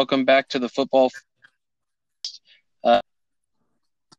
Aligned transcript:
Welcome 0.00 0.24
back 0.24 0.48
to 0.48 0.58
the 0.58 0.70
football. 0.70 1.10
Uh, 2.82 3.02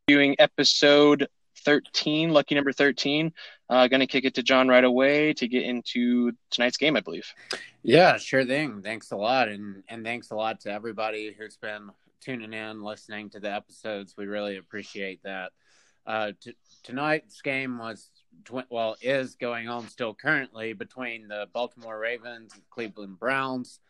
viewing 0.08 0.36
episode 0.38 1.26
13, 1.64 2.30
lucky 2.30 2.54
number 2.54 2.70
13. 2.70 3.32
Uh, 3.68 3.88
going 3.88 3.98
to 3.98 4.06
kick 4.06 4.24
it 4.24 4.34
to 4.34 4.44
John 4.44 4.68
right 4.68 4.84
away 4.84 5.32
to 5.32 5.48
get 5.48 5.64
into 5.64 6.30
tonight's 6.52 6.76
game, 6.76 6.96
I 6.96 7.00
believe. 7.00 7.26
Yeah, 7.82 8.16
sure 8.16 8.44
thing. 8.44 8.80
Thanks 8.82 9.10
a 9.10 9.16
lot, 9.16 9.48
and 9.48 9.82
and 9.88 10.04
thanks 10.04 10.30
a 10.30 10.36
lot 10.36 10.60
to 10.60 10.72
everybody 10.72 11.34
who's 11.36 11.56
been 11.56 11.90
tuning 12.20 12.52
in, 12.52 12.84
listening 12.84 13.30
to 13.30 13.40
the 13.40 13.52
episodes. 13.52 14.14
We 14.16 14.26
really 14.26 14.58
appreciate 14.58 15.24
that. 15.24 15.50
Uh, 16.06 16.30
t- 16.40 16.54
tonight's 16.84 17.42
game 17.42 17.78
was 17.78 18.08
tw- 18.44 18.70
well 18.70 18.94
is 19.02 19.34
going 19.34 19.68
on 19.68 19.88
still 19.88 20.14
currently 20.14 20.74
between 20.74 21.26
the 21.26 21.48
Baltimore 21.52 21.98
Ravens 21.98 22.52
and 22.54 22.62
Cleveland 22.70 23.18
Browns. 23.18 23.80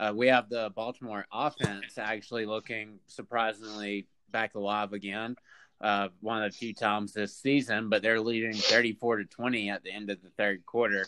Uh, 0.00 0.14
we 0.16 0.28
have 0.28 0.48
the 0.48 0.72
Baltimore 0.74 1.26
offense 1.30 1.98
actually 1.98 2.46
looking 2.46 2.98
surprisingly 3.06 4.06
back 4.30 4.54
alive 4.54 4.94
again. 4.94 5.36
Uh, 5.78 6.08
one 6.20 6.42
of 6.42 6.50
the 6.50 6.58
few 6.58 6.72
times 6.72 7.12
this 7.12 7.36
season, 7.36 7.90
but 7.90 8.00
they're 8.00 8.20
leading 8.20 8.54
34 8.54 9.18
to 9.18 9.24
20 9.26 9.68
at 9.68 9.82
the 9.82 9.92
end 9.92 10.08
of 10.08 10.22
the 10.22 10.30
third 10.38 10.64
quarter. 10.64 11.06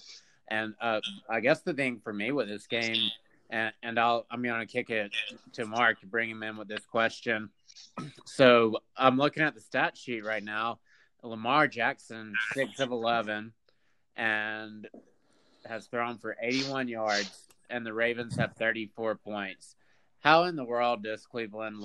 And 0.48 0.74
uh, 0.78 1.00
I 1.28 1.40
guess 1.40 1.62
the 1.62 1.72
thing 1.72 2.00
for 2.04 2.12
me 2.12 2.32
with 2.32 2.48
this 2.48 2.66
game, 2.66 3.10
and, 3.48 3.72
and 3.82 3.98
I'll 3.98 4.26
I'm 4.30 4.42
going 4.42 4.60
to 4.60 4.70
kick 4.70 4.90
it 4.90 5.10
to 5.54 5.66
Mark 5.66 6.00
to 6.00 6.06
bring 6.06 6.28
him 6.28 6.42
in 6.42 6.58
with 6.58 6.68
this 6.68 6.84
question. 6.84 7.50
So 8.24 8.78
I'm 8.96 9.18
looking 9.18 9.42
at 9.42 9.54
the 9.54 9.60
stat 9.60 9.98
sheet 9.98 10.24
right 10.24 10.42
now. 10.42 10.78
Lamar 11.22 11.68
Jackson, 11.68 12.32
six 12.54 12.80
of 12.80 12.90
11, 12.90 13.52
and 14.16 14.88
has 15.66 15.86
thrown 15.86 16.16
for 16.16 16.34
81 16.40 16.88
yards, 16.88 17.51
and 17.72 17.84
the 17.86 17.92
Ravens 17.92 18.36
have 18.36 18.54
34 18.54 19.16
points. 19.16 19.74
How 20.20 20.44
in 20.44 20.54
the 20.56 20.64
world 20.64 21.02
does 21.02 21.26
Cleveland 21.26 21.84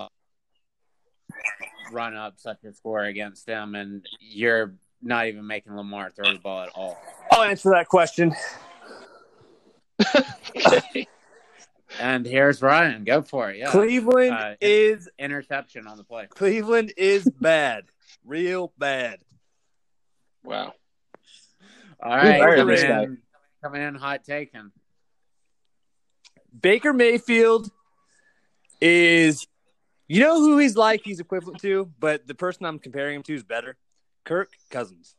run 1.92 2.16
up 2.16 2.36
such 2.38 2.64
a 2.64 2.74
score 2.74 3.04
against 3.04 3.46
them, 3.46 3.74
and 3.76 4.06
you're 4.20 4.76
not 5.02 5.28
even 5.28 5.48
making 5.48 5.76
Lamar 5.76 6.12
throw 6.12 6.32
the 6.34 6.40
ball 6.40 6.62
at 6.64 6.70
all? 6.76 7.02
I'll 7.32 7.44
answer 7.44 7.72
that 7.72 7.88
question. 7.88 8.34
And 12.00 12.26
here's 12.26 12.62
Ryan. 12.62 13.04
Go 13.06 13.22
for 13.24 13.50
it. 13.50 13.58
Yeah. 13.58 13.72
Cleveland 13.72 14.32
Uh, 14.34 14.56
is 14.62 15.10
Interception 15.18 15.88
on 15.88 15.98
the 15.98 16.04
play. 16.04 16.28
Cleveland 16.28 16.94
is 16.96 17.28
bad, 17.42 17.86
real 18.26 18.72
bad. 18.78 19.20
Wow. 20.44 20.74
All 22.04 22.16
right. 22.16 22.56
Coming 22.58 22.78
in, 22.78 23.18
coming 23.64 23.82
in 23.82 23.96
hot 23.96 24.24
taken. 24.24 24.72
Baker 26.60 26.94
Mayfield 26.94 27.70
is, 28.82 29.48
you 30.08 30.22
know 30.22 30.40
who 30.40 30.58
he's 30.58 30.76
like. 30.76 31.02
He's 31.04 31.20
equivalent 31.20 31.62
to, 31.62 31.92
but 32.00 32.28
the 32.28 32.36
person 32.36 32.66
I'm 32.66 32.80
comparing 32.80 33.16
him 33.16 33.24
to 33.24 33.34
is 33.34 33.44
better. 33.44 33.78
Kirk 34.24 34.50
Cousins. 34.70 35.16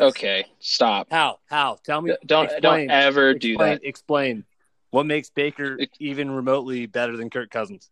Okay. 0.00 0.46
Stop. 0.58 1.08
How? 1.10 1.38
How? 1.46 1.78
Tell 1.84 2.00
me. 2.02 2.14
Don't 2.26 2.44
explain, 2.50 2.88
don't 2.88 2.90
ever 2.90 3.34
do 3.34 3.56
that. 3.58 3.84
Explain. 3.84 4.44
What 4.90 5.06
makes 5.06 5.30
Baker 5.30 5.78
even 6.00 6.30
remotely 6.30 6.86
better 6.86 7.16
than 7.16 7.30
Kirk 7.30 7.50
Cousins? 7.50 7.90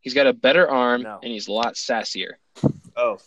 He's 0.00 0.14
got 0.14 0.26
a 0.26 0.32
better 0.32 0.68
arm 0.68 1.02
No. 1.02 1.18
and 1.22 1.32
he's 1.32 1.48
a 1.48 1.52
lot 1.52 1.74
sassier. 1.74 2.32
Oh, 2.96 3.18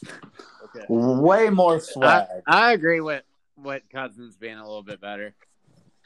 okay. 0.63 0.85
Way 0.87 1.49
more 1.49 1.75
I, 1.75 1.79
swag. 1.79 2.27
I 2.47 2.73
agree 2.73 3.01
with 3.01 3.23
with 3.57 3.83
Cousins 3.91 4.35
being 4.35 4.57
a 4.57 4.63
little 4.63 4.83
bit 4.83 5.01
better. 5.01 5.33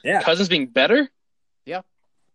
Yeah. 0.02 0.22
Cousins 0.22 0.48
being 0.48 0.66
better? 0.66 1.08
Yeah. 1.64 1.82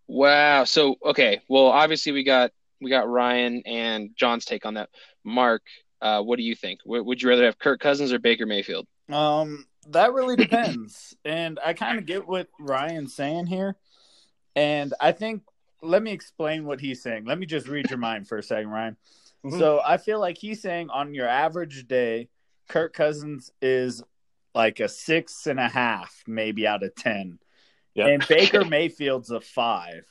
Wow. 0.08 0.64
So 0.66 0.96
okay. 1.04 1.42
Well, 1.50 1.68
obviously 1.68 2.12
we 2.12 2.24
got 2.24 2.52
we 2.82 2.90
got 2.90 3.10
Ryan 3.10 3.64
and 3.66 4.10
John's 4.16 4.46
take 4.46 4.66
on 4.66 4.76
that. 4.76 4.90
Mark, 5.24 5.64
uh, 6.02 6.22
what 6.22 6.38
do 6.38 6.44
you 6.44 6.56
think? 6.56 6.82
W- 6.84 7.04
would 7.04 7.22
you 7.22 7.30
rather 7.30 7.46
have 7.46 7.58
Kirk 7.58 7.80
Cousins 7.80 8.14
or 8.14 8.20
Baker 8.20 8.46
Mayfield? 8.46 8.88
Um, 9.12 9.66
that 9.90 10.14
really 10.14 10.36
depends. 10.36 11.16
and 11.26 11.60
I 11.66 11.74
kind 11.74 11.98
of 11.98 12.06
get 12.06 12.28
what 12.28 12.48
Ryan's 12.60 13.16
saying 13.16 13.48
here. 13.48 13.76
And 14.56 14.94
I 15.00 15.12
think 15.12 15.44
let 15.82 16.02
me 16.02 16.12
explain 16.12 16.66
what 16.66 16.80
he's 16.80 17.02
saying. 17.02 17.26
Let 17.26 17.40
me 17.40 17.46
just 17.46 17.68
read 17.68 17.90
your 17.90 18.00
mind 18.00 18.28
for 18.28 18.38
a 18.38 18.44
second, 18.44 18.70
Ryan. 18.70 18.98
Mhm. 19.44 19.60
So 19.60 19.82
I 19.86 19.98
feel 19.98 20.20
like 20.20 20.38
he's 20.38 20.62
saying 20.62 20.90
on 20.90 21.14
your 21.14 21.28
average 21.28 21.88
day, 21.88 22.30
Kirk 22.68 22.94
Cousins 22.94 23.52
is 23.62 24.04
like 24.54 24.80
a 24.80 24.88
six 24.88 25.48
and 25.48 25.60
a 25.60 25.68
half, 25.68 26.24
maybe 26.28 26.66
out 26.66 26.84
of 26.84 26.96
ten. 26.96 27.40
Yeah. 27.96 28.08
And 28.08 28.26
Baker 28.28 28.64
Mayfield's 28.66 29.32
a 29.32 29.42
five. 29.42 30.06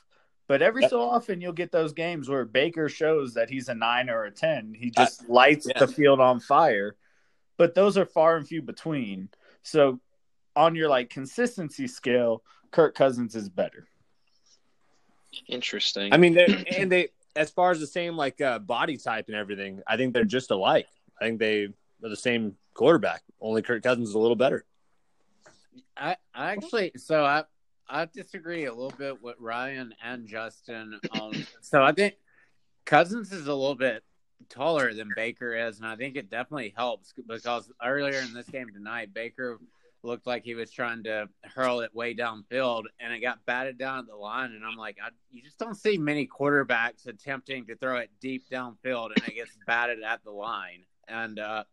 But 0.46 0.60
every 0.60 0.82
Yep. 0.82 0.90
so 0.90 1.00
often 1.00 1.40
you'll 1.40 1.52
get 1.52 1.72
those 1.72 1.92
games 1.92 2.28
where 2.28 2.44
Baker 2.44 2.88
shows 2.88 3.34
that 3.34 3.48
he's 3.48 3.68
a 3.68 3.74
nine 3.74 4.10
or 4.10 4.24
a 4.24 4.30
ten. 4.30 4.74
He 4.74 4.90
just 4.90 5.28
lights 5.28 5.66
yeah. 5.68 5.78
the 5.78 5.88
field 5.88 6.20
on 6.20 6.40
fire. 6.40 6.96
But 7.56 7.74
those 7.74 7.96
are 7.96 8.04
far 8.04 8.36
and 8.36 8.46
few 8.46 8.60
between. 8.60 9.28
So 9.62 10.00
on 10.56 10.74
your 10.74 10.88
like 10.88 11.08
consistency 11.08 11.86
scale, 11.86 12.42
Kirk 12.70 12.94
Cousins 12.94 13.34
is 13.34 13.48
better. 13.48 13.86
Interesting. 15.46 16.12
I 16.12 16.16
mean, 16.16 16.38
and 16.76 16.90
they 16.90 17.08
as 17.36 17.50
far 17.50 17.70
as 17.70 17.80
the 17.80 17.86
same 17.86 18.16
like 18.16 18.40
uh, 18.40 18.58
body 18.58 18.96
type 18.96 19.26
and 19.28 19.36
everything, 19.36 19.82
I 19.86 19.96
think 19.96 20.14
they're 20.14 20.24
just 20.24 20.50
alike. 20.50 20.88
I 21.20 21.24
think 21.24 21.38
they 21.38 21.64
are 21.64 22.08
the 22.08 22.16
same 22.16 22.56
quarterback. 22.74 23.22
Only 23.40 23.62
Kirk 23.62 23.82
Cousins 23.82 24.10
is 24.10 24.14
a 24.14 24.18
little 24.18 24.36
better. 24.36 24.64
I, 25.96 26.16
I 26.34 26.50
actually 26.52 26.92
so 26.96 27.24
I 27.24 27.44
I 27.88 28.06
disagree 28.06 28.64
a 28.64 28.72
little 28.72 28.96
bit 28.96 29.22
with 29.22 29.36
Ryan 29.38 29.94
and 30.02 30.26
Justin. 30.26 30.98
Um, 31.20 31.46
so 31.60 31.82
I 31.82 31.92
think 31.92 32.14
Cousins 32.84 33.32
is 33.32 33.46
a 33.46 33.54
little 33.54 33.74
bit 33.74 34.02
taller 34.48 34.92
than 34.94 35.10
Baker 35.14 35.54
is, 35.54 35.78
and 35.78 35.86
I 35.86 35.96
think 35.96 36.16
it 36.16 36.30
definitely 36.30 36.74
helps 36.76 37.12
because 37.26 37.70
earlier 37.82 38.20
in 38.20 38.32
this 38.32 38.48
game 38.48 38.68
tonight, 38.72 39.14
Baker 39.14 39.58
looked 40.02 40.26
like 40.26 40.44
he 40.44 40.54
was 40.54 40.70
trying 40.70 41.02
to 41.04 41.28
hurl 41.42 41.80
it 41.80 41.94
way 41.94 42.14
downfield, 42.14 42.84
and 43.00 43.12
it 43.12 43.20
got 43.20 43.44
batted 43.46 43.78
down 43.78 44.00
at 44.00 44.06
the 44.06 44.16
line. 44.16 44.52
And 44.52 44.64
I'm 44.64 44.76
like, 44.76 44.98
I, 45.02 45.08
you 45.30 45.42
just 45.42 45.58
don't 45.58 45.76
see 45.76 45.96
many 45.96 46.26
quarterbacks 46.26 47.06
attempting 47.06 47.66
to 47.66 47.76
throw 47.76 47.96
it 47.96 48.10
deep 48.20 48.44
downfield, 48.50 49.10
and 49.16 49.28
it 49.28 49.34
gets 49.34 49.56
batted 49.66 50.02
at 50.02 50.22
the 50.24 50.30
line. 50.30 50.84
And 51.08 51.38
uh, 51.38 51.64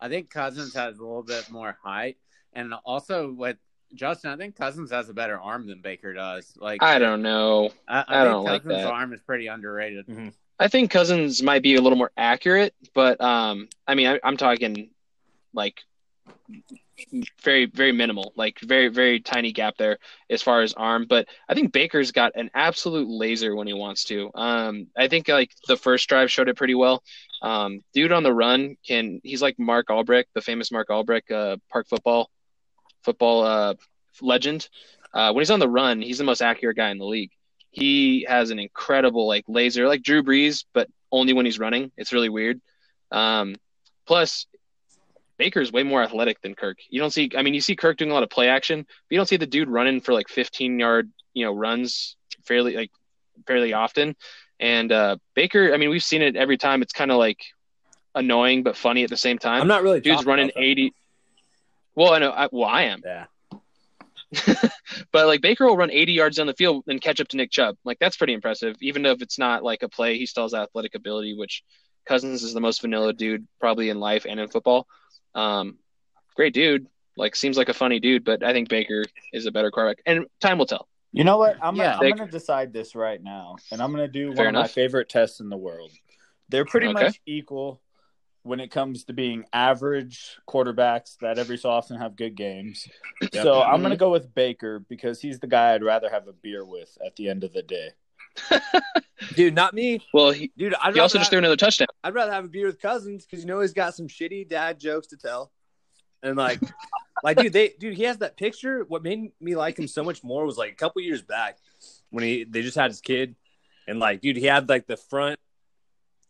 I 0.00 0.08
think 0.08 0.30
Cousins 0.30 0.74
has 0.74 0.98
a 0.98 1.02
little 1.02 1.22
bit 1.22 1.50
more 1.50 1.76
height, 1.82 2.16
and 2.52 2.72
also 2.84 3.32
with 3.32 3.56
Justin, 3.96 4.30
I 4.30 4.36
think 4.36 4.56
Cousins 4.56 4.90
has 4.90 5.08
a 5.08 5.14
better 5.14 5.38
arm 5.38 5.66
than 5.66 5.80
Baker 5.80 6.12
does. 6.12 6.56
Like 6.60 6.82
I 6.82 6.98
don't 6.98 7.22
know. 7.22 7.70
I, 7.88 7.98
I, 7.98 8.00
I 8.00 8.02
think 8.02 8.32
don't 8.32 8.44
like 8.44 8.62
Cousins' 8.62 8.84
that. 8.84 8.92
arm 8.92 9.12
is 9.12 9.20
pretty 9.22 9.46
underrated. 9.46 10.32
I 10.58 10.68
think 10.68 10.90
Cousins 10.90 11.42
might 11.42 11.62
be 11.62 11.76
a 11.76 11.82
little 11.82 11.98
more 11.98 12.12
accurate, 12.16 12.74
but 12.94 13.20
um, 13.20 13.68
I 13.86 13.94
mean, 13.94 14.06
I, 14.06 14.20
I'm 14.24 14.36
talking 14.36 14.90
like 15.52 15.82
very, 17.42 17.66
very 17.66 17.92
minimal, 17.92 18.32
like 18.36 18.58
very, 18.60 18.88
very 18.88 19.20
tiny 19.20 19.52
gap 19.52 19.76
there 19.76 19.98
as 20.30 20.42
far 20.42 20.62
as 20.62 20.72
arm. 20.72 21.06
But 21.08 21.28
I 21.48 21.54
think 21.54 21.72
Baker's 21.72 22.12
got 22.12 22.32
an 22.36 22.50
absolute 22.54 23.08
laser 23.08 23.54
when 23.54 23.66
he 23.66 23.74
wants 23.74 24.04
to. 24.04 24.30
Um, 24.34 24.86
I 24.96 25.08
think 25.08 25.28
like 25.28 25.50
the 25.68 25.76
first 25.76 26.08
drive 26.08 26.30
showed 26.30 26.48
it 26.48 26.56
pretty 26.56 26.74
well. 26.74 27.02
Um, 27.42 27.80
dude 27.92 28.12
on 28.12 28.22
the 28.22 28.32
run 28.32 28.76
can 28.86 29.20
he's 29.22 29.42
like 29.42 29.58
Mark 29.58 29.90
Albrecht, 29.90 30.30
the 30.34 30.40
famous 30.40 30.72
Mark 30.72 30.88
Albrecht, 30.90 31.30
uh, 31.30 31.58
park 31.70 31.86
football, 31.88 32.30
football 33.06 33.42
uh, 33.42 33.74
legend. 34.20 34.68
Uh, 35.14 35.32
when 35.32 35.40
he's 35.40 35.50
on 35.50 35.60
the 35.60 35.68
run, 35.68 36.02
he's 36.02 36.18
the 36.18 36.24
most 36.24 36.42
accurate 36.42 36.76
guy 36.76 36.90
in 36.90 36.98
the 36.98 37.06
league 37.06 37.30
he 37.76 38.24
has 38.26 38.50
an 38.50 38.58
incredible 38.58 39.26
like 39.26 39.44
laser, 39.48 39.86
like 39.86 40.02
Drew 40.02 40.22
Brees, 40.22 40.64
but 40.72 40.88
only 41.12 41.34
when 41.34 41.44
he's 41.44 41.58
running. 41.58 41.92
It's 41.98 42.10
really 42.10 42.30
weird. 42.30 42.58
Um, 43.12 43.56
plus, 44.06 44.46
Baker's 45.36 45.70
way 45.70 45.82
more 45.82 46.02
athletic 46.02 46.40
than 46.40 46.54
Kirk. 46.54 46.78
You 46.88 47.00
don't 47.00 47.10
see, 47.10 47.30
I 47.36 47.42
mean, 47.42 47.52
you 47.52 47.60
see 47.60 47.76
Kirk 47.76 47.98
doing 47.98 48.10
a 48.10 48.14
lot 48.14 48.22
of 48.22 48.30
play 48.30 48.48
action, 48.48 48.80
but 48.80 49.10
you 49.10 49.18
don't 49.18 49.28
see 49.28 49.36
the 49.36 49.46
dude 49.46 49.68
running 49.68 50.00
for 50.00 50.14
like 50.14 50.30
15 50.30 50.78
yard, 50.78 51.10
you 51.34 51.44
know, 51.44 51.52
runs 51.52 52.16
fairly 52.46 52.76
like 52.76 52.90
fairly 53.46 53.74
often. 53.74 54.16
And 54.58 54.90
uh, 54.90 55.18
Baker, 55.34 55.74
I 55.74 55.76
mean, 55.76 55.90
we've 55.90 56.02
seen 56.02 56.22
it 56.22 56.34
every 56.34 56.56
time. 56.56 56.80
It's 56.80 56.94
kind 56.94 57.10
of 57.10 57.18
like 57.18 57.40
annoying 58.14 58.62
but 58.62 58.74
funny 58.74 59.04
at 59.04 59.10
the 59.10 59.18
same 59.18 59.36
time. 59.36 59.60
I'm 59.60 59.68
not 59.68 59.82
really 59.82 60.00
Dude's 60.00 60.24
running 60.24 60.46
about 60.46 60.54
that. 60.54 60.64
80. 60.64 60.94
Well, 61.96 62.12
I 62.12 62.18
know. 62.18 62.30
I, 62.30 62.48
well, 62.52 62.68
I 62.68 62.82
am. 62.82 63.00
Yeah. 63.04 63.24
but 65.12 65.26
like 65.26 65.40
Baker 65.40 65.66
will 65.66 65.76
run 65.76 65.90
80 65.90 66.12
yards 66.12 66.36
down 66.36 66.46
the 66.46 66.54
field 66.54 66.84
and 66.88 67.00
catch 67.00 67.20
up 67.20 67.28
to 67.28 67.36
Nick 67.36 67.50
Chubb. 67.50 67.76
Like 67.84 67.98
that's 67.98 68.16
pretty 68.16 68.32
impressive. 68.34 68.76
Even 68.80 69.06
if 69.06 69.22
it's 69.22 69.38
not 69.38 69.62
like 69.62 69.82
a 69.82 69.88
play, 69.88 70.18
he 70.18 70.26
still 70.26 70.44
has 70.44 70.54
athletic 70.54 70.94
ability, 70.94 71.34
which 71.34 71.62
Cousins 72.06 72.42
is 72.42 72.52
the 72.52 72.60
most 72.60 72.80
vanilla 72.82 73.12
dude 73.12 73.46
probably 73.60 73.88
in 73.88 73.98
life 73.98 74.26
and 74.28 74.38
in 74.38 74.48
football. 74.48 74.86
Um, 75.34 75.78
great 76.34 76.54
dude. 76.54 76.86
Like 77.16 77.34
seems 77.34 77.56
like 77.56 77.70
a 77.70 77.74
funny 77.74 77.98
dude, 77.98 78.24
but 78.24 78.42
I 78.42 78.52
think 78.52 78.68
Baker 78.68 79.02
is 79.32 79.46
a 79.46 79.50
better 79.52 79.70
quarterback, 79.70 80.02
and 80.04 80.26
time 80.40 80.58
will 80.58 80.66
tell. 80.66 80.86
You 81.12 81.24
know 81.24 81.38
what? 81.38 81.56
I'm 81.62 81.74
Yeah. 81.76 81.94
gonna, 81.96 82.10
I'm 82.10 82.16
gonna 82.16 82.30
decide 82.30 82.74
this 82.74 82.94
right 82.94 83.22
now, 83.22 83.56
and 83.72 83.80
I'm 83.80 83.90
gonna 83.90 84.06
do 84.06 84.28
one 84.28 84.36
Fair 84.36 84.48
of 84.48 84.54
my 84.54 84.68
favorite 84.68 85.08
tests 85.08 85.40
in 85.40 85.48
the 85.48 85.56
world. 85.56 85.90
They're 86.50 86.66
pretty 86.66 86.88
Okay. 86.88 87.04
much 87.06 87.20
equal 87.24 87.80
when 88.46 88.60
it 88.60 88.70
comes 88.70 89.04
to 89.04 89.12
being 89.12 89.44
average 89.52 90.36
quarterbacks 90.48 91.16
that 91.20 91.38
every 91.38 91.58
so 91.58 91.68
often 91.68 91.98
have 91.98 92.16
good 92.16 92.36
games. 92.36 92.88
So 93.32 93.60
I'm 93.60 93.80
Mhm. 93.80 93.82
gonna 93.82 93.96
go 93.96 94.10
with 94.10 94.34
Baker 94.34 94.78
because 94.78 95.20
he's 95.20 95.40
the 95.40 95.46
guy 95.46 95.74
I'd 95.74 95.82
rather 95.82 96.08
have 96.08 96.28
a 96.28 96.32
beer 96.32 96.64
with 96.64 96.96
at 97.04 97.16
the 97.16 97.28
end 97.28 97.44
of 97.44 97.52
the 97.52 97.62
day. 97.62 97.90
Dude, 99.34 99.54
not 99.54 99.74
me. 99.74 100.00
Well, 100.12 100.30
he, 100.30 100.52
Dude, 100.56 100.74
I'd 100.74 100.94
he 100.94 101.00
also 101.00 101.14
rather 101.18 101.22
just 101.22 101.30
threw 101.30 101.38
another 101.38 101.56
touchdown. 101.56 101.88
I'd 102.04 102.14
rather 102.14 102.32
have 102.32 102.44
a 102.44 102.48
beer 102.48 102.66
with 102.66 102.80
Cousins 102.80 103.24
because 103.26 103.40
you 103.42 103.46
know 103.46 103.60
he's 103.60 103.72
got 103.72 103.94
some 103.94 104.08
shitty 104.08 104.48
dad 104.48 104.78
jokes 104.78 105.08
to 105.08 105.16
tell. 105.16 105.52
And 106.22 106.36
like, 106.36 106.60
like, 107.22 107.38
dude, 107.38 107.52
they, 107.52 107.74
dude, 107.78 107.94
he 107.94 108.04
has 108.04 108.18
that 108.18 108.36
picture. 108.36 108.84
What 108.88 109.02
made 109.02 109.32
me 109.40 109.56
like 109.56 109.78
him 109.78 109.88
so 109.88 110.04
much 110.04 110.22
more 110.22 110.44
was 110.44 110.58
like 110.58 110.72
a 110.72 110.76
couple 110.76 111.02
years 111.02 111.22
back 111.22 111.58
when 112.10 112.24
he 112.24 112.44
they 112.44 112.62
just 112.62 112.76
had 112.76 112.90
his 112.90 113.00
kid, 113.00 113.34
and 113.88 113.98
like, 113.98 114.20
dude, 114.20 114.36
he 114.36 114.46
had 114.46 114.68
like 114.68 114.86
the 114.86 114.96
front 114.96 115.38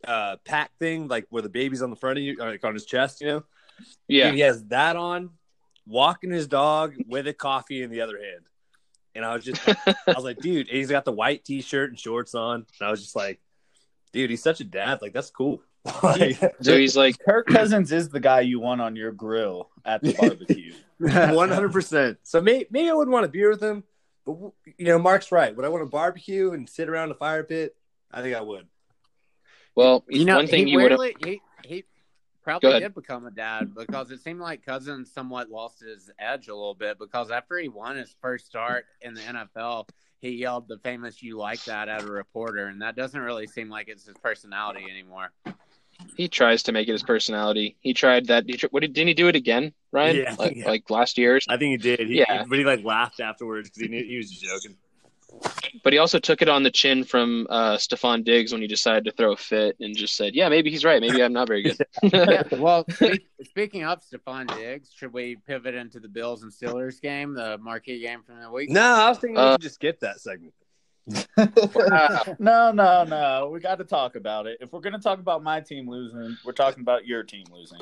uh 0.06 0.36
pack 0.44 0.70
thing, 0.78 1.08
like 1.08 1.26
where 1.30 1.42
the 1.42 1.48
baby's 1.48 1.82
on 1.82 1.90
the 1.90 1.96
front 1.96 2.18
of 2.18 2.24
you, 2.24 2.36
like 2.36 2.64
on 2.64 2.74
his 2.74 2.86
chest, 2.86 3.20
you 3.20 3.28
know. 3.28 3.44
Yeah. 4.08 4.26
Dude, 4.26 4.34
he 4.34 4.40
has 4.40 4.64
that 4.66 4.96
on, 4.96 5.30
walking 5.86 6.30
his 6.30 6.46
dog 6.46 6.94
with 7.06 7.26
a 7.26 7.32
coffee 7.32 7.82
in 7.82 7.90
the 7.90 8.00
other 8.00 8.18
hand. 8.18 8.44
And 9.14 9.24
I 9.24 9.34
was 9.34 9.44
just, 9.44 9.60
I 9.68 9.94
was 10.08 10.24
like, 10.24 10.38
dude, 10.38 10.68
and 10.68 10.76
he's 10.76 10.90
got 10.90 11.04
the 11.04 11.12
white 11.12 11.44
t-shirt 11.44 11.90
and 11.90 11.98
shorts 11.98 12.34
on. 12.34 12.66
And 12.78 12.86
I 12.86 12.90
was 12.90 13.00
just 13.02 13.16
like, 13.16 13.40
dude, 14.12 14.30
he's 14.30 14.42
such 14.42 14.60
a 14.60 14.64
dad. 14.64 15.00
Like, 15.00 15.12
that's 15.12 15.30
cool. 15.30 15.62
like, 16.02 16.38
So 16.60 16.76
he's 16.76 16.96
like, 16.96 17.18
Kirk 17.18 17.46
Cousins 17.46 17.92
is 17.92 18.08
the 18.08 18.20
guy 18.20 18.40
you 18.40 18.60
want 18.60 18.80
on 18.80 18.96
your 18.96 19.12
grill 19.12 19.70
at 19.84 20.02
the 20.02 20.14
barbecue. 20.14 20.74
one 20.98 21.50
hundred 21.50 21.72
percent. 21.72 22.18
So 22.22 22.40
maybe, 22.40 22.66
maybe 22.70 22.90
I 22.90 22.94
wouldn't 22.94 23.12
want 23.12 23.26
a 23.26 23.28
beer 23.28 23.50
with 23.50 23.62
him, 23.62 23.84
but 24.24 24.36
you 24.78 24.86
know, 24.86 24.98
Mark's 24.98 25.30
right. 25.30 25.54
Would 25.54 25.64
I 25.64 25.68
want 25.68 25.82
to 25.82 25.90
barbecue 25.90 26.52
and 26.52 26.68
sit 26.68 26.88
around 26.88 27.10
a 27.10 27.14
fire 27.14 27.44
pit? 27.44 27.76
I 28.10 28.22
think 28.22 28.34
I 28.34 28.40
would. 28.40 28.66
Well, 29.76 30.04
You 30.08 30.24
know, 30.24 30.36
one 30.36 30.48
thing 30.48 30.66
he 30.66 30.72
you 30.72 30.80
would 30.80 30.90
have. 30.90 31.00
He, 31.24 31.40
he 31.64 31.84
probably 32.42 32.80
did 32.80 32.94
become 32.94 33.26
a 33.26 33.30
dad 33.30 33.74
because 33.74 34.10
it 34.10 34.20
seemed 34.20 34.40
like 34.40 34.64
Cousins 34.64 35.12
somewhat 35.12 35.50
lost 35.50 35.80
his 35.80 36.10
edge 36.18 36.48
a 36.48 36.54
little 36.54 36.74
bit 36.74 36.98
because 36.98 37.30
after 37.30 37.58
he 37.58 37.68
won 37.68 37.96
his 37.96 38.14
first 38.20 38.46
start 38.46 38.86
in 39.02 39.14
the 39.14 39.20
NFL, 39.20 39.88
he 40.20 40.30
yelled 40.30 40.66
the 40.66 40.78
famous 40.78 41.22
"You 41.22 41.36
like 41.36 41.62
that" 41.64 41.88
at 41.88 42.02
a 42.02 42.06
reporter, 42.06 42.66
and 42.66 42.80
that 42.82 42.96
doesn't 42.96 43.20
really 43.20 43.46
seem 43.46 43.68
like 43.68 43.88
it's 43.88 44.06
his 44.06 44.16
personality 44.16 44.84
anymore. 44.90 45.32
He 46.16 46.28
tries 46.28 46.62
to 46.64 46.72
make 46.72 46.88
it 46.88 46.92
his 46.92 47.02
personality. 47.02 47.76
He 47.80 47.94
tried 47.94 48.26
that. 48.26 48.44
He 48.46 48.58
what 48.70 48.80
did, 48.80 48.92
didn't 48.92 49.08
he 49.08 49.14
do 49.14 49.28
it 49.28 49.36
again, 49.36 49.72
Ryan? 49.92 50.16
Yeah, 50.16 50.36
like, 50.38 50.56
yeah. 50.56 50.66
like 50.66 50.90
last 50.90 51.18
year's. 51.18 51.46
I 51.48 51.56
think 51.56 51.70
he 51.72 51.76
did. 51.96 52.08
He, 52.08 52.18
Yeah. 52.18 52.44
but 52.48 52.58
he 52.58 52.64
like 52.64 52.84
laughed 52.84 53.20
afterwards 53.20 53.68
because 53.68 53.82
he 53.82 53.88
knew 53.88 54.04
he 54.04 54.16
was 54.16 54.30
joking. 54.30 54.76
But 55.82 55.92
he 55.92 55.98
also 55.98 56.18
took 56.18 56.42
it 56.42 56.48
on 56.48 56.62
the 56.62 56.70
chin 56.70 57.04
from 57.04 57.46
uh, 57.50 57.76
Stefon 57.76 58.24
Diggs 58.24 58.52
when 58.52 58.60
he 58.60 58.66
decided 58.66 59.04
to 59.04 59.12
throw 59.12 59.32
a 59.32 59.36
fit 59.36 59.76
and 59.78 59.96
just 59.96 60.16
said, 60.16 60.34
"Yeah, 60.34 60.48
maybe 60.48 60.70
he's 60.70 60.84
right. 60.84 61.00
Maybe 61.00 61.22
I'm 61.22 61.32
not 61.32 61.48
very 61.48 61.62
good." 61.62 61.76
yeah, 62.02 62.42
well, 62.52 62.84
speak, 62.90 63.28
speaking 63.44 63.84
of 63.84 64.02
Stefon 64.02 64.52
Diggs, 64.56 64.90
should 64.94 65.12
we 65.12 65.36
pivot 65.46 65.74
into 65.74 66.00
the 66.00 66.08
Bills 66.08 66.42
and 66.42 66.52
Steelers 66.52 67.00
game, 67.00 67.34
the 67.34 67.58
marquee 67.58 68.00
game 68.00 68.22
from 68.22 68.40
the 68.40 68.50
week? 68.50 68.70
No, 68.70 68.80
I 68.80 69.08
was 69.08 69.18
thinking 69.18 69.36
we 69.36 69.42
Uh, 69.42 69.52
should 69.52 69.60
just 69.62 69.74
skip 69.76 70.00
that 70.00 70.20
segment. 70.20 70.54
no, 72.40 72.72
no, 72.72 73.04
no. 73.04 73.50
We 73.52 73.60
got 73.60 73.78
to 73.78 73.84
talk 73.84 74.16
about 74.16 74.46
it. 74.48 74.58
If 74.60 74.72
we're 74.72 74.80
going 74.80 74.94
to 74.94 74.98
talk 74.98 75.20
about 75.20 75.42
my 75.42 75.60
team 75.60 75.88
losing, 75.88 76.36
we're 76.44 76.52
talking 76.52 76.80
about 76.80 77.06
your 77.06 77.22
team 77.22 77.44
losing. 77.52 77.80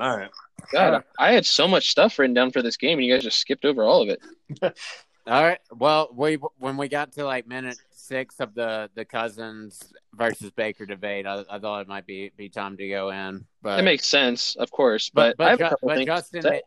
All 0.00 0.16
right. 0.16 0.30
God, 0.72 1.04
I 1.18 1.32
had 1.32 1.46
so 1.46 1.68
much 1.68 1.90
stuff 1.90 2.18
written 2.18 2.34
down 2.34 2.50
for 2.50 2.62
this 2.62 2.76
game, 2.76 2.98
and 2.98 3.06
you 3.06 3.14
guys 3.14 3.22
just 3.22 3.38
skipped 3.38 3.64
over 3.64 3.84
all 3.84 4.02
of 4.02 4.08
it. 4.08 4.20
All 5.26 5.42
right. 5.42 5.58
Well, 5.72 6.10
we 6.14 6.34
when 6.58 6.76
we 6.76 6.88
got 6.88 7.12
to 7.12 7.24
like 7.24 7.46
minute 7.46 7.78
six 7.90 8.40
of 8.40 8.54
the 8.54 8.90
the 8.94 9.06
Cousins 9.06 9.82
versus 10.14 10.50
Baker 10.50 10.84
debate, 10.84 11.26
I, 11.26 11.44
I 11.48 11.58
thought 11.58 11.80
it 11.80 11.88
might 11.88 12.06
be 12.06 12.30
be 12.36 12.50
time 12.50 12.76
to 12.76 12.88
go 12.88 13.10
in. 13.10 13.46
But 13.62 13.80
It 13.80 13.84
makes 13.84 14.06
sense, 14.06 14.54
of 14.56 14.70
course, 14.70 15.10
but, 15.10 15.36
but 15.38 15.58
Ju- 15.58 15.76
but 15.82 16.04
Justin. 16.04 16.60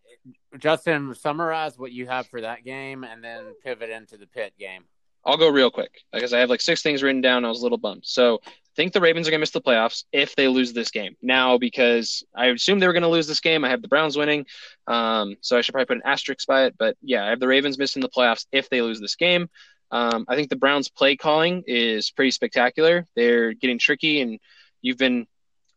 Justin, 0.58 1.14
summarize 1.14 1.78
what 1.78 1.92
you 1.92 2.08
have 2.08 2.28
for 2.28 2.42
that 2.42 2.66
game, 2.66 3.04
and 3.04 3.24
then 3.24 3.54
pivot 3.64 3.90
into 3.90 4.18
the 4.18 4.26
pit 4.26 4.54
game. 4.58 4.84
I'll 5.24 5.38
go 5.38 5.50
real 5.50 5.70
quick 5.70 6.02
because 6.12 6.34
I 6.34 6.40
have 6.40 6.50
like 6.50 6.62
six 6.62 6.82
things 6.82 7.04
written 7.04 7.22
down. 7.22 7.46
I 7.46 7.50
was 7.50 7.60
a 7.60 7.64
little 7.64 7.78
bummed. 7.78 8.06
So 8.06 8.42
think 8.78 8.94
the 8.94 9.02
Ravens 9.02 9.28
are 9.28 9.32
going 9.32 9.40
to 9.40 9.42
miss 9.42 9.52
the 9.52 9.60
playoffs 9.60 10.06
if 10.14 10.36
they 10.36 10.48
lose 10.48 10.72
this 10.72 10.92
game. 10.92 11.18
Now, 11.22 11.58
because 11.58 12.24
I 12.34 12.46
assumed 12.48 12.82
they 12.82 12.88
were 12.88 12.94
going 12.94 13.04
to 13.04 13.10
lose 13.10 13.28
this 13.28 13.42
game, 13.42 13.66
I 13.66 13.70
have 13.70 13.82
the 13.82 13.90
Browns 13.90 14.16
winning. 14.16 14.46
Um, 14.86 15.36
so 15.42 15.58
I 15.58 15.62
should 15.62 15.74
probably 15.74 15.88
put 15.88 15.98
an 15.98 16.10
asterisk 16.10 16.48
by 16.48 16.66
it. 16.66 16.76
But 16.78 16.96
yeah, 17.02 17.26
I 17.26 17.30
have 17.30 17.42
the 17.42 17.48
Ravens 17.48 17.78
missing 17.78 18.02
the 18.02 18.08
playoffs 18.08 18.46
if 18.54 18.70
they 18.70 18.82
lose 18.82 19.02
this 19.02 19.16
game. 19.16 19.50
Um, 19.92 20.26
I 20.30 20.36
think 20.36 20.50
the 20.50 20.56
Browns' 20.56 20.90
play 20.90 21.16
calling 21.16 21.64
is 21.66 22.12
pretty 22.12 22.32
spectacular. 22.32 23.06
They're 23.16 23.54
getting 23.54 23.80
tricky, 23.80 24.22
and 24.22 24.40
you've 24.82 24.98
been 24.98 25.28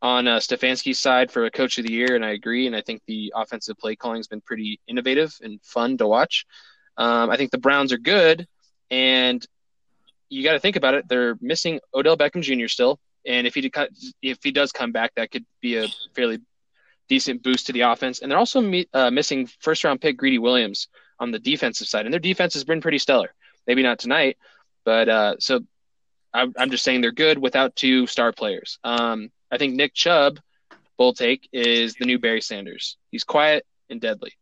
on 0.03 0.29
uh, 0.29 0.39
Stefanski's 0.39 0.99
side 0.99 1.31
for 1.31 1.45
a 1.45 1.51
coach 1.51 1.79
of 1.79 1.87
the 1.87 1.93
year, 1.93 2.15
and 2.15 2.25
I 2.25 2.31
agree. 2.31 2.67
And 2.67 2.77
I 2.77 2.83
think 2.83 3.03
the 3.07 3.33
offensive 3.35 3.79
play 3.79 3.97
calling 3.97 4.19
has 4.19 4.29
been 4.29 4.41
pretty 4.41 4.81
innovative 4.87 5.35
and 5.43 5.61
fun 5.63 5.97
to 5.99 6.07
watch. 6.07 6.45
Um, 6.97 7.31
I 7.31 7.37
think 7.37 7.51
the 7.51 7.59
Browns 7.59 7.93
are 7.93 7.99
good, 7.99 8.47
and 8.91 9.47
you 10.31 10.45
got 10.45 10.53
to 10.53 10.61
think 10.61 10.77
about 10.77 10.95
it. 10.95 11.09
They're 11.09 11.37
missing 11.41 11.81
Odell 11.93 12.17
Beckham 12.17 12.43
Jr. 12.43 12.69
still, 12.69 12.99
and 13.27 13.47
if 13.47 13.55
he 13.55 13.61
did, 13.61 13.75
if 14.23 14.39
he 14.43 14.53
does 14.53 14.73
come 14.73 14.93
back, 14.93 15.13
that 15.17 15.31
could 15.31 15.45
be 15.61 15.77
a 15.77 15.89
fairly 16.15 16.39
decent 17.09 17.43
boost 17.43 17.67
to 17.67 17.73
the 17.73 17.83
offense. 17.83 18.21
And 18.21 18.31
they're 18.31 18.39
also 18.39 18.61
mi- 18.61 18.89
uh, 18.95 19.11
missing 19.11 19.47
first 19.59 19.85
round 19.85 20.01
pick 20.01 20.17
Greedy 20.17 20.39
Williams 20.39 20.89
on 21.19 21.33
the 21.33 21.39
defensive 21.39 21.89
side, 21.89 22.07
and 22.07 22.13
their 22.13 22.21
defense 22.21 22.55
has 22.55 22.65
been 22.65 22.81
pretty 22.81 22.99
stellar. 22.99 23.35
Maybe 23.67 23.83
not 23.83 23.99
tonight, 23.99 24.39
but 24.85 25.09
uh, 25.09 25.35
so 25.39 25.61
I'm, 26.33 26.55
I'm 26.57 26.71
just 26.71 26.85
saying 26.85 27.03
they're 27.03 27.13
good 27.13 27.39
without 27.39 27.77
two 27.77 28.07
star 28.07 28.33
players. 28.33 28.79
Um, 28.85 29.31
I 29.51 29.59
think 29.59 29.75
Nick 29.75 29.93
Chubb, 29.93 30.39
bold 30.97 31.17
take, 31.17 31.49
is 31.53 31.95
the 31.95 32.07
new 32.07 32.19
Barry 32.19 32.41
Sanders. 32.41 32.97
He's 33.11 33.25
quiet 33.25 33.67
and 33.91 34.01
deadly, 34.01 34.33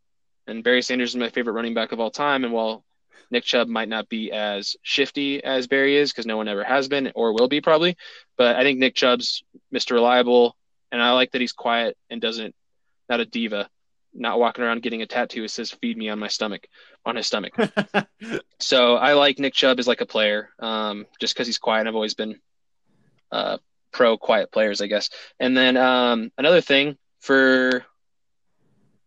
and 0.47 0.63
Barry 0.63 0.83
Sanders 0.83 1.11
is 1.11 1.17
my 1.17 1.31
favorite 1.31 1.55
running 1.55 1.75
back 1.75 1.93
of 1.93 1.99
all 1.99 2.11
time. 2.11 2.45
And 2.45 2.53
while 2.53 2.85
Nick 3.31 3.45
Chubb 3.45 3.69
might 3.69 3.89
not 3.89 4.09
be 4.09 4.33
as 4.33 4.77
shifty 4.83 5.43
as 5.43 5.67
Barry 5.67 5.97
is 5.97 6.11
because 6.11 6.27
no 6.27 6.37
one 6.37 6.49
ever 6.49 6.65
has 6.65 6.89
been 6.89 7.13
or 7.15 7.33
will 7.33 7.49
be 7.49 7.61
probably, 7.61 7.97
but 8.37 8.57
I 8.57 8.63
think 8.63 8.79
Nick 8.79 8.95
Chubb's 8.95 9.43
Mr. 9.73 9.93
Reliable, 9.93 10.57
and 10.91 11.03
I 11.03 11.13
like 11.13 11.33
that 11.33 11.41
he's 11.41 11.53
quiet 11.53 11.97
and 12.09 12.21
doesn't 12.21 12.55
not 13.09 13.21
a 13.21 13.27
diva, 13.27 13.69
not 14.15 14.39
walking 14.39 14.65
around 14.65 14.83
getting 14.83 15.03
a 15.03 15.07
tattoo 15.07 15.43
that 15.43 15.51
says 15.51 15.71
"Feed 15.71 15.97
me" 15.97 16.09
on 16.09 16.19
my 16.19 16.29
stomach 16.29 16.67
on 17.05 17.17
his 17.17 17.27
stomach. 17.27 17.55
so 18.59 18.97
I 18.97 19.15
like 19.15 19.39
Nick 19.39 19.55
Chubb 19.55 19.79
as 19.79 19.87
like 19.89 20.01
a 20.01 20.07
player, 20.07 20.51
um, 20.59 21.07
just 21.21 21.35
because 21.35 21.47
he's 21.47 21.59
quiet. 21.59 21.87
I've 21.87 21.95
always 21.95 22.15
been 22.15 22.41
uh, 23.31 23.59
pro 23.93 24.17
quiet 24.17 24.51
players, 24.51 24.81
I 24.81 24.87
guess. 24.87 25.11
And 25.39 25.57
then 25.57 25.77
um, 25.77 26.31
another 26.39 26.61
thing 26.61 26.97
for 27.21 27.85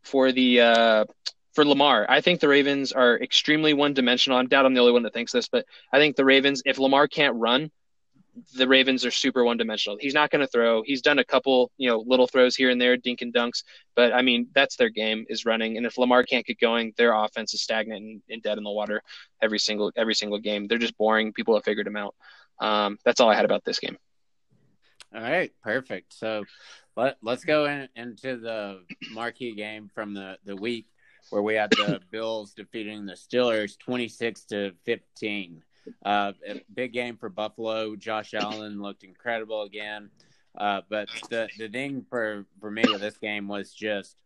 for 0.03 0.31
the 0.31 0.61
uh, 0.61 1.05
for 1.53 1.65
Lamar, 1.65 2.05
I 2.09 2.21
think 2.21 2.39
the 2.39 2.47
Ravens 2.47 2.91
are 2.91 3.19
extremely 3.19 3.73
one 3.73 3.93
dimensional. 3.93 4.37
I 4.37 4.45
doubt 4.45 4.65
I'm 4.65 4.73
the 4.73 4.79
only 4.79 4.93
one 4.93 5.03
that 5.03 5.13
thinks 5.13 5.31
this, 5.31 5.47
but 5.47 5.65
I 5.91 5.97
think 5.97 6.15
the 6.15 6.25
Ravens, 6.25 6.61
if 6.65 6.79
Lamar 6.79 7.07
can't 7.07 7.35
run, 7.35 7.71
the 8.55 8.67
Ravens 8.67 9.05
are 9.05 9.11
super 9.11 9.43
one 9.43 9.57
dimensional. 9.57 9.97
He's 9.99 10.13
not 10.13 10.29
going 10.29 10.39
to 10.39 10.47
throw. 10.47 10.83
He's 10.83 11.01
done 11.01 11.19
a 11.19 11.23
couple, 11.23 11.69
you 11.77 11.89
know, 11.89 11.99
little 12.07 12.27
throws 12.27 12.55
here 12.55 12.69
and 12.69 12.79
there, 12.79 12.95
dink 12.95 13.21
and 13.21 13.33
dunks, 13.33 13.63
but 13.95 14.13
I 14.13 14.21
mean, 14.21 14.47
that's 14.53 14.77
their 14.77 14.89
game 14.89 15.25
is 15.27 15.45
running. 15.45 15.77
And 15.77 15.85
if 15.85 15.97
Lamar 15.97 16.23
can't 16.23 16.45
get 16.45 16.59
going, 16.59 16.93
their 16.97 17.13
offense 17.13 17.53
is 17.53 17.61
stagnant 17.61 18.01
and, 18.01 18.21
and 18.29 18.41
dead 18.41 18.57
in 18.57 18.63
the 18.63 18.71
water 18.71 19.01
every 19.41 19.59
single 19.59 19.91
every 19.97 20.15
single 20.15 20.39
game. 20.39 20.67
They're 20.67 20.77
just 20.77 20.97
boring. 20.97 21.33
People 21.33 21.55
have 21.55 21.65
figured 21.65 21.87
them 21.87 21.97
out. 21.97 22.15
Um, 22.59 22.97
that's 23.03 23.19
all 23.19 23.29
I 23.29 23.35
had 23.35 23.45
about 23.45 23.65
this 23.65 23.79
game. 23.79 23.97
All 25.13 25.21
right, 25.21 25.51
perfect. 25.61 26.13
So 26.13 26.45
let 26.95 27.17
let's 27.21 27.43
go 27.43 27.65
in, 27.65 27.89
into 27.95 28.37
the 28.37 28.83
marquee 29.11 29.53
game 29.53 29.89
from 29.93 30.13
the 30.13 30.37
the 30.45 30.55
week 30.55 30.85
where 31.31 31.41
we 31.41 31.55
had 31.55 31.71
the 31.71 31.99
Bills 32.11 32.53
defeating 32.53 33.05
the 33.05 33.13
Steelers 33.13 33.77
twenty 33.77 34.07
six 34.07 34.43
to 34.45 34.71
fifteen. 34.85 35.63
Uh, 36.05 36.33
a 36.47 36.61
big 36.75 36.93
game 36.93 37.17
for 37.17 37.29
Buffalo. 37.29 37.95
Josh 37.95 38.33
Allen 38.33 38.81
looked 38.81 39.03
incredible 39.03 39.63
again. 39.63 40.11
Uh, 40.55 40.81
but 40.89 41.07
the 41.29 41.49
the 41.57 41.69
thing 41.69 42.05
for 42.09 42.45
for 42.59 42.69
me 42.69 42.83
with 42.91 43.01
this 43.01 43.17
game 43.17 43.47
was 43.47 43.73
just 43.73 44.17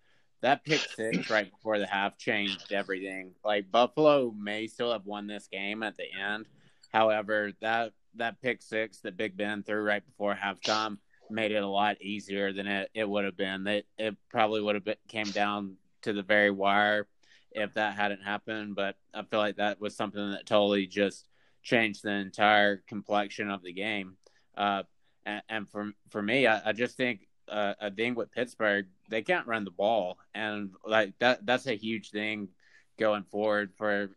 that 0.42 0.64
pick 0.66 0.80
six 0.80 1.30
right 1.30 1.50
before 1.52 1.80
the 1.80 1.88
half 1.88 2.18
changed 2.18 2.72
everything. 2.72 3.32
Like 3.44 3.72
Buffalo 3.72 4.34
may 4.38 4.68
still 4.68 4.92
have 4.92 5.06
won 5.06 5.28
this 5.28 5.48
game 5.48 5.84
at 5.84 5.96
the 5.98 6.06
end. 6.12 6.48
However, 6.92 7.52
that 7.62 7.94
that 8.16 8.42
pick 8.42 8.62
six 8.62 9.00
that 9.02 9.18
Big 9.18 9.38
Ben 9.38 9.64
threw 9.64 9.82
right 9.82 10.06
before 10.06 10.36
halftime 10.36 10.98
made 11.30 11.52
it 11.52 11.64
a 11.64 11.68
lot 11.68 12.02
easier 12.02 12.54
than 12.54 12.68
it, 12.68 12.90
it 12.94 13.08
would 13.10 13.26
have 13.26 13.38
been. 13.38 13.66
It, 13.68 13.86
it 13.98 14.16
probably 14.30 14.62
would 14.62 14.76
have 14.76 14.86
been, 14.86 14.96
came 15.08 15.30
down 15.32 15.76
to 16.06 16.14
the 16.14 16.24
very 16.24 16.50
wire 16.50 17.08
if 17.52 17.74
that 17.76 17.96
hadn't 17.96 18.24
happened. 18.24 18.76
But 18.76 18.96
I 19.14 19.24
feel 19.24 19.40
like 19.40 19.58
that 19.58 19.80
was 19.80 19.96
something 19.96 20.32
that 20.32 20.46
totally 20.46 20.88
just 20.88 21.28
changed 21.64 22.04
the 22.04 22.12
entire 22.12 22.78
complexion 22.88 23.50
of 23.50 23.64
the 23.64 23.74
game. 23.74 24.18
Uh, 24.58 24.84
and, 25.26 25.42
and 25.50 25.70
for 25.70 25.92
for 26.10 26.22
me, 26.22 26.48
I, 26.48 26.70
I 26.70 26.74
just 26.74 26.98
think 26.98 27.28
uh, 27.50 27.74
a 27.80 27.92
thing 27.92 28.16
with 28.16 28.32
Pittsburgh, 28.32 28.88
they 29.10 29.22
can't 29.22 29.48
run 29.48 29.66
the 29.66 29.72
ball, 29.72 30.18
and 30.34 30.72
like 30.86 31.14
that 31.20 31.46
that's 31.46 31.68
a 31.68 31.76
huge 31.76 32.12
thing 32.12 32.50
going 32.98 33.24
forward 33.24 33.74
for 33.76 34.10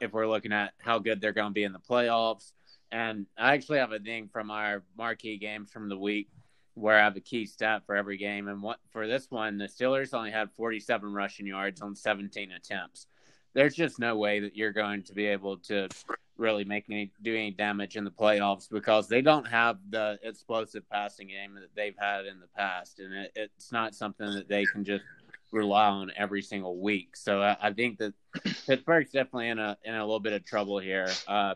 if 0.00 0.12
we're 0.12 0.26
looking 0.26 0.52
at 0.52 0.72
how 0.78 0.98
good 0.98 1.20
they're 1.20 1.32
going 1.32 1.50
to 1.50 1.54
be 1.54 1.64
in 1.64 1.72
the 1.72 1.78
playoffs. 1.78 2.52
And 2.90 3.26
I 3.38 3.52
actually 3.52 3.78
have 3.78 3.92
a 3.92 4.00
thing 4.00 4.28
from 4.32 4.50
our 4.50 4.82
marquee 4.96 5.38
games 5.38 5.70
from 5.70 5.88
the 5.88 5.98
week 5.98 6.28
where 6.80 6.98
I 6.98 7.04
have 7.04 7.16
a 7.16 7.20
key 7.20 7.46
stat 7.46 7.82
for 7.86 7.94
every 7.94 8.16
game. 8.16 8.48
And 8.48 8.62
what 8.62 8.78
for 8.90 9.06
this 9.06 9.30
one, 9.30 9.58
the 9.58 9.66
Steelers 9.66 10.14
only 10.14 10.30
had 10.30 10.50
47 10.52 11.12
rushing 11.12 11.46
yards 11.46 11.80
on 11.80 11.94
17 11.94 12.52
attempts. 12.52 13.06
There's 13.52 13.74
just 13.74 13.98
no 13.98 14.16
way 14.16 14.40
that 14.40 14.56
you're 14.56 14.72
going 14.72 15.02
to 15.04 15.12
be 15.12 15.26
able 15.26 15.58
to 15.58 15.88
really 16.36 16.64
make 16.64 16.86
any 16.88 17.12
do 17.22 17.34
any 17.34 17.50
damage 17.50 17.96
in 17.96 18.04
the 18.04 18.10
playoffs 18.10 18.68
because 18.70 19.08
they 19.08 19.20
don't 19.20 19.46
have 19.46 19.78
the 19.90 20.18
explosive 20.22 20.88
passing 20.88 21.28
game 21.28 21.54
that 21.54 21.74
they've 21.76 21.96
had 21.98 22.26
in 22.26 22.40
the 22.40 22.46
past, 22.56 22.98
and 22.98 23.12
it, 23.12 23.32
it's 23.34 23.70
not 23.70 23.94
something 23.94 24.32
that 24.34 24.48
they 24.48 24.64
can 24.64 24.84
just 24.84 25.04
rely 25.52 25.86
on 25.86 26.10
every 26.16 26.42
single 26.42 26.78
week. 26.78 27.16
So 27.16 27.42
I, 27.42 27.56
I 27.60 27.72
think 27.72 27.98
that 27.98 28.14
Pittsburgh's 28.66 29.10
definitely 29.10 29.48
in 29.48 29.58
a 29.58 29.76
in 29.84 29.94
a 29.94 30.00
little 30.00 30.20
bit 30.20 30.32
of 30.32 30.44
trouble 30.44 30.78
here. 30.78 31.08
Uh, 31.28 31.54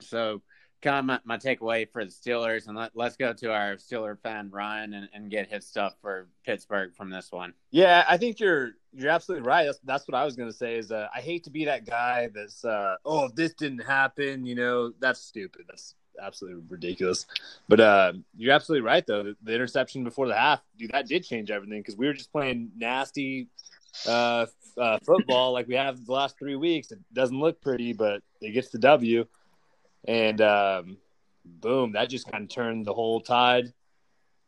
so 0.00 0.42
kind 0.84 0.98
of 0.98 1.04
my, 1.06 1.18
my, 1.24 1.38
takeaway 1.38 1.90
for 1.90 2.04
the 2.04 2.10
Steelers, 2.10 2.68
and 2.68 2.76
let, 2.76 2.92
us 2.96 3.16
go 3.16 3.32
to 3.32 3.52
our 3.52 3.76
Steeler 3.76 4.18
fan 4.20 4.50
Ryan 4.50 4.92
and, 4.92 5.08
and, 5.14 5.30
get 5.30 5.50
his 5.50 5.66
stuff 5.66 5.94
for 6.02 6.28
Pittsburgh 6.44 6.94
from 6.94 7.10
this 7.10 7.32
one. 7.32 7.54
Yeah, 7.70 8.04
I 8.06 8.18
think 8.18 8.38
you're 8.38 8.72
you're 8.92 9.10
absolutely 9.10 9.48
right. 9.48 9.64
That's 9.64 9.80
that's 9.84 10.06
what 10.06 10.14
I 10.14 10.24
was 10.24 10.36
going 10.36 10.50
to 10.50 10.56
say. 10.56 10.76
Is 10.76 10.92
uh, 10.92 11.08
I 11.12 11.20
hate 11.20 11.44
to 11.44 11.50
be 11.50 11.64
that 11.64 11.86
guy 11.86 12.28
that's 12.32 12.64
uh, 12.64 12.96
oh 13.04 13.24
if 13.24 13.34
this 13.34 13.54
didn't 13.54 13.80
happen, 13.84 14.44
you 14.44 14.54
know 14.54 14.92
that's 15.00 15.20
stupid. 15.20 15.62
That's 15.66 15.94
absolutely 16.22 16.62
ridiculous. 16.68 17.26
But 17.66 17.80
uh, 17.80 18.12
you're 18.36 18.52
absolutely 18.52 18.86
right 18.86 19.06
though. 19.06 19.22
The, 19.22 19.36
the, 19.42 19.54
interception 19.54 20.04
before 20.04 20.28
the 20.28 20.36
half, 20.36 20.60
dude, 20.78 20.92
that 20.92 21.08
did 21.08 21.24
change 21.24 21.50
everything 21.50 21.80
because 21.80 21.96
we 21.96 22.06
were 22.06 22.12
just 22.12 22.30
playing 22.30 22.70
nasty 22.76 23.48
uh, 24.06 24.46
uh, 24.76 24.98
football 25.04 25.52
like 25.52 25.66
we 25.66 25.74
have 25.76 26.04
the 26.04 26.12
last 26.12 26.38
three 26.38 26.56
weeks. 26.56 26.92
It 26.92 26.98
doesn't 27.12 27.40
look 27.40 27.60
pretty, 27.62 27.94
but 27.94 28.22
it 28.42 28.52
gets 28.52 28.68
the 28.68 28.78
W 28.78 29.26
and 30.06 30.40
um, 30.40 30.98
boom, 31.44 31.92
that 31.92 32.08
just 32.08 32.30
kind 32.30 32.44
of 32.44 32.50
turned 32.50 32.86
the 32.86 32.94
whole 32.94 33.20
tide. 33.20 33.72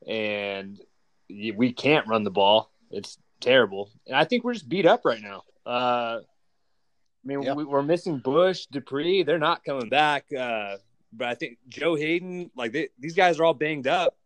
And 0.06 0.80
we 1.28 1.72
can't 1.72 2.06
run 2.06 2.22
the 2.22 2.30
ball. 2.30 2.70
It's 2.90 3.18
terrible, 3.40 3.90
and 4.06 4.16
I 4.16 4.24
think 4.24 4.44
we're 4.44 4.54
just 4.54 4.68
beat 4.68 4.86
up 4.86 5.04
right 5.04 5.20
now. 5.20 5.42
Uh, 5.64 6.20
I 6.20 7.26
mean, 7.26 7.42
yep. 7.42 7.56
we, 7.56 7.64
are 7.64 7.82
missing 7.82 8.18
Bush, 8.18 8.66
Dupree. 8.66 9.24
They're 9.24 9.38
not 9.38 9.64
coming 9.64 9.88
back. 9.88 10.26
Uh, 10.32 10.76
but 11.12 11.28
I 11.28 11.34
think 11.34 11.58
Joe 11.68 11.96
Haden, 11.96 12.50
like 12.56 12.72
they, 12.72 12.88
these 12.98 13.14
guys 13.14 13.40
are 13.40 13.44
all 13.44 13.54
banged 13.54 13.86
up, 13.86 14.16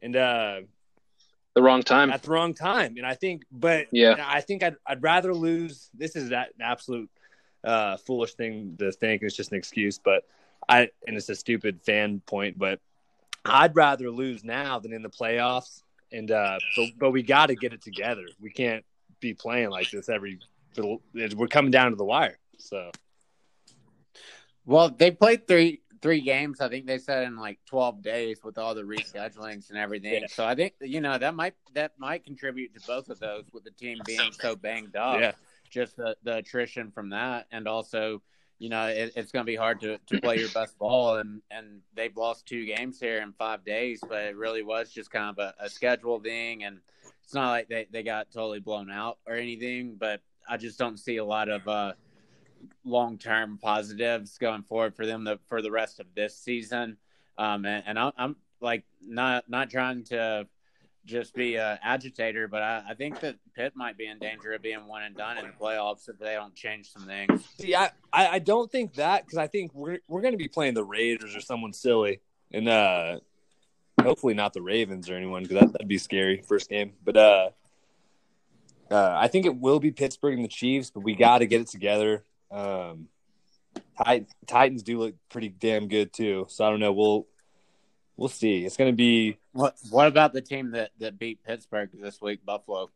and 0.00 0.14
uh, 0.14 0.60
the 1.54 1.62
wrong 1.62 1.82
time 1.82 2.10
at 2.10 2.22
the 2.22 2.30
wrong 2.30 2.54
time. 2.54 2.96
And 2.98 3.06
I 3.06 3.14
think, 3.14 3.44
but 3.50 3.86
yeah, 3.90 4.24
I 4.24 4.40
think 4.40 4.62
I'd, 4.62 4.76
I'd 4.86 5.02
rather 5.02 5.34
lose. 5.34 5.88
This 5.94 6.14
is 6.14 6.30
that 6.30 6.50
absolute 6.60 7.10
uh, 7.64 7.96
foolish 7.96 8.34
thing 8.34 8.76
to 8.78 8.92
think. 8.92 9.22
It's 9.22 9.34
just 9.34 9.52
an 9.52 9.58
excuse, 9.58 9.98
but 9.98 10.24
I 10.68 10.90
and 11.06 11.16
it's 11.16 11.28
a 11.28 11.34
stupid 11.34 11.80
fan 11.82 12.20
point, 12.26 12.58
but 12.58 12.80
I'd 13.44 13.76
rather 13.76 14.10
lose 14.10 14.44
now 14.44 14.78
than 14.78 14.92
in 14.92 15.02
the 15.02 15.10
playoffs. 15.10 15.82
And 16.12 16.30
uh, 16.30 16.58
but 16.76 16.88
but 16.98 17.10
we 17.10 17.22
got 17.22 17.46
to 17.46 17.54
get 17.54 17.72
it 17.72 17.82
together. 17.82 18.26
We 18.40 18.50
can't 18.50 18.84
be 19.20 19.34
playing 19.34 19.70
like 19.70 19.90
this 19.90 20.08
every. 20.08 20.38
We're 20.76 21.48
coming 21.48 21.70
down 21.70 21.90
to 21.90 21.96
the 21.96 22.04
wire. 22.04 22.38
So, 22.58 22.90
well, 24.64 24.90
they 24.90 25.10
played 25.10 25.46
three 25.46 25.80
three 26.02 26.20
games. 26.20 26.60
I 26.60 26.68
think 26.68 26.86
they 26.86 26.98
said 26.98 27.24
in 27.24 27.36
like 27.36 27.58
twelve 27.66 28.02
days 28.02 28.40
with 28.44 28.58
all 28.58 28.74
the 28.74 28.82
reschedulings 28.82 29.70
and 29.70 29.78
everything. 29.78 30.22
Yeah. 30.22 30.26
So 30.28 30.44
I 30.44 30.54
think 30.54 30.74
you 30.80 31.00
know 31.00 31.18
that 31.18 31.34
might 31.34 31.54
that 31.74 31.92
might 31.98 32.24
contribute 32.24 32.74
to 32.74 32.86
both 32.86 33.08
of 33.08 33.18
those 33.18 33.44
with 33.52 33.64
the 33.64 33.70
team 33.72 33.98
being 34.04 34.32
so 34.32 34.54
banged 34.54 34.96
up. 34.96 35.20
Yeah, 35.20 35.32
just 35.70 35.96
the 35.96 36.16
the 36.22 36.36
attrition 36.36 36.90
from 36.92 37.10
that, 37.10 37.46
and 37.50 37.66
also 37.66 38.22
you 38.58 38.68
know 38.68 38.86
it, 38.86 39.12
it's 39.16 39.32
going 39.32 39.44
to 39.44 39.50
be 39.50 39.56
hard 39.56 39.80
to, 39.80 39.98
to 40.06 40.20
play 40.20 40.38
your 40.38 40.48
best 40.50 40.78
ball 40.78 41.16
and 41.16 41.42
and 41.50 41.80
they've 41.94 42.16
lost 42.16 42.46
two 42.46 42.64
games 42.64 42.98
here 42.98 43.18
in 43.20 43.32
five 43.32 43.64
days 43.64 44.00
but 44.08 44.22
it 44.24 44.36
really 44.36 44.62
was 44.62 44.90
just 44.90 45.10
kind 45.10 45.30
of 45.30 45.38
a, 45.38 45.54
a 45.64 45.68
schedule 45.68 46.18
thing 46.20 46.64
and 46.64 46.78
it's 47.22 47.34
not 47.34 47.50
like 47.50 47.68
they, 47.68 47.86
they 47.90 48.02
got 48.02 48.30
totally 48.30 48.60
blown 48.60 48.90
out 48.90 49.18
or 49.26 49.34
anything 49.34 49.96
but 49.98 50.20
i 50.48 50.56
just 50.56 50.78
don't 50.78 50.98
see 50.98 51.16
a 51.16 51.24
lot 51.24 51.48
of 51.48 51.66
uh, 51.68 51.92
long-term 52.84 53.58
positives 53.62 54.38
going 54.38 54.62
forward 54.62 54.94
for 54.94 55.06
them 55.06 55.24
the, 55.24 55.38
for 55.46 55.62
the 55.62 55.70
rest 55.70 56.00
of 56.00 56.06
this 56.14 56.36
season. 56.36 56.96
Um, 57.38 57.64
and, 57.64 57.84
and 57.86 57.98
I'm 58.16 58.36
like 58.60 58.84
not 59.02 59.48
not 59.48 59.68
trying 59.68 60.04
to 60.04 60.46
just 61.06 61.34
be 61.34 61.56
an 61.56 61.78
agitator, 61.82 62.48
but 62.48 62.62
I, 62.62 62.82
I, 62.90 62.94
think 62.94 63.20
that 63.20 63.36
Pitt 63.54 63.74
might 63.76 63.96
be 63.96 64.06
in 64.06 64.18
danger 64.18 64.52
of 64.52 64.62
being 64.62 64.86
one 64.86 65.02
and 65.02 65.16
done 65.16 65.38
in 65.38 65.46
the 65.46 65.52
playoffs 65.52 66.08
if 66.08 66.18
they 66.18 66.34
don't 66.34 66.54
change 66.54 66.92
some 66.92 67.02
things. 67.02 67.44
See, 67.58 67.74
I, 67.74 67.90
I 68.12 68.38
don't 68.40 68.70
think 68.70 68.94
that 68.94 69.24
because 69.24 69.38
I 69.38 69.46
think 69.46 69.72
we're 69.72 70.00
we're 70.08 70.20
going 70.20 70.34
to 70.34 70.38
be 70.38 70.48
playing 70.48 70.74
the 70.74 70.84
Raiders 70.84 71.34
or 71.34 71.40
someone 71.40 71.72
silly, 71.72 72.20
and 72.52 72.68
uh, 72.68 73.20
hopefully 74.02 74.34
not 74.34 74.52
the 74.52 74.62
Ravens 74.62 75.08
or 75.08 75.14
anyone 75.14 75.42
because 75.42 75.60
that, 75.60 75.72
that'd 75.72 75.88
be 75.88 75.98
scary 75.98 76.42
first 76.46 76.68
game. 76.68 76.92
But 77.04 77.16
uh, 77.16 77.50
uh, 78.90 79.16
I 79.16 79.28
think 79.28 79.46
it 79.46 79.56
will 79.56 79.80
be 79.80 79.92
Pittsburgh 79.92 80.34
and 80.34 80.44
the 80.44 80.48
Chiefs, 80.48 80.90
but 80.90 81.00
we 81.00 81.14
got 81.14 81.38
to 81.38 81.46
get 81.46 81.60
it 81.60 81.68
together. 81.68 82.24
Um, 82.50 83.08
Titans 84.46 84.82
do 84.82 84.98
look 84.98 85.14
pretty 85.28 85.48
damn 85.48 85.88
good 85.88 86.12
too, 86.12 86.46
so 86.48 86.66
I 86.66 86.70
don't 86.70 86.80
know. 86.80 86.92
We'll 86.92 87.26
we'll 88.16 88.28
see. 88.28 88.64
It's 88.64 88.76
going 88.76 88.90
to 88.90 88.96
be. 88.96 89.38
What 89.52 89.76
What 89.90 90.06
about 90.06 90.32
the 90.32 90.40
team 90.40 90.72
that 90.72 90.90
that 90.98 91.18
beat 91.18 91.42
Pittsburgh 91.44 91.90
this 91.92 92.20
week, 92.20 92.44
Buffalo? 92.44 92.90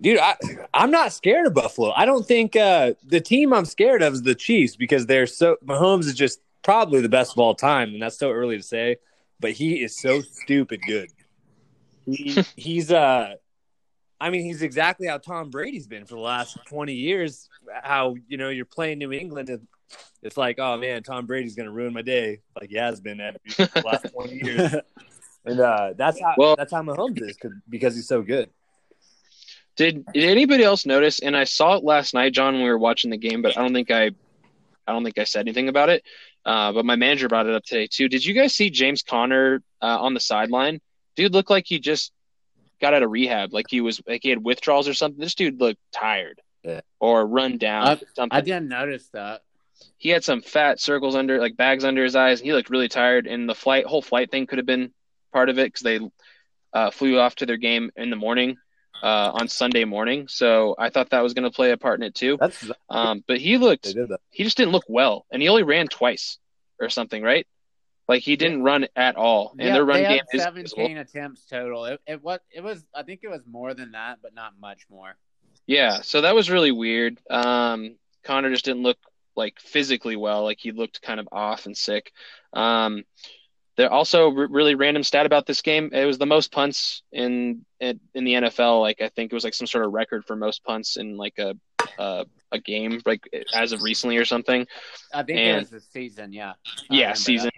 Dude, 0.00 0.18
I, 0.18 0.36
I'm 0.72 0.90
not 0.90 1.12
scared 1.12 1.46
of 1.46 1.54
Buffalo. 1.54 1.92
I 1.94 2.06
don't 2.06 2.26
think 2.26 2.56
uh, 2.56 2.94
the 3.04 3.20
team 3.20 3.52
I'm 3.52 3.66
scared 3.66 4.02
of 4.02 4.14
is 4.14 4.22
the 4.22 4.34
Chiefs 4.34 4.76
because 4.76 5.06
they're 5.06 5.26
so. 5.26 5.56
Mahomes 5.64 6.06
is 6.06 6.14
just 6.14 6.40
probably 6.62 7.00
the 7.00 7.08
best 7.08 7.32
of 7.32 7.38
all 7.38 7.54
time, 7.54 7.92
and 7.92 8.02
that's 8.02 8.18
so 8.18 8.30
early 8.30 8.56
to 8.56 8.62
say. 8.62 8.96
But 9.40 9.52
he 9.52 9.82
is 9.82 9.98
so 9.98 10.20
stupid 10.20 10.80
good. 10.86 11.08
He, 12.06 12.42
he's 12.56 12.90
uh, 12.90 13.34
I 14.20 14.30
mean, 14.30 14.44
he's 14.44 14.62
exactly 14.62 15.06
how 15.06 15.18
Tom 15.18 15.50
Brady's 15.50 15.86
been 15.86 16.04
for 16.04 16.14
the 16.14 16.20
last 16.20 16.58
20 16.66 16.92
years. 16.92 17.48
How 17.82 18.16
you 18.28 18.36
know 18.36 18.50
you're 18.50 18.66
playing 18.66 18.98
New 18.98 19.12
England 19.12 19.48
and 19.48 19.66
it's 20.22 20.36
like, 20.36 20.58
oh 20.58 20.76
man, 20.76 21.02
Tom 21.02 21.26
Brady's 21.26 21.54
going 21.54 21.66
to 21.66 21.72
ruin 21.72 21.92
my 21.92 22.02
day, 22.02 22.40
like 22.58 22.70
he 22.70 22.76
has 22.76 23.00
been 23.00 23.20
at 23.20 23.40
the 23.56 23.82
last 23.84 24.06
twenty 24.12 24.40
years. 24.42 24.74
And 25.44 25.58
uh, 25.58 25.94
that's 25.96 26.20
how 26.20 26.34
well, 26.36 26.54
that's 26.56 26.72
how 26.72 26.82
Mahomes 26.82 27.22
is 27.22 27.38
because 27.68 27.94
he's 27.94 28.06
so 28.06 28.22
good. 28.22 28.50
Did 29.76 30.04
did 30.12 30.24
anybody 30.24 30.64
else 30.64 30.84
notice? 30.84 31.20
And 31.20 31.36
I 31.36 31.44
saw 31.44 31.76
it 31.76 31.84
last 31.84 32.12
night, 32.12 32.34
John, 32.34 32.54
when 32.54 32.62
we 32.64 32.68
were 32.68 32.78
watching 32.78 33.10
the 33.10 33.16
game, 33.16 33.40
but 33.40 33.56
I 33.56 33.62
don't 33.62 33.72
think 33.72 33.90
I, 33.90 34.10
I 34.86 34.92
don't 34.92 35.02
think 35.02 35.18
I 35.18 35.24
said 35.24 35.40
anything 35.40 35.68
about 35.68 35.88
it. 35.88 36.04
Uh, 36.44 36.72
but 36.72 36.84
my 36.84 36.96
manager 36.96 37.28
brought 37.28 37.46
it 37.46 37.54
up 37.54 37.64
today 37.64 37.86
too. 37.86 38.08
Did 38.08 38.24
you 38.24 38.34
guys 38.34 38.54
see 38.54 38.70
James 38.70 39.02
Conner 39.02 39.62
uh, 39.80 39.98
on 40.00 40.14
the 40.14 40.20
sideline? 40.20 40.80
Dude 41.16 41.32
looked 41.32 41.50
like 41.50 41.64
he 41.66 41.78
just 41.78 42.12
got 42.80 42.94
out 42.94 43.02
of 43.02 43.10
rehab, 43.10 43.52
like 43.52 43.66
he 43.68 43.80
was 43.80 44.00
like 44.06 44.20
he 44.22 44.30
had 44.30 44.44
withdrawals 44.44 44.88
or 44.88 44.94
something. 44.94 45.20
This 45.20 45.34
dude 45.34 45.60
looked 45.60 45.80
tired 45.92 46.40
yeah. 46.62 46.80
or 46.98 47.26
run 47.26 47.58
down. 47.58 47.98
I, 48.18 48.28
I 48.30 48.40
didn't 48.40 48.68
notice 48.68 49.08
that 49.12 49.42
he 49.98 50.08
had 50.08 50.24
some 50.24 50.42
fat 50.42 50.80
circles 50.80 51.14
under, 51.14 51.38
like 51.38 51.56
bags 51.56 51.84
under 51.84 52.02
his 52.02 52.16
eyes, 52.16 52.40
and 52.40 52.46
he 52.46 52.52
looked 52.52 52.70
really 52.70 52.88
tired. 52.88 53.26
And 53.26 53.48
the 53.48 53.54
flight, 53.54 53.86
whole 53.86 54.02
flight 54.02 54.30
thing 54.30 54.46
could 54.46 54.58
have 54.58 54.66
been 54.66 54.92
part 55.32 55.48
of 55.48 55.58
it 55.58 55.66
because 55.66 55.82
they 55.82 56.00
uh, 56.72 56.90
flew 56.90 57.18
off 57.18 57.34
to 57.36 57.46
their 57.46 57.56
game 57.56 57.90
in 57.96 58.10
the 58.10 58.16
morning 58.16 58.56
uh, 59.02 59.30
on 59.32 59.48
Sunday 59.48 59.84
morning. 59.84 60.28
So 60.28 60.74
I 60.78 60.90
thought 60.90 61.10
that 61.10 61.22
was 61.22 61.34
going 61.34 61.50
to 61.50 61.54
play 61.54 61.72
a 61.72 61.76
part 61.76 62.00
in 62.00 62.04
it 62.04 62.14
too. 62.14 62.36
That's 62.40 62.70
um, 62.88 63.24
but 63.26 63.38
he 63.38 63.58
looked, 63.58 63.94
he 64.30 64.44
just 64.44 64.56
didn't 64.56 64.72
look 64.72 64.84
well, 64.88 65.26
and 65.30 65.42
he 65.42 65.48
only 65.48 65.62
ran 65.62 65.88
twice 65.88 66.38
or 66.80 66.88
something, 66.88 67.22
right? 67.22 67.46
Like 68.08 68.22
he 68.22 68.34
didn't 68.34 68.64
run 68.64 68.88
at 68.96 69.14
all, 69.14 69.52
and 69.52 69.68
yeah, 69.68 69.74
their 69.74 69.84
run 69.84 70.02
game 70.02 70.22
is 70.32 70.42
seventeen 70.42 70.96
attempts 70.96 71.46
total. 71.46 71.84
It, 71.84 72.00
it 72.08 72.20
was 72.20 72.40
it 72.50 72.60
was 72.60 72.84
I 72.92 73.04
think 73.04 73.20
it 73.22 73.28
was 73.28 73.42
more 73.48 73.72
than 73.72 73.92
that, 73.92 74.18
but 74.20 74.34
not 74.34 74.54
much 74.60 74.86
more. 74.90 75.14
Yeah, 75.64 76.00
so 76.00 76.22
that 76.22 76.34
was 76.34 76.50
really 76.50 76.72
weird. 76.72 77.20
Um, 77.30 77.94
Conner 78.24 78.50
just 78.50 78.64
didn't 78.64 78.82
look 78.82 78.98
like 79.40 79.58
physically 79.58 80.16
well. 80.16 80.44
Like 80.44 80.58
he 80.60 80.70
looked 80.70 81.02
kind 81.02 81.18
of 81.18 81.28
off 81.32 81.66
and 81.66 81.76
sick. 81.76 82.12
Um, 82.52 83.04
there 83.76 83.90
also 83.90 84.26
r- 84.36 84.48
really 84.48 84.74
random 84.74 85.02
stat 85.02 85.24
about 85.24 85.46
this 85.46 85.62
game. 85.62 85.90
It 85.92 86.04
was 86.04 86.18
the 86.18 86.26
most 86.26 86.52
punts 86.52 87.02
in, 87.12 87.64
in, 87.80 87.98
in 88.14 88.24
the 88.24 88.34
NFL. 88.34 88.80
Like 88.80 89.00
I 89.00 89.08
think 89.08 89.32
it 89.32 89.34
was 89.34 89.44
like 89.44 89.54
some 89.54 89.66
sort 89.66 89.86
of 89.86 89.92
record 89.92 90.26
for 90.26 90.36
most 90.36 90.62
punts 90.62 90.98
in 90.98 91.16
like 91.16 91.38
a 91.38 91.56
a, 91.98 92.26
a 92.52 92.58
game 92.58 93.00
like 93.06 93.22
as 93.54 93.72
of 93.72 93.82
recently 93.82 94.18
or 94.18 94.26
something. 94.26 94.66
I 95.14 95.22
think 95.22 95.38
and, 95.38 95.56
it 95.56 95.60
was 95.60 95.70
the 95.70 95.80
season. 95.80 96.32
Yeah. 96.32 96.52
yeah, 96.90 97.14
season. 97.14 97.50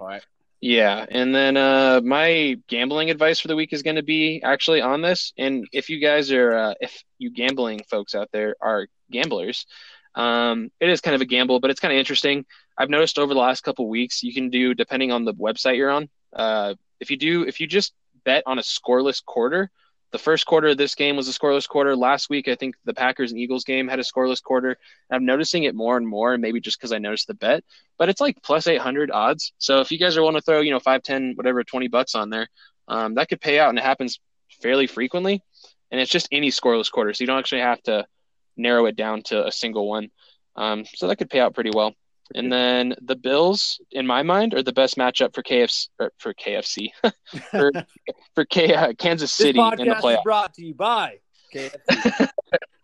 Yeah, 0.60 1.04
and 1.08 1.34
then 1.34 1.56
uh, 1.56 2.00
my 2.04 2.56
gambling 2.68 3.10
advice 3.10 3.40
for 3.40 3.48
the 3.48 3.56
week 3.56 3.72
is 3.72 3.82
going 3.82 3.96
to 3.96 4.02
be 4.04 4.40
actually 4.44 4.80
on 4.80 5.02
this. 5.02 5.32
And 5.36 5.66
if 5.72 5.90
you 5.90 5.98
guys 5.98 6.30
are, 6.30 6.54
uh, 6.54 6.74
if 6.80 7.02
you 7.18 7.30
gambling 7.30 7.80
folks 7.90 8.14
out 8.14 8.28
there 8.32 8.54
are 8.60 8.86
gamblers, 9.10 9.66
um, 10.14 10.70
it 10.80 10.88
is 10.88 11.00
kind 11.00 11.14
of 11.14 11.20
a 11.20 11.26
gamble, 11.26 11.60
but 11.60 11.70
it's 11.70 11.80
kind 11.80 11.92
of 11.92 11.98
interesting. 11.98 12.44
I've 12.76 12.90
noticed 12.90 13.18
over 13.18 13.32
the 13.32 13.40
last 13.40 13.62
couple 13.62 13.88
weeks, 13.88 14.22
you 14.22 14.34
can 14.34 14.50
do 14.50 14.74
depending 14.74 15.12
on 15.12 15.24
the 15.24 15.34
website 15.34 15.76
you're 15.76 15.90
on. 15.90 16.08
Uh, 16.34 16.74
if 17.00 17.10
you 17.10 17.16
do, 17.16 17.42
if 17.46 17.60
you 17.60 17.66
just 17.66 17.94
bet 18.24 18.42
on 18.46 18.58
a 18.58 18.62
scoreless 18.62 19.24
quarter, 19.24 19.70
the 20.12 20.18
first 20.18 20.44
quarter 20.44 20.68
of 20.68 20.76
this 20.76 20.94
game 20.94 21.16
was 21.16 21.28
a 21.28 21.32
scoreless 21.32 21.66
quarter. 21.66 21.96
Last 21.96 22.28
week, 22.28 22.46
I 22.46 22.54
think 22.54 22.74
the 22.84 22.92
Packers 22.92 23.32
and 23.32 23.40
Eagles 23.40 23.64
game 23.64 23.88
had 23.88 23.98
a 23.98 24.02
scoreless 24.02 24.42
quarter. 24.42 24.76
I'm 25.10 25.24
noticing 25.24 25.64
it 25.64 25.74
more 25.74 25.96
and 25.96 26.06
more, 26.06 26.34
and 26.34 26.42
maybe 26.42 26.60
just 26.60 26.78
because 26.78 26.92
I 26.92 26.98
noticed 26.98 27.26
the 27.26 27.34
bet, 27.34 27.64
but 27.98 28.10
it's 28.10 28.20
like 28.20 28.42
plus 28.42 28.66
800 28.66 29.10
odds. 29.10 29.52
So 29.56 29.80
if 29.80 29.90
you 29.90 29.98
guys 29.98 30.16
are 30.16 30.22
want 30.22 30.36
to 30.36 30.42
throw, 30.42 30.60
you 30.60 30.70
know, 30.70 30.80
five, 30.80 31.02
ten, 31.02 31.32
whatever, 31.34 31.64
20 31.64 31.88
bucks 31.88 32.14
on 32.14 32.28
there, 32.28 32.48
um, 32.88 33.14
that 33.14 33.30
could 33.30 33.40
pay 33.40 33.58
out, 33.58 33.70
and 33.70 33.78
it 33.78 33.84
happens 33.84 34.20
fairly 34.60 34.86
frequently. 34.86 35.42
And 35.90 36.00
it's 36.00 36.10
just 36.10 36.28
any 36.30 36.50
scoreless 36.50 36.90
quarter, 36.90 37.12
so 37.12 37.22
you 37.22 37.26
don't 37.26 37.38
actually 37.38 37.60
have 37.60 37.82
to 37.82 38.06
narrow 38.56 38.86
it 38.86 38.96
down 38.96 39.22
to 39.24 39.46
a 39.46 39.52
single 39.52 39.88
one. 39.88 40.10
Um, 40.56 40.84
so 40.94 41.08
that 41.08 41.16
could 41.16 41.30
pay 41.30 41.40
out 41.40 41.54
pretty 41.54 41.70
well. 41.74 41.94
And 42.34 42.50
then 42.52 42.94
the 43.02 43.16
Bills, 43.16 43.80
in 43.90 44.06
my 44.06 44.22
mind, 44.22 44.54
are 44.54 44.62
the 44.62 44.72
best 44.72 44.96
matchup 44.96 45.34
for 45.34 45.42
KFC 45.42 45.88
for 46.18 46.34
KFC 46.34 46.88
for, 47.50 47.72
for 48.34 48.44
K, 48.46 48.74
uh, 48.74 48.92
Kansas 48.94 49.32
City 49.32 49.58
this 49.58 49.80
in 49.80 49.88
the 49.88 49.96
is 49.96 50.02
playoffs. 50.02 50.22
brought 50.24 50.54
to 50.54 50.64
you 50.64 50.74
by 50.74 51.18
KFC. 51.54 52.28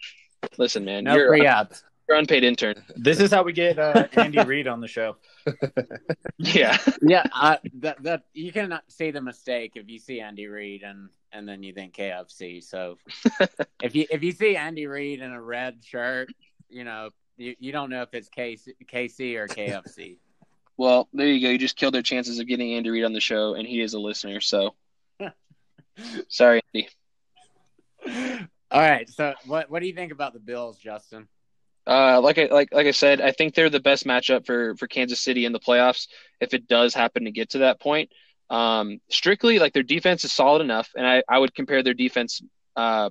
Listen, 0.59 0.85
man, 0.85 1.05
No 1.05 1.15
you're, 1.15 1.29
free 1.29 1.47
ads. 1.47 1.83
You're 2.09 2.19
unpaid 2.19 2.43
intern. 2.43 2.75
This 2.97 3.21
is 3.21 3.31
how 3.31 3.43
we 3.43 3.53
get 3.53 3.79
uh, 3.79 4.09
Andy 4.13 4.43
Reid 4.43 4.67
on 4.67 4.81
the 4.81 4.89
show. 4.89 5.17
Yeah, 6.39 6.79
Yeah, 7.03 7.25
I, 7.33 7.59
that 7.81 8.03
that 8.05 8.23
you 8.33 8.53
cannot 8.53 8.85
see 8.89 9.11
the 9.11 9.21
mistake 9.21 9.73
if 9.75 9.89
you 9.89 9.99
see 9.99 10.21
Andy 10.21 10.47
Reid 10.47 10.83
and 10.83 11.09
and 11.33 11.49
then 11.49 11.63
you 11.63 11.73
think 11.73 11.95
KFC. 11.95 12.63
So 12.63 12.97
if 13.83 13.95
you 13.95 14.07
if 14.11 14.23
you 14.23 14.33
see 14.33 14.57
Andy 14.57 14.87
Reid 14.87 15.21
in 15.21 15.33
a 15.33 15.43
red 15.43 15.79
shirt, 15.83 16.31
you 16.69 16.85
know 16.85 17.11
you, 17.37 17.57
you 17.59 17.73
don't 17.73 17.91
know 17.91 18.03
if 18.03 18.15
it's 18.15 18.29
KC, 18.29 18.69
KC 18.87 19.37
or 19.37 19.49
KFC. 19.49 20.19
well, 20.77 21.09
there 21.13 21.27
you 21.27 21.45
go. 21.45 21.51
You 21.51 21.59
just 21.59 21.77
killed 21.77 21.95
their 21.95 22.03
chances 22.03 22.39
of 22.39 22.47
getting 22.47 22.75
Andy 22.75 22.91
Reid 22.91 23.05
on 23.05 23.13
the 23.13 23.21
show, 23.21 23.55
and 23.55 23.67
he 23.67 23.81
is 23.81 23.95
a 23.95 23.99
listener. 23.99 24.41
So 24.41 24.75
sorry, 26.29 26.63
Andy. 26.73 26.89
All 28.71 28.81
right, 28.81 29.09
so 29.09 29.35
what 29.47 29.71
what 29.71 29.81
do 29.81 29.89
you 29.89 29.95
think 29.95 30.13
about 30.13 30.35
the 30.35 30.41
Bills, 30.41 30.79
Justin? 30.79 31.27
Uh, 31.89 32.21
like 32.21 32.37
I 32.39 32.47
like 32.47 32.69
like 32.73 32.87
I 32.87 32.91
said, 32.91 33.21
I 33.23 33.33
think 33.33 33.55
they're 33.55 33.71
the 33.71 33.81
best 33.81 34.05
matchup 34.07 34.45
for 34.45 34.77
for 34.77 34.87
Kansas 34.87 35.21
City 35.21 35.47
in 35.47 35.53
the 35.53 35.61
playoffs 35.61 36.07
if 36.41 36.53
it 36.53 36.69
does 36.69 36.95
happen 36.95 37.25
to 37.25 37.31
get 37.31 37.51
to 37.51 37.59
that 37.59 37.81
point. 37.81 38.11
Um, 38.51 39.01
strictly, 39.11 39.59
like 39.59 39.73
their 39.73 39.83
defense 39.83 40.25
is 40.25 40.33
solid 40.33 40.61
enough, 40.61 40.91
and 40.95 41.07
I 41.07 41.23
I 41.29 41.39
would 41.39 41.55
compare 41.55 41.83
their 41.83 41.95
defense, 41.95 42.43
uh, 42.77 43.09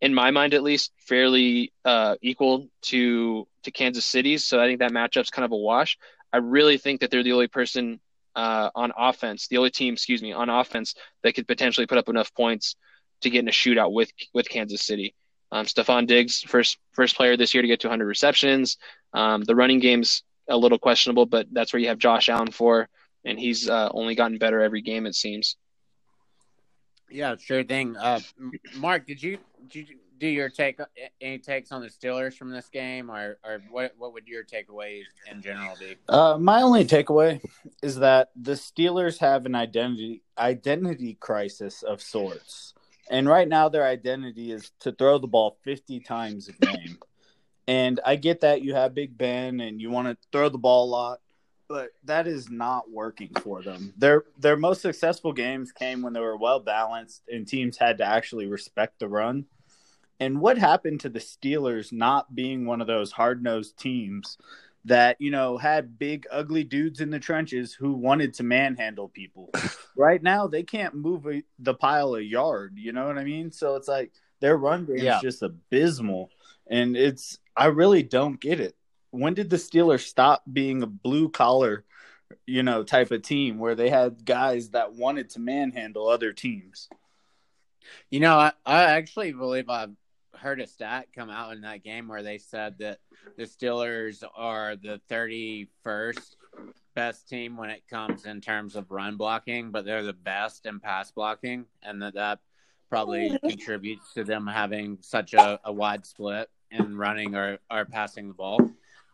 in 0.00 0.14
my 0.14 0.32
mind 0.32 0.54
at 0.54 0.64
least, 0.64 0.92
fairly 0.98 1.72
uh 1.84 2.16
equal 2.22 2.68
to 2.84 3.46
to 3.64 3.70
Kansas 3.70 4.04
City's. 4.06 4.44
So 4.44 4.60
I 4.60 4.66
think 4.66 4.80
that 4.80 4.92
matchup's 4.92 5.30
kind 5.30 5.44
of 5.44 5.52
a 5.52 5.56
wash. 5.56 5.96
I 6.32 6.38
really 6.38 6.78
think 6.78 7.00
that 7.02 7.10
they're 7.12 7.22
the 7.24 7.32
only 7.34 7.48
person 7.48 8.00
uh 8.34 8.70
on 8.74 8.92
offense, 8.96 9.48
the 9.48 9.58
only 9.58 9.70
team, 9.70 9.94
excuse 9.94 10.22
me, 10.22 10.32
on 10.32 10.50
offense 10.50 10.94
that 11.22 11.34
could 11.34 11.46
potentially 11.48 11.86
put 11.86 11.98
up 11.98 12.08
enough 12.08 12.34
points 12.34 12.74
to 13.22 13.30
get 13.30 13.40
in 13.40 13.48
a 13.48 13.52
shootout 13.52 13.92
with 13.92 14.10
with 14.34 14.48
Kansas 14.48 14.82
City. 14.84 15.14
Um, 15.52 15.66
Stefon 15.66 16.06
Diggs, 16.06 16.40
first 16.40 16.78
first 16.92 17.14
player 17.14 17.36
this 17.36 17.52
year 17.52 17.60
to 17.60 17.68
get 17.68 17.80
to 17.80 17.88
100 17.88 18.06
receptions. 18.06 18.78
Um, 19.12 19.42
the 19.42 19.54
running 19.54 19.80
game's 19.80 20.22
a 20.48 20.56
little 20.56 20.78
questionable, 20.78 21.26
but 21.26 21.46
that's 21.52 21.72
where 21.72 21.80
you 21.80 21.88
have 21.88 21.98
Josh 21.98 22.30
Allen 22.30 22.50
for, 22.50 22.88
and 23.24 23.38
he's 23.38 23.68
uh, 23.68 23.90
only 23.92 24.14
gotten 24.14 24.38
better 24.38 24.62
every 24.62 24.80
game 24.80 25.04
it 25.06 25.14
seems. 25.14 25.56
Yeah, 27.10 27.36
sure 27.36 27.62
thing. 27.62 27.96
Uh, 27.96 28.20
Mark, 28.76 29.06
did 29.06 29.22
you 29.22 29.38
did 29.68 29.90
you 29.90 29.96
do 30.18 30.26
your 30.26 30.48
take 30.48 30.80
any 31.20 31.38
takes 31.38 31.70
on 31.70 31.82
the 31.82 31.88
Steelers 31.88 32.34
from 32.34 32.50
this 32.50 32.68
game, 32.68 33.10
or 33.10 33.38
or 33.44 33.60
what 33.70 33.92
what 33.98 34.14
would 34.14 34.26
your 34.26 34.44
takeaways 34.44 35.02
in 35.30 35.42
general 35.42 35.76
be? 35.78 35.96
Uh, 36.08 36.38
my 36.40 36.62
only 36.62 36.86
takeaway 36.86 37.44
is 37.82 37.96
that 37.96 38.30
the 38.34 38.52
Steelers 38.52 39.18
have 39.18 39.44
an 39.44 39.54
identity 39.54 40.22
identity 40.38 41.18
crisis 41.20 41.82
of 41.82 42.00
sorts, 42.00 42.72
and 43.10 43.28
right 43.28 43.48
now 43.48 43.68
their 43.68 43.84
identity 43.84 44.52
is 44.52 44.70
to 44.80 44.92
throw 44.92 45.18
the 45.18 45.26
ball 45.26 45.56
fifty 45.62 46.00
times 46.00 46.48
a 46.48 46.52
game. 46.52 46.98
And 47.68 48.00
I 48.04 48.16
get 48.16 48.40
that 48.40 48.62
you 48.62 48.74
have 48.74 48.94
Big 48.94 49.16
Ben 49.16 49.60
and 49.60 49.80
you 49.80 49.90
want 49.90 50.08
to 50.08 50.16
throw 50.32 50.48
the 50.48 50.58
ball 50.58 50.84
a 50.84 50.90
lot, 50.90 51.20
but 51.68 51.90
that 52.04 52.26
is 52.26 52.50
not 52.50 52.90
working 52.90 53.30
for 53.40 53.62
them. 53.62 53.94
Their 53.96 54.24
their 54.38 54.56
most 54.56 54.82
successful 54.82 55.32
games 55.32 55.72
came 55.72 56.02
when 56.02 56.12
they 56.12 56.20
were 56.20 56.36
well 56.36 56.60
balanced 56.60 57.22
and 57.28 57.46
teams 57.46 57.76
had 57.76 57.98
to 57.98 58.04
actually 58.04 58.46
respect 58.46 58.98
the 58.98 59.08
run. 59.08 59.46
And 60.20 60.40
what 60.40 60.58
happened 60.58 61.00
to 61.00 61.08
the 61.08 61.18
Steelers 61.18 61.92
not 61.92 62.34
being 62.34 62.64
one 62.64 62.80
of 62.80 62.86
those 62.86 63.12
hard 63.12 63.42
nosed 63.42 63.76
teams 63.76 64.38
that, 64.84 65.20
you 65.20 65.30
know, 65.30 65.56
had 65.58 65.98
big, 65.98 66.26
ugly 66.30 66.64
dudes 66.64 67.00
in 67.00 67.10
the 67.10 67.20
trenches 67.20 67.72
who 67.72 67.92
wanted 67.92 68.34
to 68.34 68.42
manhandle 68.42 69.08
people? 69.08 69.50
right 69.96 70.22
now, 70.22 70.46
they 70.46 70.62
can't 70.62 70.94
move 70.94 71.26
a, 71.26 71.42
the 71.58 71.74
pile 71.74 72.14
a 72.14 72.20
yard. 72.20 72.74
You 72.76 72.92
know 72.92 73.06
what 73.06 73.18
I 73.18 73.24
mean? 73.24 73.52
So 73.52 73.76
it's 73.76 73.88
like 73.88 74.12
their 74.40 74.56
run 74.56 74.84
game 74.86 74.98
Yeah. 74.98 75.16
is 75.16 75.22
just 75.22 75.42
abysmal. 75.42 76.30
And 76.68 76.96
it's, 76.96 77.38
I 77.56 77.66
really 77.66 78.02
don't 78.02 78.40
get 78.40 78.60
it. 78.60 78.74
When 79.10 79.34
did 79.34 79.50
the 79.50 79.56
Steelers 79.56 80.06
stop 80.06 80.42
being 80.50 80.82
a 80.82 80.86
blue 80.86 81.28
collar, 81.28 81.84
you 82.46 82.62
know, 82.62 82.82
type 82.82 83.10
of 83.10 83.22
team 83.22 83.58
where 83.58 83.74
they 83.74 83.90
had 83.90 84.24
guys 84.24 84.70
that 84.70 84.94
wanted 84.94 85.30
to 85.30 85.40
manhandle 85.40 86.08
other 86.08 86.32
teams? 86.32 86.88
You 88.10 88.20
know, 88.20 88.36
I, 88.36 88.52
I 88.64 88.84
actually 88.84 89.32
believe 89.32 89.68
I've 89.68 89.90
heard 90.42 90.60
a 90.60 90.66
stat 90.66 91.06
come 91.14 91.30
out 91.30 91.52
in 91.52 91.60
that 91.62 91.84
game 91.84 92.08
where 92.08 92.22
they 92.22 92.36
said 92.36 92.76
that 92.78 92.98
the 93.36 93.44
Steelers 93.44 94.24
are 94.34 94.76
the 94.76 95.00
31st 95.08 96.36
best 96.94 97.28
team 97.28 97.56
when 97.56 97.70
it 97.70 97.82
comes 97.88 98.26
in 98.26 98.40
terms 98.40 98.76
of 98.76 98.90
run 98.90 99.16
blocking, 99.16 99.70
but 99.70 99.84
they're 99.84 100.02
the 100.02 100.12
best 100.12 100.66
in 100.66 100.80
pass 100.80 101.10
blocking, 101.10 101.64
and 101.82 102.02
that 102.02 102.14
that 102.14 102.40
probably 102.90 103.38
contributes 103.48 104.12
to 104.12 104.24
them 104.24 104.46
having 104.46 104.98
such 105.00 105.32
a, 105.32 105.58
a 105.64 105.72
wide 105.72 106.04
split 106.04 106.50
in 106.70 106.96
running 106.98 107.34
or, 107.34 107.58
or 107.70 107.84
passing 107.84 108.28
the 108.28 108.34
ball. 108.34 108.58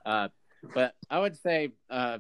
Uh, 0.05 0.29
but 0.75 0.95
I 1.11 1.21
would 1.21 1.37
say, 1.37 1.73
uh, 1.91 2.19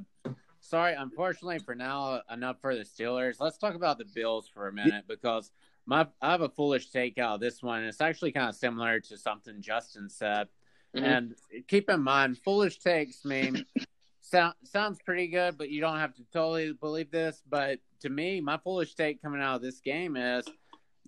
sorry, 0.61 0.95
unfortunately 0.95 1.59
for 1.59 1.75
now, 1.75 2.21
enough 2.31 2.61
for 2.61 2.77
the 2.77 2.83
Steelers. 2.83 3.41
Let's 3.41 3.59
talk 3.59 3.75
about 3.75 3.99
the 3.99 4.05
Bills 4.05 4.49
for 4.53 4.69
a 4.69 4.73
minute 4.73 5.05
because 5.09 5.51
my 5.89 6.07
I 6.21 6.33
have 6.33 6.43
a 6.43 6.51
foolish 6.51 6.91
take 6.91 7.17
out 7.19 7.37
of 7.37 7.41
this 7.41 7.63
one. 7.63 7.83
It's 7.85 8.03
actually 8.03 8.33
kind 8.33 8.51
of 8.51 8.55
similar 8.55 9.01
to 9.01 9.17
something 9.17 9.63
Justin 9.63 10.11
said. 10.11 10.49
Mhm. 10.95 11.03
And 11.03 11.35
keep 11.67 11.89
in 11.89 12.03
mind, 12.03 12.39
foolish 12.39 12.79
takes 12.79 13.25
mean 13.25 13.65
sound, 14.21 14.55
sounds 14.65 14.99
pretty 15.03 15.29
good, 15.29 15.57
but 15.57 15.71
you 15.71 15.81
don't 15.81 15.99
have 15.99 16.15
to 16.17 16.23
totally 16.31 16.73
believe 16.75 17.11
this. 17.11 17.43
But 17.49 17.79
to 18.01 18.11
me, 18.11 18.41
my 18.43 18.59
foolish 18.59 18.95
take 18.95 19.23
coming 19.23 19.41
out 19.41 19.57
of 19.57 19.63
this 19.63 19.81
game 19.81 20.17
is 20.17 20.47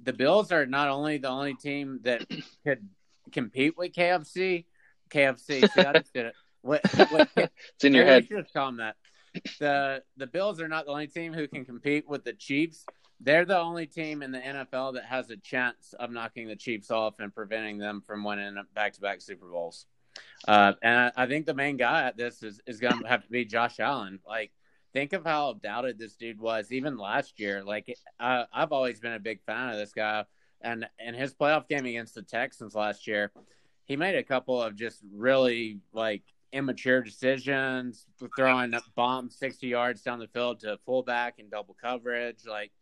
the 0.02 0.14
Bills 0.14 0.50
are 0.50 0.64
not 0.64 0.88
only 0.88 1.18
the 1.18 1.28
only 1.28 1.54
team 1.54 2.00
that 2.04 2.26
could 2.64 2.88
compete 3.32 3.76
with 3.76 3.92
KFC. 3.92 4.64
KFC, 5.10 5.70
see, 5.74 5.80
I 5.82 5.92
just 5.92 6.14
did 6.14 6.26
it. 6.26 6.34
What, 6.62 6.80
what, 7.10 7.28
It's 7.36 7.84
in 7.84 7.92
your 7.92 8.06
head. 8.06 8.26
should 8.28 8.38
have 8.38 8.52
them 8.52 8.76
that. 8.78 8.96
The 9.60 10.02
the 10.16 10.26
Bills 10.26 10.60
are 10.60 10.68
not 10.68 10.86
the 10.86 10.90
only 10.92 11.06
team 11.06 11.32
who 11.34 11.46
can 11.46 11.64
compete 11.66 12.08
with 12.08 12.24
the 12.24 12.32
Chiefs. 12.32 12.84
They're 13.20 13.44
the 13.44 13.58
only 13.58 13.86
team 13.86 14.22
in 14.22 14.32
the 14.32 14.40
NFL 14.40 14.94
that 14.94 15.04
has 15.04 15.30
a 15.30 15.36
chance 15.36 15.94
of 15.98 16.10
knocking 16.10 16.48
the 16.48 16.56
Chiefs 16.56 16.90
off 16.90 17.20
and 17.20 17.34
preventing 17.34 17.78
them 17.78 18.02
from 18.06 18.24
winning 18.24 18.56
back 18.74 18.94
to 18.94 19.00
back 19.00 19.20
Super 19.20 19.46
Bowls. 19.46 19.86
Uh, 20.48 20.72
and 20.82 20.98
I, 20.98 21.24
I 21.24 21.26
think 21.26 21.46
the 21.46 21.54
main 21.54 21.76
guy 21.76 22.04
at 22.04 22.16
this 22.16 22.42
is, 22.42 22.60
is 22.66 22.80
going 22.80 23.00
to 23.00 23.08
have 23.08 23.22
to 23.24 23.30
be 23.30 23.44
Josh 23.44 23.78
Allen. 23.78 24.20
Like, 24.26 24.52
think 24.92 25.12
of 25.12 25.24
how 25.24 25.54
doubted 25.54 25.98
this 25.98 26.16
dude 26.16 26.40
was 26.40 26.72
even 26.72 26.96
last 26.96 27.38
year. 27.38 27.62
Like, 27.62 27.94
I, 28.18 28.46
I've 28.52 28.72
always 28.72 29.00
been 29.00 29.12
a 29.12 29.20
big 29.20 29.42
fan 29.42 29.68
of 29.68 29.76
this 29.76 29.92
guy. 29.92 30.24
And 30.62 30.86
in 30.98 31.14
his 31.14 31.34
playoff 31.34 31.68
game 31.68 31.86
against 31.86 32.14
the 32.14 32.22
Texans 32.22 32.74
last 32.74 33.06
year, 33.06 33.32
he 33.84 33.96
made 33.96 34.16
a 34.16 34.22
couple 34.22 34.60
of 34.62 34.76
just 34.76 35.00
really 35.12 35.80
like 35.92 36.22
immature 36.52 37.02
decisions, 37.02 38.06
throwing 38.36 38.74
bombs 38.94 39.36
60 39.36 39.66
yards 39.66 40.02
down 40.02 40.18
the 40.18 40.28
field 40.28 40.60
to 40.60 40.78
fullback 40.84 41.38
in 41.38 41.48
double 41.48 41.76
coverage. 41.80 42.46
Like, 42.46 42.72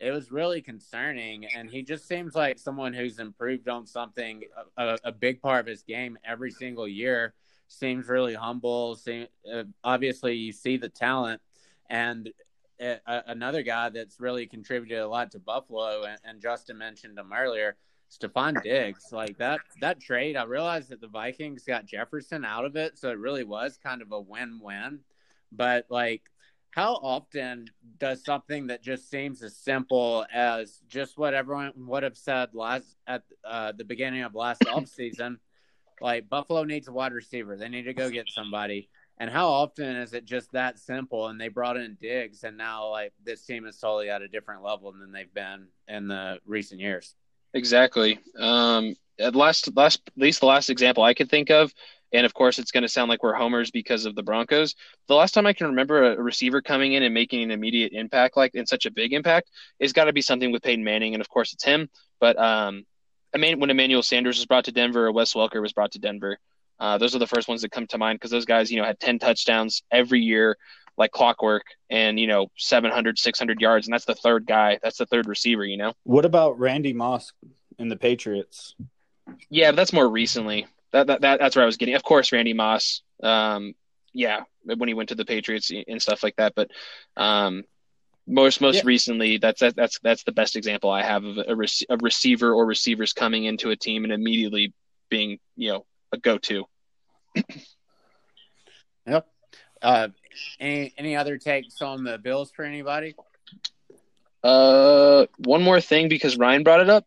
it 0.00 0.10
was 0.10 0.30
really 0.30 0.62
concerning. 0.62 1.46
And 1.46 1.70
he 1.70 1.82
just 1.82 2.06
seems 2.06 2.34
like 2.34 2.58
someone 2.58 2.92
who's 2.92 3.18
improved 3.18 3.68
on 3.68 3.86
something, 3.86 4.44
a, 4.76 4.98
a 5.04 5.12
big 5.12 5.40
part 5.40 5.60
of 5.60 5.66
his 5.66 5.82
game 5.82 6.18
every 6.24 6.50
single 6.50 6.88
year. 6.88 7.34
Seems 7.68 8.08
really 8.08 8.34
humble. 8.34 8.96
Seem, 8.96 9.26
uh, 9.52 9.64
obviously, 9.84 10.34
you 10.34 10.52
see 10.52 10.76
the 10.76 10.88
talent. 10.88 11.40
And 11.90 12.30
uh, 12.80 13.20
another 13.26 13.62
guy 13.62 13.88
that's 13.88 14.20
really 14.20 14.46
contributed 14.46 14.98
a 14.98 15.08
lot 15.08 15.32
to 15.32 15.38
Buffalo, 15.38 16.04
and, 16.04 16.18
and 16.24 16.40
Justin 16.40 16.78
mentioned 16.78 17.18
him 17.18 17.32
earlier, 17.32 17.76
Stefon 18.10 18.62
Diggs. 18.62 19.06
Like 19.12 19.36
that 19.38 19.60
that 19.80 20.00
trade, 20.00 20.36
I 20.36 20.44
realized 20.44 20.90
that 20.90 21.00
the 21.00 21.08
Vikings 21.08 21.64
got 21.64 21.86
Jefferson 21.86 22.44
out 22.44 22.64
of 22.64 22.76
it, 22.76 22.98
so 22.98 23.10
it 23.10 23.18
really 23.18 23.44
was 23.44 23.78
kind 23.82 24.00
of 24.00 24.12
a 24.12 24.20
win-win. 24.20 25.00
But 25.50 25.86
like 25.88 26.22
how 26.70 26.94
often 26.94 27.66
does 27.98 28.24
something 28.24 28.68
that 28.68 28.82
just 28.82 29.10
seems 29.10 29.42
as 29.42 29.56
simple 29.56 30.26
as 30.32 30.80
just 30.88 31.18
what 31.18 31.34
everyone 31.34 31.72
would 31.76 32.02
have 32.02 32.16
said 32.16 32.54
last 32.54 32.96
at 33.06 33.22
uh, 33.44 33.72
the 33.72 33.84
beginning 33.84 34.22
of 34.22 34.34
last 34.34 34.60
offseason, 34.66 35.38
like 36.00 36.28
Buffalo 36.28 36.64
needs 36.64 36.88
a 36.88 36.92
wide 36.92 37.12
receiver. 37.12 37.56
They 37.56 37.68
need 37.68 37.84
to 37.84 37.94
go 37.94 38.10
get 38.10 38.28
somebody. 38.28 38.88
And 39.20 39.28
how 39.28 39.48
often 39.48 39.96
is 39.96 40.12
it 40.12 40.24
just 40.24 40.52
that 40.52 40.78
simple? 40.78 41.26
And 41.26 41.40
they 41.40 41.48
brought 41.48 41.76
in 41.76 41.96
Diggs, 42.00 42.44
and 42.44 42.56
now 42.56 42.90
like 42.90 43.12
this 43.24 43.44
team 43.44 43.66
is 43.66 43.76
totally 43.78 44.10
at 44.10 44.22
a 44.22 44.28
different 44.28 44.62
level 44.62 44.92
than 44.92 45.10
they've 45.10 45.32
been 45.34 45.66
in 45.88 46.06
the 46.06 46.38
recent 46.46 46.80
years. 46.80 47.16
Exactly. 47.54 48.20
Um, 48.38 48.94
at 49.18 49.34
last, 49.34 49.74
last, 49.74 50.02
at 50.06 50.12
least 50.16 50.40
the 50.40 50.46
last 50.46 50.70
example 50.70 51.02
I 51.02 51.14
could 51.14 51.28
think 51.28 51.50
of, 51.50 51.74
and 52.12 52.24
of 52.24 52.34
course, 52.34 52.58
it's 52.58 52.70
going 52.70 52.82
to 52.82 52.88
sound 52.88 53.08
like 53.08 53.22
we're 53.22 53.34
homers 53.34 53.70
because 53.70 54.04
of 54.06 54.14
the 54.14 54.22
Broncos. 54.22 54.74
The 55.06 55.14
last 55.14 55.32
time 55.32 55.46
I 55.46 55.52
can 55.52 55.66
remember 55.68 56.12
a 56.12 56.22
receiver 56.22 56.62
coming 56.62 56.92
in 56.94 57.02
and 57.02 57.12
making 57.12 57.42
an 57.42 57.50
immediate 57.50 57.92
impact, 57.92 58.36
like 58.36 58.54
in 58.54 58.66
such 58.66 58.86
a 58.86 58.90
big 58.90 59.12
impact, 59.12 59.50
it's 59.78 59.92
got 59.92 60.04
to 60.04 60.12
be 60.12 60.22
something 60.22 60.50
with 60.52 60.62
Peyton 60.62 60.84
Manning, 60.84 61.14
and 61.14 61.20
of 61.20 61.28
course, 61.28 61.52
it's 61.52 61.64
him. 61.64 61.88
But 62.20 62.38
um, 62.38 62.84
I 63.34 63.38
mean, 63.38 63.60
when 63.60 63.70
Emmanuel 63.70 64.02
Sanders 64.02 64.38
was 64.38 64.46
brought 64.46 64.64
to 64.64 64.72
Denver, 64.72 65.06
or 65.06 65.12
Wes 65.12 65.34
Welker 65.34 65.60
was 65.60 65.72
brought 65.72 65.92
to 65.92 65.98
Denver, 65.98 66.38
Uh, 66.80 66.96
those 66.96 67.14
are 67.14 67.18
the 67.18 67.26
first 67.26 67.48
ones 67.48 67.62
that 67.62 67.72
come 67.72 67.86
to 67.88 67.98
mind 67.98 68.18
because 68.18 68.30
those 68.30 68.44
guys, 68.44 68.70
you 68.70 68.78
know, 68.78 68.84
had 68.84 69.00
10 69.00 69.18
touchdowns 69.18 69.82
every 69.90 70.20
year, 70.20 70.56
like 70.96 71.10
clockwork, 71.10 71.64
and, 71.90 72.18
you 72.20 72.26
know, 72.26 72.46
700, 72.56 73.18
600 73.18 73.60
yards. 73.60 73.86
And 73.86 73.92
that's 73.92 74.04
the 74.04 74.14
third 74.14 74.46
guy. 74.46 74.78
That's 74.82 74.98
the 74.98 75.06
third 75.06 75.26
receiver, 75.26 75.64
you 75.64 75.76
know? 75.76 75.92
What 76.04 76.24
about 76.24 76.58
Randy 76.58 76.92
Moss 76.92 77.32
in 77.78 77.88
the 77.88 77.96
Patriots? 77.96 78.76
Yeah, 79.50 79.72
but 79.72 79.76
that's 79.76 79.92
more 79.92 80.08
recently. 80.08 80.66
That, 80.92 81.06
that, 81.08 81.20
that 81.20 81.40
That's 81.40 81.56
where 81.56 81.62
I 81.62 81.66
was 81.66 81.76
getting. 81.76 81.94
Of 81.94 82.02
course, 82.02 82.32
Randy 82.32 82.54
Moss. 82.54 83.02
Um, 83.22 83.74
yeah, 84.12 84.42
when 84.64 84.88
he 84.88 84.94
went 84.94 85.10
to 85.10 85.14
the 85.14 85.24
Patriots 85.24 85.70
and 85.86 86.00
stuff 86.00 86.22
like 86.22 86.36
that. 86.36 86.54
But 86.54 86.70
um, 87.16 87.64
most 88.26 88.60
most 88.60 88.76
Yeah. 88.76 88.82
recently, 88.84 89.38
that's 89.38 89.60
that, 89.60 89.76
that's 89.76 89.98
that's 90.00 90.24
the 90.24 90.32
best 90.32 90.56
example 90.56 90.90
I 90.90 91.02
have 91.02 91.24
of 91.24 91.38
a, 91.46 91.54
rec- 91.54 91.86
a 91.90 91.96
receiver 91.98 92.52
or 92.52 92.66
receivers 92.66 93.12
coming 93.12 93.44
into 93.44 93.70
a 93.70 93.76
team 93.76 94.04
and 94.04 94.12
immediately 94.12 94.72
being 95.08 95.38
you 95.56 95.72
know 95.72 95.86
a 96.12 96.18
go 96.18 96.38
to. 96.38 96.64
Uh, 99.80 100.08
any 100.58 100.92
any 100.98 101.16
other 101.16 101.38
takes 101.38 101.80
on 101.82 102.04
the 102.04 102.18
Bills 102.18 102.50
for 102.50 102.64
anybody? 102.64 103.14
Uh, 104.42 105.26
one 105.38 105.62
more 105.62 105.80
thing 105.80 106.08
because 106.08 106.36
Ryan 106.36 106.62
brought 106.64 106.80
it 106.80 106.90
up. 106.90 107.06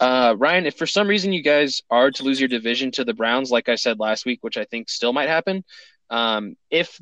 Uh, 0.00 0.34
Ryan, 0.38 0.64
if 0.64 0.76
for 0.76 0.86
some 0.86 1.06
reason 1.06 1.32
you 1.32 1.42
guys 1.42 1.82
are 1.90 2.10
to 2.10 2.22
lose 2.22 2.40
your 2.40 2.48
division 2.48 2.90
to 2.92 3.04
the 3.04 3.12
Browns, 3.12 3.50
like 3.50 3.68
I 3.68 3.74
said 3.74 4.00
last 4.00 4.24
week, 4.24 4.38
which 4.42 4.56
I 4.56 4.64
think 4.64 4.88
still 4.88 5.12
might 5.12 5.28
happen, 5.28 5.62
um, 6.08 6.56
if 6.70 6.98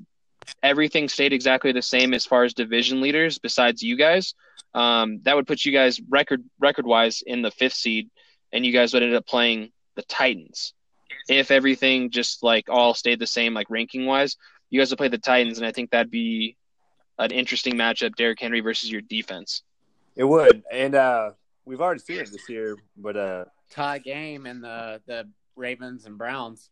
everything 0.65 1.09
stayed 1.09 1.33
exactly 1.33 1.71
the 1.71 1.81
same 1.81 2.13
as 2.13 2.27
far 2.27 2.43
as 2.43 2.55
division 2.55 3.01
leaders, 3.01 3.39
besides 3.39 3.83
you 3.83 3.97
guys, 3.97 4.35
um, 4.75 5.21
that 5.23 5.37
would 5.37 5.47
put 5.47 5.65
you 5.65 5.73
guys 5.73 6.01
record 6.09 6.43
record 6.59 6.87
wise 6.87 7.23
in 7.25 7.41
the 7.41 7.53
fifth 7.53 7.75
seed, 7.75 8.11
and 8.53 8.67
you 8.67 8.73
guys 8.73 8.93
would 8.93 9.03
end 9.03 9.15
up 9.15 9.27
playing 9.27 9.71
the 9.95 10.03
Titans. 10.03 10.75
If 11.29 11.51
everything 11.51 12.11
just 12.11 12.43
like 12.43 12.69
all 12.69 12.95
stayed 12.95 13.21
the 13.21 13.27
same, 13.27 13.55
like 13.55 13.71
ranking 13.71 14.07
wise, 14.07 14.37
you 14.71 14.81
guys 14.81 14.91
would 14.91 14.99
play 14.99 15.09
the 15.09 15.19
Titans, 15.19 15.59
and 15.59 15.67
I 15.67 15.73
think 15.73 15.91
that'd 15.91 16.11
be 16.11 16.57
an 17.19 17.31
interesting 17.31 17.75
matchup, 17.75 18.17
Derrick 18.17 18.41
Henry 18.41 18.61
versus 18.61 18.91
your 18.91 19.03
defense. 19.03 19.63
It 20.17 20.25
would, 20.25 20.65
and 20.73 20.95
uh, 20.95 21.31
we've 21.69 21.81
already 21.81 22.01
seen 22.01 22.19
it 22.19 22.33
this 22.33 22.49
year. 22.49 22.77
But 22.97 23.17
uh, 23.17 23.45
Tie 23.71 23.99
game 23.99 24.47
in 24.47 24.61
the 24.61 25.01
the 25.07 25.29
Ravens 25.55 26.07
and 26.07 26.19
Browns. 26.19 26.71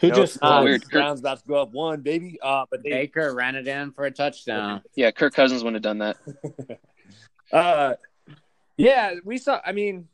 Who 0.00 0.08
no, 0.08 0.14
just 0.14 0.36
it's 0.36 0.42
not. 0.42 0.64
weird. 0.64 0.84
Browns 0.90 1.20
about 1.20 1.38
to 1.40 1.46
go 1.46 1.54
up 1.56 1.72
one, 1.72 2.00
baby. 2.00 2.38
Uh, 2.42 2.64
but 2.70 2.82
they, 2.82 2.90
Baker 2.90 3.34
ran 3.34 3.54
it 3.54 3.68
in 3.68 3.92
for 3.92 4.04
a 4.06 4.10
touchdown. 4.10 4.82
Yeah, 4.96 5.10
Kirk 5.12 5.34
Cousins 5.34 5.62
wouldn't 5.62 5.84
have 5.84 5.98
done 5.98 5.98
that. 5.98 6.80
Uh, 7.52 7.94
yeah, 8.76 9.14
we 9.24 9.38
saw. 9.38 9.60
I 9.64 9.70
mean, 9.70 10.08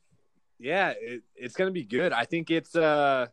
yeah, 0.59 0.93
it, 1.01 1.23
it's 1.35 1.55
going 1.55 1.69
to 1.69 1.73
be 1.73 1.85
good. 1.85 2.13
I 2.13 2.25
think 2.25 2.51
it's. 2.51 2.77
uh 2.77 3.29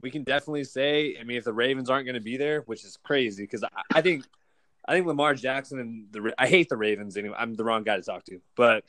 We 0.00 0.10
can 0.10 0.24
definitely 0.24 0.64
say. 0.64 1.16
I 1.20 1.22
mean, 1.22 1.36
if 1.36 1.44
the 1.44 1.52
Ravens 1.52 1.88
aren't 1.88 2.06
going 2.06 2.16
to 2.16 2.22
be 2.22 2.36
there, 2.36 2.62
which 2.62 2.84
is 2.84 2.98
crazy, 3.04 3.44
because 3.44 3.62
I, 3.62 3.68
I 3.94 4.00
think, 4.00 4.24
I 4.88 4.94
think 4.94 5.06
Lamar 5.06 5.34
Jackson 5.34 5.78
and 5.78 6.06
the 6.10 6.34
I 6.36 6.48
hate 6.48 6.68
the 6.68 6.76
Ravens 6.76 7.16
anyway. 7.16 7.36
I'm 7.38 7.54
the 7.54 7.62
wrong 7.62 7.84
guy 7.84 7.96
to 7.96 8.02
talk 8.02 8.24
to, 8.24 8.40
but 8.56 8.82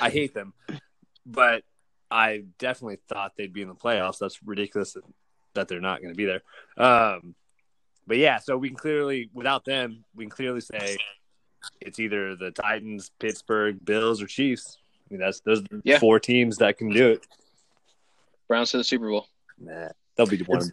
I 0.00 0.10
hate 0.10 0.34
them. 0.34 0.52
But 1.24 1.62
I 2.10 2.44
definitely 2.58 2.98
thought 3.08 3.32
they'd 3.36 3.52
be 3.52 3.62
in 3.62 3.68
the 3.68 3.74
playoffs. 3.74 4.18
That's 4.18 4.38
ridiculous 4.44 4.92
that, 4.92 5.02
that 5.54 5.68
they're 5.68 5.80
not 5.80 6.00
going 6.00 6.14
to 6.14 6.16
be 6.16 6.24
there. 6.26 6.42
Um, 6.76 7.34
but 8.06 8.18
yeah, 8.18 8.38
so 8.38 8.56
we 8.56 8.68
can 8.68 8.76
clearly, 8.76 9.30
without 9.34 9.64
them, 9.64 10.04
we 10.14 10.24
can 10.24 10.30
clearly 10.30 10.60
say 10.60 10.96
it's 11.80 11.98
either 11.98 12.36
the 12.36 12.52
Titans, 12.52 13.10
Pittsburgh, 13.18 13.84
Bills, 13.84 14.22
or 14.22 14.26
Chiefs. 14.26 14.78
I 15.10 15.14
mean, 15.14 15.20
that's 15.20 15.40
those 15.40 15.62
are 15.62 15.80
Yeah. 15.84 15.98
four 15.98 16.20
teams 16.20 16.58
that 16.58 16.78
can 16.78 16.90
do 16.90 17.08
it. 17.10 17.26
Browns 18.48 18.70
to 18.70 18.78
the 18.78 18.84
Super 18.84 19.08
Bowl. 19.08 19.26
Nah, 19.58 19.88
they'll 20.16 20.26
be 20.26 20.38
one. 20.42 20.58
of 20.58 20.64
them. 20.64 20.72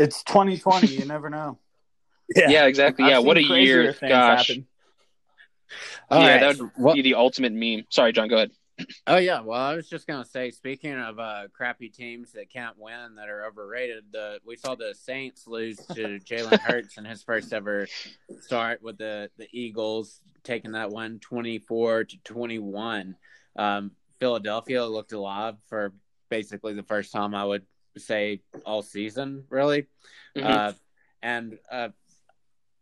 It's 0.00 0.24
2020. 0.24 0.88
You 0.88 1.04
never 1.04 1.30
know. 1.30 1.58
Yeah, 2.34 2.64
exactly. 2.66 3.06
Yeah, 3.06 3.18
I've 3.18 3.24
what 3.24 3.36
a 3.36 3.42
year. 3.42 3.92
Gosh. 4.00 4.48
happen. 4.48 4.66
All 6.10 6.20
yeah, 6.22 6.28
right. 6.32 6.40
that 6.40 6.58
would 6.62 6.70
Well- 6.78 6.94
be 6.94 7.02
the 7.02 7.14
ultimate 7.14 7.52
meme. 7.52 7.84
Sorry, 7.90 8.12
John, 8.12 8.28
go 8.28 8.36
ahead. 8.36 8.50
Oh 9.06 9.18
yeah, 9.18 9.40
well 9.40 9.60
I 9.60 9.76
was 9.76 9.88
just 9.88 10.08
gonna 10.08 10.24
say, 10.24 10.50
speaking 10.50 10.94
of 10.98 11.20
uh, 11.20 11.42
crappy 11.52 11.88
teams 11.88 12.32
that 12.32 12.50
can't 12.50 12.76
win 12.76 13.14
that 13.14 13.28
are 13.28 13.46
overrated, 13.46 14.02
the 14.10 14.40
we 14.44 14.56
saw 14.56 14.74
the 14.74 14.92
Saints 15.00 15.46
lose 15.46 15.76
to 15.94 16.18
Jalen 16.28 16.58
Hurts 16.58 16.98
in 16.98 17.04
his 17.04 17.22
first 17.22 17.52
ever 17.52 17.86
start 18.40 18.82
with 18.82 18.98
the 18.98 19.30
the 19.38 19.46
Eagles 19.52 20.20
taking 20.42 20.72
that 20.72 20.90
one 20.90 21.20
24 21.20 22.02
to 22.04 22.16
21. 22.24 23.14
Um, 23.56 23.92
Philadelphia 24.18 24.84
looked 24.84 25.12
alive 25.12 25.54
for 25.68 25.92
basically 26.28 26.74
the 26.74 26.82
first 26.82 27.12
time 27.12 27.32
I 27.32 27.44
would 27.44 27.64
say 27.96 28.42
all 28.66 28.82
season, 28.82 29.44
really. 29.50 29.86
Mhm. 30.36 30.44
Uh, 30.44 30.72
and 31.22 31.58
uh, 31.70 31.88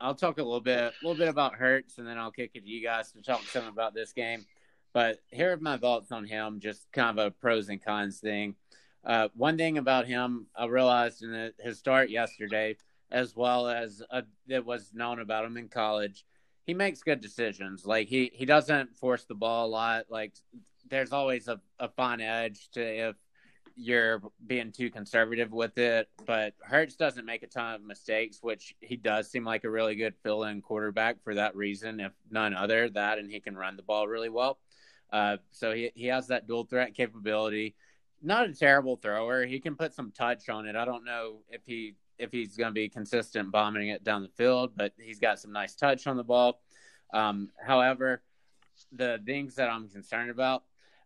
I'll 0.03 0.17
talk 0.17 0.39
a 0.39 0.43
little 0.43 0.61
bit, 0.61 0.79
a 0.79 0.93
little 1.07 1.17
bit 1.17 1.29
about 1.29 1.55
Hurts, 1.55 1.99
and 1.99 2.07
then 2.07 2.19
I'll 2.19 2.33
kick 2.33 2.51
it 2.55 2.65
to 2.65 2.69
you 2.69 2.83
guys 2.83 3.13
to 3.13 3.23
talk 3.23 3.43
some 3.45 3.69
about 3.69 3.95
this 3.95 4.13
game. 4.13 4.45
But 4.93 5.21
here 5.29 5.53
are 5.53 5.57
my 5.57 5.79
thoughts 5.79 6.11
on 6.11 6.25
him, 6.25 6.59
just 6.59 6.91
kind 6.93 7.17
of 7.19 7.27
a 7.27 7.31
pros 7.31 7.69
and 7.69 7.83
cons 7.83 8.19
thing. 8.19 8.57
Uh, 9.05 9.29
one 9.35 9.57
thing 9.57 9.79
about 9.79 10.07
him, 10.07 10.49
I 10.57 10.67
realized 10.67 11.23
in 11.23 11.31
the, 11.31 11.55
his 11.61 11.79
start 11.79 12.11
yesterday, 12.11 12.77
as 13.13 13.37
well 13.37 13.69
as 13.69 14.03
uh, 14.11 14.23
that 14.49 14.67
was 14.67 14.91
known 14.93 15.21
about 15.21 15.45
him 15.45 15.57
in 15.57 15.69
college, 15.69 16.25
he 16.65 16.75
makes 16.75 17.03
good 17.03 17.21
decisions. 17.21 17.87
Like 17.87 18.09
he 18.09 18.33
he 18.35 18.45
doesn't 18.45 18.97
force 18.97 19.25
the 19.25 19.35
ball 19.35 19.67
a 19.67 19.69
lot. 19.69 20.07
Like 20.11 20.35
there's 20.89 21.13
always 21.13 21.47
a, 21.49 21.61
a 21.79 21.89
fine 21.89 22.21
edge 22.21 22.71
to 22.73 22.81
if 22.81 23.17
you're 23.77 24.23
being 24.47 24.73
too 24.73 24.91
conservative 24.91 25.53
with 25.53 25.79
it. 25.79 26.09
But 26.27 26.55
Hurts 26.63 26.97
doesn't 26.97 27.25
make 27.25 27.43
a 27.43 27.47
ton 27.47 27.75
of 27.75 27.83
mistakes, 27.83 28.39
which 28.43 28.75
he 28.81 28.97
does 28.97 29.31
seem 29.31 29.45
like 29.45 29.65
a 29.65 29.71
really 29.71 29.95
good 29.95 30.15
fill-in 30.23 30.63
quarterback 30.63 31.23
for 31.23 31.35
that 31.35 31.57
reason, 31.57 32.01
if 32.01 32.13
none 32.31 32.55
other. 32.55 32.89
That 32.89 33.19
and 33.19 33.31
he 33.31 33.41
can 33.41 33.57
run 33.57 33.77
the 33.77 33.83
ball 33.83 34.07
really 34.07 34.29
well. 34.29 34.59
Uh, 35.13 35.37
so 35.51 35.73
he 35.73 35.91
he 35.95 36.07
has 36.07 36.29
that 36.29 36.47
dual 36.47 36.65
threat 36.65 36.95
capability. 36.95 37.75
Not 38.23 38.49
a 38.49 38.55
terrible 38.55 38.97
thrower. 38.97 39.45
He 39.45 39.61
can 39.61 39.77
put 39.77 39.95
some 39.95 40.13
touch 40.13 40.49
on 40.49 40.67
it. 40.67 40.77
I 40.77 40.85
don't 40.85 41.05
know 41.05 41.39
if 41.51 41.63
he 41.67 41.97
if 42.19 42.31
he's 42.31 42.57
going 42.57 42.71
to 42.71 42.75
be 42.75 42.89
consistent 42.89 43.51
bombing 43.51 43.89
it 43.89 44.05
down 44.05 44.23
the 44.23 44.29
field, 44.29 44.73
but 44.77 44.93
he's 44.99 45.19
got 45.19 45.41
some 45.41 45.53
nice 45.53 45.75
touch 45.75 46.07
on 46.07 46.17
the 46.17 46.25
ball. 46.25 46.61
Um, 47.13 47.51
however, 47.61 48.23
the 48.93 49.21
things 49.27 49.57
that 49.57 49.69
I'm 49.69 49.89
concerned 49.89 50.31
about, 50.31 50.63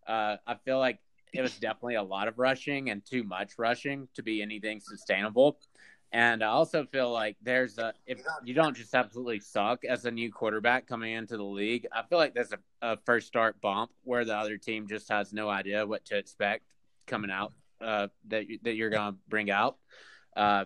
uh, 0.06 0.36
I 0.46 0.54
feel 0.56 0.78
like 0.78 1.00
it 1.36 1.42
was 1.42 1.56
definitely 1.58 1.96
a 1.96 2.02
lot 2.02 2.28
of 2.28 2.38
rushing 2.38 2.90
and 2.90 3.04
too 3.04 3.22
much 3.22 3.58
rushing 3.58 4.08
to 4.14 4.22
be 4.22 4.42
anything 4.42 4.80
sustainable. 4.80 5.58
And 6.12 6.42
I 6.42 6.48
also 6.48 6.84
feel 6.86 7.12
like 7.12 7.36
there's 7.42 7.78
a 7.78 7.92
if 8.06 8.20
you 8.44 8.54
don't 8.54 8.76
just 8.76 8.94
absolutely 8.94 9.40
suck 9.40 9.84
as 9.84 10.04
a 10.04 10.10
new 10.10 10.32
quarterback 10.32 10.86
coming 10.86 11.12
into 11.12 11.36
the 11.36 11.42
league, 11.42 11.86
I 11.92 12.02
feel 12.08 12.18
like 12.18 12.32
there's 12.32 12.52
a, 12.52 12.58
a 12.80 12.96
first 13.04 13.26
start 13.26 13.60
bump 13.60 13.90
where 14.04 14.24
the 14.24 14.36
other 14.36 14.56
team 14.56 14.86
just 14.88 15.10
has 15.10 15.32
no 15.32 15.48
idea 15.48 15.86
what 15.86 16.04
to 16.06 16.16
expect 16.16 16.64
coming 17.06 17.30
out 17.30 17.52
uh, 17.80 18.06
that 18.28 18.46
that 18.62 18.76
you're 18.76 18.90
going 18.90 19.12
to 19.12 19.18
bring 19.28 19.50
out. 19.50 19.76
Uh, 20.36 20.64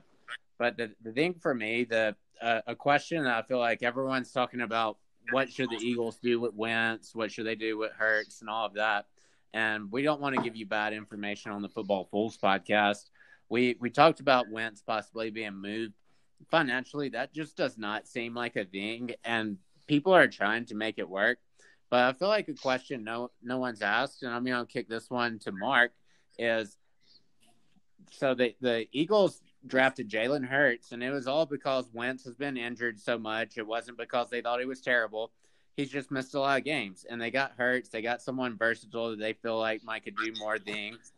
but 0.59 0.77
the, 0.77 0.93
the 1.03 1.13
thing 1.13 1.35
for 1.41 1.55
me, 1.55 1.85
the 1.85 2.15
uh, 2.41 2.61
a 2.67 2.75
question 2.75 3.27
I 3.27 3.43
feel 3.43 3.59
like 3.59 3.83
everyone's 3.83 4.31
talking 4.31 4.61
about: 4.61 4.99
what 5.33 5.51
should 5.51 5.71
the 5.71 5.79
Eagles 5.79 6.19
do 6.23 6.39
with 6.39 6.55
Wentz? 6.55 7.15
What 7.15 7.33
should 7.33 7.47
they 7.47 7.55
do 7.55 7.79
with 7.79 7.93
Hurts 7.93 8.41
and 8.41 8.51
all 8.51 8.67
of 8.67 8.75
that? 8.75 9.07
And 9.53 9.91
we 9.91 10.03
don't 10.03 10.21
want 10.21 10.37
to 10.37 10.43
give 10.43 10.57
you 10.57 10.67
bad 10.67 10.93
information 10.93 11.51
on 11.53 11.63
the 11.63 11.69
Football 11.69 12.09
Foolz 12.13 12.39
podcast. 12.39 13.11
We 13.49 13.77
we 13.81 13.91
talked 13.91 14.21
about 14.21 14.51
Wentz 14.51 14.81
possibly 14.81 15.31
being 15.31 15.57
moved 15.57 15.95
financially. 16.51 17.09
That 17.11 17.35
just 17.35 17.57
does 17.57 17.77
not 17.77 18.07
seem 18.07 18.35
like 18.35 18.57
a 18.57 18.65
thing, 18.65 19.11
and 19.25 19.59
people 19.87 20.15
are 20.15 20.29
trying 20.29 20.67
to 20.67 20.75
make 20.75 20.99
it 20.99 21.09
work. 21.09 21.39
But 21.91 22.05
I 22.05 22.13
feel 22.13 22.29
like 22.29 22.49
a 22.49 22.55
question 22.55 23.03
no 23.03 23.31
no 23.43 23.59
one's 23.59 23.83
asked, 23.83 24.23
and 24.23 24.33
I'm 24.33 24.45
to 24.45 24.67
kick 24.67 24.89
this 24.89 25.11
one 25.11 25.39
to 25.41 25.53
Mark 25.53 25.93
is 26.39 26.77
so 28.11 28.35
the 28.35 28.55
the 28.61 28.87
Eagles 28.93 29.43
drafted 29.67 30.09
Jalen 30.09 30.47
Hurts, 30.47 30.93
and 30.93 31.03
it 31.03 31.11
was 31.11 31.27
all 31.27 31.47
because 31.47 31.91
Wentz 31.93 32.25
has 32.25 32.35
been 32.35 32.57
injured 32.57 33.01
so 33.01 33.19
much. 33.19 33.59
It 33.59 33.67
wasn't 33.67 33.99
because 33.99 34.31
they 34.31 34.41
thought 34.41 34.61
he 34.61 34.67
was 34.67 34.81
terrible. 34.81 35.33
He's 35.81 35.91
just 35.91 36.11
missed 36.11 36.35
a 36.35 36.41
lot 36.41 36.59
of 36.59 36.65
games, 36.65 37.07
and 37.09 37.19
they 37.19 37.31
got 37.31 37.53
Hurts. 37.57 37.89
They 37.89 38.03
got 38.03 38.21
someone 38.21 38.59
versatile 38.59 39.11
that 39.11 39.19
they 39.19 39.33
feel 39.33 39.59
like 39.59 39.83
might 39.83 40.05
could 40.05 40.15
do 40.15 40.35
more 40.39 40.59
things. 40.59 41.15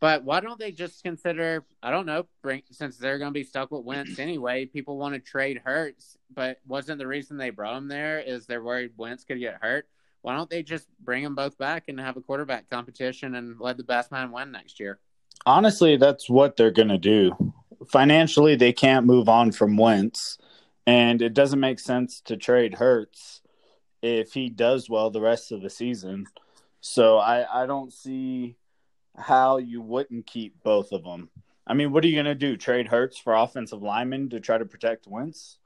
But 0.00 0.24
why 0.24 0.40
don't 0.40 0.58
they 0.58 0.72
just 0.72 1.04
consider? 1.04 1.64
I 1.80 1.92
don't 1.92 2.04
know. 2.04 2.26
Bring 2.42 2.62
since 2.72 2.98
they're 2.98 3.18
going 3.18 3.30
to 3.30 3.38
be 3.38 3.44
stuck 3.44 3.70
with 3.70 3.84
Wentz 3.84 4.18
anyway. 4.18 4.64
People 4.64 4.98
want 4.98 5.14
to 5.14 5.20
trade 5.20 5.62
Hurts, 5.64 6.18
but 6.34 6.58
wasn't 6.66 6.98
the 6.98 7.06
reason 7.06 7.36
they 7.36 7.50
brought 7.50 7.76
him 7.76 7.86
there 7.86 8.18
is 8.18 8.46
they're 8.46 8.64
worried 8.64 8.90
Wentz 8.96 9.22
could 9.22 9.38
get 9.38 9.58
hurt. 9.62 9.86
Why 10.22 10.34
don't 10.34 10.50
they 10.50 10.64
just 10.64 10.88
bring 10.98 11.22
them 11.22 11.36
both 11.36 11.56
back 11.56 11.84
and 11.86 12.00
have 12.00 12.16
a 12.16 12.20
quarterback 12.20 12.68
competition 12.68 13.36
and 13.36 13.60
let 13.60 13.76
the 13.76 13.84
best 13.84 14.10
man 14.10 14.32
win 14.32 14.50
next 14.50 14.80
year? 14.80 14.98
Honestly, 15.46 15.96
that's 15.96 16.28
what 16.28 16.56
they're 16.56 16.72
going 16.72 16.88
to 16.88 16.98
do. 16.98 17.54
Financially, 17.86 18.56
they 18.56 18.72
can't 18.72 19.06
move 19.06 19.28
on 19.28 19.52
from 19.52 19.76
Wentz, 19.76 20.36
and 20.84 21.22
it 21.22 21.32
doesn't 21.32 21.60
make 21.60 21.78
sense 21.78 22.20
to 22.22 22.36
trade 22.36 22.74
Hurts 22.74 23.37
if 24.02 24.32
he 24.32 24.48
does 24.48 24.88
well 24.88 25.10
the 25.10 25.20
rest 25.20 25.52
of 25.52 25.62
the 25.62 25.70
season. 25.70 26.26
So 26.80 27.18
I, 27.18 27.62
I 27.62 27.66
don't 27.66 27.92
see 27.92 28.56
how 29.16 29.58
you 29.58 29.80
wouldn't 29.80 30.26
keep 30.26 30.62
both 30.62 30.92
of 30.92 31.04
them. 31.04 31.28
I 31.66 31.74
mean, 31.74 31.92
what 31.92 32.04
are 32.04 32.08
you 32.08 32.14
going 32.14 32.24
to 32.26 32.34
do? 32.34 32.56
Trade 32.56 32.88
Hurts 32.88 33.18
for 33.18 33.34
offensive 33.34 33.82
linemen 33.82 34.30
to 34.30 34.40
try 34.40 34.58
to 34.58 34.64
protect 34.64 35.06
Wentz? 35.06 35.58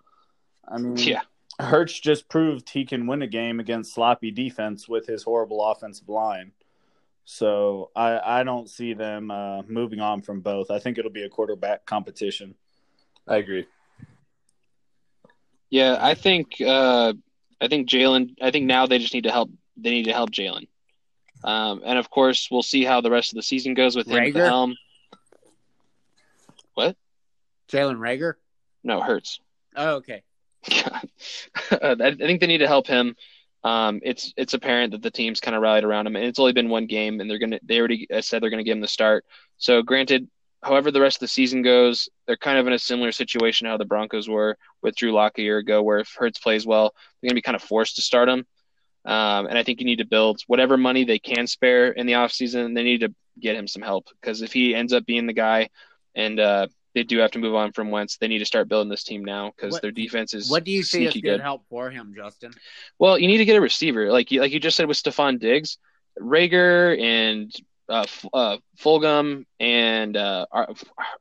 I 0.66 0.78
mean, 0.78 0.96
Yeah. 0.96 1.22
Hurts 1.60 2.00
just 2.00 2.28
proved 2.28 2.70
he 2.70 2.84
can 2.84 3.06
win 3.06 3.22
a 3.22 3.26
game 3.26 3.60
against 3.60 3.94
sloppy 3.94 4.30
defense 4.30 4.88
with 4.88 5.06
his 5.06 5.22
horrible 5.22 5.62
offensive 5.62 6.08
line. 6.08 6.52
So 7.24 7.90
I, 7.94 8.40
I 8.40 8.42
don't 8.42 8.68
see 8.68 8.94
them 8.94 9.30
uh, 9.30 9.62
moving 9.68 10.00
on 10.00 10.22
from 10.22 10.40
both. 10.40 10.70
I 10.70 10.78
think 10.78 10.98
it'll 10.98 11.10
be 11.10 11.24
a 11.24 11.28
quarterback 11.28 11.86
competition. 11.86 12.54
I 13.28 13.36
agree. 13.36 13.66
Yeah, 15.70 15.98
I 16.00 16.14
think 16.14 16.60
uh, 16.60 17.12
I 17.62 17.68
think 17.68 17.88
Jalen. 17.88 18.36
I 18.42 18.50
think 18.50 18.66
now 18.66 18.86
they 18.86 18.98
just 18.98 19.14
need 19.14 19.24
to 19.24 19.30
help. 19.30 19.50
They 19.76 19.90
need 19.90 20.04
to 20.04 20.12
help 20.12 20.30
Jalen. 20.30 20.66
Um, 21.44 21.82
and 21.84 21.98
of 21.98 22.10
course, 22.10 22.48
we'll 22.50 22.62
see 22.62 22.84
how 22.84 23.00
the 23.00 23.10
rest 23.10 23.32
of 23.32 23.36
the 23.36 23.42
season 23.42 23.74
goes 23.74 23.96
with 23.96 24.06
him 24.06 24.22
at 24.22 24.34
the 24.34 24.40
helm. 24.40 24.76
What? 26.74 26.96
Jalen 27.68 27.96
Reagor. 27.96 28.34
No, 28.84 29.00
Hurts. 29.00 29.40
Oh, 29.76 29.96
okay. 29.96 30.22
God. 30.70 32.00
I 32.02 32.14
think 32.14 32.40
they 32.40 32.46
need 32.46 32.58
to 32.58 32.68
help 32.68 32.86
him. 32.86 33.16
Um, 33.64 34.00
it's 34.02 34.34
it's 34.36 34.54
apparent 34.54 34.92
that 34.92 35.02
the 35.02 35.10
team's 35.10 35.40
kind 35.40 35.54
of 35.54 35.62
rallied 35.62 35.84
around 35.84 36.06
him, 36.06 36.16
and 36.16 36.24
it's 36.24 36.40
only 36.40 36.52
been 36.52 36.68
one 36.68 36.86
game, 36.86 37.20
and 37.20 37.30
they're 37.30 37.38
gonna 37.38 37.60
they 37.62 37.78
already 37.78 38.08
said 38.20 38.42
they're 38.42 38.50
gonna 38.50 38.64
give 38.64 38.76
him 38.76 38.80
the 38.80 38.88
start. 38.88 39.24
So, 39.58 39.82
granted, 39.82 40.28
however 40.62 40.90
the 40.90 41.00
rest 41.00 41.16
of 41.16 41.20
the 41.20 41.28
season 41.28 41.62
goes, 41.62 42.08
they're 42.26 42.36
kind 42.36 42.58
of 42.58 42.66
in 42.66 42.72
a 42.72 42.78
similar 42.78 43.12
situation 43.12 43.66
how 43.66 43.76
the 43.76 43.84
Broncos 43.84 44.28
were 44.28 44.56
with 44.82 44.96
Drew 44.96 45.12
Lock 45.12 45.38
a 45.38 45.42
year 45.42 45.58
ago, 45.58 45.82
where 45.82 45.98
if 45.98 46.14
Hurts 46.16 46.38
plays 46.38 46.66
well, 46.66 46.94
they're 47.20 47.28
gonna 47.28 47.34
be 47.36 47.42
kind 47.42 47.56
of 47.56 47.62
forced 47.62 47.96
to 47.96 48.02
start 48.02 48.28
him. 48.28 48.46
Um, 49.04 49.46
and 49.46 49.58
I 49.58 49.64
think 49.64 49.80
you 49.80 49.86
need 49.86 49.98
to 49.98 50.04
build 50.04 50.42
whatever 50.46 50.76
money 50.76 51.04
they 51.04 51.18
can 51.18 51.46
spare 51.46 51.90
in 51.90 52.06
the 52.06 52.12
offseason. 52.12 52.74
They 52.74 52.84
need 52.84 53.00
to 53.00 53.12
get 53.40 53.56
him 53.56 53.66
some 53.66 53.82
help 53.82 54.06
because 54.20 54.42
if 54.42 54.52
he 54.52 54.74
ends 54.74 54.92
up 54.92 55.04
being 55.04 55.26
the 55.26 55.32
guy, 55.32 55.68
and 56.14 56.38
uh, 56.38 56.68
they 56.94 57.02
do 57.02 57.18
have 57.18 57.30
to 57.32 57.38
move 57.38 57.54
on 57.54 57.72
from 57.72 57.90
Wentz, 57.90 58.18
they 58.18 58.28
need 58.28 58.38
to 58.38 58.44
start 58.44 58.68
building 58.68 58.90
this 58.90 59.02
team 59.02 59.24
now 59.24 59.50
because 59.56 59.80
their 59.80 59.90
defense 59.90 60.34
is 60.34 60.50
What 60.50 60.64
do 60.64 60.70
you 60.70 60.82
see 60.82 61.06
as 61.06 61.16
good. 61.16 61.40
help 61.40 61.64
for 61.68 61.90
him, 61.90 62.12
Justin? 62.14 62.52
Well, 62.98 63.18
you 63.18 63.26
need 63.26 63.38
to 63.38 63.44
get 63.44 63.56
a 63.56 63.60
receiver, 63.60 64.12
like 64.12 64.30
you, 64.30 64.40
like 64.40 64.52
you 64.52 64.60
just 64.60 64.76
said 64.76 64.86
with 64.86 64.98
Stefon 65.02 65.40
Diggs, 65.40 65.78
Reagor, 66.20 67.00
and 67.00 67.50
uh, 67.92 68.00
F- 68.00 68.26
uh, 68.32 68.56
Fulgham, 68.80 69.44
and 69.60 70.16
uh, 70.16 70.46
Ar- 70.50 70.68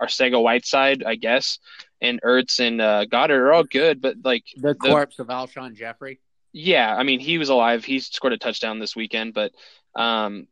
Arcega 0.02 0.42
Whiteside, 0.42 1.04
I 1.04 1.16
guess, 1.16 1.60
and 2.02 2.22
Ertz 2.22 2.60
and 2.60 2.80
uh, 2.82 3.06
Goedert 3.06 3.30
are 3.40 3.54
all 3.54 3.64
good, 3.64 4.02
but 4.02 4.16
like 4.24 4.46
The 4.58 4.74
corpse 4.76 5.20
of 5.20 5.28
Alshon 5.28 5.76
Jeffery. 5.76 6.20
yeah, 6.54 6.96
I 6.96 7.04
mean, 7.04 7.20
he 7.20 7.38
was 7.38 7.50
alive. 7.50 7.84
He 7.86 8.00
scored 8.00 8.34
a 8.34 8.38
touchdown 8.38 8.80
this 8.80 8.96
weekend, 8.96 9.34
but 9.34 9.52
um, 9.96 10.48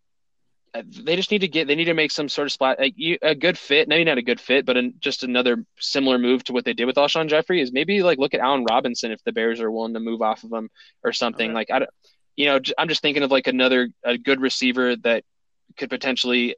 they 0.73 1.15
just 1.15 1.31
need 1.31 1.41
to 1.41 1.47
get. 1.47 1.67
They 1.67 1.75
need 1.75 1.85
to 1.85 1.95
make 1.95 2.11
some 2.11 2.29
sort 2.29 2.45
of 2.47 2.51
splat. 2.51 2.79
Like, 2.79 2.93
you, 2.95 3.17
a 3.23 3.33
good 3.33 3.57
fit, 3.57 3.87
maybe 3.87 4.03
not 4.03 4.19
a 4.19 4.21
good 4.21 4.39
fit, 4.39 4.65
but 4.67 4.77
an, 4.77 4.93
just 4.99 5.23
another 5.23 5.65
similar 5.79 6.19
move 6.19 6.43
to 6.43 6.53
what 6.53 6.63
they 6.65 6.73
did 6.73 6.85
with 6.85 6.95
Alshon 6.97 7.27
Jeffery 7.27 7.59
is 7.61 7.71
maybe 7.71 8.03
like 8.03 8.19
look 8.19 8.33
at 8.35 8.39
Allen 8.39 8.65
Robinson 8.69 9.11
if 9.11 9.23
the 9.23 9.31
Bears 9.31 9.61
are 9.61 9.71
willing 9.71 9.95
to 9.95 9.99
move 9.99 10.21
off 10.21 10.43
of 10.43 10.51
him 10.53 10.69
or 11.03 11.11
something. 11.11 11.49
Okay. 11.51 11.55
Like 11.55 11.71
I, 11.71 11.79
don't- 11.79 11.91
you 12.35 12.45
know, 12.45 12.59
I'm 12.77 12.87
just 12.87 13.01
thinking 13.01 13.23
of 13.23 13.31
like 13.31 13.47
another 13.47 13.89
a 14.03 14.17
good 14.17 14.39
receiver 14.39 14.95
that 14.97 15.23
could 15.77 15.89
potentially 15.89 16.55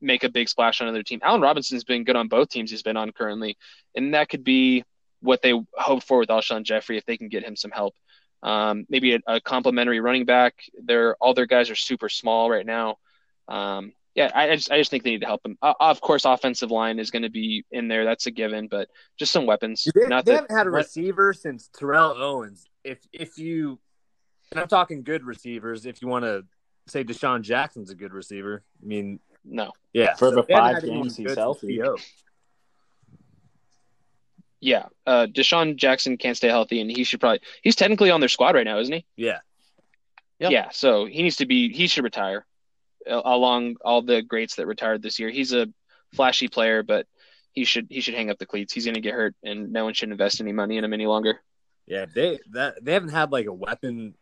make 0.00 0.24
a 0.24 0.28
big 0.28 0.48
splash 0.48 0.80
on 0.80 0.88
another 0.88 1.02
team. 1.02 1.20
Allen 1.22 1.40
Robinson's 1.40 1.84
been 1.84 2.04
good 2.04 2.16
on 2.16 2.28
both 2.28 2.48
teams 2.48 2.70
he's 2.70 2.82
been 2.82 2.96
on 2.96 3.12
currently, 3.12 3.56
and 3.94 4.14
that 4.14 4.28
could 4.28 4.44
be 4.44 4.84
what 5.20 5.42
they 5.42 5.52
hope 5.74 6.02
for 6.02 6.18
with 6.18 6.28
Alshon 6.28 6.62
Jeffery 6.62 6.96
if 6.98 7.04
they 7.06 7.16
can 7.16 7.28
get 7.28 7.44
him 7.44 7.56
some 7.56 7.70
help. 7.70 7.94
Um, 8.42 8.86
maybe 8.88 9.14
a, 9.14 9.20
a 9.26 9.40
complimentary 9.40 10.00
running 10.00 10.24
back. 10.24 10.54
They're 10.84 11.16
all 11.16 11.34
their 11.34 11.46
guys 11.46 11.70
are 11.70 11.74
super 11.74 12.08
small 12.08 12.50
right 12.50 12.66
now. 12.66 12.96
Um, 13.48 13.92
yeah, 14.14 14.30
I, 14.34 14.50
I 14.50 14.56
just 14.56 14.70
I 14.70 14.78
just 14.78 14.90
think 14.90 15.04
they 15.04 15.10
need 15.10 15.20
to 15.20 15.26
help 15.26 15.44
him. 15.44 15.58
Uh, 15.60 15.74
of 15.78 16.00
course, 16.00 16.24
offensive 16.24 16.70
line 16.70 16.98
is 16.98 17.10
going 17.10 17.22
to 17.22 17.30
be 17.30 17.64
in 17.70 17.88
there. 17.88 18.04
That's 18.04 18.26
a 18.26 18.30
given, 18.30 18.68
but 18.68 18.88
just 19.18 19.32
some 19.32 19.46
weapons. 19.46 19.86
They, 19.94 20.06
Not 20.06 20.24
they 20.24 20.32
that 20.32 20.42
haven't 20.42 20.56
had 20.56 20.66
a 20.66 20.70
receiver 20.70 21.32
since 21.34 21.68
Terrell 21.68 22.14
Owens. 22.16 22.66
If 22.82 22.98
if 23.12 23.36
you, 23.36 23.78
and 24.50 24.60
I'm 24.60 24.68
talking 24.68 25.02
good 25.02 25.24
receivers. 25.24 25.84
If 25.84 26.00
you 26.00 26.08
want 26.08 26.24
to 26.24 26.44
say 26.86 27.04
DeSean 27.04 27.42
Jackson's 27.42 27.90
a 27.90 27.94
good 27.94 28.12
receiver, 28.12 28.62
I 28.82 28.86
mean, 28.86 29.20
no. 29.44 29.72
yeah, 29.92 30.14
For 30.14 30.30
the 30.30 30.42
five 30.42 30.82
games 30.82 31.16
he's 31.16 31.34
healthy. 31.34 31.76
T.O. 31.78 31.96
Yeah, 34.60 34.86
uh, 35.06 35.26
DeSean 35.30 35.76
Jackson 35.76 36.16
can't 36.16 36.36
stay 36.36 36.48
healthy, 36.48 36.80
and 36.80 36.90
he 36.90 37.04
should 37.04 37.20
probably 37.20 37.40
he's 37.62 37.76
technically 37.76 38.10
on 38.10 38.20
their 38.20 38.28
squad 38.28 38.54
right 38.54 38.64
now, 38.64 38.78
isn't 38.78 38.92
he? 38.92 39.06
Yeah, 39.16 39.38
Yep. 40.38 40.50
Yeah, 40.50 40.68
so 40.70 41.06
he 41.06 41.22
needs 41.22 41.36
to 41.36 41.46
be 41.46 41.72
he 41.72 41.86
should 41.86 42.04
retire 42.04 42.44
uh, 43.10 43.22
along 43.24 43.76
all 43.84 44.02
the 44.02 44.22
greats 44.22 44.56
that 44.56 44.66
retired 44.66 45.02
this 45.02 45.18
year. 45.18 45.30
He's 45.30 45.52
a 45.52 45.66
flashy 46.14 46.48
player, 46.48 46.82
but 46.82 47.06
he 47.52 47.64
should 47.64 47.86
he 47.88 48.00
should 48.00 48.14
hang 48.14 48.30
up 48.30 48.38
the 48.38 48.46
cleats. 48.46 48.72
He's 48.72 48.84
going 48.84 48.94
to 48.96 49.00
get 49.00 49.14
hurt, 49.14 49.34
and 49.42 49.72
no 49.72 49.84
one 49.84 49.94
should 49.94 50.10
invest 50.10 50.40
any 50.40 50.52
money 50.52 50.76
in 50.76 50.84
him 50.84 50.92
any 50.92 51.06
longer. 51.06 51.40
yeah. 51.86 52.04
They 52.12 52.38
that 52.52 52.84
they 52.84 52.92
haven't 52.92 53.10
had 53.10 53.32
like 53.32 53.46
a 53.46 53.52
weapon 53.52 54.14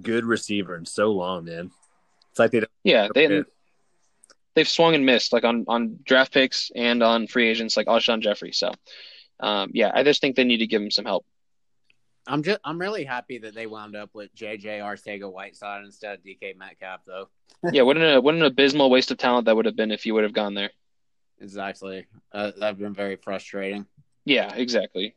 good 0.00 0.24
receiver 0.24 0.76
in 0.76 0.84
so 0.86 1.12
long, 1.12 1.44
man. 1.44 1.70
It's 2.30 2.38
like 2.38 2.50
they 2.50 2.60
don't. 2.60 2.70
Yeah, 2.84 3.08
they 3.14 3.28
Yeah. 3.28 3.42
they've 4.54 4.68
swung 4.68 4.94
and 4.94 5.04
missed 5.06 5.32
like 5.32 5.44
on 5.44 5.64
on 5.68 5.98
draft 6.04 6.32
picks 6.32 6.70
and 6.74 7.02
on 7.02 7.26
free 7.26 7.48
agents 7.48 7.76
like 7.76 7.86
Alshon 7.86 8.20
Jeffery. 8.20 8.52
So, 8.52 8.72
um, 9.40 9.70
yeah, 9.74 9.90
I 9.94 10.02
just 10.02 10.20
think 10.20 10.36
they 10.36 10.44
need 10.44 10.58
to 10.58 10.66
give 10.66 10.80
him 10.82 10.90
some 10.90 11.04
help. 11.04 11.26
I'm 12.26 12.42
just 12.42 12.60
I'm 12.64 12.78
really 12.80 13.04
happy 13.04 13.38
that 13.38 13.54
they 13.54 13.66
wound 13.66 13.96
up 13.96 14.10
with 14.14 14.34
JJ 14.34 14.64
Arcega 14.80 15.30
Whiteside 15.30 15.84
instead 15.84 16.14
of 16.18 16.24
DK 16.24 16.56
Metcalf 16.56 17.00
though. 17.06 17.28
yeah, 17.72 17.82
what 17.82 17.96
an 17.96 18.22
what 18.22 18.34
an 18.34 18.42
abysmal 18.42 18.90
waste 18.90 19.10
of 19.10 19.18
talent 19.18 19.46
that 19.46 19.56
would 19.56 19.66
have 19.66 19.76
been 19.76 19.90
if 19.90 20.06
you 20.06 20.14
would 20.14 20.22
have 20.24 20.32
gone 20.32 20.54
there. 20.54 20.70
Exactly. 21.40 22.06
Uh, 22.32 22.52
that'd 22.58 22.78
been 22.78 22.94
very 22.94 23.16
frustrating. 23.16 23.86
Yeah, 24.24 24.54
exactly. 24.54 25.16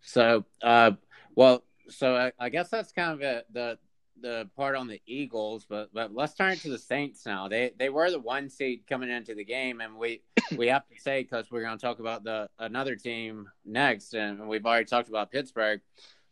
So, 0.00 0.46
uh, 0.62 0.92
well, 1.34 1.62
so 1.90 2.16
I, 2.16 2.32
I 2.38 2.48
guess 2.48 2.70
that's 2.70 2.92
kind 2.92 3.12
of 3.12 3.20
a, 3.20 3.42
the 3.52 3.78
the 4.20 4.48
part 4.56 4.76
on 4.76 4.88
the 4.88 5.00
Eagles, 5.06 5.66
but 5.68 5.92
but 5.92 6.14
let's 6.14 6.34
turn 6.34 6.56
to 6.58 6.70
the 6.70 6.78
Saints 6.78 7.24
now. 7.26 7.48
They 7.48 7.72
they 7.78 7.88
were 7.88 8.10
the 8.10 8.18
one 8.18 8.48
seed 8.48 8.82
coming 8.88 9.10
into 9.10 9.34
the 9.34 9.44
game, 9.44 9.80
and 9.80 9.96
we 9.96 10.22
we 10.56 10.68
have 10.68 10.86
to 10.88 11.00
say 11.00 11.22
because 11.22 11.50
we're 11.50 11.62
going 11.62 11.78
to 11.78 11.82
talk 11.82 11.98
about 11.98 12.24
the 12.24 12.48
another 12.58 12.96
team 12.96 13.48
next, 13.64 14.14
and 14.14 14.48
we've 14.48 14.66
already 14.66 14.86
talked 14.86 15.08
about 15.08 15.30
Pittsburgh. 15.30 15.80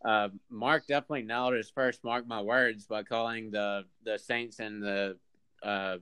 Uh, 0.05 0.29
Mark 0.51 0.87
definitely 0.87 1.22
nailed 1.22 1.55
his 1.55 1.70
first 1.70 2.05
mark 2.05 2.27
my 2.27 2.40
words 2.40 2.87
by 2.87 3.03
calling 3.03 3.51
the 3.51 3.85
the 4.05 4.18
Saints 4.18 4.61
and 4.61 4.83
the 4.83 5.16
uh, 5.62 5.96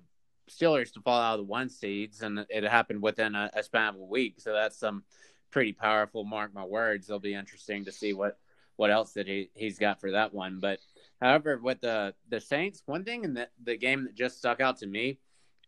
Steelers 0.50 0.92
to 0.92 1.00
fall 1.00 1.20
out 1.20 1.38
of 1.38 1.46
the 1.46 1.50
one 1.50 1.68
seeds, 1.68 2.22
and 2.22 2.44
it 2.50 2.64
happened 2.64 3.02
within 3.02 3.34
a, 3.34 3.50
a 3.54 3.62
span 3.62 3.94
of 3.94 4.00
a 4.00 4.04
week. 4.04 4.40
So 4.40 4.52
that's 4.52 4.78
some 4.78 5.04
pretty 5.50 5.72
powerful. 5.72 6.24
Mark 6.24 6.52
my 6.52 6.64
words. 6.64 7.08
It'll 7.08 7.20
be 7.20 7.34
interesting 7.34 7.84
to 7.84 7.92
see 7.92 8.12
what 8.12 8.38
what 8.76 8.90
else 8.90 9.12
that 9.12 9.26
he 9.26 9.50
he's 9.54 9.78
got 9.78 10.00
for 10.00 10.10
that 10.10 10.34
one. 10.34 10.58
But 10.60 10.80
however, 11.20 11.58
with 11.58 11.80
the 11.80 12.14
the 12.28 12.40
Saints, 12.40 12.82
one 12.86 13.04
thing 13.04 13.24
in 13.24 13.34
the 13.34 13.48
the 13.62 13.76
game 13.76 14.04
that 14.04 14.14
just 14.14 14.38
stuck 14.38 14.60
out 14.60 14.78
to 14.78 14.86
me, 14.86 15.18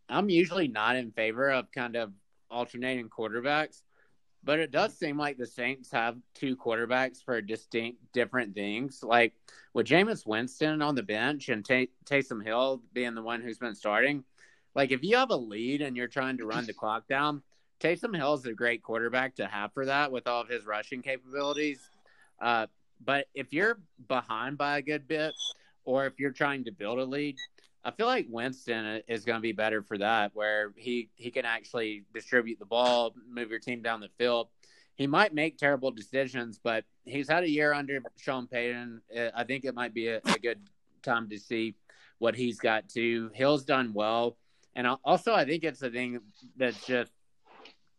I'm 0.09 0.29
usually 0.29 0.69
not 0.69 0.97
in 0.97 1.11
favor 1.11 1.51
of 1.51 1.71
kind 1.73 1.97
of 1.97 2.13
alternating 2.51 3.09
quarterbacks. 3.09 3.83
But 4.45 4.61
it 4.61 4.71
does 4.71 4.97
seem 4.97 5.19
like 5.19 5.39
the 5.39 5.47
Saints 5.47 5.91
have 5.91 6.17
two 6.33 6.57
quarterbacks 6.57 7.23
for 7.25 7.41
distinct 7.41 7.99
different 8.13 8.55
things. 8.55 9.03
Like 9.03 9.33
with 9.75 9.89
Jameis 9.89 10.25
Winston 10.25 10.83
on 10.83 10.95
the 10.95 11.03
bench 11.03 11.49
and 11.49 11.65
Tay- 11.65 11.89
Taysom 12.05 12.45
Hill 12.45 12.81
being 12.93 13.17
the 13.17 13.23
one 13.23 13.43
who's 13.43 13.59
been 13.59 13.75
starting, 13.75 14.23
like 14.77 14.93
if 14.93 15.03
you 15.03 15.17
have 15.17 15.31
a 15.31 15.37
lead 15.37 15.83
and 15.83 15.97
you're 15.97 16.07
trying 16.07 16.39
to 16.39 16.47
run 16.47 16.65
the 16.65 16.73
clock 16.73 17.09
down, 17.09 17.43
Taysom 17.81 18.15
Hill 18.15 18.35
is 18.35 18.47
a 18.47 18.53
great 18.53 18.85
quarterback 18.85 19.35
to 19.37 19.47
have 19.47 19.73
for 19.73 19.87
that 19.87 20.13
with 20.13 20.29
all 20.29 20.43
of 20.43 20.49
his 20.49 20.65
rushing 20.65 21.03
capabilities. 21.03 21.81
Uh, 22.41 22.67
but 23.05 23.27
if 23.35 23.53
you're 23.53 23.79
behind 24.09 24.59
by 24.59 24.79
a 24.79 24.83
good 24.83 25.07
bit, 25.07 25.35
or 25.85 26.07
if 26.07 26.19
you're 26.19 26.33
trying 26.33 26.65
to 26.65 26.73
build 26.73 26.99
a 26.99 27.05
lead, 27.05 27.37
I 27.85 27.93
feel 27.93 28.07
like 28.07 28.27
Winston 28.29 29.03
is 29.07 29.25
going 29.25 29.37
to 29.37 29.43
be 29.43 29.53
better 29.53 29.81
for 29.83 29.97
that, 29.99 30.33
where 30.35 30.73
he 30.77 31.09
he 31.15 31.31
can 31.31 31.45
actually 31.45 32.05
distribute 32.13 32.59
the 32.59 32.67
ball, 32.67 33.15
move 33.31 33.51
your 33.51 33.61
team 33.61 33.81
down 33.81 34.01
the 34.01 34.09
field. 34.19 34.49
He 34.97 35.07
might 35.07 35.35
make 35.35 35.59
terrible 35.59 35.91
decisions, 35.91 36.59
but 36.63 36.85
he's 37.05 37.29
had 37.29 37.45
a 37.45 37.49
year 37.49 37.73
under 37.73 38.01
Sean 38.17 38.47
Payton. 38.47 39.03
Uh, 39.17 39.29
I 39.35 39.45
think 39.45 39.65
it 39.65 39.75
might 39.75 39.95
be 39.95 40.09
a, 40.09 40.21
a 40.25 40.39
good 40.39 40.59
time 41.03 41.29
to 41.29 41.39
see 41.39 41.77
what 42.19 42.35
he's 42.35 42.59
got 42.59 42.89
to. 42.89 43.31
Hill's 43.35 43.65
done 43.65 43.93
well, 43.93 44.37
and 44.75 44.87
also 45.05 45.33
I 45.33 45.45
think 45.45 45.63
it's 45.63 45.83
a 45.83 45.91
thing 45.91 46.21
that's 46.57 46.85
just 46.87 47.13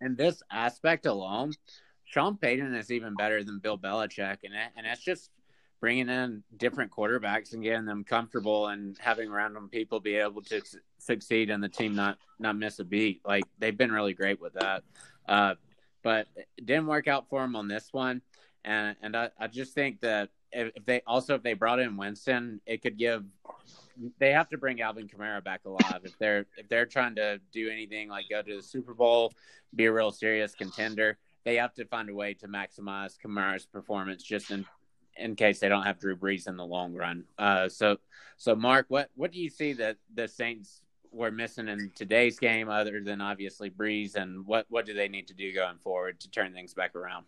in 0.02 0.16
this 0.16 0.44
aspect 0.52 1.06
alone. 1.06 1.54
Sean 2.08 2.38
Payton 2.38 2.74
is 2.74 2.90
even 2.90 3.16
better 3.16 3.44
than 3.44 3.60
Bill 3.60 3.78
Belichick, 3.78 4.38
and 4.44 4.54
it, 4.54 4.72
and 4.78 4.88
it's 4.88 5.04
just 5.04 5.30
bringing 5.80 6.10
in 6.10 6.42
different 6.56 6.90
quarterbacks 6.90 7.54
and 7.54 7.62
getting 7.62 7.86
them 7.86 8.04
comfortable 8.04 8.68
and 8.68 8.98
having 8.98 9.30
random 9.30 9.70
people 9.70 10.00
be 10.00 10.16
able 10.16 10.42
to 10.42 10.66
su- 10.66 10.80
succeed 10.98 11.50
and 11.50 11.62
the 11.64 11.70
team 11.70 11.94
not 11.96 12.18
not 12.40 12.58
miss 12.58 12.80
a 12.80 12.86
beat. 12.86 13.22
Like 13.26 13.44
they've 13.60 13.78
been 13.78 13.92
really 13.92 14.14
great 14.14 14.40
with 14.40 14.54
that, 14.54 14.84
uh, 15.28 15.56
but 16.02 16.28
it 16.36 16.66
didn't 16.66 16.88
work 16.88 17.08
out 17.08 17.30
for 17.30 17.42
them 17.42 17.56
on 17.58 17.68
this 17.68 17.90
one. 17.92 18.22
And 18.64 18.96
and 19.02 19.16
I, 19.16 19.30
I 19.38 19.48
just 19.48 19.74
think 19.74 20.00
that 20.00 20.30
if 20.54 20.72
if 20.76 20.86
they 20.86 21.02
also 21.06 21.36
if 21.36 21.44
they 21.44 21.54
brought 21.54 21.80
in 21.80 21.98
Winston, 21.98 22.62
it 22.66 22.82
could 22.82 22.98
give 22.98 23.26
they 24.18 24.32
have 24.32 24.48
to 24.50 24.58
bring 24.58 24.80
Alvin 24.82 25.10
Kamara 25.10 25.44
back 25.44 25.66
alive 25.66 26.02
if 26.04 26.18
they're 26.20 26.46
if 26.56 26.70
they're 26.70 26.86
trying 26.86 27.16
to 27.16 27.42
do 27.52 27.70
anything 27.70 28.08
like 28.08 28.26
go 28.30 28.42
to 28.42 28.56
the 28.56 28.64
Super 28.64 28.94
Bowl, 28.94 29.34
be 29.76 29.86
a 29.86 29.92
real 29.92 30.12
serious 30.12 30.56
contender. 30.56 31.18
They 31.44 31.56
have 31.56 31.74
to 31.76 31.86
find 31.86 32.10
a 32.10 32.14
way 32.14 32.34
to 32.36 32.48
maximize 32.48 33.18
Kamara's 33.18 33.66
performance 33.66 34.24
just 34.24 34.52
in 34.52 34.66
in 35.20 35.36
case 35.36 35.60
they 35.60 35.70
don't 35.70 35.84
have 35.84 36.00
Drew 36.00 36.16
Brees 36.16 36.48
in 36.48 36.58
the 36.58 36.66
long 36.66 36.94
run. 36.94 37.24
Uh, 37.38 37.70
so 37.70 37.98
so 38.38 38.56
Mark, 38.56 38.86
what 38.90 39.10
what 39.16 39.32
do 39.32 39.40
you 39.40 39.50
see 39.50 39.74
that 39.74 39.98
the 40.14 40.28
Saints 40.28 40.82
were 41.12 41.32
missing 41.32 41.68
in 41.68 41.92
today's 41.96 42.38
game 42.40 42.70
other 42.70 43.02
than 43.02 43.22
obviously 43.22 43.70
Brees, 43.70 44.16
and 44.16 44.46
what 44.46 44.66
what 44.70 44.86
do 44.86 44.94
they 44.94 45.08
need 45.08 45.28
to 45.28 45.34
do 45.34 45.54
going 45.54 45.78
forward 45.78 46.20
to 46.22 46.30
turn 46.30 46.54
things 46.54 46.74
back 46.74 46.96
around? 46.96 47.26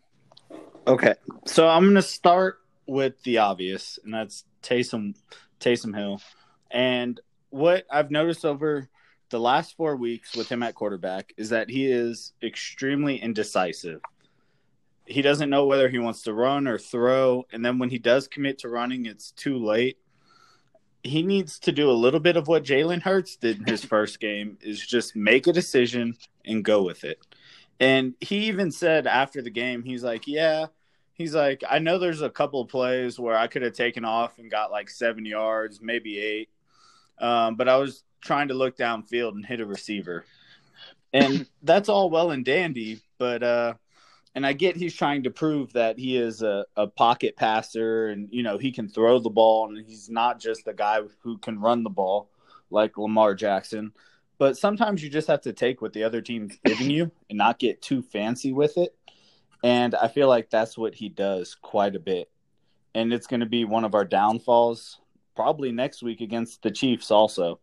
Okay, 0.88 1.16
so 1.46 1.68
I'm 1.68 1.84
going 1.84 1.96
to 1.96 2.02
start 2.02 2.60
with 2.86 3.22
the 3.24 3.38
obvious, 3.38 4.00
and 4.04 4.14
that's 4.14 4.46
Taysom 4.64 5.16
Taysom 5.60 5.96
Hill. 5.96 6.22
And 6.72 7.20
what 7.50 7.86
I've 7.92 8.12
noticed 8.12 8.46
over 8.46 8.90
the 9.30 9.40
last 9.40 9.76
four 9.76 9.96
weeks 9.96 10.36
with 10.36 10.50
him 10.50 10.64
at 10.64 10.76
quarterback 10.76 11.34
is 11.38 11.50
that 11.50 11.70
he 11.70 11.86
is 11.86 12.34
extremely 12.42 13.18
indecisive. 13.18 14.02
He 15.06 15.22
doesn't 15.22 15.50
know 15.50 15.66
whether 15.66 15.90
he 15.90 16.00
wants 16.00 16.22
to 16.24 16.34
run 16.34 16.68
or 16.68 16.78
throw, 16.78 17.46
and 17.52 17.66
then 17.66 17.80
when 17.80 17.90
he 17.90 17.98
does 17.98 18.28
commit 18.28 18.60
to 18.60 18.70
running, 18.70 19.06
it's 19.06 19.32
too 19.32 19.58
late. 19.58 19.98
He 21.04 21.24
needs 21.24 21.60
to 21.60 21.72
do 21.72 21.90
a 21.90 21.94
little 21.94 22.20
bit 22.20 22.38
of 22.38 22.48
what 22.48 22.64
Jalen 22.64 23.02
Hurts 23.02 23.36
did 23.36 23.58
in 23.60 23.66
his 23.66 23.84
first 23.94 24.20
game: 24.20 24.58
is 24.62 24.86
just 24.86 25.16
make 25.16 25.48
a 25.48 25.54
decision 25.54 26.16
and 26.46 26.64
go 26.64 26.84
with 26.84 27.04
it. 27.04 27.20
And 27.80 28.14
he 28.20 28.48
even 28.48 28.72
said 28.72 29.08
after 29.08 29.42
the 29.42 29.50
game, 29.50 29.84
he's 29.84 30.04
like, 30.04 30.28
"Yeah, 30.28 30.68
he's 31.14 31.36
like, 31.36 31.64
I 31.70 31.80
know 31.80 32.00
there's 32.00 32.22
a 32.22 32.30
couple 32.30 32.62
of 32.62 32.70
plays 32.70 33.20
where 33.20 33.36
I 33.36 33.48
could 33.48 33.62
have 33.62 33.74
taken 33.74 34.06
off 34.06 34.40
and 34.40 34.50
got 34.50 34.72
like 34.72 34.90
seven 34.90 35.26
yards, 35.26 35.82
maybe 35.82 36.18
eight, 36.20 36.50
um, 37.20 37.56
but 37.56 37.68
I 37.68 37.78
was 37.78 38.04
trying 38.22 38.50
to 38.50 38.54
look 38.54 38.78
downfield 38.78 39.34
and 39.34 39.46
hit 39.46 39.62
a 39.62 39.66
receiver, 39.66 40.26
and 41.14 41.48
that's 41.64 41.90
all 41.90 42.10
well 42.10 42.32
and 42.32 42.46
dandy. 42.46 43.02
But 43.18 43.44
uh, 43.44 43.74
and 44.36 44.46
I 44.46 44.54
get 44.54 44.78
he's 44.78 44.96
trying 44.96 45.24
to 45.24 45.32
prove 45.32 45.74
that 45.74 45.98
he 45.98 46.18
is 46.18 46.42
a, 46.42 46.66
a 46.76 46.88
pocket 46.88 47.36
passer 47.36 48.08
and 48.08 48.30
you 48.32 48.44
know 48.44 48.58
he 48.58 48.72
can 48.72 48.88
throw 48.88 49.20
the 49.20 49.30
ball 49.30 49.68
and 49.68 49.86
he's 49.86 50.10
not 50.10 50.40
just 50.40 50.68
a 50.68 50.74
guy 50.74 51.02
who 51.22 51.38
can 51.40 51.60
run 51.60 51.84
the 51.84 51.90
ball 51.90 52.30
like 52.70 52.98
Lamar 52.98 53.36
Jackson. 53.36 53.92
But 54.38 54.58
sometimes 54.58 55.04
you 55.04 55.10
just 55.10 55.28
have 55.28 55.42
to 55.42 55.54
take 55.54 55.82
what 55.82 55.92
the 55.92 56.04
other 56.04 56.22
team's 56.22 56.58
giving 56.64 56.90
you 56.90 57.12
and 57.30 57.38
not 57.38 57.60
get 57.60 57.82
too 57.82 58.02
fancy 58.02 58.54
with 58.54 58.78
it. 58.78 58.96
And 59.64 59.94
I 59.96 60.08
feel 60.08 60.30
like 60.30 60.50
that's 60.50 60.78
what 60.78 60.96
he 60.96 61.10
does 61.10 61.56
quite 61.56 61.96
a 61.96 62.00
bit. 62.00 62.32
And 62.96 63.12
it's 63.12 63.28
going 63.28 63.42
to 63.42 63.46
be 63.46 63.66
one 63.66 63.84
of 63.84 63.94
our 63.94 64.06
downfalls 64.06 65.02
probably 65.36 65.74
next 65.74 66.02
week 66.02 66.22
against 66.22 66.62
the 66.62 66.72
Chiefs 66.72 67.12
also. 67.12 67.60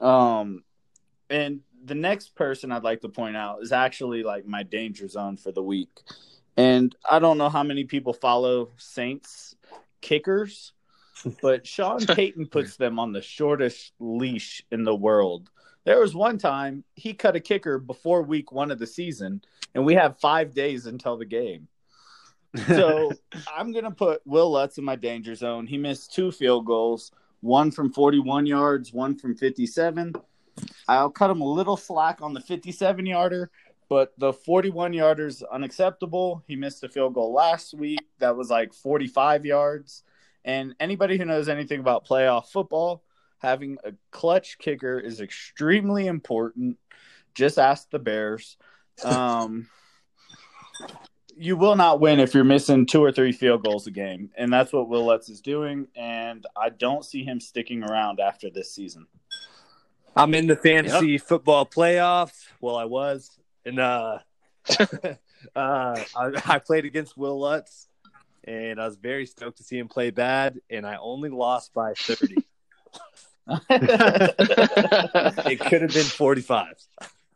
Um 0.00 0.64
and 1.30 1.60
the 1.84 1.94
next 1.94 2.34
person 2.34 2.72
I'd 2.72 2.82
like 2.82 3.02
to 3.02 3.08
point 3.08 3.36
out 3.36 3.62
is 3.62 3.72
actually 3.72 4.22
like 4.22 4.46
my 4.46 4.62
danger 4.62 5.06
zone 5.08 5.36
for 5.36 5.52
the 5.52 5.62
week. 5.62 5.90
And 6.56 6.94
I 7.08 7.18
don't 7.18 7.38
know 7.38 7.48
how 7.48 7.62
many 7.62 7.84
people 7.84 8.12
follow 8.12 8.70
Saints 8.76 9.56
kickers, 10.00 10.72
but 11.42 11.66
Sean 11.66 12.04
Payton 12.06 12.46
puts 12.46 12.76
them 12.76 12.98
on 12.98 13.12
the 13.12 13.22
shortest 13.22 13.92
leash 13.98 14.62
in 14.70 14.84
the 14.84 14.94
world. 14.94 15.50
There 15.84 16.00
was 16.00 16.14
one 16.14 16.38
time 16.38 16.84
he 16.94 17.12
cut 17.12 17.36
a 17.36 17.40
kicker 17.40 17.78
before 17.78 18.22
week 18.22 18.52
one 18.52 18.70
of 18.70 18.78
the 18.78 18.86
season, 18.86 19.42
and 19.74 19.84
we 19.84 19.94
have 19.94 20.18
five 20.18 20.54
days 20.54 20.86
until 20.86 21.18
the 21.18 21.26
game. 21.26 21.68
So 22.68 23.12
I'm 23.54 23.72
going 23.72 23.84
to 23.84 23.90
put 23.90 24.22
Will 24.24 24.50
Lutz 24.50 24.78
in 24.78 24.84
my 24.84 24.96
danger 24.96 25.34
zone. 25.34 25.66
He 25.66 25.76
missed 25.76 26.14
two 26.14 26.32
field 26.32 26.64
goals, 26.64 27.12
one 27.44 27.70
from 27.70 27.92
41 27.92 28.46
yards, 28.46 28.92
one 28.92 29.16
from 29.16 29.36
57. 29.36 30.14
I'll 30.88 31.10
cut 31.10 31.30
him 31.30 31.42
a 31.42 31.44
little 31.44 31.76
slack 31.76 32.22
on 32.22 32.32
the 32.32 32.40
57 32.40 33.04
yarder, 33.04 33.50
but 33.90 34.14
the 34.18 34.32
41 34.32 34.94
yarder 34.94 35.26
is 35.26 35.42
unacceptable. 35.42 36.42
He 36.48 36.56
missed 36.56 36.82
a 36.84 36.88
field 36.88 37.12
goal 37.12 37.34
last 37.34 37.74
week 37.74 38.00
that 38.18 38.34
was 38.34 38.48
like 38.48 38.72
45 38.72 39.44
yards. 39.44 40.04
And 40.44 40.74
anybody 40.80 41.18
who 41.18 41.26
knows 41.26 41.50
anything 41.50 41.80
about 41.80 42.06
playoff 42.06 42.46
football, 42.46 43.04
having 43.38 43.76
a 43.84 43.92
clutch 44.10 44.56
kicker 44.58 44.98
is 44.98 45.20
extremely 45.20 46.06
important. 46.06 46.78
Just 47.34 47.58
ask 47.58 47.90
the 47.90 47.98
Bears. 47.98 48.56
Um, 49.04 49.68
you 51.36 51.56
will 51.56 51.76
not 51.76 52.00
win 52.00 52.20
if 52.20 52.34
you're 52.34 52.44
missing 52.44 52.86
two 52.86 53.02
or 53.02 53.12
three 53.12 53.32
field 53.32 53.64
goals 53.64 53.86
a 53.86 53.90
game, 53.90 54.30
and 54.36 54.52
that's 54.52 54.72
what 54.72 54.88
Will 54.88 55.06
Lutz 55.06 55.28
is 55.28 55.40
doing. 55.40 55.88
And 55.96 56.46
I 56.56 56.68
don't 56.70 57.04
see 57.04 57.24
him 57.24 57.40
sticking 57.40 57.82
around 57.82 58.20
after 58.20 58.50
this 58.50 58.72
season. 58.72 59.06
I'm 60.16 60.34
in 60.34 60.46
the 60.46 60.56
fantasy 60.56 61.18
football 61.18 61.66
playoffs. 61.66 62.46
Well, 62.60 62.76
I 62.76 62.84
was, 62.84 63.36
and 63.64 63.80
uh, 63.80 64.18
uh, 64.78 65.16
I, 65.56 66.04
I 66.16 66.58
played 66.58 66.84
against 66.84 67.16
Will 67.16 67.38
Lutz, 67.40 67.88
and 68.44 68.80
I 68.80 68.86
was 68.86 68.96
very 68.96 69.26
stoked 69.26 69.58
to 69.58 69.64
see 69.64 69.78
him 69.78 69.88
play 69.88 70.10
bad, 70.10 70.60
and 70.70 70.86
I 70.86 70.96
only 70.96 71.30
lost 71.30 71.74
by 71.74 71.94
30. 71.94 72.36
it 73.70 75.60
could 75.60 75.82
have 75.82 75.92
been 75.92 76.04
45. 76.04 76.74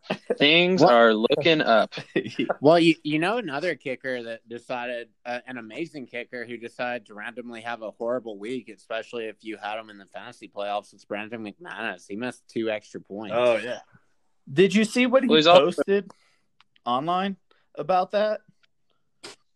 Things 0.38 0.80
What? 0.82 0.92
are 0.92 1.14
looking 1.14 1.60
up. 1.60 1.94
Well, 2.60 2.78
you 2.78 2.94
you 3.02 3.18
know 3.18 3.36
another 3.38 3.74
kicker 3.74 4.22
that 4.24 4.48
decided 4.48 5.08
uh, 5.26 5.40
an 5.46 5.58
amazing 5.58 6.06
kicker 6.06 6.44
who 6.44 6.56
decided 6.56 7.06
to 7.06 7.14
randomly 7.14 7.60
have 7.62 7.82
a 7.82 7.90
horrible 7.90 8.38
week, 8.38 8.68
especially 8.68 9.26
if 9.26 9.36
you 9.42 9.56
had 9.56 9.78
him 9.78 9.90
in 9.90 9.98
the 9.98 10.06
fantasy 10.06 10.50
playoffs. 10.54 10.92
It's 10.92 11.04
Brandon 11.04 11.42
McManus. 11.44 12.04
He 12.08 12.16
missed 12.16 12.42
two 12.48 12.70
extra 12.70 13.00
points. 13.00 13.34
Oh 13.36 13.56
yeah. 13.56 13.80
Did 14.52 14.74
you 14.74 14.84
see 14.84 15.06
what 15.06 15.22
he 15.22 15.28
Well, 15.28 15.36
he's 15.36 15.46
also- 15.46 15.66
posted 15.66 16.10
online 16.86 17.36
about 17.76 18.12
that? 18.12 18.40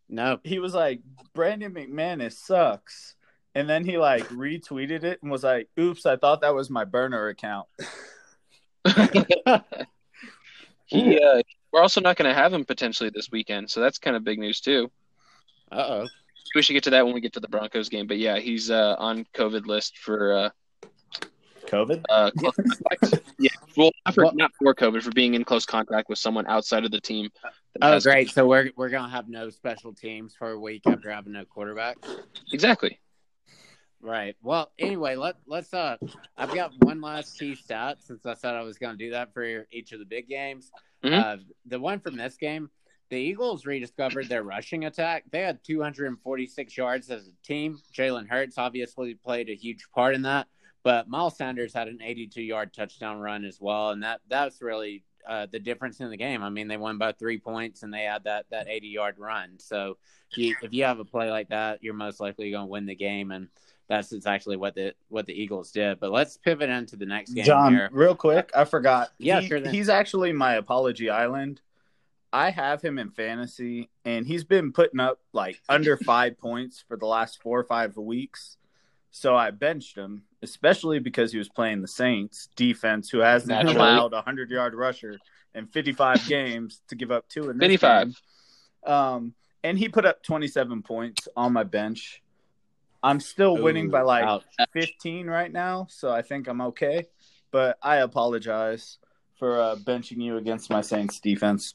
no, 0.08 0.38
He 0.44 0.58
was 0.58 0.74
like, 0.74 1.00
Brandon 1.34 1.72
McManus 1.72 2.34
sucks. 2.34 3.14
And 3.54 3.68
then 3.68 3.84
he 3.84 3.98
like 3.98 4.26
retweeted 4.28 5.04
it 5.04 5.22
and 5.22 5.30
was 5.30 5.42
like, 5.44 5.68
oops, 5.78 6.06
I 6.06 6.16
thought 6.16 6.40
that 6.42 6.54
was 6.54 6.70
my 6.70 6.84
burner 6.84 7.28
account. 7.28 7.68
he, 10.92 11.18
uh, 11.20 11.42
we're 11.72 11.80
also 11.82 12.00
not 12.00 12.16
going 12.16 12.28
to 12.28 12.34
have 12.34 12.52
him 12.52 12.64
potentially 12.64 13.10
this 13.14 13.30
weekend, 13.30 13.70
so 13.70 13.80
that's 13.80 13.98
kind 13.98 14.16
of 14.16 14.24
big 14.24 14.38
news 14.38 14.60
too. 14.60 14.90
uh 15.70 15.76
oh. 16.04 16.08
We 16.54 16.60
should 16.62 16.74
get 16.74 16.84
to 16.84 16.90
that 16.90 17.04
when 17.04 17.14
we 17.14 17.20
get 17.22 17.32
to 17.34 17.40
the 17.40 17.48
Broncos 17.48 17.88
game. 17.88 18.06
But 18.06 18.18
yeah, 18.18 18.38
he's 18.38 18.70
uh, 18.70 18.94
on 18.98 19.24
COVID 19.34 19.64
list 19.66 19.96
for 19.98 20.32
uh, 20.36 20.50
COVID? 21.66 22.02
uh, 22.10 22.30
close 22.38 22.54
contact. 22.56 23.22
Yeah, 23.38 23.50
well, 23.76 23.90
not 24.04 24.14
for, 24.14 24.24
Well- 24.24 24.34
not 24.34 24.50
for 24.58 24.74
COVID, 24.74 25.02
for 25.02 25.12
being 25.12 25.34
in 25.34 25.44
close 25.44 25.64
contact 25.64 26.08
with 26.10 26.18
someone 26.18 26.46
outside 26.46 26.84
of 26.84 26.90
the 26.90 27.00
team. 27.00 27.30
Oh, 27.80 27.92
has- 27.92 28.04
great! 28.04 28.28
So 28.30 28.46
we're 28.46 28.70
we're 28.76 28.90
gonna 28.90 29.08
have 29.08 29.28
no 29.30 29.48
special 29.48 29.94
teams 29.94 30.34
for 30.34 30.50
a 30.50 30.58
week 30.60 30.82
after 30.86 31.10
having 31.10 31.32
no 31.32 31.44
quarterback. 31.46 31.96
Exactly. 32.52 32.98
Right. 34.02 34.36
Well, 34.42 34.72
anyway, 34.80 35.14
let 35.14 35.36
let's 35.46 35.72
uh 35.72 35.96
I've 36.36 36.52
got 36.52 36.72
one 36.80 37.00
last 37.00 37.38
key 37.38 37.54
stat 37.54 37.98
since 38.02 38.26
I 38.26 38.34
said 38.34 38.54
I 38.54 38.62
was 38.62 38.76
going 38.76 38.98
to 38.98 39.04
do 39.04 39.12
that 39.12 39.32
for 39.32 39.66
each 39.70 39.92
of 39.92 40.00
the 40.00 40.04
big 40.04 40.28
games. 40.28 40.72
Mhm. 41.04 41.18
Uh, 41.18 41.36
the 41.66 41.78
one 41.78 42.00
from 42.00 42.16
this 42.16 42.36
game, 42.36 42.68
the 43.10 43.16
Eagles 43.16 43.64
rediscovered 43.64 44.28
their 44.28 44.42
rushing 44.42 44.86
attack. 44.86 45.24
They 45.30 45.40
had 45.40 45.62
246 45.62 46.76
yards 46.76 47.10
as 47.10 47.28
a 47.28 47.46
team. 47.46 47.78
Jalen 47.94 48.28
Hurts 48.28 48.58
obviously 48.58 49.14
played 49.14 49.48
a 49.48 49.54
huge 49.54 49.86
part 49.94 50.16
in 50.16 50.22
that, 50.22 50.48
but 50.82 51.08
Miles 51.08 51.36
Sanders 51.36 51.72
had 51.72 51.86
an 51.86 52.00
82 52.02 52.42
yard 52.42 52.72
touchdown 52.74 53.20
run 53.20 53.44
as 53.44 53.60
well, 53.60 53.90
and 53.90 54.02
that 54.02 54.20
that's 54.28 54.60
really 54.60 55.04
uh, 55.28 55.46
the 55.52 55.60
difference 55.60 56.00
in 56.00 56.10
the 56.10 56.16
game. 56.16 56.42
I 56.42 56.50
mean, 56.50 56.66
they 56.66 56.76
won 56.76 56.98
by 56.98 57.12
three 57.12 57.38
points 57.38 57.84
and 57.84 57.94
they 57.94 58.02
had 58.02 58.24
that 58.24 58.46
that 58.50 58.66
80 58.68 58.88
yard 58.88 59.18
run. 59.18 59.60
So 59.60 59.96
if 60.32 60.38
you, 60.38 60.56
if 60.62 60.72
you 60.72 60.82
have 60.82 60.98
a 60.98 61.04
play 61.04 61.30
like 61.30 61.50
that, 61.50 61.84
you're 61.84 61.94
most 61.94 62.18
likely 62.18 62.50
going 62.50 62.64
to 62.66 62.70
win 62.70 62.86
the 62.86 62.96
game 62.96 63.30
and 63.30 63.46
that's 63.88 64.12
exactly 64.12 64.56
what 64.56 64.74
the 64.74 64.94
what 65.08 65.26
the 65.26 65.32
Eagles 65.34 65.70
did. 65.70 66.00
But 66.00 66.12
let's 66.12 66.36
pivot 66.36 66.70
into 66.70 66.96
the 66.96 67.06
next 67.06 67.32
game 67.32 67.44
John, 67.44 67.72
here. 67.74 67.88
real 67.92 68.14
quick, 68.14 68.50
I 68.56 68.64
forgot. 68.64 69.10
Yeah, 69.18 69.40
He- 69.40 69.48
sure. 69.48 69.68
He's 69.68 69.88
actually 69.88 70.32
my 70.32 70.54
apology 70.54 71.10
island. 71.10 71.60
I 72.34 72.48
have 72.50 72.80
him 72.80 72.98
in 72.98 73.10
fantasy, 73.10 73.90
and 74.06 74.26
he's 74.26 74.44
been 74.44 74.72
putting 74.72 75.00
up 75.00 75.18
like 75.34 75.60
under 75.68 75.96
five 76.12 76.38
points 76.38 76.82
for 76.88 76.96
the 76.96 77.04
last 77.06 77.42
four 77.42 77.60
or 77.60 77.64
five 77.64 77.96
weeks. 77.96 78.56
So 79.10 79.36
I 79.36 79.50
benched 79.50 79.94
him, 79.98 80.22
especially 80.40 80.98
because 80.98 81.32
he 81.32 81.36
was 81.36 81.50
playing 81.50 81.82
the 81.82 81.88
Saints 81.88 82.48
defense, 82.56 83.10
who 83.10 83.18
hasn't 83.18 83.50
Naturally. 83.50 83.76
allowed 83.76 84.14
a 84.14 84.22
hundred 84.22 84.50
yard 84.50 84.74
rusher 84.74 85.18
in 85.54 85.66
fifty 85.66 85.92
five 85.92 86.26
games 86.28 86.80
to 86.88 86.94
give 86.94 87.10
up 87.10 87.28
two 87.28 87.50
in 87.50 87.58
55. 87.58 88.18
Um, 88.86 89.34
and 89.62 89.78
he 89.78 89.90
put 89.90 90.06
up 90.06 90.22
twenty 90.22 90.48
seven 90.48 90.80
points 90.82 91.28
on 91.36 91.52
my 91.52 91.64
bench. 91.64 92.22
I'm 93.02 93.20
still 93.20 93.56
winning 93.60 93.90
by 93.90 94.02
like 94.02 94.24
Ouch. 94.24 94.44
15 94.72 95.26
right 95.28 95.52
now, 95.52 95.86
so 95.90 96.10
I 96.10 96.22
think 96.22 96.46
I'm 96.48 96.60
okay. 96.60 97.06
But 97.50 97.76
I 97.82 97.96
apologize 97.96 98.98
for 99.38 99.60
uh, 99.60 99.76
benching 99.76 100.22
you 100.22 100.36
against 100.36 100.70
my 100.70 100.80
Saints 100.80 101.18
defense. 101.20 101.74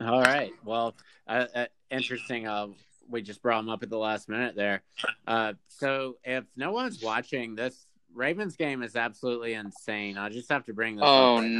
All 0.00 0.22
right. 0.22 0.52
Well, 0.64 0.94
uh, 1.28 1.46
uh, 1.54 1.66
interesting. 1.90 2.46
Uh, 2.48 2.68
we 3.08 3.22
just 3.22 3.42
brought 3.42 3.60
him 3.60 3.68
up 3.68 3.82
at 3.82 3.90
the 3.90 3.98
last 3.98 4.28
minute 4.28 4.56
there. 4.56 4.82
Uh, 5.26 5.52
so 5.68 6.16
if 6.24 6.44
no 6.56 6.72
one's 6.72 7.02
watching 7.02 7.54
this 7.54 7.86
Ravens 8.14 8.56
game 8.56 8.82
is 8.82 8.96
absolutely 8.96 9.54
insane. 9.54 10.16
I 10.18 10.28
just 10.28 10.50
have 10.50 10.64
to 10.66 10.72
bring 10.74 10.96
this. 10.96 11.04
Oh 11.06 11.36
up 11.36 11.42
right 11.42 11.50
now. 11.50 11.58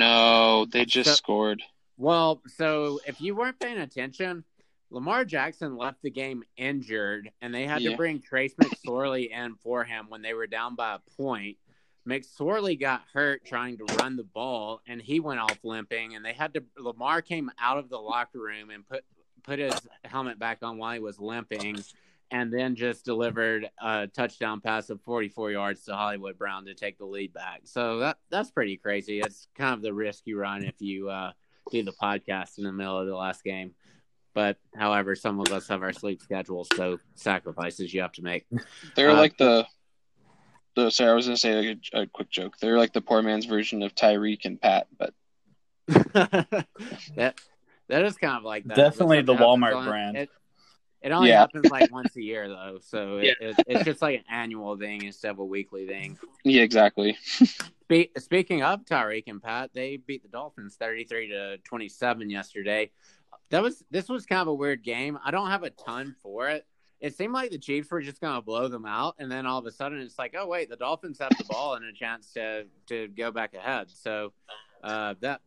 no, 0.61 0.65
they 0.67 0.85
just 0.85 1.11
So- 1.11 1.15
scored. 1.17 1.63
Well, 1.99 2.43
so 2.57 2.99
if 3.07 3.21
you 3.21 3.37
weren't 3.37 3.61
paying 3.61 3.79
attention, 3.79 4.45
Lamar 4.93 5.25
Jackson 5.25 5.77
left 5.77 6.03
the 6.03 6.11
game 6.11 6.45
injured, 6.59 7.33
and 7.41 7.53
they 7.55 7.67
had 7.67 7.81
Yeah. 7.81 7.93
to 7.93 7.97
bring 7.97 8.21
Trace 8.21 8.55
McSorley 8.55 9.31
in 9.31 9.55
for 9.57 9.85
him 9.85 10.11
when 10.11 10.21
they 10.21 10.35
were 10.35 10.47
down 10.47 10.75
by 10.75 10.95
a 10.95 10.99
point. 11.17 11.57
McSorley 12.07 12.79
got 12.79 13.03
hurt 13.13 13.45
trying 13.47 13.79
to 13.79 13.85
run 13.99 14.17
the 14.17 14.25
ball, 14.25 14.83
and 14.87 15.01
he 15.01 15.19
went 15.19 15.41
off 15.41 15.59
limping. 15.65 16.15
And 16.15 16.25
they 16.25 16.33
had 16.35 16.53
to. 16.55 16.65
Lamar 16.77 17.23
came 17.23 17.51
out 17.59 17.79
of 17.79 17.89
the 17.89 17.99
locker 17.99 18.39
room 18.41 18.71
and 18.71 18.87
put 18.87 19.05
put 19.45 19.59
his 19.59 19.75
helmet 20.05 20.39
back 20.39 20.63
on 20.63 20.79
while 20.79 20.93
he 20.93 21.01
was 21.01 21.19
limping, 21.19 21.83
and 22.31 22.53
then 22.53 22.75
just 22.77 23.05
delivered 23.05 23.71
a 23.81 24.07
touchdown 24.09 24.61
pass 24.61 24.91
of 24.91 25.01
44 25.01 25.53
yards 25.53 25.85
to 25.85 25.97
Hollywood 25.97 26.37
Brown 26.39 26.65
to 26.67 26.75
take 26.75 26.99
the 26.99 27.07
lead 27.07 27.33
back. 27.33 27.63
So 27.65 27.99
that 28.01 28.19
that's 28.31 28.51
pretty 28.51 28.77
crazy. 28.77 29.21
It's 29.21 29.49
kind 29.55 29.73
of 29.75 29.81
the 29.83 29.95
risk 29.95 30.27
you 30.27 30.39
run 30.39 30.65
if 30.65 30.81
you 30.83 31.09
uh, 31.09 31.33
do 31.71 31.83
the 31.83 31.93
podcast 31.93 32.59
in 32.59 32.65
the 32.65 32.73
middle 32.73 32.99
of 32.99 33.07
the 33.07 33.17
last 33.17 33.43
game. 33.43 33.75
But 34.35 34.57
however, 34.75 35.15
some 35.15 35.41
of 35.41 35.49
us 35.53 35.69
have 35.69 35.83
our 35.83 35.93
sleep 35.93 36.23
schedules, 36.23 36.69
so 36.75 36.99
sacrifices 37.15 37.93
you 37.93 38.01
have 38.03 38.13
to 38.13 38.23
make. 38.23 38.47
They're 38.97 39.11
Uh, 39.11 39.17
like 39.17 39.37
the 39.37 39.67
the. 40.75 40.91
Sorry, 40.91 41.11
I 41.11 41.15
was 41.15 41.27
gonna 41.27 41.37
say 41.37 41.55
like 41.69 41.79
a, 41.93 42.01
a 42.03 42.07
quick 42.07 42.31
joke. 42.31 42.57
They're 42.59 42.79
like 42.79 42.93
the 42.95 43.03
poor 43.03 43.21
man's 43.23 43.45
version 43.45 43.83
of 43.83 43.95
Tyreek 43.95 44.45
and 44.47 44.59
Pat, 44.61 44.87
but 44.99 45.13
that 46.17 47.35
that 47.89 48.05
is 48.05 48.17
kind 48.17 48.37
of 48.39 48.45
like 48.45 48.65
that. 48.65 48.77
Definitely 48.77 49.23
the 49.23 49.35
Walmart 49.35 49.77
on- 49.77 49.89
brand. 49.89 50.17
It, 50.17 50.31
it 51.03 51.11
only 51.11 51.31
Yeah. 51.31 51.41
happens 51.41 51.69
like 51.71 51.93
once 51.93 52.15
a 52.17 52.23
year 52.23 52.49
though, 52.49 52.79
so 52.81 53.19
it, 53.19 53.37
Yeah. 53.41 53.49
it, 53.51 53.57
it's 53.67 53.85
just 53.85 54.01
like 54.03 54.19
an 54.21 54.25
annual 54.31 54.77
thing 54.77 55.03
instead 55.03 55.33
of 55.33 55.41
a 55.41 55.45
weekly 55.45 55.87
thing. 55.87 56.17
yeah, 56.45 56.63
exactly. 56.63 57.17
Spe- 57.25 58.17
speaking 58.19 58.63
of 58.63 58.85
Tyreek 58.85 59.25
and 59.27 59.43
Pat, 59.43 59.71
they 59.75 59.97
beat 59.97 60.23
the 60.23 60.29
Dolphins 60.29 60.77
thirty-three 60.77 61.29
to 61.29 61.59
twenty-seven 61.59 62.31
yesterday. 62.31 62.91
That 63.51 63.63
was 63.63 63.85
this 63.91 64.09
was 64.09 64.27
kind 64.27 64.41
of 64.41 64.49
a 64.49 64.55
weird 64.55 64.83
game. 64.83 65.19
I 65.25 65.31
don't 65.31 65.51
have 65.51 65.63
a 65.63 65.71
ton 65.71 66.15
for 66.23 66.49
it. 66.49 66.67
It 67.01 67.17
seemed 67.17 67.35
like 67.35 67.51
the 67.51 67.59
Chiefs 67.59 67.91
were 67.91 68.01
just 68.01 68.21
going 68.21 68.37
to 68.37 68.41
blow 68.41 68.69
them 68.69 68.87
out, 68.87 69.17
and 69.19 69.31
then 69.31 69.45
all 69.45 69.59
of 69.59 69.67
a 69.67 69.73
sudden 69.73 69.99
it's 69.99 70.19
like, 70.19 70.35
oh 70.39 70.47
wait, 70.47 70.71
the 70.71 70.77
Dolphins 70.77 71.19
have 71.19 71.37
the 71.37 71.45
ball 71.45 71.75
and 71.75 71.85
a 71.85 71.93
chance 71.93 72.33
to 72.35 72.67
to 72.89 73.09
go 73.09 73.31
back 73.31 73.55
ahead. 73.55 73.89
So 73.91 74.33
uh, 74.83 75.15
that 75.21 75.41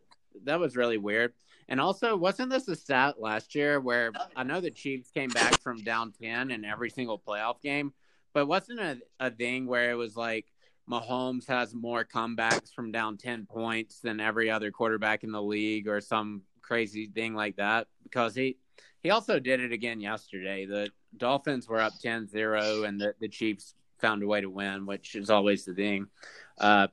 that 0.44 0.60
was 0.60 0.76
really 0.76 0.98
weird. 0.98 1.34
And 1.68 1.82
also, 1.82 2.16
wasn't 2.16 2.52
this 2.52 2.68
a 2.68 2.76
stat 2.76 3.20
last 3.20 3.56
year 3.56 3.80
where 3.80 4.12
I 4.36 4.44
know 4.44 4.62
the 4.62 4.70
Chiefs 4.70 5.10
came 5.10 5.30
back 5.30 5.60
from 5.62 5.84
down 5.84 6.12
ten 6.12 6.52
in 6.52 6.64
every 6.64 6.90
single 6.90 7.18
playoff 7.18 7.62
game, 7.62 7.94
but 8.34 8.48
wasn't 8.48 8.80
a, 8.80 9.00
a 9.20 9.32
thing 9.32 9.66
where 9.66 9.90
it 9.90 9.96
was 9.96 10.16
like 10.16 10.46
Mahomes 10.90 11.48
has 11.48 11.74
more 11.74 12.06
comebacks 12.06 12.72
from 12.72 12.92
down 12.92 13.18
10 13.18 13.48
points 13.48 14.00
than 14.00 14.20
every 14.20 14.52
other 14.52 14.72
quarterback 14.72 15.24
in 15.24 15.32
the 15.32 15.42
league 15.42 15.88
or 15.88 16.00
some 16.00 16.44
crazy 16.66 17.08
thing 17.08 17.36
like 17.36 17.58
that 17.58 17.88
because 18.04 18.36
he 18.36 18.58
he 19.04 19.12
also 19.12 19.40
did 19.40 19.60
it 19.60 19.72
again 19.72 20.02
yesterday. 20.02 20.66
The 20.66 20.90
Dolphins 21.16 21.70
were 21.70 21.80
up 21.80 21.94
10-0 22.04 22.88
and 22.88 23.00
the, 23.00 23.14
the 23.20 23.28
Chiefs 23.28 23.76
found 24.00 24.24
a 24.24 24.28
way 24.28 24.42
to 24.42 24.50
win, 24.50 24.88
which 24.88 25.16
is 25.16 25.30
always 25.30 25.64
the 25.64 25.76
thing. 25.76 26.08
Uh, 26.58 26.88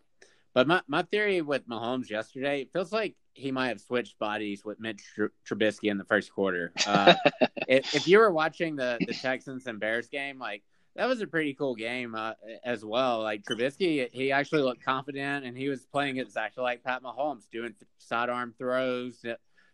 but 0.53 0.67
my, 0.67 0.83
my 0.87 1.03
theory 1.05 1.41
with 1.41 1.67
Mahomes 1.67 2.11
yesterday, 2.11 2.61
it 2.61 2.73
feels 2.73 2.93
like 2.93 3.17
he 3.33 3.51
might 3.51 3.69
have 3.69 3.81
switched 3.81 4.19
bodies 4.19 4.63
with 4.63 4.79
Mitch 4.79 5.03
Tr- 5.15 5.27
Trubisky 5.49 5.91
in 5.91 5.97
the 5.97 6.05
first 6.05 6.33
quarter. 6.35 6.73
Uh, 6.87 7.15
if, 7.67 7.95
if 7.95 8.07
you 8.07 8.19
were 8.19 8.31
watching 8.31 8.77
the, 8.77 8.99
the 9.07 9.15
Texans 9.15 9.67
and 9.67 9.81
Bears 9.81 10.09
game, 10.09 10.39
like 10.39 10.63
that 10.97 11.07
was 11.07 11.23
a 11.23 11.27
pretty 11.27 11.55
cool 11.55 11.75
game 11.75 12.15
uh, 12.15 12.33
as 12.63 12.85
well. 12.85 13.23
Like 13.23 13.45
Trubisky, 13.45 14.09
he 14.13 14.33
actually 14.33 14.61
looked 14.61 14.85
confident 14.85 15.47
and 15.47 15.57
he 15.57 15.71
was 15.71 15.87
playing 15.87 16.19
exactly 16.19 16.63
like 16.63 16.85
Pat 16.85 17.03
Mahomes, 17.03 17.49
doing 17.51 17.75
sidearm 17.97 18.55
throws, 18.59 19.25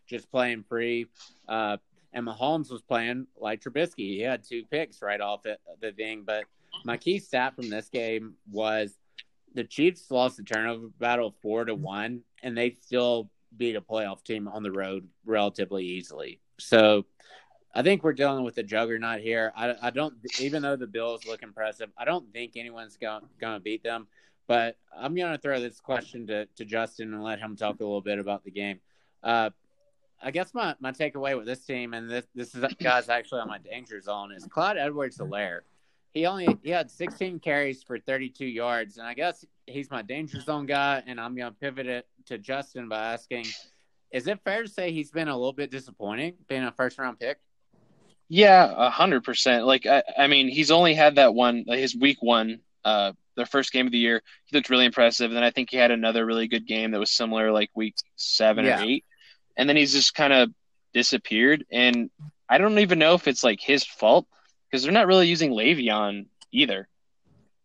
just 0.08 0.30
playing 0.30 0.64
free. 0.68 1.06
Uh, 1.48 1.76
and 2.12 2.26
Mahomes 2.26 2.70
was 2.70 2.82
playing 2.82 3.26
like 3.38 3.62
Trubisky. 3.62 4.16
He 4.16 4.20
had 4.20 4.42
two 4.42 4.64
picks 4.70 5.02
right 5.02 5.20
off 5.20 5.42
the, 5.42 5.58
the 5.80 5.92
thing. 5.92 6.24
But 6.26 6.44
my 6.84 6.96
key 6.96 7.18
stat 7.18 7.54
from 7.54 7.70
this 7.70 7.88
game 7.88 8.34
was 8.50 8.98
the 9.54 9.64
Chiefs 9.64 10.10
lost 10.10 10.36
the 10.36 10.42
turnover 10.42 10.88
battle 10.98 11.34
four 11.42 11.64
to 11.64 11.74
one, 11.74 12.22
and 12.42 12.56
they 12.56 12.70
still 12.70 13.30
beat 13.56 13.76
a 13.76 13.80
playoff 13.80 14.22
team 14.24 14.48
on 14.48 14.62
the 14.62 14.72
road 14.72 15.08
relatively 15.24 15.84
easily. 15.84 16.40
So 16.58 17.04
I 17.74 17.82
think 17.82 18.02
we're 18.02 18.12
dealing 18.12 18.44
with 18.44 18.58
a 18.58 18.62
juggernaut 18.62 19.20
here. 19.20 19.52
I, 19.54 19.74
I 19.82 19.90
don't, 19.90 20.14
even 20.40 20.62
though 20.62 20.76
the 20.76 20.86
Bills 20.86 21.26
look 21.26 21.42
impressive, 21.42 21.90
I 21.96 22.04
don't 22.04 22.32
think 22.32 22.52
anyone's 22.56 22.96
going 22.96 23.22
to 23.40 23.60
beat 23.60 23.82
them. 23.82 24.06
But 24.46 24.76
I'm 24.96 25.14
going 25.14 25.32
to 25.32 25.38
throw 25.38 25.60
this 25.60 25.78
question 25.78 26.26
to, 26.28 26.46
to 26.46 26.64
Justin 26.64 27.12
and 27.12 27.22
let 27.22 27.38
him 27.38 27.54
talk 27.54 27.80
a 27.80 27.84
little 27.84 28.00
bit 28.00 28.18
about 28.18 28.44
the 28.44 28.50
game. 28.50 28.80
Uh, 29.22 29.50
I 30.20 30.30
guess 30.30 30.52
my, 30.52 30.74
my 30.80 30.92
takeaway 30.92 31.36
with 31.36 31.46
this 31.46 31.64
team, 31.64 31.94
and 31.94 32.10
this 32.10 32.26
this 32.34 32.54
is 32.54 32.64
guys 32.82 33.08
actually 33.08 33.40
on 33.40 33.48
my 33.48 33.58
danger 33.58 34.00
zone, 34.00 34.32
is 34.32 34.44
Clyde 34.46 34.76
Edwards-Helaire. 34.76 35.60
He 36.12 36.26
only 36.26 36.58
he 36.62 36.70
had 36.70 36.90
16 36.90 37.38
carries 37.40 37.82
for 37.82 37.98
32 37.98 38.46
yards, 38.46 38.98
and 38.98 39.06
I 39.06 39.14
guess 39.14 39.44
he's 39.66 39.90
my 39.90 40.02
danger 40.02 40.40
zone 40.40 40.66
guy. 40.66 41.02
And 41.06 41.20
I'm 41.20 41.36
to 41.36 41.50
pivot 41.52 41.86
it 41.86 42.06
to 42.26 42.38
Justin 42.38 42.88
by 42.88 43.12
asking, 43.12 43.46
is 44.10 44.26
it 44.26 44.40
fair 44.44 44.62
to 44.62 44.68
say 44.68 44.90
he's 44.90 45.10
been 45.10 45.28
a 45.28 45.36
little 45.36 45.52
bit 45.52 45.70
disappointing 45.70 46.34
being 46.48 46.64
a 46.64 46.72
first 46.72 46.98
round 46.98 47.20
pick? 47.20 47.38
Yeah, 48.28 48.72
a 48.76 48.90
hundred 48.90 49.22
percent. 49.24 49.66
Like 49.66 49.86
I, 49.86 50.02
I 50.16 50.26
mean, 50.26 50.48
he's 50.48 50.70
only 50.70 50.94
had 50.94 51.16
that 51.16 51.34
one, 51.34 51.64
his 51.68 51.94
week 51.96 52.18
one, 52.20 52.60
uh, 52.84 53.12
their 53.36 53.46
first 53.46 53.72
game 53.72 53.86
of 53.86 53.92
the 53.92 53.98
year. 53.98 54.22
He 54.46 54.56
looked 54.56 54.68
really 54.70 54.84
impressive. 54.84 55.30
And 55.30 55.36
then 55.36 55.44
I 55.44 55.50
think 55.50 55.70
he 55.70 55.76
had 55.76 55.90
another 55.90 56.26
really 56.26 56.48
good 56.48 56.66
game 56.66 56.90
that 56.90 57.00
was 57.00 57.10
similar, 57.10 57.52
like 57.52 57.70
week 57.74 57.94
seven 58.16 58.64
Yeah. 58.64 58.80
or 58.80 58.84
eight. 58.84 59.04
And 59.58 59.68
then 59.68 59.76
he's 59.76 59.92
just 59.92 60.14
kind 60.14 60.32
of 60.32 60.50
disappeared. 60.94 61.66
And 61.70 62.10
I 62.48 62.56
don't 62.58 62.78
even 62.78 62.98
know 62.98 63.14
if 63.14 63.28
it's 63.28 63.44
like 63.44 63.60
his 63.60 63.84
fault 63.84 64.26
because 64.70 64.82
they're 64.82 64.92
not 64.92 65.06
really 65.06 65.28
using 65.28 65.50
Le'Veon 65.50 66.26
either. 66.52 66.88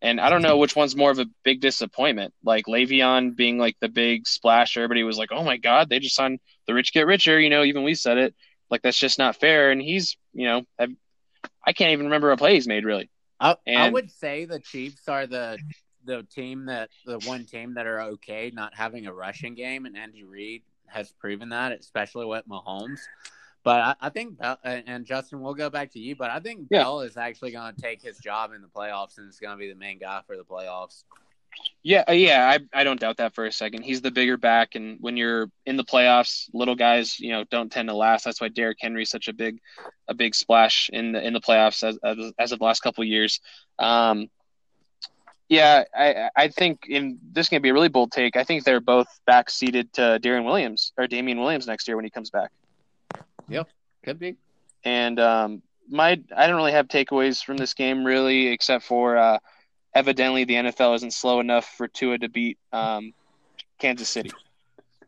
And 0.02 0.20
I 0.20 0.28
don't 0.28 0.42
know 0.42 0.58
which 0.58 0.76
one's 0.76 0.94
more 0.94 1.10
of 1.10 1.18
a 1.18 1.26
big 1.44 1.62
disappointment. 1.62 2.34
Like 2.44 2.66
Le'Veon 2.66 3.34
being 3.34 3.56
like 3.56 3.76
the 3.80 3.88
big 3.88 4.26
splash, 4.26 4.76
everybody 4.76 5.02
was 5.02 5.16
like, 5.16 5.30
"Oh 5.32 5.42
my 5.42 5.56
God, 5.56 5.88
they 5.88 5.98
just 5.98 6.14
signed 6.14 6.40
the 6.66 6.74
rich 6.74 6.92
get 6.92 7.06
richer." 7.06 7.40
You 7.40 7.48
know, 7.48 7.64
even 7.64 7.84
we 7.84 7.94
said 7.94 8.18
it. 8.18 8.34
Like 8.68 8.82
that's 8.82 8.98
just 8.98 9.18
not 9.18 9.36
fair. 9.36 9.70
And 9.70 9.80
he's, 9.80 10.18
you 10.34 10.46
know, 10.46 10.62
have, 10.78 10.90
I 11.66 11.72
can't 11.72 11.92
even 11.92 12.06
remember 12.06 12.32
a 12.32 12.36
play 12.36 12.54
he's 12.54 12.68
made 12.68 12.84
really. 12.84 13.08
I, 13.40 13.56
I 13.66 13.88
would 13.88 14.10
say 14.10 14.44
the 14.44 14.60
Chiefs 14.60 15.08
are 15.08 15.26
the 15.26 15.58
the 16.04 16.22
team 16.34 16.66
that 16.66 16.90
the 17.06 17.18
one 17.20 17.46
team 17.46 17.74
that 17.74 17.86
are 17.86 18.00
okay 18.02 18.52
not 18.52 18.74
having 18.74 19.06
a 19.06 19.12
rushing 19.12 19.54
game, 19.54 19.86
and 19.86 19.96
Andy 19.96 20.22
Reid 20.22 20.64
has 20.86 21.12
proven 21.12 21.50
that, 21.50 21.72
especially 21.72 22.26
with 22.26 22.46
Mahomes. 22.48 23.00
But 23.62 23.80
I, 23.80 23.94
I 24.02 24.08
think, 24.10 24.38
Bell, 24.38 24.58
and 24.62 25.06
Justin, 25.06 25.40
we'll 25.40 25.54
go 25.54 25.70
back 25.70 25.92
to 25.92 25.98
you. 25.98 26.14
But 26.16 26.30
I 26.30 26.38
think 26.40 26.68
Yeah. 26.70 26.82
Bell 26.82 27.00
is 27.00 27.16
actually 27.16 27.52
going 27.52 27.74
to 27.74 27.80
take 27.80 28.02
his 28.02 28.18
job 28.18 28.52
in 28.52 28.60
the 28.60 28.68
playoffs, 28.68 29.16
and 29.18 29.26
it's 29.26 29.40
going 29.40 29.56
to 29.56 29.58
be 29.58 29.68
the 29.68 29.74
main 29.74 29.98
guy 29.98 30.20
for 30.26 30.36
the 30.36 30.44
playoffs. 30.44 31.04
Yeah, 31.82 32.02
uh, 32.08 32.12
yeah, 32.12 32.48
I 32.50 32.80
I 32.80 32.84
don't 32.84 32.98
doubt 32.98 33.18
that 33.18 33.34
for 33.34 33.46
a 33.46 33.52
second. 33.52 33.82
He's 33.82 34.00
the 34.00 34.10
bigger 34.10 34.36
back, 34.36 34.74
and 34.74 34.98
when 35.00 35.16
you're 35.16 35.50
in 35.66 35.76
the 35.76 35.84
playoffs, 35.84 36.48
little 36.52 36.74
guys, 36.74 37.20
you 37.20 37.30
know, 37.30 37.44
don't 37.44 37.70
tend 37.70 37.88
to 37.88 37.94
last. 37.94 38.24
That's 38.24 38.40
why 38.40 38.48
Derrick 38.48 38.78
Henry's 38.80 39.10
such 39.10 39.28
a 39.28 39.32
big, 39.32 39.60
a 40.08 40.14
big 40.14 40.34
splash 40.34 40.90
in 40.92 41.12
the 41.12 41.24
in 41.24 41.32
the 41.32 41.40
playoffs 41.40 41.82
as 41.86 41.96
as, 42.02 42.32
as 42.38 42.52
of 42.52 42.58
the 42.58 42.64
last 42.64 42.80
couple 42.80 43.02
of 43.02 43.08
years. 43.08 43.40
Um, 43.78 44.28
yeah, 45.48 45.84
I 45.94 46.30
I 46.36 46.48
think 46.48 46.86
in 46.88 47.18
this 47.32 47.48
can 47.48 47.62
be 47.62 47.68
a 47.68 47.74
really 47.74 47.88
bold 47.88 48.12
take. 48.12 48.36
I 48.36 48.44
think 48.44 48.64
they're 48.64 48.80
both 48.80 49.08
back 49.26 49.50
seated 49.50 49.92
to 49.94 50.18
Darren 50.22 50.44
Williams 50.44 50.92
or 50.96 51.06
Damien 51.06 51.40
Williams 51.40 51.66
next 51.66 51.86
year 51.86 51.96
when 51.96 52.04
he 52.04 52.10
comes 52.10 52.30
back. 52.30 52.50
Yep, 53.48 53.68
could 54.02 54.18
be. 54.18 54.36
And 54.84 55.20
um, 55.20 55.62
my 55.88 56.20
I 56.34 56.46
don't 56.46 56.56
really 56.56 56.72
have 56.72 56.88
takeaways 56.88 57.44
from 57.44 57.56
this 57.56 57.74
game 57.74 58.04
really, 58.04 58.48
except 58.48 58.84
for 58.84 59.16
uh, 59.16 59.38
evidently 59.94 60.44
the 60.44 60.54
NFL 60.54 60.94
isn't 60.96 61.12
slow 61.12 61.40
enough 61.40 61.66
for 61.76 61.88
Tua 61.88 62.18
to 62.18 62.28
beat 62.28 62.58
um, 62.72 63.12
Kansas 63.78 64.08
City. 64.08 64.30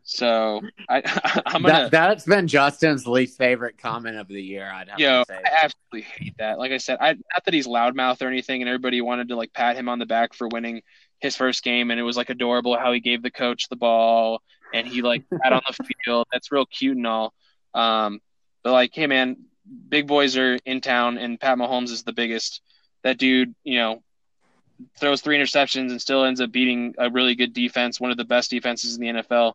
So 0.09 0.61
I 0.89 1.01
I'm 1.45 1.61
gonna 1.61 1.89
That, 1.89 1.91
that's 1.91 2.25
been 2.25 2.47
Justin's 2.47 3.05
least 3.05 3.37
favorite 3.37 3.77
comment 3.77 4.17
of 4.17 4.29
the 4.29 4.41
year. 4.41 4.71
I'd 4.71 4.87
have 4.87 4.99
yo 4.99 5.23
to 5.23 5.25
say. 5.27 5.41
I 5.45 5.65
absolutely 5.65 6.01
hate 6.01 6.35
that. 6.39 6.57
Like 6.57 6.71
I 6.71 6.77
said, 6.77 6.97
I 7.01 7.13
not 7.13 7.43
that 7.45 7.53
he's 7.53 7.67
loudmouth 7.67 8.21
or 8.21 8.27
anything, 8.27 8.61
and 8.61 8.69
everybody 8.69 9.01
wanted 9.01 9.27
to 9.29 9.35
like 9.35 9.53
pat 9.53 9.75
him 9.75 9.89
on 9.89 9.99
the 9.99 10.05
back 10.05 10.33
for 10.33 10.47
winning 10.47 10.81
his 11.19 11.35
first 11.35 11.61
game, 11.61 11.91
and 11.91 11.99
it 11.99 12.03
was 12.03 12.15
like 12.15 12.29
adorable 12.29 12.77
how 12.77 12.93
he 12.93 13.01
gave 13.01 13.21
the 13.21 13.31
coach 13.31 13.67
the 13.67 13.75
ball 13.75 14.41
and 14.73 14.87
he 14.87 15.01
like 15.01 15.23
sat 15.43 15.53
on 15.53 15.61
the 15.67 15.87
field. 16.05 16.27
That's 16.31 16.51
real 16.51 16.65
cute 16.65 16.97
and 16.97 17.07
all. 17.07 17.33
Um, 17.73 18.21
but 18.63 18.71
like, 18.71 18.91
hey 18.93 19.07
man, 19.07 19.37
big 19.89 20.07
boys 20.07 20.37
are 20.37 20.57
in 20.65 20.81
town, 20.81 21.17
and 21.17 21.39
Pat 21.39 21.57
Mahomes 21.57 21.89
is 21.89 22.03
the 22.03 22.13
biggest. 22.13 22.61
That 23.03 23.17
dude, 23.17 23.53
you 23.63 23.77
know, 23.77 24.03
throws 24.99 25.21
three 25.21 25.37
interceptions 25.37 25.91
and 25.91 26.01
still 26.01 26.23
ends 26.23 26.41
up 26.41 26.51
beating 26.51 26.95
a 26.97 27.09
really 27.09 27.35
good 27.35 27.53
defense, 27.53 27.99
one 27.99 28.11
of 28.11 28.17
the 28.17 28.25
best 28.25 28.49
defenses 28.49 28.95
in 28.95 29.01
the 29.01 29.21
NFL. 29.21 29.53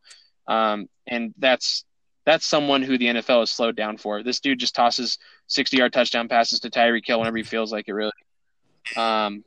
Um, 0.53 0.88
and 1.07 1.34
that's 1.38 1.84
that's 2.24 2.46
someone 2.46 2.82
who 2.82 2.98
the 2.98 3.07
NFL 3.07 3.40
has 3.40 3.50
slowed 3.50 3.76
down 3.76 3.96
for. 3.96 4.22
This 4.22 4.40
dude 4.40 4.61
just 4.61 4.74
tosses 4.74 5.18
sixty-yard 5.46 5.92
touchdown 5.92 6.28
passes 6.28 6.61
to 6.61 6.70
Tyreek 6.70 7.07
Hill 7.07 7.18
whenever 7.20 7.38
he 7.38 7.42
feels 7.42 7.72
like 7.72 7.88
it. 7.88 7.94
Really. 7.94 8.12
Um, 8.96 9.44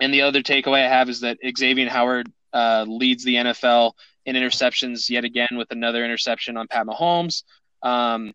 And 0.00 0.12
the 0.14 0.22
other 0.22 0.42
takeaway 0.42 0.84
I 0.84 0.88
have 0.88 1.08
is 1.10 1.20
that 1.20 1.38
Xavier 1.58 1.88
Howard 1.90 2.32
uh, 2.52 2.84
leads 2.88 3.22
the 3.24 3.34
NFL 3.34 3.92
in 4.24 4.34
interceptions 4.36 5.10
yet 5.10 5.24
again 5.24 5.54
with 5.56 5.70
another 5.70 6.04
interception 6.04 6.56
on 6.56 6.66
Pat 6.68 6.86
Mahomes. 6.86 7.42
Um, 7.82 8.32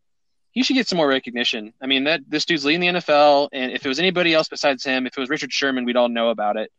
he 0.51 0.64
should 0.64 0.76
get 0.76 0.88
some 0.88 0.97
more 0.97 1.08
recognition. 1.08 1.74
I 1.82 1.88
mean, 1.88 2.06
that 2.06 2.22
this 2.28 2.45
dude's 2.45 2.66
leading 2.66 2.82
the 2.82 2.99
NFL, 2.99 3.49
and 3.51 3.72
if 3.72 3.86
it 3.86 3.89
was 3.89 3.99
anybody 3.99 4.34
else 4.34 4.47
besides 4.47 4.84
him, 4.84 5.06
if 5.08 5.18
it 5.18 5.20
was 5.20 5.30
Richard 5.30 5.51
Sherman, 5.51 5.86
we'd 5.86 5.97
all 5.97 6.10
know 6.10 6.30
about 6.30 6.56
it. 6.56 6.72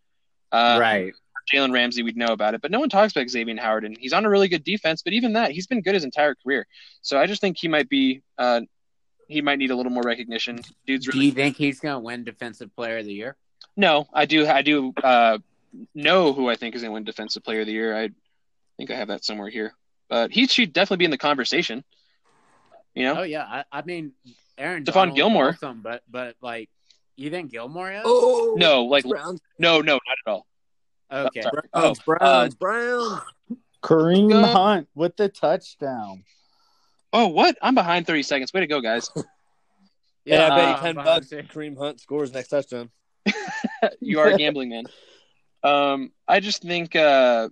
Uh, 0.51 0.79
right. 0.81 1.13
Jalen 1.53 1.73
Ramsey, 1.73 2.03
we'd 2.03 2.17
know 2.17 2.27
about 2.27 2.55
it, 2.55 2.61
but 2.61 2.71
no 2.71 2.81
one 2.81 2.89
talks 2.89 3.13
about 3.13 3.29
Xavier 3.29 3.57
Howard, 3.61 3.85
and 3.85 3.97
he's 3.99 4.13
on 4.13 4.25
a 4.25 4.31
really 4.31 4.49
good 4.49 4.65
defense. 4.65 5.03
But 5.03 5.13
even 5.13 5.35
that, 5.35 5.53
he's 5.53 5.67
been 5.67 5.81
good 5.81 5.95
his 5.95 6.05
entire 6.05 6.35
career. 6.35 6.67
So 7.03 7.19
I 7.19 7.27
just 7.27 7.41
think 7.41 7.57
he 7.59 7.69
might 7.69 7.89
be, 7.89 8.23
uh, 8.39 8.63
he 9.29 9.43
might 9.43 9.59
need 9.59 9.71
a 9.71 9.77
little 9.77 9.93
more 9.93 10.03
recognition. 10.03 10.61
Dude's 10.87 11.07
really. 11.07 11.21
Do 11.21 11.27
you 11.27 11.33
think 11.33 11.57
he's 11.57 11.81
going 11.81 11.95
to 11.95 12.01
win 12.01 12.25
Defensive 12.25 12.75
Player 12.75 12.99
of 12.99 13.07
the 13.07 13.13
Year? 13.13 13.37
No, 13.77 14.07
I 14.13 14.27
do. 14.27 14.47
I 14.47 14.63
do 14.63 14.93
uh, 15.03 15.39
know 15.95 16.33
who 16.33 16.49
I 16.49 16.57
think 16.57 16.75
is 16.75 16.83
going 16.83 16.91
to 16.91 16.95
win 16.95 17.05
Defensive 17.05 17.45
Player 17.45 17.61
of 17.61 17.67
the 17.67 17.73
Year. 17.73 17.97
I 17.97 18.11
think 18.77 18.91
I 18.91 18.97
have 18.97 19.09
that 19.09 19.25
somewhere 19.25 19.49
here, 19.49 19.75
but 20.09 20.31
he 20.31 20.47
should 20.47 20.73
definitely 20.73 20.99
be 20.99 21.05
in 21.07 21.11
the 21.11 21.19
conversation. 21.19 21.85
You 22.95 23.05
know? 23.05 23.21
Oh 23.21 23.23
yeah, 23.23 23.45
I, 23.45 23.65
I 23.71 23.83
mean, 23.83 24.13
Aaron 24.57 24.85
Stephon 24.85 25.15
Gilmore. 25.15 25.51
awesome, 25.51 25.83
but 25.83 26.03
but 26.11 26.37
like, 26.41 26.71
you 27.17 27.31
think 27.31 27.51
Gilmore 27.51 27.93
is? 27.93 28.03
Oh 28.05 28.55
No, 28.57 28.85
like 28.85 29.05
Browns, 29.05 29.41
no, 29.59 29.81
no, 29.81 29.95
not 29.95 30.17
at 30.27 30.31
all. 30.31 30.47
Okay. 31.11 31.43
sorry. 31.43 31.63
Browns, 31.73 31.99
Oh, 31.99 32.03
Browns, 32.07 32.55
Browns. 32.55 33.21
Kareem 33.83 34.31
Go. 34.31 34.43
Hunt 34.43 34.89
with 34.95 35.17
the 35.17 35.29
touchdown. 35.29 36.25
Oh, 37.13 37.29
what? 37.29 37.57
I'm 37.63 37.75
behind 37.75 38.07
30 38.07 38.23
seconds. 38.25 38.53
Way 38.53 38.61
to 38.61 38.67
go, 38.67 38.81
guys. 38.81 39.11
Yeah, 40.29 40.47
I 40.47 40.49
bet 40.49 40.59
Uh, 40.59 40.71
you 40.71 40.75
ten 40.83 40.95
behind 40.97 40.97
bucks. 41.05 41.29
the- 41.29 41.43
Kareem 41.45 41.79
Hunt 41.79 42.01
scores 42.01 42.33
next 42.35 42.49
touchdown. 42.49 42.91
you 44.01 44.19
are 44.19 44.27
a 44.27 44.37
gambling 44.37 44.71
man. 44.71 44.87
Um, 45.63 46.11
I 46.27 46.41
just 46.41 46.63
think 46.63 46.97
uh, 46.97 47.49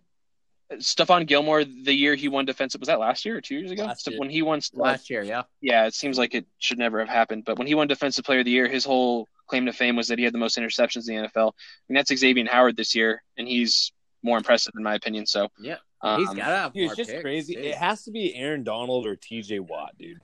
Stephon 0.73 1.25
Gilmore, 1.25 1.63
the 1.65 1.93
year 1.95 2.17
he 2.17 2.27
won 2.27 2.47
defensive, 2.47 2.81
was 2.81 2.89
that 2.89 2.99
last 2.99 3.25
year 3.25 3.37
or 3.37 3.41
two 3.41 3.55
years 3.55 3.71
ago? 3.71 3.85
Last 3.85 4.09
year. 4.11 4.19
When 4.19 4.29
he 4.29 4.43
won, 4.43 4.61
Last 4.73 5.09
year, 5.09 5.23
yeah. 5.23 5.43
yeah, 5.61 5.87
it 5.87 5.95
seems 5.95 6.19
like 6.19 6.35
it 6.35 6.47
should 6.59 6.79
never 6.79 6.99
have 6.99 7.09
happened. 7.09 7.45
But 7.45 7.59
when 7.59 7.69
he 7.69 7.77
won 7.77 7.87
Defensive 7.87 8.25
Player 8.25 8.41
of 8.41 8.45
the 8.45 8.51
Year, 8.51 8.67
his 8.67 8.85
whole 8.85 9.29
claim 9.47 9.67
to 9.67 9.73
fame 9.73 9.97
was 9.97 10.09
that 10.09 10.19
he 10.19 10.25
had 10.25 10.35
the 10.35 10.39
most 10.39 10.57
interceptions 10.59 11.09
in 11.09 11.17
the 11.23 11.29
NFL. 11.29 11.53
And 11.89 11.97
that's 11.97 12.15
Xavier 12.15 12.47
Howard 12.51 12.77
this 12.77 12.95
year, 12.95 13.23
and 13.37 13.47
he's 13.49 13.93
more 14.23 14.37
impressive 14.39 14.73
in 14.77 14.83
my 14.83 14.95
opinion. 14.95 15.27
So 15.27 15.49
Yeah. 15.61 15.77
um, 16.01 16.21
He's 16.21 16.29
got 16.29 16.35
to 16.49 16.57
have 16.57 16.73
Dude, 16.73 16.85
more 16.85 16.93
it's 16.93 16.97
just 16.97 17.11
picks, 17.11 17.23
crazy. 17.23 17.55
too. 17.55 17.61
It 17.61 17.75
has 17.75 18.05
to 18.05 18.11
be 18.11 18.35
Aaron 18.35 18.65
Donald 18.65 19.07
or 19.07 19.17
T.J. 19.17 19.59
Watt, 19.61 19.97
dude. 19.99 20.21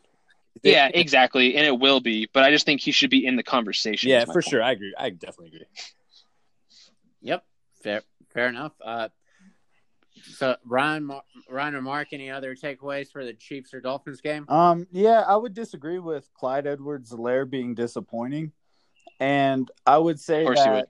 yeah, 0.62 0.88
exactly, 0.92 1.56
and 1.56 1.66
it 1.66 1.78
will 1.78 2.00
be. 2.00 2.28
But 2.32 2.44
I 2.44 2.50
just 2.50 2.64
think 2.66 2.80
he 2.80 2.92
should 2.92 3.10
be 3.10 3.24
in 3.26 3.36
the 3.36 3.42
conversation. 3.42 4.08
Yeah, 4.10 4.24
for 4.24 4.34
point. 4.34 4.44
sure. 4.46 4.62
I 4.62 4.72
agree. 4.72 4.94
I 4.98 5.10
definitely 5.10 5.48
agree. 5.48 5.66
Yep. 7.22 7.44
Fair. 7.82 8.02
Fair 8.32 8.48
enough. 8.48 8.72
Uh, 8.84 9.08
so 10.22 10.56
Ryan, 10.64 11.04
Mar- 11.04 11.22
Ryan 11.48 11.74
or 11.76 11.82
Mark, 11.82 12.08
any 12.12 12.30
other 12.30 12.54
takeaways 12.54 13.10
for 13.10 13.24
the 13.24 13.32
Chiefs 13.34 13.72
or 13.74 13.80
Dolphins 13.80 14.20
game? 14.20 14.44
Um, 14.48 14.86
yeah, 14.92 15.20
I 15.26 15.36
would 15.36 15.54
disagree 15.54 15.98
with 15.98 16.28
Clyde 16.34 16.66
Edwards-Helaire 16.66 17.48
being 17.48 17.74
disappointing. 17.74 18.52
And 19.20 19.70
I 19.86 19.98
would 19.98 20.18
say 20.18 20.40
Of 20.40 20.46
course 20.46 20.58
you 20.60 20.72
that 20.72 20.88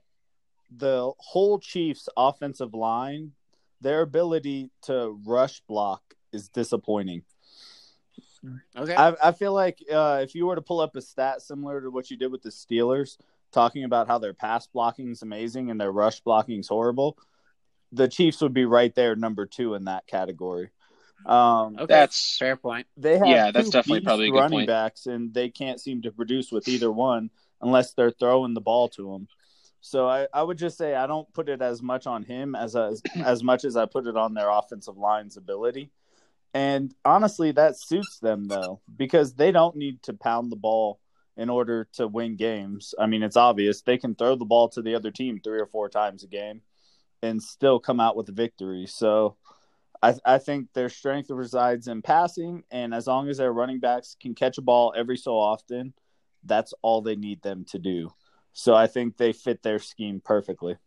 the 0.75 1.11
whole 1.17 1.59
Chiefs 1.59 2.07
offensive 2.15 2.73
line, 2.73 3.33
their 3.81 4.01
ability 4.01 4.71
to 4.83 5.19
rush 5.25 5.61
block 5.67 6.01
is 6.31 6.47
disappointing. 6.47 7.23
Okay. 8.75 8.95
I, 8.95 9.13
I 9.21 9.31
feel 9.33 9.53
like 9.53 9.83
uh, 9.91 10.21
if 10.23 10.33
you 10.33 10.47
were 10.47 10.55
to 10.55 10.61
pull 10.61 10.79
up 10.79 10.95
a 10.95 11.01
stat 11.01 11.41
similar 11.41 11.81
to 11.81 11.91
what 11.91 12.09
you 12.09 12.17
did 12.17 12.31
with 12.31 12.41
the 12.41 12.49
Steelers, 12.49 13.17
talking 13.51 13.83
about 13.83 14.07
how 14.07 14.17
their 14.17 14.33
pass 14.33 14.65
blocking 14.65 15.11
is 15.11 15.21
amazing 15.21 15.69
and 15.69 15.79
their 15.79 15.91
rush 15.91 16.21
blocking 16.21 16.59
is 16.59 16.69
horrible, 16.69 17.17
the 17.91 18.07
Chiefs 18.07 18.41
would 18.41 18.53
be 18.53 18.65
right 18.65 18.95
there, 18.95 19.15
number 19.15 19.45
two 19.45 19.75
in 19.75 19.85
that 19.85 20.07
category. 20.07 20.69
Um, 21.25 21.75
okay. 21.75 21.85
That's 21.87 22.37
fair 22.37 22.55
point. 22.55 22.87
they 22.97 23.17
have 23.17 23.27
Yeah, 23.27 23.51
that's 23.51 23.67
two 23.67 23.73
definitely 23.73 24.01
probably 24.01 24.27
a 24.29 24.31
good 24.31 24.39
running 24.39 24.59
point. 24.59 24.67
backs, 24.67 25.05
and 25.05 25.33
they 25.33 25.49
can't 25.49 25.79
seem 25.79 26.01
to 26.03 26.11
produce 26.11 26.51
with 26.51 26.67
either 26.67 26.91
one 26.91 27.29
unless 27.61 27.93
they're 27.93 28.11
throwing 28.11 28.53
the 28.53 28.61
ball 28.61 28.89
to 28.89 29.11
them. 29.11 29.27
So 29.81 30.07
I, 30.07 30.27
I 30.33 30.43
would 30.43 30.57
just 30.57 30.77
say 30.77 30.95
I 30.95 31.07
don't 31.07 31.31
put 31.33 31.49
it 31.49 31.61
as 31.61 31.81
much 31.81 32.05
on 32.05 32.23
him 32.23 32.55
as 32.55 32.75
as, 32.75 33.01
as 33.23 33.43
much 33.43 33.65
as 33.65 33.75
I 33.75 33.85
put 33.85 34.07
it 34.07 34.15
on 34.15 34.33
their 34.33 34.49
offensive 34.49 34.97
line's 34.97 35.37
ability. 35.37 35.91
And 36.53 36.93
honestly, 37.05 37.51
that 37.53 37.79
suits 37.79 38.19
them 38.19 38.45
though 38.45 38.81
because 38.95 39.33
they 39.33 39.51
don't 39.51 39.75
need 39.75 40.03
to 40.03 40.13
pound 40.13 40.51
the 40.51 40.57
ball 40.57 40.99
in 41.37 41.49
order 41.49 41.87
to 41.93 42.07
win 42.07 42.35
games. 42.35 42.93
I 42.99 43.07
mean, 43.07 43.23
it's 43.23 43.37
obvious 43.37 43.81
they 43.81 43.97
can 43.97 44.15
throw 44.15 44.35
the 44.35 44.45
ball 44.45 44.69
to 44.69 44.81
the 44.81 44.95
other 44.95 45.11
team 45.11 45.39
three 45.39 45.59
or 45.59 45.65
four 45.65 45.89
times 45.89 46.23
a 46.23 46.27
game 46.27 46.61
and 47.23 47.41
still 47.41 47.79
come 47.79 47.99
out 47.99 48.15
with 48.15 48.29
a 48.29 48.33
victory. 48.33 48.85
So 48.85 49.37
I, 50.01 50.15
I 50.25 50.37
think 50.39 50.73
their 50.73 50.89
strength 50.89 51.29
resides 51.29 51.87
in 51.87 52.01
passing, 52.01 52.63
and 52.71 52.93
as 52.93 53.07
long 53.07 53.29
as 53.29 53.37
their 53.37 53.53
running 53.53 53.79
backs 53.79 54.15
can 54.19 54.33
catch 54.33 54.57
a 54.57 54.61
ball 54.61 54.93
every 54.95 55.17
so 55.17 55.33
often, 55.37 55.93
that's 56.45 56.73
all 56.81 57.01
they 57.01 57.15
need 57.15 57.41
them 57.41 57.65
to 57.71 57.79
do. 57.79 58.11
So 58.53 58.75
I 58.75 58.87
think 58.87 59.17
they 59.17 59.33
fit 59.33 59.63
their 59.63 59.79
scheme 59.79 60.21
perfectly. 60.23 60.77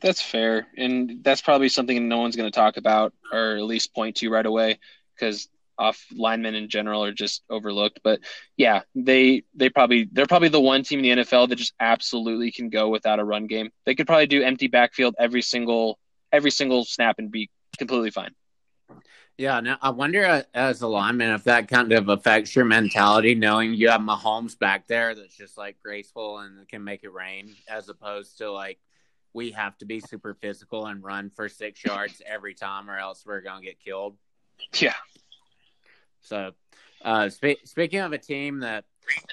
That's 0.00 0.22
fair, 0.22 0.66
and 0.76 1.22
that's 1.22 1.42
probably 1.42 1.68
something 1.68 2.08
no 2.08 2.18
one's 2.18 2.36
going 2.36 2.50
to 2.50 2.54
talk 2.54 2.78
about 2.78 3.12
or 3.30 3.56
at 3.56 3.64
least 3.64 3.94
point 3.94 4.16
to 4.16 4.30
right 4.30 4.46
away 4.46 4.78
because 5.14 5.48
off 5.78 6.06
linemen 6.14 6.54
in 6.54 6.68
general 6.68 7.04
are 7.04 7.12
just 7.12 7.42
overlooked. 7.50 8.00
But 8.02 8.20
yeah, 8.56 8.82
they 8.94 9.44
they 9.54 9.68
probably 9.68 10.08
they're 10.12 10.26
probably 10.26 10.48
the 10.48 10.60
one 10.60 10.82
team 10.82 11.04
in 11.04 11.18
the 11.18 11.22
NFL 11.22 11.48
that 11.48 11.56
just 11.56 11.74
absolutely 11.80 12.52
can 12.52 12.70
go 12.70 12.88
without 12.88 13.18
a 13.18 13.24
run 13.24 13.46
game. 13.46 13.70
They 13.84 13.94
could 13.94 14.06
probably 14.06 14.26
do 14.26 14.42
empty 14.42 14.68
backfield 14.68 15.14
every 15.18 15.42
single 15.42 15.98
every 16.30 16.50
single 16.50 16.84
snap 16.84 17.16
and 17.18 17.30
be 17.30 17.50
completely 17.78 18.10
fine. 18.10 18.34
Yeah, 19.38 19.60
now 19.60 19.78
I 19.80 19.90
wonder 19.90 20.24
uh, 20.24 20.42
as 20.54 20.82
a 20.82 20.86
lineman 20.86 21.34
if 21.34 21.44
that 21.44 21.66
kind 21.68 21.92
of 21.92 22.08
affects 22.08 22.54
your 22.54 22.64
mentality, 22.64 23.34
knowing 23.34 23.74
you 23.74 23.88
have 23.88 24.00
Mahomes 24.00 24.58
back 24.58 24.86
there 24.86 25.14
that's 25.14 25.36
just 25.36 25.56
like 25.56 25.76
graceful 25.82 26.38
and 26.38 26.68
can 26.68 26.84
make 26.84 27.02
it 27.02 27.12
rain, 27.12 27.54
as 27.68 27.88
opposed 27.88 28.38
to 28.38 28.52
like 28.52 28.78
we 29.32 29.50
have 29.52 29.76
to 29.78 29.86
be 29.86 30.00
super 30.00 30.34
physical 30.34 30.86
and 30.86 31.02
run 31.02 31.30
for 31.30 31.48
six 31.48 31.82
yards 31.82 32.20
every 32.26 32.54
time, 32.54 32.90
or 32.90 32.98
else 32.98 33.24
we're 33.24 33.40
gonna 33.40 33.62
get 33.62 33.80
killed. 33.80 34.16
Yeah, 34.74 34.94
So, 36.20 36.52
uh, 37.02 37.28
spe- 37.30 37.64
speaking 37.64 38.00
of 38.00 38.12
a 38.12 38.18
team 38.18 38.60
that 38.60 38.84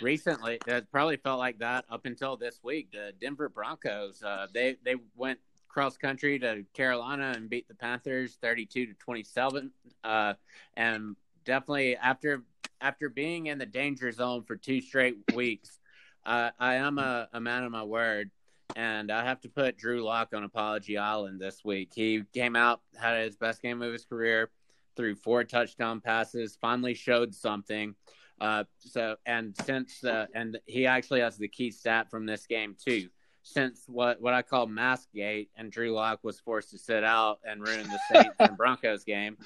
recently 0.01 0.59
that 0.65 0.89
probably 0.91 1.17
felt 1.17 1.37
like 1.39 1.59
that 1.59 1.85
up 1.89 2.05
until 2.05 2.37
this 2.37 2.59
week, 2.63 2.91
the 2.91 3.13
Denver 3.19 3.49
Broncos, 3.49 4.23
uh, 4.23 4.47
they 4.53 4.77
they 4.83 4.95
went 5.15 5.39
cross 5.69 5.95
country 5.97 6.37
to 6.39 6.65
Carolina 6.73 7.33
and 7.35 7.49
beat 7.49 7.67
the 7.67 7.75
Panthers 7.75 8.37
thirty-two 8.41 8.87
to 8.87 8.93
twenty-seven, 8.95 9.71
uh, 10.03 10.33
and 10.75 11.15
definitely 11.45 11.95
after 11.95 12.43
after 12.81 13.07
being 13.07 13.47
in 13.47 13.57
the 13.57 13.65
danger 13.65 14.11
zone 14.11 14.43
for 14.43 14.57
two 14.57 14.81
straight 14.81 15.15
weeks, 15.33 15.79
uh, 16.25 16.49
I 16.59 16.75
am 16.75 16.97
a, 16.99 17.29
a 17.31 17.39
man 17.39 17.63
of 17.63 17.71
my 17.71 17.83
word. 17.83 18.31
And 18.75 19.11
I 19.11 19.23
have 19.23 19.41
to 19.41 19.49
put 19.49 19.77
Drew 19.77 20.03
Lock 20.03 20.29
on 20.35 20.43
Apology 20.43 20.95
Island 20.95 21.41
this 21.41 21.65
week. 21.65 21.89
He 21.95 22.21
came 22.35 22.55
out, 22.55 22.81
had 22.95 23.23
his 23.23 23.35
best 23.35 23.63
game 23.63 23.81
of 23.81 23.91
his 23.91 24.05
career, 24.05 24.51
threw 24.95 25.15
four 25.15 25.43
touchdown 25.43 26.01
passes, 26.01 26.55
finally 26.61 26.93
showed 26.93 27.33
something. 27.33 27.95
Uh, 28.39 28.65
so 28.77 29.15
and 29.25 29.55
since 29.65 30.03
and 30.35 30.59
he 30.67 30.85
actually 30.85 31.21
has 31.21 31.35
the 31.35 31.47
key 31.47 31.71
stat 31.71 32.11
from 32.11 32.27
this 32.27 32.45
game 32.45 32.75
too. 32.79 33.09
Since 33.51 33.83
what 33.87 34.21
what 34.21 34.33
I 34.33 34.41
call 34.41 34.67
mask 34.67 35.07
gate 35.13 35.49
and 35.55 35.71
Drew 35.71 35.91
Lock 35.91 36.19
was 36.23 36.39
forced 36.39 36.71
to 36.71 36.77
sit 36.77 37.03
out 37.03 37.39
and 37.43 37.65
ruin 37.65 37.87
the 37.89 37.99
Saints 38.11 38.35
and 38.39 38.57
Broncos 38.57 39.03
game, 39.03 39.37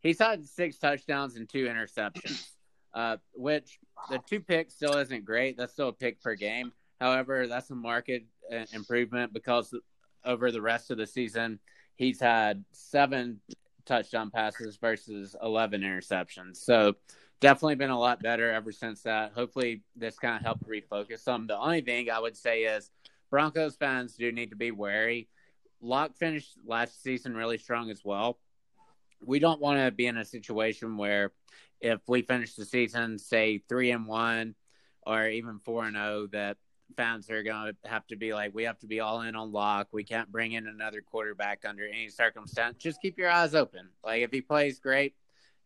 he's 0.00 0.18
had 0.18 0.44
six 0.44 0.78
touchdowns 0.78 1.36
and 1.36 1.48
two 1.48 1.66
interceptions. 1.66 2.48
Uh, 2.94 3.16
which 3.32 3.78
the 4.10 4.18
two 4.28 4.38
picks 4.38 4.74
still 4.74 4.98
isn't 4.98 5.24
great. 5.24 5.56
That's 5.56 5.72
still 5.72 5.88
a 5.88 5.94
pick 5.94 6.20
per 6.20 6.34
game. 6.34 6.72
However, 7.00 7.46
that's 7.46 7.70
a 7.70 7.74
market 7.74 8.26
uh, 8.52 8.66
improvement 8.74 9.32
because 9.32 9.74
over 10.24 10.52
the 10.52 10.60
rest 10.60 10.90
of 10.90 10.98
the 10.98 11.06
season, 11.06 11.58
he's 11.96 12.20
had 12.20 12.64
seven 12.72 13.40
touchdown 13.86 14.30
passes 14.30 14.76
versus 14.76 15.34
11 15.42 15.80
interceptions. 15.80 16.56
So 16.58 16.94
definitely 17.40 17.74
been 17.74 17.90
a 17.90 17.98
lot 17.98 18.22
better 18.22 18.52
ever 18.52 18.72
since 18.72 19.02
that. 19.02 19.32
Hopefully 19.34 19.82
this 19.96 20.18
kind 20.18 20.36
of 20.36 20.42
helped 20.42 20.68
refocus 20.68 21.20
some. 21.20 21.46
The 21.46 21.58
only 21.58 21.80
thing 21.80 22.10
I 22.10 22.20
would 22.20 22.36
say 22.36 22.62
is 22.62 22.90
Broncos 23.32 23.76
fans 23.76 24.14
do 24.14 24.30
need 24.30 24.50
to 24.50 24.56
be 24.56 24.70
wary. 24.70 25.26
Lock 25.80 26.14
finished 26.16 26.52
last 26.66 27.02
season 27.02 27.34
really 27.34 27.56
strong 27.56 27.90
as 27.90 28.04
well. 28.04 28.38
We 29.24 29.38
don't 29.38 29.60
want 29.60 29.78
to 29.78 29.90
be 29.90 30.06
in 30.06 30.18
a 30.18 30.24
situation 30.24 30.98
where 30.98 31.32
if 31.80 32.00
we 32.06 32.20
finish 32.20 32.54
the 32.54 32.66
season, 32.66 33.18
say 33.18 33.62
three 33.70 33.90
and 33.90 34.06
one 34.06 34.54
or 35.06 35.28
even 35.28 35.60
four 35.60 35.86
and 35.86 35.96
zero, 35.96 36.26
that 36.32 36.58
fans 36.94 37.30
are 37.30 37.42
going 37.42 37.72
to 37.72 37.88
have 37.88 38.06
to 38.08 38.16
be 38.16 38.34
like, 38.34 38.54
we 38.54 38.64
have 38.64 38.78
to 38.80 38.86
be 38.86 39.00
all 39.00 39.22
in 39.22 39.34
on 39.34 39.50
Lock. 39.50 39.88
We 39.92 40.04
can't 40.04 40.30
bring 40.30 40.52
in 40.52 40.66
another 40.66 41.00
quarterback 41.00 41.64
under 41.66 41.88
any 41.88 42.10
circumstance. 42.10 42.76
Just 42.76 43.00
keep 43.00 43.16
your 43.16 43.30
eyes 43.30 43.54
open. 43.54 43.88
Like 44.04 44.20
if 44.20 44.30
he 44.30 44.42
plays 44.42 44.78
great, 44.78 45.14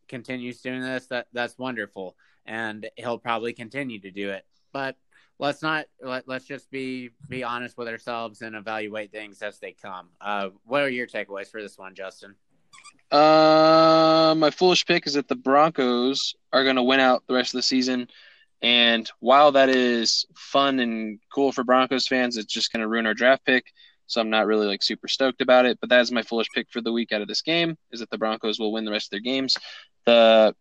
continues 0.07 0.61
doing 0.61 0.83
this, 0.83 1.07
that 1.09 1.27
that's 1.33 1.59
wonderful, 1.59 2.17
and 2.47 2.89
he'll 2.95 3.19
probably 3.19 3.53
continue 3.53 3.99
to 4.03 4.13
do 4.13 4.31
it. 4.31 4.47
But 4.73 4.97
let's 5.39 5.63
not 5.63 5.87
let, 6.03 6.27
let's 6.29 6.47
just 6.47 6.71
be 6.71 7.11
be 7.29 7.45
honest 7.45 7.77
with 7.77 7.89
ourselves 7.89 8.43
and 8.43 8.57
evaluate 8.57 9.13
things 9.13 9.43
as 9.43 9.59
they 9.59 9.73
come. 9.73 10.09
Uh, 10.21 10.51
what 10.65 10.83
are 10.83 10.89
your 10.89 11.07
takeaways 11.07 11.51
for 11.51 11.63
this 11.63 11.79
one, 11.79 11.95
Justin? 11.95 12.35
Uh, 13.11 14.35
my 14.37 14.51
foolish 14.51 14.85
pick 14.85 15.07
is 15.07 15.15
that 15.15 15.29
the 15.29 15.37
Broncos 15.37 16.35
are 16.53 16.65
going 16.65 16.77
to 16.77 16.83
win 16.83 17.01
out 17.01 17.23
the 17.27 17.35
rest 17.35 17.55
of 17.55 17.59
the 17.59 17.63
season. 17.63 18.09
And 18.63 19.09
while 19.21 19.53
that 19.53 19.69
is 19.69 20.27
fun 20.35 20.81
and 20.81 21.21
cool 21.33 21.53
for 21.53 21.63
Broncos 21.63 22.09
fans, 22.09 22.37
it's 22.37 22.53
just 22.53 22.73
going 22.73 22.81
to 22.81 22.89
ruin 22.89 23.07
our 23.07 23.15
draft 23.15 23.45
pick. 23.45 23.67
So 24.07 24.21
I'm 24.21 24.31
not 24.31 24.47
really 24.47 24.67
like 24.67 24.83
super 24.83 25.09
stoked 25.09 25.41
about 25.41 25.67
it. 25.67 25.79
But 25.81 25.91
that 25.91 26.01
is 26.01 26.11
my 26.11 26.23
foolish 26.23 26.49
pick 26.55 26.69
for 26.71 26.81
the 26.81 26.93
week 26.93 27.13
out 27.13 27.23
of 27.23 27.29
this 27.29 27.43
game 27.43 27.77
is 27.93 28.01
that 28.01 28.11
the 28.11 28.19
Broncos 28.19 28.59
will 28.59 28.73
win 28.73 28.85
the 28.85 28.91
rest 28.91 29.07
of 29.07 29.11
their 29.11 29.21
games. 29.21 29.57
The 30.05 30.55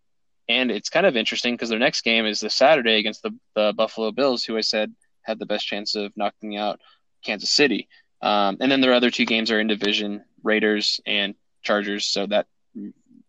and 0.47 0.71
it's 0.71 0.89
kind 0.89 1.05
of 1.05 1.15
interesting 1.15 1.53
because 1.53 1.69
their 1.69 1.79
next 1.79 2.01
game 2.01 2.25
is 2.25 2.39
this 2.39 2.53
Saturday 2.53 2.97
against 2.97 3.23
the, 3.23 3.31
the 3.55 3.73
Buffalo 3.75 4.11
Bills, 4.11 4.43
who 4.43 4.57
I 4.57 4.61
said 4.61 4.93
had 5.21 5.39
the 5.39 5.45
best 5.45 5.65
chance 5.65 5.95
of 5.95 6.15
knocking 6.15 6.55
out 6.57 6.79
Kansas 7.23 7.51
City. 7.51 7.87
Um, 8.21 8.57
and 8.59 8.71
then 8.71 8.81
their 8.81 8.93
other 8.93 9.09
two 9.09 9.25
games 9.25 9.51
are 9.51 9.59
in 9.59 9.67
division 9.67 10.23
Raiders 10.43 10.99
and 11.05 11.35
Chargers. 11.63 12.05
So 12.05 12.27
that 12.27 12.47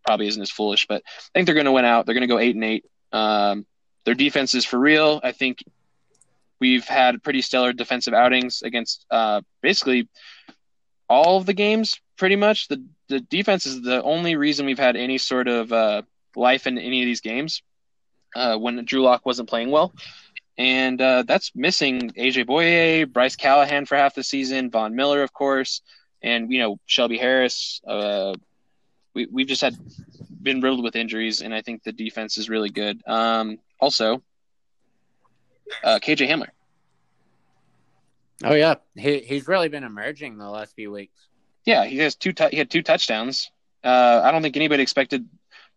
probably 0.05 0.27
isn't 0.27 0.41
as 0.41 0.51
foolish, 0.51 0.85
but 0.87 1.03
I 1.05 1.29
think 1.33 1.45
they're 1.45 1.55
going 1.55 1.65
to 1.65 1.71
win 1.71 1.85
out. 1.85 2.05
They're 2.05 2.15
going 2.15 2.27
to 2.27 2.33
go 2.33 2.39
eight 2.39 2.55
and 2.55 2.63
eight. 2.63 2.85
Um, 3.11 3.65
their 4.05 4.15
defense 4.15 4.55
is 4.55 4.63
for 4.63 4.79
real. 4.79 5.19
I 5.23 5.31
think 5.31 5.63
we've 6.59 6.85
had 6.85 7.23
pretty 7.23 7.41
stellar 7.41 7.73
defensive 7.73 8.13
outings 8.13 8.61
against 8.61 9.05
uh, 9.11 9.41
basically 9.61 10.07
all 11.09 11.37
of 11.37 11.45
the 11.45 11.53
games. 11.53 11.99
Pretty 12.17 12.35
much 12.35 12.67
the 12.67 12.83
the 13.09 13.19
defense 13.19 13.65
is 13.65 13.81
the 13.81 14.01
only 14.03 14.35
reason 14.35 14.65
we've 14.65 14.79
had 14.79 14.95
any 14.95 15.17
sort 15.17 15.47
of 15.47 15.71
uh, 15.71 16.01
life 16.37 16.67
in 16.67 16.77
any 16.77 17.01
of 17.01 17.05
these 17.05 17.21
games 17.21 17.61
uh, 18.35 18.57
when 18.57 18.83
Drew 18.85 19.01
Lock 19.01 19.25
wasn't 19.25 19.49
playing 19.49 19.71
well. 19.71 19.93
And 20.57 20.99
uh, 21.01 21.23
that's 21.27 21.51
missing 21.55 22.11
AJ 22.11 22.47
Bouye, 22.47 23.11
Bryce 23.11 23.35
Callahan 23.35 23.85
for 23.85 23.95
half 23.95 24.15
the 24.15 24.23
season, 24.23 24.71
Von 24.71 24.95
Miller, 24.95 25.21
of 25.21 25.31
course, 25.31 25.81
and 26.23 26.51
you 26.51 26.59
know 26.59 26.79
Shelby 26.87 27.17
Harris. 27.17 27.79
Uh, 27.87 28.33
we 29.13 29.27
we've 29.31 29.47
just 29.47 29.61
had 29.61 29.77
been 30.41 30.61
riddled 30.61 30.83
with 30.83 30.95
injuries, 30.95 31.41
and 31.41 31.53
I 31.53 31.61
think 31.61 31.83
the 31.83 31.91
defense 31.91 32.39
is 32.39 32.49
really 32.49 32.69
good. 32.69 33.01
Um, 33.05 33.59
also, 33.79 34.23
uh, 35.83 35.99
KJ 36.01 36.27
Hamler. 36.27 36.49
Oh 38.43 38.55
yeah, 38.55 38.75
he 38.95 39.19
he's 39.19 39.47
really 39.47 39.69
been 39.69 39.83
emerging 39.83 40.39
the 40.39 40.49
last 40.49 40.73
few 40.75 40.91
weeks. 40.91 41.27
Yeah, 41.65 41.85
he 41.85 41.97
has 41.97 42.15
two. 42.15 42.33
T- 42.33 42.49
he 42.49 42.57
had 42.57 42.71
two 42.71 42.81
touchdowns. 42.81 43.51
Uh, 43.83 44.21
I 44.23 44.31
don't 44.31 44.41
think 44.41 44.55
anybody 44.55 44.81
expected 44.81 45.27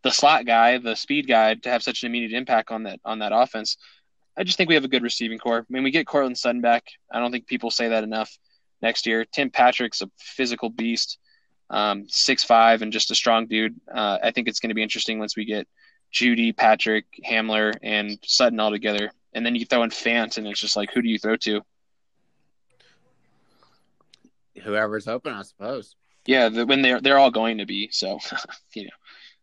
the 0.02 0.10
slot 0.10 0.46
guy, 0.46 0.78
the 0.78 0.94
speed 0.94 1.28
guy, 1.28 1.54
to 1.54 1.70
have 1.70 1.82
such 1.82 2.02
an 2.02 2.06
immediate 2.06 2.36
impact 2.36 2.70
on 2.70 2.84
that 2.84 3.00
on 3.04 3.18
that 3.20 3.32
offense. 3.32 3.76
I 4.36 4.44
just 4.44 4.56
think 4.56 4.68
we 4.68 4.74
have 4.74 4.84
a 4.84 4.88
good 4.88 5.02
receiving 5.02 5.38
corps. 5.38 5.64
When 5.68 5.76
I 5.76 5.78
mean, 5.78 5.84
we 5.84 5.90
get 5.90 6.06
Courtland 6.06 6.38
Sutton 6.38 6.60
back, 6.60 6.86
I 7.10 7.18
don't 7.18 7.30
think 7.30 7.46
people 7.46 7.70
say 7.70 7.88
that 7.88 8.04
enough. 8.04 8.36
Next 8.80 9.06
year, 9.06 9.24
Tim 9.24 9.50
Patrick's 9.50 10.00
a 10.00 10.10
physical 10.18 10.70
beast, 10.70 11.18
um, 11.68 12.06
six 12.08 12.44
five 12.44 12.82
and 12.82 12.92
just 12.92 13.10
a 13.10 13.14
strong 13.14 13.46
dude. 13.46 13.78
Uh, 13.92 14.18
I 14.22 14.30
think 14.30 14.48
it's 14.48 14.60
going 14.60 14.70
to 14.70 14.74
be 14.74 14.82
interesting 14.82 15.18
once 15.18 15.36
we 15.36 15.44
get 15.44 15.68
Jeudy, 16.12 16.56
Patrick, 16.56 17.04
Hamler, 17.28 17.74
and 17.82 18.18
Sutton 18.24 18.58
all 18.58 18.70
together, 18.70 19.10
and 19.32 19.44
then 19.44 19.54
you 19.54 19.66
throw 19.66 19.82
in 19.82 19.90
Fant, 19.90 20.38
and 20.38 20.46
it's 20.46 20.60
just 20.60 20.76
like, 20.76 20.90
who 20.92 21.02
do 21.02 21.08
you 21.08 21.18
throw 21.18 21.36
to? 21.36 21.62
Whoever's 24.62 25.08
open, 25.08 25.32
I 25.32 25.42
suppose. 25.42 25.94
Yeah, 26.26 26.48
the, 26.48 26.66
when 26.66 26.82
they're 26.82 27.00
they're 27.00 27.18
all 27.18 27.30
going 27.30 27.58
to 27.58 27.66
be 27.66 27.88
so, 27.92 28.18
you 28.74 28.84
know, 28.84 28.90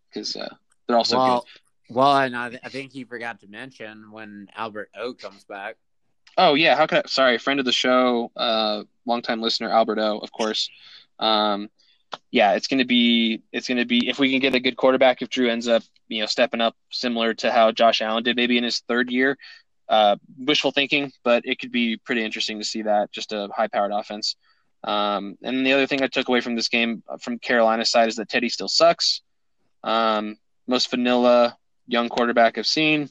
because 0.10 0.36
uh, 0.36 0.54
they're 0.88 0.98
also 0.98 1.18
well, 1.18 1.46
good. 1.88 1.96
Well, 1.96 2.18
and 2.18 2.36
I, 2.36 2.60
I 2.64 2.70
think 2.70 2.96
you 2.96 3.06
forgot 3.06 3.40
to 3.42 3.48
mention 3.48 4.12
when 4.12 4.48
Albert 4.56 4.90
O 4.98 5.14
comes 5.14 5.44
back. 5.46 5.78
Oh 6.38 6.54
yeah, 6.54 6.76
how 6.76 6.86
could 6.86 7.00
I? 7.00 7.02
Sorry, 7.08 7.38
friend 7.38 7.60
of 7.60 7.66
the 7.66 7.72
show, 7.72 8.32
uh, 8.36 8.84
longtime 9.06 9.42
listener 9.42 9.70
Albert 9.70 10.00
O, 10.00 10.20
of 10.20 10.32
course. 10.32 10.70
Um, 11.20 11.70
yeah, 12.32 12.54
it's 12.54 12.68
going 12.68 12.80
to 12.80 12.86
be 12.86 13.42
it's 13.52 13.68
going 13.68 13.78
to 13.78 13.86
be 13.86 14.08
if 14.10 14.20
we 14.20 14.32
can 14.32 14.40
get 14.40 14.56
a 14.56 14.60
good 14.60 14.78
quarterback. 14.78 15.22
If 15.22 15.30
Drew 15.30 15.50
ends 15.50 15.68
up 15.68 15.84
you 16.08 16.22
know 16.22 16.28
stepping 16.28 16.62
up 16.62 16.76
similar 16.92 17.34
to 17.36 17.52
how 17.52 17.72
Josh 17.72 18.02
Allen 18.02 18.24
did 18.24 18.36
maybe 18.36 18.58
in 18.58 18.64
his 18.64 18.80
third 18.82 19.10
year, 19.10 19.38
uh, 19.90 20.18
wishful 20.38 20.72
thinking, 20.72 21.12
but 21.24 21.44
it 21.46 21.60
could 21.60 21.72
be 21.72 21.98
pretty 21.98 22.24
interesting 22.24 22.60
to 22.60 22.66
see 22.66 22.84
that 22.84 23.12
just 23.12 23.34
a 23.34 23.50
high 23.56 23.68
powered 23.68 23.92
offense. 23.92 24.36
Um, 24.84 25.38
and 25.42 25.66
the 25.66 25.74
other 25.74 25.88
thing 25.88 26.04
I 26.04 26.08
took 26.08 26.30
away 26.30 26.42
from 26.42 26.56
this 26.56 26.70
game 26.70 27.04
uh, 27.10 27.18
from 27.18 27.40
Carolina's 27.40 27.90
side 27.90 28.10
is 28.10 28.16
that 28.18 28.30
Teddy 28.30 28.50
still 28.50 28.68
sucks. 28.68 29.22
Um, 29.88 30.38
most 30.68 30.92
vanilla 30.92 31.58
young 31.88 32.10
quarterback 32.10 32.58
I've 32.58 32.68
seen. 32.68 33.10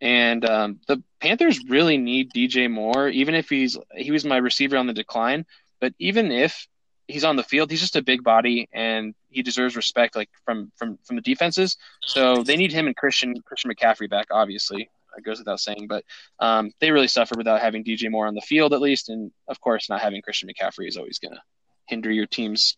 And 0.00 0.44
um, 0.44 0.80
the 0.88 1.02
Panthers 1.20 1.60
really 1.68 1.98
need 1.98 2.32
DJ 2.32 2.70
Moore, 2.70 3.08
even 3.08 3.34
if 3.34 3.48
he's 3.48 3.78
he 3.94 4.10
was 4.10 4.24
my 4.24 4.38
receiver 4.38 4.76
on 4.76 4.86
the 4.86 4.92
decline. 4.92 5.46
But 5.80 5.94
even 5.98 6.32
if 6.32 6.66
he's 7.06 7.24
on 7.24 7.36
the 7.36 7.42
field, 7.42 7.70
he's 7.70 7.80
just 7.80 7.96
a 7.96 8.02
big 8.02 8.24
body 8.24 8.68
and 8.72 9.14
he 9.28 9.42
deserves 9.42 9.76
respect 9.76 10.16
like 10.16 10.30
from 10.44 10.72
from 10.76 10.98
from 11.04 11.16
the 11.16 11.22
defenses. 11.22 11.76
So 12.02 12.42
they 12.42 12.56
need 12.56 12.72
him 12.72 12.86
and 12.86 12.96
Christian 12.96 13.34
Christian 13.42 13.70
McCaffrey 13.70 14.08
back, 14.08 14.26
obviously. 14.30 14.88
It 15.16 15.24
goes 15.24 15.38
without 15.38 15.60
saying, 15.60 15.86
but 15.88 16.04
um, 16.40 16.72
they 16.78 16.90
really 16.90 17.08
suffer 17.08 17.34
without 17.38 17.62
having 17.62 17.82
DJ 17.84 18.10
Moore 18.10 18.26
on 18.26 18.34
the 18.34 18.42
field 18.42 18.74
at 18.74 18.82
least, 18.82 19.08
and 19.08 19.30
of 19.48 19.58
course, 19.62 19.88
not 19.88 20.02
having 20.02 20.20
Christian 20.20 20.48
McCaffrey 20.48 20.88
is 20.88 20.98
always 20.98 21.18
going 21.18 21.32
to 21.32 21.40
hinder 21.86 22.12
your 22.12 22.26
team's 22.26 22.76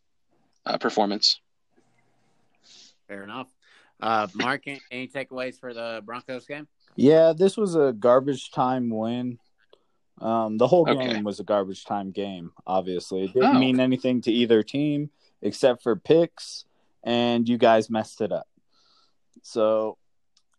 uh, 0.64 0.78
performance. 0.78 1.40
Fair 3.08 3.24
enough. 3.24 3.48
Uh, 4.00 4.28
Mark, 4.34 4.64
any 4.90 5.08
takeaways 5.08 5.58
for 5.58 5.74
the 5.74 6.02
Broncos 6.04 6.46
game? 6.46 6.68
Yeah, 6.94 7.32
this 7.36 7.56
was 7.56 7.74
a 7.74 7.92
garbage 7.98 8.50
time 8.50 8.90
win. 8.90 9.38
Um, 10.20 10.58
the 10.58 10.66
whole 10.68 10.84
game 10.84 10.98
Okay. 10.98 11.22
was 11.22 11.40
a 11.40 11.44
garbage 11.44 11.84
time 11.84 12.10
game. 12.10 12.52
Obviously, 12.66 13.24
it 13.24 13.32
didn't 13.32 13.56
Oh. 13.56 13.58
mean 13.58 13.80
anything 13.80 14.20
to 14.22 14.32
either 14.32 14.62
team 14.62 15.10
except 15.42 15.82
for 15.82 15.96
picks, 15.96 16.66
and 17.02 17.48
you 17.48 17.56
guys 17.56 17.88
messed 17.90 18.20
it 18.20 18.30
up. 18.30 18.46
So, 19.42 19.96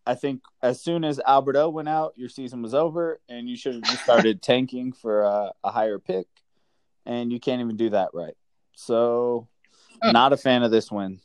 I 0.05 0.15
think 0.15 0.41
as 0.63 0.81
soon 0.81 1.03
as 1.03 1.19
Albert 1.19 1.55
O 1.57 1.69
went 1.69 1.89
out, 1.89 2.13
your 2.17 2.29
season 2.29 2.61
was 2.61 2.73
over, 2.73 3.19
and 3.29 3.47
you 3.47 3.55
should 3.55 3.75
have 3.75 3.83
just 3.83 4.03
started 4.03 4.41
tanking 4.41 4.91
for 4.91 5.21
a, 5.23 5.51
a 5.63 5.71
higher 5.71 5.99
pick, 5.99 6.27
and 7.05 7.31
you 7.31 7.39
can't 7.39 7.61
even 7.61 7.77
do 7.77 7.91
that 7.91 8.09
right. 8.13 8.35
So, 8.75 9.47
Oh. 10.01 10.11
not 10.13 10.31
a 10.33 10.37
fan 10.37 10.63
of 10.63 10.71
this 10.71 10.89
win. 10.89 11.19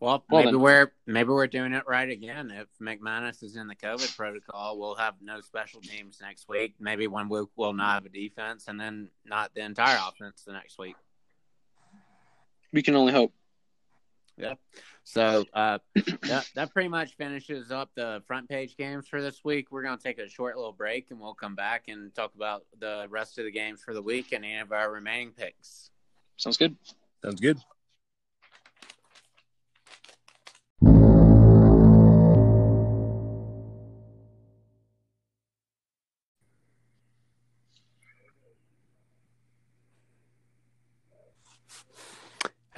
Well, 0.00 0.24
Well, 0.30 0.40
maybe 0.42 0.52
then- 0.52 0.60
we're 0.60 0.92
maybe 1.06 1.28
we're 1.28 1.46
doing 1.46 1.74
it 1.74 1.84
right 1.86 2.08
again. 2.08 2.50
If 2.50 2.68
McManus 2.80 3.42
is 3.42 3.56
in 3.56 3.66
the 3.68 3.76
COVID 3.76 4.16
protocol, 4.16 4.78
we'll 4.78 4.94
have 4.94 5.14
no 5.20 5.40
special 5.42 5.82
teams 5.82 6.18
next 6.22 6.48
week. 6.48 6.74
Maybe 6.80 7.06
one 7.06 7.28
week 7.28 7.48
we'll 7.54 7.74
not 7.74 7.94
have 7.94 8.06
a 8.06 8.08
defense, 8.08 8.64
and 8.68 8.80
then 8.80 9.10
not 9.26 9.54
the 9.54 9.60
entire 9.60 9.98
offense 10.08 10.42
the 10.46 10.52
next 10.54 10.78
week. 10.78 10.96
We 12.72 12.82
can 12.82 12.96
only 12.96 13.12
hope. 13.12 13.34
Yeah. 14.38 14.54
So 15.04 15.44
uh, 15.52 15.80
that 16.22 16.48
that 16.54 16.72
pretty 16.72 16.88
much 16.88 17.14
finishes 17.16 17.70
up 17.70 17.90
the 17.94 18.22
front 18.26 18.48
page 18.48 18.76
games 18.78 19.06
for 19.06 19.20
this 19.20 19.44
week. 19.44 19.70
We're 19.70 19.82
gonna 19.82 19.98
take 19.98 20.18
a 20.18 20.30
short 20.30 20.56
little 20.56 20.72
break, 20.72 21.10
and 21.10 21.20
we'll 21.20 21.34
come 21.34 21.54
back 21.54 21.88
and 21.88 22.14
talk 22.14 22.34
about 22.34 22.64
the 22.78 23.06
rest 23.10 23.38
of 23.38 23.44
the 23.44 23.50
games 23.50 23.82
for 23.82 23.92
the 23.92 24.00
week 24.02 24.32
and 24.32 24.44
any 24.46 24.58
of 24.60 24.72
our 24.72 24.90
remaining 24.90 25.32
picks. 25.32 25.90
Sounds 26.38 26.56
good. 26.56 26.74
Sounds 27.22 27.40
good. 27.40 27.58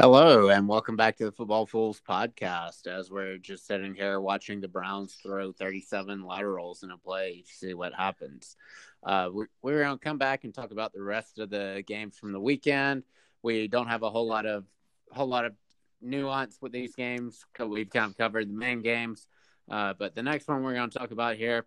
Hello, 0.03 0.49
and 0.49 0.67
welcome 0.67 0.97
back 0.97 1.17
to 1.17 1.27
the 1.27 1.31
Football 1.31 1.65
Foolz 1.65 2.03
podcast. 2.03 2.89
As 2.89 3.09
we're 3.09 3.39
just 3.39 3.69
sitting 3.69 3.95
here 3.95 4.21
watching 4.21 4.61
the 4.61 4.67
Browns 4.67 5.15
throw 5.23 5.53
37 5.53 6.25
laterals 6.25 6.83
in 6.83 6.91
a 6.91 6.99
play 6.99 7.45
to 7.47 7.53
see 7.55 7.73
what 7.73 7.95
happens. 7.95 8.57
Uh, 9.05 9.29
we, 9.33 9.45
we're 9.63 9.85
going 9.85 9.97
to 9.97 10.05
come 10.05 10.19
back 10.19 10.43
and 10.43 10.53
talk 10.53 10.73
about 10.73 10.93
the 10.93 11.01
rest 11.01 11.39
of 11.39 11.51
the 11.51 11.85
games 11.87 12.19
from 12.19 12.33
the 12.33 12.41
weekend. 12.41 13.05
We 13.45 13.69
don't 13.69 13.87
have 13.87 14.03
a 14.03 14.11
whole 14.11 14.27
lot 14.27 14.45
of 14.45 14.65
whole 15.13 15.29
lot 15.29 15.45
of 15.45 15.53
nuance 16.01 16.59
with 16.61 16.73
these 16.73 16.97
games. 16.97 17.47
We've 17.65 17.89
kind 17.89 18.11
of 18.11 18.19
covered 18.19 18.49
the 18.49 18.59
main 18.59 18.83
games, 18.83 19.29
uh, 19.71 19.95
but 19.97 20.17
the 20.17 20.23
next 20.25 20.49
one 20.49 20.65
we're 20.65 20.75
going 20.75 20.91
to 20.91 20.99
talk 20.99 21.13
about 21.13 21.37
here: 21.37 21.65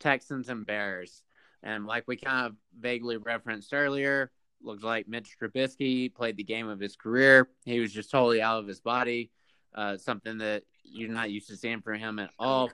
Texans 0.00 0.48
and 0.48 0.64
Bears. 0.64 1.22
And 1.62 1.84
like 1.84 2.04
we 2.08 2.16
kind 2.16 2.46
of 2.46 2.56
vaguely 2.80 3.18
referenced 3.18 3.74
earlier, 3.74 4.30
looks 4.64 4.82
like 4.82 5.08
Mitch 5.08 5.36
Trubisky 5.40 6.12
played 6.12 6.36
the 6.36 6.44
game 6.44 6.68
of 6.68 6.80
his 6.80 6.96
career. 6.96 7.48
He 7.64 7.80
was 7.80 7.92
just 7.92 8.10
totally 8.10 8.40
out 8.42 8.58
of 8.58 8.66
his 8.66 8.80
body, 8.80 9.30
uh, 9.74 9.96
something 9.96 10.38
that 10.38 10.62
you're 10.82 11.10
not 11.10 11.30
used 11.30 11.48
to 11.48 11.56
seeing 11.56 11.80
from 11.80 11.98
him 11.98 12.18
at 12.18 12.30
all. 12.38 12.70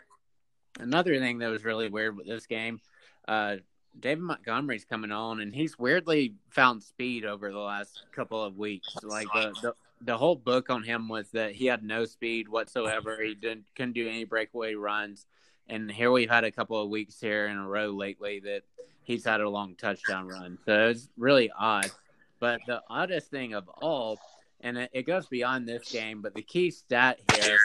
Another 0.78 1.18
thing 1.18 1.38
that 1.38 1.48
was 1.48 1.64
really 1.64 1.88
weird 1.88 2.16
with 2.16 2.26
this 2.26 2.46
game, 2.46 2.80
uh, 3.26 3.56
David 3.98 4.22
Montgomery's 4.22 4.84
coming 4.84 5.10
on, 5.10 5.40
and 5.40 5.54
he's 5.54 5.78
weirdly 5.78 6.34
found 6.50 6.82
speed 6.82 7.24
over 7.24 7.50
the 7.50 7.58
last 7.58 8.02
couple 8.12 8.42
of 8.42 8.56
weeks. 8.56 8.94
Like 9.02 9.26
the, 9.34 9.52
the 9.62 9.74
the 10.02 10.16
whole 10.16 10.36
book 10.36 10.70
on 10.70 10.82
him 10.82 11.08
was 11.08 11.30
that 11.32 11.52
he 11.52 11.66
had 11.66 11.82
no 11.82 12.04
speed 12.06 12.48
whatsoever. 12.48 13.20
He 13.22 13.34
didn't 13.34 13.64
couldn't 13.74 13.92
do 13.92 14.08
any 14.08 14.24
breakaway 14.24 14.74
runs, 14.74 15.26
and 15.68 15.90
here 15.90 16.10
we've 16.10 16.30
had 16.30 16.44
a 16.44 16.52
couple 16.52 16.80
of 16.80 16.88
weeks 16.88 17.20
here 17.20 17.46
in 17.46 17.56
a 17.56 17.68
row 17.68 17.88
lately 17.88 18.40
that 18.40 18.62
he's 19.10 19.24
had 19.24 19.40
a 19.40 19.48
long 19.48 19.74
touchdown 19.74 20.28
run. 20.28 20.58
So 20.64 20.88
it's 20.88 21.08
really 21.16 21.50
odd. 21.58 21.90
But 22.38 22.60
the 22.66 22.80
oddest 22.88 23.30
thing 23.30 23.54
of 23.54 23.68
all, 23.82 24.18
and 24.60 24.78
it, 24.78 24.90
it 24.92 25.02
goes 25.02 25.26
beyond 25.26 25.68
this 25.68 25.90
game, 25.90 26.22
but 26.22 26.34
the 26.34 26.42
key 26.42 26.70
stat 26.70 27.18
here 27.34 27.58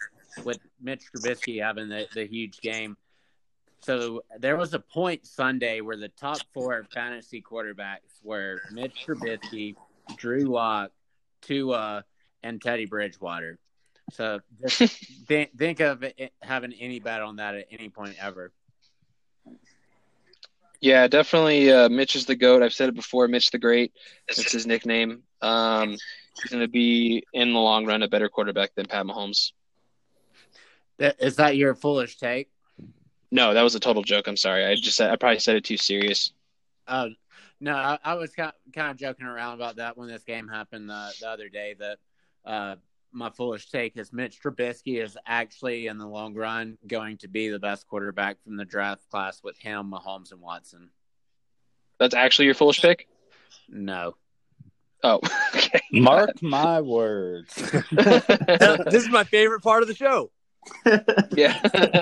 with 0.44 0.60
Mitch 0.82 1.04
Trubisky 1.14 1.62
having 1.62 1.88
the, 1.88 2.08
the 2.14 2.26
huge 2.26 2.60
game. 2.60 2.98
So 3.80 4.24
there 4.40 4.58
was 4.58 4.74
a 4.74 4.80
point 4.80 5.26
Sunday 5.26 5.82
where 5.82 5.98
the 5.98 6.10
top 6.10 6.40
four 6.54 6.86
fantasy 6.94 7.42
quarterbacks 7.42 8.24
were 8.24 8.60
Mitch 8.72 9.06
Trubisky, 9.06 9.76
Drew 10.18 10.46
Lock, 10.46 10.92
Tua, 11.42 12.04
and 12.42 12.62
Teddy 12.62 12.88
Bridgewater. 12.88 13.60
So 14.12 14.40
just 14.62 14.80
think, 15.28 15.56
think 15.58 15.80
of 15.80 16.04
it, 16.04 16.34
having 16.42 16.74
any 16.74 17.00
bet 17.00 17.22
on 17.22 17.36
that 17.36 17.56
at 17.56 17.68
any 17.72 17.90
point 17.90 18.16
ever. 18.20 18.52
Yeah, 20.86 21.08
definitely. 21.08 21.72
Uh, 21.72 21.90
Mitch 21.90 22.16
is 22.16 22.28
the 22.28 22.36
goat. 22.36 22.62
I've 22.62 22.72
said 22.72 22.90
it 22.90 22.96
before. 22.96 23.28
Mitch 23.28 23.50
the 23.50 23.58
Great. 23.58 23.92
That's 24.28 24.52
his 24.52 24.68
nickname. 24.68 25.24
Um, 25.42 25.90
he's 25.90 26.52
going 26.52 26.62
to 26.62 26.68
be 26.68 27.24
in 27.34 27.54
the 27.54 27.60
long 27.60 27.88
run 27.88 28.04
a 28.04 28.08
better 28.08 28.30
quarterback 28.30 28.76
than 28.76 28.86
Pat 28.86 29.04
Mahomes. 29.04 29.54
Is 31.00 31.38
that 31.38 31.58
your 31.58 31.74
foolish 31.74 32.18
take? 32.18 32.52
No, 33.32 33.56
that 33.56 33.64
was 33.64 33.74
a 33.74 33.80
total 33.80 34.04
joke. 34.04 34.28
I'm 34.28 34.38
sorry. 34.38 34.64
I 34.64 34.76
just 34.76 35.02
I 35.02 35.16
probably 35.16 35.40
said 35.40 35.56
it 35.56 35.64
too 35.64 35.76
serious. 35.76 36.34
Oh 36.88 37.10
no, 37.60 37.74
I, 37.74 37.98
I 38.04 38.14
was 38.14 38.32
kind 38.36 38.50
of, 38.50 38.74
kind 38.74 38.92
of 38.92 38.98
joking 38.98 39.26
around 39.26 39.56
about 39.56 39.78
that 39.78 39.98
when 39.98 40.08
this 40.08 40.24
game 40.24 40.48
happened 40.48 40.88
the, 40.88 41.12
the 41.20 41.28
other 41.28 41.50
day. 41.50 41.76
That 41.80 41.98
uh, 42.46 42.76
my 43.16 43.30
foolish 43.30 43.70
take 43.70 43.98
is 43.98 44.12
Mitch 44.12 44.42
Trubisky 44.42 45.02
is 45.02 45.18
actually 45.26 45.88
in 45.88 45.98
the 45.98 46.06
long 46.06 46.34
run 46.34 46.78
going 46.86 47.18
to 47.18 47.28
be 47.28 47.50
the 47.50 47.60
best 47.60 47.88
quarterback 47.88 48.44
from 48.44 48.58
the 48.58 48.66
draft 48.66 49.10
class 49.10 49.42
with 49.42 49.58
him, 49.58 49.92
Mahomes, 49.92 50.32
and 50.32 50.42
Watson. 50.42 50.90
That's 52.00 52.14
actually 52.14 52.46
your 52.46 52.54
foolish 52.56 52.82
pick. 52.82 53.08
No. 53.70 54.16
Oh, 55.04 55.22
okay. 55.56 55.82
Mark 55.92 56.42
my 56.42 56.82
words. 56.82 57.56
this 57.92 59.04
is 59.04 59.10
my 59.10 59.24
favorite 59.24 59.62
part 59.62 59.82
of 59.82 59.88
the 59.88 59.96
show. 59.96 60.32
yeah. 61.32 62.02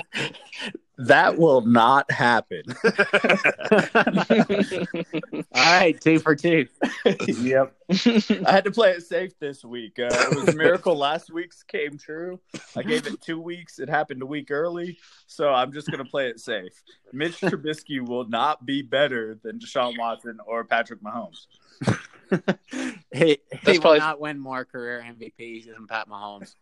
that 0.96 1.38
will 1.38 1.62
not 1.62 2.10
happen. 2.10 2.62
All 5.52 5.54
right, 5.54 6.00
two 6.00 6.20
for 6.20 6.36
two. 6.36 6.66
yep. 7.26 7.74
I 7.90 8.52
had 8.52 8.64
to 8.64 8.70
play 8.70 8.92
it 8.92 9.02
safe 9.02 9.32
this 9.40 9.64
week. 9.64 9.98
Uh, 9.98 10.08
it 10.10 10.36
was 10.36 10.54
a 10.54 10.56
miracle 10.56 10.96
last 10.96 11.32
week's 11.32 11.62
came 11.64 11.98
true. 11.98 12.40
I 12.76 12.82
gave 12.82 13.06
it 13.06 13.20
two 13.20 13.40
weeks. 13.40 13.78
It 13.78 13.88
happened 13.88 14.22
a 14.22 14.26
week 14.26 14.50
early. 14.50 14.98
So 15.26 15.52
I'm 15.52 15.72
just 15.72 15.90
going 15.90 16.02
to 16.02 16.10
play 16.10 16.28
it 16.28 16.38
safe. 16.38 16.72
Mitch 17.12 17.40
Trubisky 17.40 18.06
will 18.06 18.28
not 18.28 18.64
be 18.64 18.82
better 18.82 19.38
than 19.42 19.58
Deshaun 19.58 19.98
Watson 19.98 20.38
or 20.46 20.64
Patrick 20.64 21.00
Mahomes. 21.02 21.46
he 23.12 23.38
he 23.62 23.72
will 23.72 23.80
probably... 23.80 23.98
not 23.98 24.20
win 24.20 24.38
more 24.38 24.64
career 24.64 25.04
MVPs 25.06 25.66
than 25.66 25.86
Pat 25.86 26.08
Mahomes. 26.08 26.54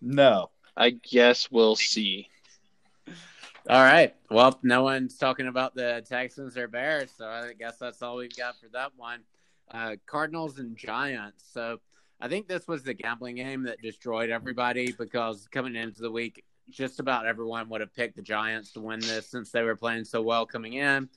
No. 0.00 0.50
I 0.76 0.90
guess 0.90 1.50
we'll 1.50 1.76
see. 1.76 2.28
All 3.70 3.84
right. 3.84 4.12
Well, 4.32 4.58
no 4.64 4.82
one's 4.82 5.16
talking 5.16 5.46
about 5.46 5.76
the 5.76 6.04
Texans 6.04 6.56
or 6.56 6.66
Bears, 6.66 7.12
so 7.16 7.24
I 7.24 7.52
guess 7.56 7.78
that's 7.78 8.02
all 8.02 8.16
we've 8.16 8.36
got 8.36 8.58
for 8.58 8.66
that 8.72 8.90
one. 8.96 9.20
Uh, 9.70 9.94
Cardinals 10.06 10.58
and 10.58 10.76
Giants. 10.76 11.44
So 11.52 11.78
I 12.20 12.26
think 12.26 12.48
this 12.48 12.66
was 12.66 12.82
the 12.82 12.94
gambling 12.94 13.36
game 13.36 13.62
that 13.62 13.80
destroyed 13.80 14.28
everybody 14.28 14.90
because 14.90 15.46
coming 15.52 15.76
into 15.76 16.02
the 16.02 16.10
week, 16.10 16.42
just 16.68 16.98
about 16.98 17.28
everyone 17.28 17.68
would 17.68 17.80
have 17.80 17.94
picked 17.94 18.16
the 18.16 18.22
Giants 18.22 18.72
to 18.72 18.80
win 18.80 18.98
this 18.98 19.30
since 19.30 19.52
they 19.52 19.62
were 19.62 19.76
playing 19.76 20.02
so 20.02 20.20
well 20.20 20.46
coming 20.46 20.72
in. 20.72 21.08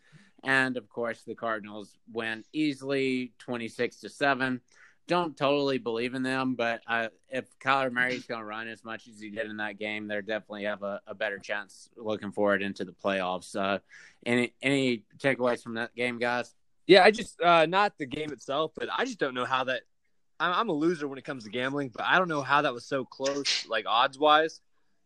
And 0.43 0.77
of 0.77 0.87
course, 0.89 1.23
the 1.23 1.33
Cardinals 1.33 1.97
went 2.13 2.45
easily 2.53 3.33
26 3.39 3.99
to 4.01 4.09
7 4.09 4.61
don't 5.07 5.35
totally 5.35 5.77
believe 5.77 6.13
in 6.13 6.23
them, 6.23 6.55
but 6.55 6.81
if 7.29 7.45
Kyler 7.59 7.91
Murray's 7.91 8.25
going 8.25 8.39
to 8.39 8.45
run 8.45 8.67
as 8.67 8.83
much 8.85 9.07
as 9.07 9.19
he 9.19 9.29
did 9.29 9.49
in 9.49 9.57
that 9.57 9.77
game, 9.77 10.07
they 10.07 10.15
definitely 10.21 10.63
have 10.63 10.83
a, 10.83 11.01
a, 11.07 11.13
better 11.13 11.39
chance 11.39 11.89
looking 11.97 12.31
forward 12.31 12.61
into 12.61 12.85
the 12.85 12.93
playoffs. 12.93 13.55
Uh, 13.55 13.79
any 14.25 14.53
any 14.61 15.03
takeaways 15.17 15.61
from 15.61 15.75
that 15.75 15.93
game, 15.95 16.19
guys? 16.19 16.53
Yeah, 16.87 17.03
I 17.03 17.11
just 17.11 17.41
uh, 17.41 17.65
not 17.65 17.97
the 17.97 18.05
game 18.05 18.31
itself, 18.31 18.71
but 18.75 18.87
I 18.95 19.05
just 19.05 19.19
don't 19.19 19.33
know 19.33 19.45
how 19.45 19.65
that. 19.65 19.81
I'm, 20.39 20.53
I'm 20.53 20.69
a 20.69 20.73
loser 20.73 21.07
when 21.07 21.17
it 21.17 21.25
comes 21.25 21.43
to 21.43 21.49
gambling, 21.49 21.89
but 21.89 22.05
I 22.05 22.17
don't 22.17 22.29
know 22.29 22.41
how 22.41 22.61
that 22.61 22.73
was 22.73 22.85
so 22.85 23.03
close, 23.03 23.67
like 23.67 23.85
odds 23.87 24.17
wise, 24.17 24.61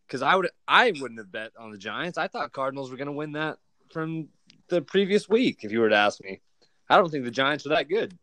because 0.06 0.22
I 0.22 0.36
would 0.36 0.50
I 0.66 0.92
wouldn't 1.00 1.18
have 1.18 1.32
bet 1.32 1.52
on 1.58 1.72
the 1.72 1.78
Giants. 1.78 2.18
I 2.18 2.28
thought 2.28 2.52
Cardinals 2.52 2.90
were 2.90 2.96
going 2.96 3.06
to 3.06 3.12
win 3.12 3.32
that 3.32 3.58
from 3.90 4.28
the 4.68 4.80
previous 4.80 5.28
week. 5.28 5.64
If 5.64 5.72
you 5.72 5.80
were 5.80 5.88
to 5.88 5.96
ask 5.96 6.22
me, 6.22 6.40
I 6.88 6.96
don't 6.96 7.10
think 7.10 7.24
the 7.24 7.30
Giants 7.30 7.66
are 7.66 7.70
that 7.70 7.88
good. 7.88 8.16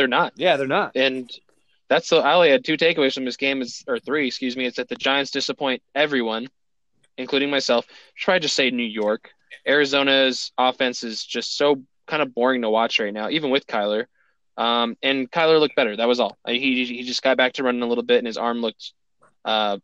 They're 0.00 0.08
not. 0.08 0.32
Yeah, 0.36 0.56
they're 0.56 0.66
not. 0.66 0.92
And 0.96 1.30
that's 1.90 2.08
the 2.08 2.20
I 2.20 2.32
only 2.32 2.48
had 2.48 2.64
two 2.64 2.78
takeaways 2.78 3.12
from 3.12 3.26
this 3.26 3.36
game 3.36 3.60
is 3.60 3.84
or 3.86 3.98
three, 3.98 4.26
excuse 4.26 4.56
me. 4.56 4.64
It's 4.64 4.78
that 4.78 4.88
the 4.88 4.96
Giants 4.96 5.30
disappoint 5.30 5.82
everyone, 5.94 6.48
including 7.18 7.50
myself. 7.50 7.84
Try 8.16 8.38
to 8.38 8.48
say 8.48 8.70
New 8.70 8.82
York. 8.82 9.28
Arizona's 9.68 10.52
offense 10.56 11.02
is 11.02 11.22
just 11.22 11.54
so 11.54 11.82
kind 12.06 12.22
of 12.22 12.34
boring 12.34 12.62
to 12.62 12.70
watch 12.70 12.98
right 12.98 13.12
now, 13.12 13.28
even 13.28 13.50
with 13.50 13.66
Kyler. 13.66 14.06
Um, 14.56 14.96
and 15.02 15.30
Kyler 15.30 15.60
looked 15.60 15.76
better. 15.76 15.94
That 15.94 16.08
was 16.08 16.18
all. 16.18 16.38
He 16.46 16.86
he 16.86 17.02
just 17.02 17.22
got 17.22 17.36
back 17.36 17.52
to 17.54 17.62
running 17.62 17.82
a 17.82 17.86
little 17.86 18.02
bit, 18.02 18.20
and 18.20 18.26
his 18.26 18.38
arm 18.38 18.62
looked 18.62 18.94
uh, 19.44 19.76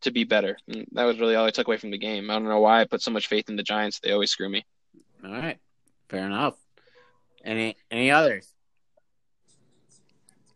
to 0.00 0.10
be 0.10 0.24
better. 0.24 0.58
And 0.66 0.84
that 0.94 1.04
was 1.04 1.20
really 1.20 1.36
all 1.36 1.46
I 1.46 1.50
took 1.50 1.68
away 1.68 1.76
from 1.76 1.92
the 1.92 1.98
game. 1.98 2.28
I 2.28 2.34
don't 2.34 2.48
know 2.48 2.58
why 2.58 2.80
I 2.80 2.86
put 2.86 3.02
so 3.02 3.12
much 3.12 3.28
faith 3.28 3.48
in 3.48 3.54
the 3.54 3.62
Giants. 3.62 4.00
They 4.00 4.10
always 4.10 4.32
screw 4.32 4.48
me. 4.48 4.66
All 5.24 5.30
right, 5.30 5.60
fair 6.08 6.26
enough. 6.26 6.56
Any 7.44 7.76
any 7.88 8.10
others? 8.10 8.52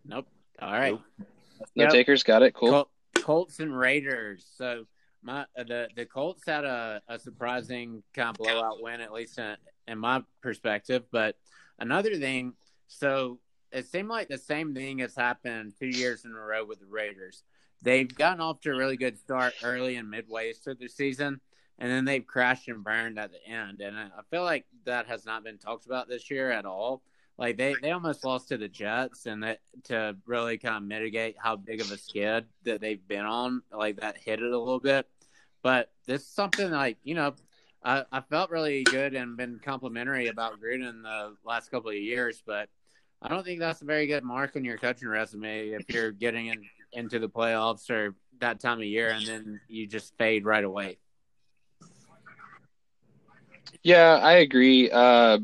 Nope. 0.05 0.27
All 0.61 0.73
right. 0.73 0.93
Nope. 0.93 1.29
No 1.77 1.85
yep. 1.85 1.93
takers. 1.93 2.23
Got 2.23 2.43
it. 2.43 2.55
Cool. 2.55 2.71
Col- 2.71 2.91
Colts 3.23 3.61
and 3.61 3.77
Raiders. 3.77 4.47
So 4.57 4.87
my 5.23 5.43
uh, 5.59 5.65
the 5.65 5.89
the 5.97 6.05
Colts 6.05 6.43
had 6.47 6.65
a, 6.65 7.01
a 7.09 7.19
surprising 7.19 8.03
kind 8.13 8.31
of 8.31 8.37
blowout 8.37 8.83
win, 8.83 9.01
at 9.01 9.13
least 9.13 9.39
in, 9.39 9.57
in 9.89 9.99
my 9.99 10.23
perspective. 10.43 11.05
But 11.11 11.37
another 11.79 12.17
thing, 12.17 12.55
so 12.87 13.39
it 13.73 13.87
seemed 13.87 14.09
like 14.09 14.29
the 14.29 14.39
same 14.39 14.75
thing 14.75 14.99
has 14.99 15.17
happened 15.17 15.73
two 15.79 15.87
years 15.89 16.25
in 16.25 16.33
a 16.33 16.39
row 16.39 16.65
with 16.65 16.81
the 16.81 16.87
Raiders. 16.87 17.43
They've 17.83 18.13
gotten 18.15 18.41
off 18.41 18.61
to 18.61 18.71
a 18.71 18.77
really 18.77 18.97
good 18.97 19.19
start 19.19 19.53
early 19.63 19.97
and 19.97 20.13
midways 20.13 20.63
through 20.63 20.77
the 20.77 20.89
season, 20.89 21.41
and 21.79 21.91
then 21.91 22.05
they've 22.05 22.27
crashed 22.27 22.69
and 22.69 22.85
burned 22.85 23.19
at 23.19 23.31
the 23.33 23.47
end. 23.47 23.81
And 23.81 23.97
I 23.97 24.09
feel 24.31 24.43
like 24.43 24.65
that 24.85 25.07
has 25.07 25.27
not 25.27 25.45
been 25.45 25.59
talked 25.59 25.87
about 25.87 26.09
this 26.09 26.31
year 26.31 26.51
at 26.51 26.67
all. 26.67 27.03
Like 27.37 27.57
they, 27.57 27.75
they 27.83 27.91
almost 27.91 28.25
lost 28.25 28.49
to 28.49 28.57
the 28.57 28.69
Jets, 28.69 29.27
and 29.27 29.43
that 29.43 29.61
to 29.85 30.17
really 30.25 30.57
kind 30.57 30.77
of 30.77 30.85
mitigate 30.85 31.37
how 31.39 31.57
big 31.57 31.81
of 31.81 31.91
a 31.91 31.99
skid 31.99 32.47
that 32.65 32.81
they've 32.81 33.07
been 33.09 33.25
on, 33.25 33.63
like 33.73 34.01
that 34.01 34.17
hit 34.19 34.41
it 34.41 34.53
a 34.53 34.59
little 34.59 34.79
bit. 34.79 35.09
But 35.63 35.91
this 36.07 36.23
is 36.23 36.29
something 36.29 36.71
like 36.71 36.99
you 37.03 37.15
know, 37.15 37.35
I, 37.83 38.05
I 38.13 38.21
felt 38.21 38.51
really 38.51 38.85
good 38.85 39.15
and 39.15 39.37
been 39.37 39.61
complimentary 39.63 40.29
about 40.29 40.61
Gruden 40.61 41.03
the 41.03 41.35
last 41.45 41.71
couple 41.71 41.91
of 41.91 41.97
years, 41.97 42.43
but 42.47 42.69
I 43.21 43.29
don't 43.29 43.45
think 43.45 43.59
that's 43.59 43.83
a 43.83 43.87
very 43.87 44.07
good 44.07 44.23
mark 44.23 44.55
on 44.55 44.65
your 44.65 44.77
coaching 44.77 45.09
resume 45.09 45.71
if 45.71 45.89
you're 45.89 46.13
getting 46.13 46.49
in, 46.49 46.63
into 46.93 47.19
the 47.19 47.29
playoffs 47.29 47.91
or 47.91 48.15
that 48.41 48.61
time 48.61 48.79
of 48.79 48.85
year 48.85 49.11
and 49.11 49.27
then 49.27 49.61
you 49.67 49.87
just 49.87 50.17
fade 50.19 50.45
right 50.45 50.65
away. 50.65 50.99
Yeah, 53.83 54.19
I 54.23 54.35
agree. 54.35 54.91
Uh, 54.91 55.39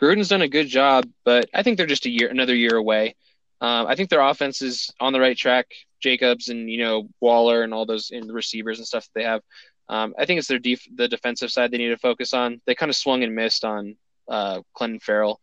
Gruden's 0.00 0.28
done 0.28 0.42
a 0.42 0.48
good 0.48 0.68
job, 0.68 1.06
but 1.24 1.48
I 1.52 1.62
think 1.62 1.76
they're 1.76 1.86
just 1.86 2.06
a 2.06 2.10
year, 2.10 2.28
another 2.28 2.54
year 2.54 2.76
away. 2.76 3.16
Um, 3.60 3.86
I 3.86 3.96
think 3.96 4.08
their 4.08 4.20
offense 4.20 4.62
is 4.62 4.90
on 5.00 5.12
the 5.12 5.20
right 5.20 5.36
track. 5.36 5.66
Jacobs 6.00 6.48
and 6.48 6.70
you 6.70 6.78
know 6.78 7.08
Waller 7.20 7.62
and 7.62 7.74
all 7.74 7.86
those 7.86 8.10
in 8.10 8.26
the 8.26 8.32
receivers 8.32 8.78
and 8.78 8.86
stuff 8.86 9.04
that 9.04 9.14
they 9.14 9.24
have. 9.24 9.42
Um, 9.88 10.14
I 10.18 10.26
think 10.26 10.38
it's 10.38 10.48
their 10.48 10.58
def- 10.58 10.86
the 10.94 11.08
defensive 11.08 11.50
side 11.50 11.70
they 11.70 11.78
need 11.78 11.88
to 11.88 11.98
focus 11.98 12.34
on. 12.34 12.60
They 12.66 12.74
kind 12.74 12.90
of 12.90 12.96
swung 12.96 13.22
and 13.24 13.34
missed 13.34 13.64
on 13.64 13.96
uh, 14.28 14.60
Clelin 14.76 15.02
Ferrell, 15.02 15.40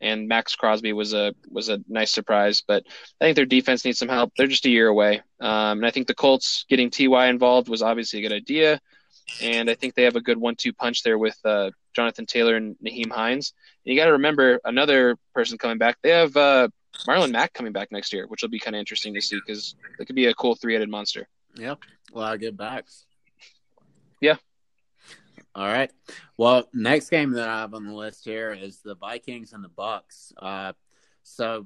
and 0.00 0.28
Maxx 0.28 0.54
Crosby 0.54 0.92
was 0.92 1.14
a 1.14 1.34
was 1.50 1.68
a 1.68 1.80
nice 1.88 2.12
surprise. 2.12 2.62
But 2.66 2.84
I 3.20 3.24
think 3.24 3.36
their 3.36 3.46
defense 3.46 3.84
needs 3.84 3.98
some 3.98 4.08
help. 4.08 4.32
They're 4.36 4.46
just 4.46 4.66
a 4.66 4.70
year 4.70 4.88
away, 4.88 5.22
um, 5.40 5.78
and 5.78 5.86
I 5.86 5.90
think 5.90 6.06
the 6.06 6.14
Colts 6.14 6.64
getting 6.68 6.90
Ty 6.90 7.28
involved 7.28 7.68
was 7.68 7.82
obviously 7.82 8.20
a 8.20 8.22
good 8.22 8.36
idea. 8.36 8.80
And 9.42 9.68
I 9.68 9.74
think 9.74 9.94
they 9.94 10.04
have 10.04 10.16
a 10.16 10.20
good 10.20 10.38
one-two 10.38 10.72
punch 10.72 11.02
there 11.02 11.18
with 11.18 11.38
uh, 11.44 11.70
Jonathan 11.94 12.26
Taylor 12.26 12.56
and 12.56 12.76
Nyheim 12.84 13.10
Hines. 13.10 13.52
And 13.84 13.92
you 13.92 14.00
got 14.00 14.06
to 14.06 14.12
remember 14.12 14.60
another 14.64 15.16
person 15.34 15.58
coming 15.58 15.78
back. 15.78 15.96
They 16.02 16.10
have 16.10 16.36
uh, 16.36 16.68
Marlon 17.06 17.30
Mack 17.30 17.52
coming 17.52 17.72
back 17.72 17.92
next 17.92 18.12
year, 18.12 18.26
which 18.26 18.42
will 18.42 18.48
be 18.48 18.58
kind 18.58 18.74
of 18.74 18.80
interesting 18.80 19.14
to 19.14 19.20
see 19.20 19.38
because 19.44 19.74
it 19.98 20.06
could 20.06 20.16
be 20.16 20.26
a 20.26 20.34
cool 20.34 20.54
three-headed 20.54 20.88
monster. 20.88 21.28
Yep, 21.56 21.78
a 22.14 22.18
lot 22.18 22.34
of 22.34 22.40
good 22.40 22.56
backs. 22.56 23.06
Yeah. 24.20 24.36
All 25.54 25.66
right. 25.66 25.90
Well, 26.36 26.68
next 26.72 27.10
game 27.10 27.32
that 27.32 27.48
I 27.48 27.60
have 27.60 27.74
on 27.74 27.84
the 27.84 27.94
list 27.94 28.24
here 28.24 28.52
is 28.52 28.80
the 28.80 28.94
Vikings 28.94 29.52
and 29.52 29.64
the 29.64 29.68
Bucks. 29.68 30.32
Uh, 30.36 30.72
so, 31.22 31.64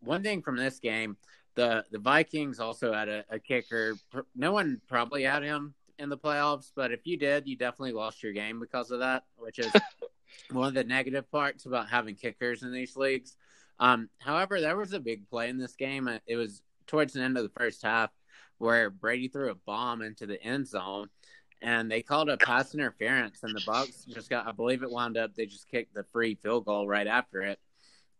one 0.00 0.22
thing 0.22 0.42
from 0.42 0.56
this 0.56 0.78
game, 0.78 1.16
the 1.54 1.84
the 1.90 1.98
Vikings 1.98 2.60
also 2.60 2.92
had 2.92 3.08
a, 3.08 3.24
a 3.28 3.38
kicker. 3.38 3.94
No 4.36 4.52
one 4.52 4.80
probably 4.88 5.24
had 5.24 5.42
him 5.42 5.74
in 5.98 6.08
the 6.08 6.18
playoffs, 6.18 6.70
but 6.74 6.92
if 6.92 7.06
you 7.06 7.16
did, 7.16 7.46
you 7.46 7.56
definitely 7.56 7.92
lost 7.92 8.22
your 8.22 8.32
game 8.32 8.60
because 8.60 8.90
of 8.90 9.00
that, 9.00 9.24
which 9.36 9.58
is 9.58 9.72
one 10.50 10.68
of 10.68 10.74
the 10.74 10.84
negative 10.84 11.30
parts 11.30 11.66
about 11.66 11.88
having 11.88 12.14
kickers 12.14 12.62
in 12.62 12.72
these 12.72 12.96
leagues. 12.96 13.36
Um, 13.80 14.08
however, 14.18 14.60
there 14.60 14.76
was 14.76 14.92
a 14.92 15.00
big 15.00 15.28
play 15.28 15.48
in 15.48 15.58
this 15.58 15.74
game. 15.74 16.08
It 16.26 16.36
was 16.36 16.62
towards 16.86 17.12
the 17.12 17.22
end 17.22 17.36
of 17.36 17.42
the 17.42 17.58
first 17.58 17.82
half 17.82 18.10
where 18.58 18.90
Brady 18.90 19.28
threw 19.28 19.50
a 19.50 19.54
bomb 19.54 20.02
into 20.02 20.26
the 20.26 20.42
end 20.42 20.66
zone 20.66 21.08
and 21.62 21.90
they 21.90 22.02
called 22.02 22.28
a 22.28 22.36
pass 22.36 22.74
interference 22.74 23.42
and 23.42 23.54
the 23.54 23.62
Bucks 23.66 24.04
just 24.04 24.30
got 24.30 24.46
I 24.46 24.52
believe 24.52 24.82
it 24.82 24.90
wound 24.90 25.16
up 25.16 25.34
they 25.34 25.46
just 25.46 25.68
kicked 25.68 25.94
the 25.94 26.04
free 26.12 26.34
field 26.34 26.64
goal 26.64 26.86
right 26.86 27.06
after 27.06 27.42
it. 27.42 27.58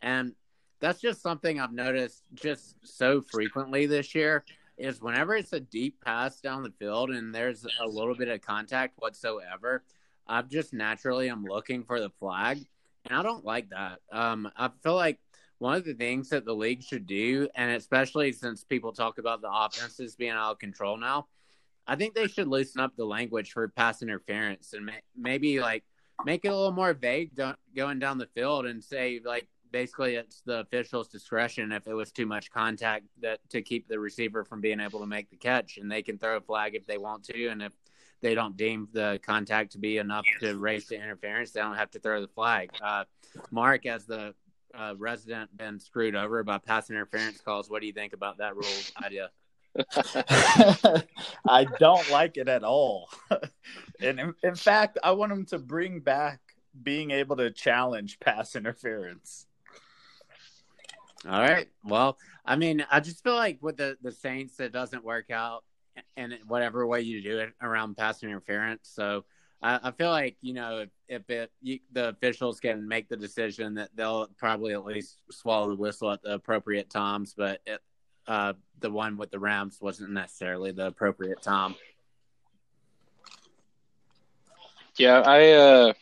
And 0.01 0.35
that's 0.81 1.01
just 1.01 1.23
something 1.23 1.59
I've 1.59 1.73
noticed 1.73 2.23
just 2.35 2.77
so 2.85 3.21
frequently 3.21 3.87
this 3.87 4.15
year 4.15 4.45
is 4.79 5.03
whenever 5.03 5.35
it's 5.35 5.53
a 5.53 5.61
deep 5.61 6.03
pass 6.05 6.41
down 6.41 6.63
the 6.63 6.73
field 6.79 7.11
and 7.11 7.35
there's 7.35 7.67
a 7.81 7.87
little 7.87 8.15
bit 8.15 8.29
of 8.29 8.41
contact 8.41 8.95
whatsoever, 8.99 9.83
I'm 10.27 10.49
just 10.49 10.73
naturally 10.73 11.29
I'm 11.29 11.45
looking 11.45 11.85
for 11.85 12.01
the 12.01 12.11
flag, 12.21 12.65
and 13.05 13.19
I 13.19 13.23
don't 13.23 13.45
like 13.45 13.71
that. 13.71 14.01
Um, 14.13 14.51
I 14.57 14.71
feel 14.83 14.95
like 14.95 15.19
one 15.59 15.77
of 15.77 15.85
the 15.85 15.95
things 15.95 16.29
that 16.29 16.45
the 16.45 16.55
league 16.55 16.83
should 16.83 17.07
do, 17.07 17.49
and 17.55 17.73
especially 17.73 18.33
since 18.33 18.63
people 18.63 18.93
talk 18.93 19.19
about 19.19 19.41
the 19.41 19.51
offenses 19.51 20.15
being 20.15 20.33
out 20.33 20.53
of 20.53 20.59
control 20.59 20.97
now, 20.97 21.27
I 21.87 21.97
think 21.97 22.15
they 22.15 22.29
should 22.29 22.49
loosen 22.49 22.81
up 22.81 22.95
the 22.97 23.07
language 23.07 23.53
for 23.53 23.67
pass 23.69 24.03
interference 24.03 24.75
and 24.75 24.91
maybe 25.17 25.59
like 25.59 25.85
make 26.25 26.45
it 26.45 26.49
a 26.49 26.55
little 26.55 26.73
more 26.73 26.93
vague 26.93 27.31
going 27.75 27.99
down 27.99 28.19
the 28.19 28.29
field 28.35 28.67
and 28.67 28.85
say 28.85 29.21
like 29.25 29.49
basically 29.71 30.17
it's 30.17 30.43
the 30.43 30.61
official's 30.61 31.09
discretion 31.09 31.73
if 31.73 31.87
it 31.87 31.95
was 31.95 32.13
too 32.13 32.27
much 32.27 32.51
contact 32.51 33.07
that 33.21 33.41
to 33.51 33.63
keep 33.63 33.89
the 33.89 33.99
receiver 33.99 34.45
from 34.45 34.61
being 34.61 34.81
able 34.81 35.01
to 35.01 35.07
make 35.07 35.31
the 35.31 35.37
catch. 35.37 35.79
And 35.79 35.91
they 35.91 36.03
can 36.03 36.19
throw 36.19 36.37
a 36.37 36.41
flag 36.41 36.75
if 36.75 36.87
they 36.87 36.99
want 36.99 37.25
to. 37.25 37.49
And 37.49 37.63
if 37.63 37.73
they 38.21 38.35
don't 38.35 38.57
deem 38.57 38.89
the 38.93 39.21
contact 39.23 39.73
to 39.73 39.79
be 39.79 39.99
enough 39.99 40.25
to 40.41 40.57
raise 40.59 40.87
the 40.87 40.97
interference 40.97 41.53
they 41.53 41.61
don't 41.61 41.77
have 41.77 41.91
to 41.93 42.01
throw 42.01 42.21
the 42.21 42.29
flag. 42.29 42.71
Uh, 42.83 43.05
mark 43.51 43.87
as 43.87 44.07
the 44.07 44.35
uh, 44.75 44.95
resident 44.99 45.57
been 45.57 45.79
screwed 45.81 46.15
over 46.15 46.43
by 46.43 46.59
pass 46.59 46.91
interference 46.91 47.41
calls. 47.41 47.71
What 47.71 47.81
do 47.81 47.87
you 47.87 47.93
think 47.93 48.13
about 48.13 48.39
that 48.39 48.55
rule 48.55 48.67
idea? 49.03 49.31
I 51.49 51.67
don't 51.79 52.11
like 52.11 52.37
it 52.37 52.49
at 52.49 52.65
all. 52.65 53.11
and 54.01 54.21
in, 54.21 54.35
in, 54.43 54.55
fact, 54.55 54.99
I 55.03 55.13
want 55.13 55.31
them 55.31 55.47
to 55.47 55.59
bring 55.59 56.01
back 56.01 56.41
being 56.83 57.11
able 57.11 57.37
to 57.37 57.51
challenge 57.51 58.19
pass 58.21 58.57
interference. 58.57 59.47
All 61.29 61.41
right. 61.41 61.69
Well, 61.85 62.17
I 62.47 62.57
mean, 62.57 62.87
I 62.91 63.01
just 63.01 63.23
feel 63.23 63.35
like 63.35 63.59
with 63.61 63.77
the 63.77 63.99
the 64.03 64.13
Saints, 64.13 64.59
it 64.61 64.73
doesn't 64.73 65.05
work 65.05 65.31
out, 65.31 65.63
in 66.17 66.35
whatever 66.47 66.87
way 66.87 67.01
you 67.01 67.23
do 67.23 67.39
it 67.39 67.51
around 67.63 67.97
pass 67.97 68.23
interference. 68.23 68.89
So 68.91 69.25
I, 69.63 69.79
I 69.83 69.91
feel 69.91 70.11
like 70.11 70.37
you 70.41 70.55
know 70.55 70.79
if, 70.79 70.89
if 71.09 71.31
it 71.31 71.53
you, 71.61 71.81
the 71.93 72.09
officials 72.09 72.61
can 72.61 72.87
make 72.87 73.09
the 73.09 73.17
decision 73.17 73.75
that 73.75 73.91
they'll 73.95 74.29
probably 74.39 74.73
at 74.73 74.85
least 74.85 75.19
swallow 75.31 75.69
the 75.69 75.77
whistle 75.77 76.11
at 76.11 76.23
the 76.23 76.35
appropriate 76.35 76.91
times, 76.91 77.35
but 77.37 77.61
it, 77.67 77.81
uh, 78.27 78.53
the 78.81 78.91
one 78.91 79.17
with 79.17 79.31
the 79.31 79.39
Rams 79.39 79.79
wasn't 79.81 80.11
necessarily 80.11 80.73
the 80.73 80.87
appropriate 80.87 81.43
time. 81.43 81.75
Yeah, 84.97 85.21
I 85.21 85.53
uh, 85.53 85.93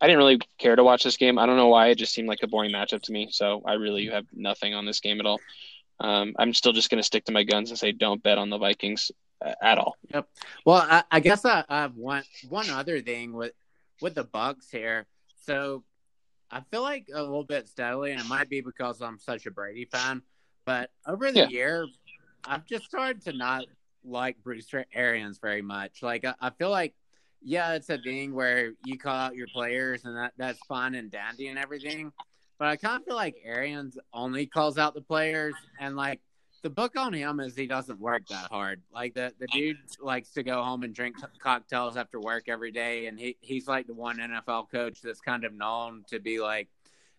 I 0.00 0.06
didn't 0.06 0.18
really 0.18 0.38
care 0.58 0.76
to 0.76 0.84
watch 0.84 1.02
this 1.04 1.16
game. 1.16 1.38
I 1.38 1.46
don't 1.46 1.56
know 1.56 1.68
why. 1.68 1.88
It 1.88 1.96
just 1.96 2.12
seemed 2.12 2.28
like 2.28 2.40
a 2.42 2.46
boring 2.46 2.70
matchup 2.70 3.02
to 3.02 3.12
me. 3.12 3.28
So 3.30 3.62
I 3.64 3.74
really 3.74 4.06
have 4.06 4.26
nothing 4.32 4.74
on 4.74 4.86
this 4.86 5.00
game 5.00 5.20
at 5.20 5.26
all. 5.26 5.40
Um, 6.00 6.34
I'm 6.38 6.54
still 6.54 6.72
just 6.72 6.90
going 6.90 7.00
to 7.00 7.06
stick 7.06 7.24
to 7.24 7.32
my 7.32 7.42
guns 7.42 7.70
and 7.70 7.78
say 7.78 7.90
don't 7.92 8.22
bet 8.22 8.38
on 8.38 8.50
the 8.50 8.58
Vikings 8.58 9.10
uh, 9.44 9.54
at 9.60 9.78
all. 9.78 9.96
Yep. 10.14 10.28
Well, 10.64 10.86
I, 10.88 11.02
I 11.10 11.20
guess 11.20 11.44
I, 11.44 11.64
I 11.68 11.80
have 11.80 11.96
one 11.96 12.22
one 12.48 12.70
other 12.70 13.00
thing 13.00 13.32
with 13.32 13.52
with 14.00 14.14
the 14.14 14.24
Bucks 14.24 14.70
here. 14.70 15.06
So 15.44 15.82
I 16.50 16.60
feel 16.70 16.82
like 16.82 17.08
a 17.12 17.20
little 17.20 17.44
bit 17.44 17.68
steadily, 17.68 18.12
and 18.12 18.20
it 18.20 18.26
might 18.28 18.48
be 18.48 18.60
because 18.60 19.02
I'm 19.02 19.18
such 19.18 19.46
a 19.46 19.50
Brady 19.50 19.86
fan. 19.86 20.22
But 20.64 20.90
over 21.06 21.32
the 21.32 21.40
yeah. 21.40 21.48
year, 21.48 21.86
I've 22.44 22.64
just 22.66 22.84
started 22.84 23.22
to 23.24 23.32
not 23.32 23.64
like 24.04 24.36
Bruce 24.42 24.68
Arians 24.94 25.38
very 25.38 25.62
much. 25.62 26.02
Like 26.02 26.24
I, 26.24 26.34
I 26.40 26.50
feel 26.50 26.70
like 26.70 26.94
yeah, 27.42 27.74
it's 27.74 27.88
a 27.90 27.98
thing 27.98 28.34
where 28.34 28.72
you 28.84 28.98
call 28.98 29.14
out 29.14 29.36
your 29.36 29.46
players 29.48 30.04
and 30.04 30.16
that, 30.16 30.32
that's 30.36 30.58
fun 30.66 30.94
and 30.94 31.10
dandy 31.10 31.48
and 31.48 31.58
everything. 31.58 32.12
But 32.58 32.68
I 32.68 32.76
kind 32.76 33.00
of 33.00 33.04
feel 33.04 33.14
like 33.14 33.36
Arians 33.44 33.98
only 34.12 34.46
calls 34.46 34.78
out 34.78 34.94
the 34.94 35.00
players 35.00 35.54
and 35.78 35.96
like 35.96 36.20
the 36.62 36.70
book 36.70 36.96
on 36.96 37.12
him 37.12 37.38
is 37.38 37.54
he 37.54 37.66
doesn't 37.66 38.00
work 38.00 38.26
that 38.28 38.50
hard. 38.50 38.82
Like 38.92 39.14
the, 39.14 39.32
the 39.38 39.46
dude 39.46 39.78
likes 40.00 40.30
to 40.30 40.42
go 40.42 40.62
home 40.62 40.82
and 40.82 40.92
drink 40.92 41.16
cocktails 41.38 41.96
after 41.96 42.20
work 42.20 42.48
every 42.48 42.72
day. 42.72 43.06
And 43.06 43.18
he, 43.18 43.36
he's 43.40 43.68
like 43.68 43.86
the 43.86 43.94
one 43.94 44.18
NFL 44.18 44.70
coach 44.70 45.00
that's 45.00 45.20
kind 45.20 45.44
of 45.44 45.54
known 45.54 46.04
to 46.08 46.18
be 46.18 46.40
like, 46.40 46.68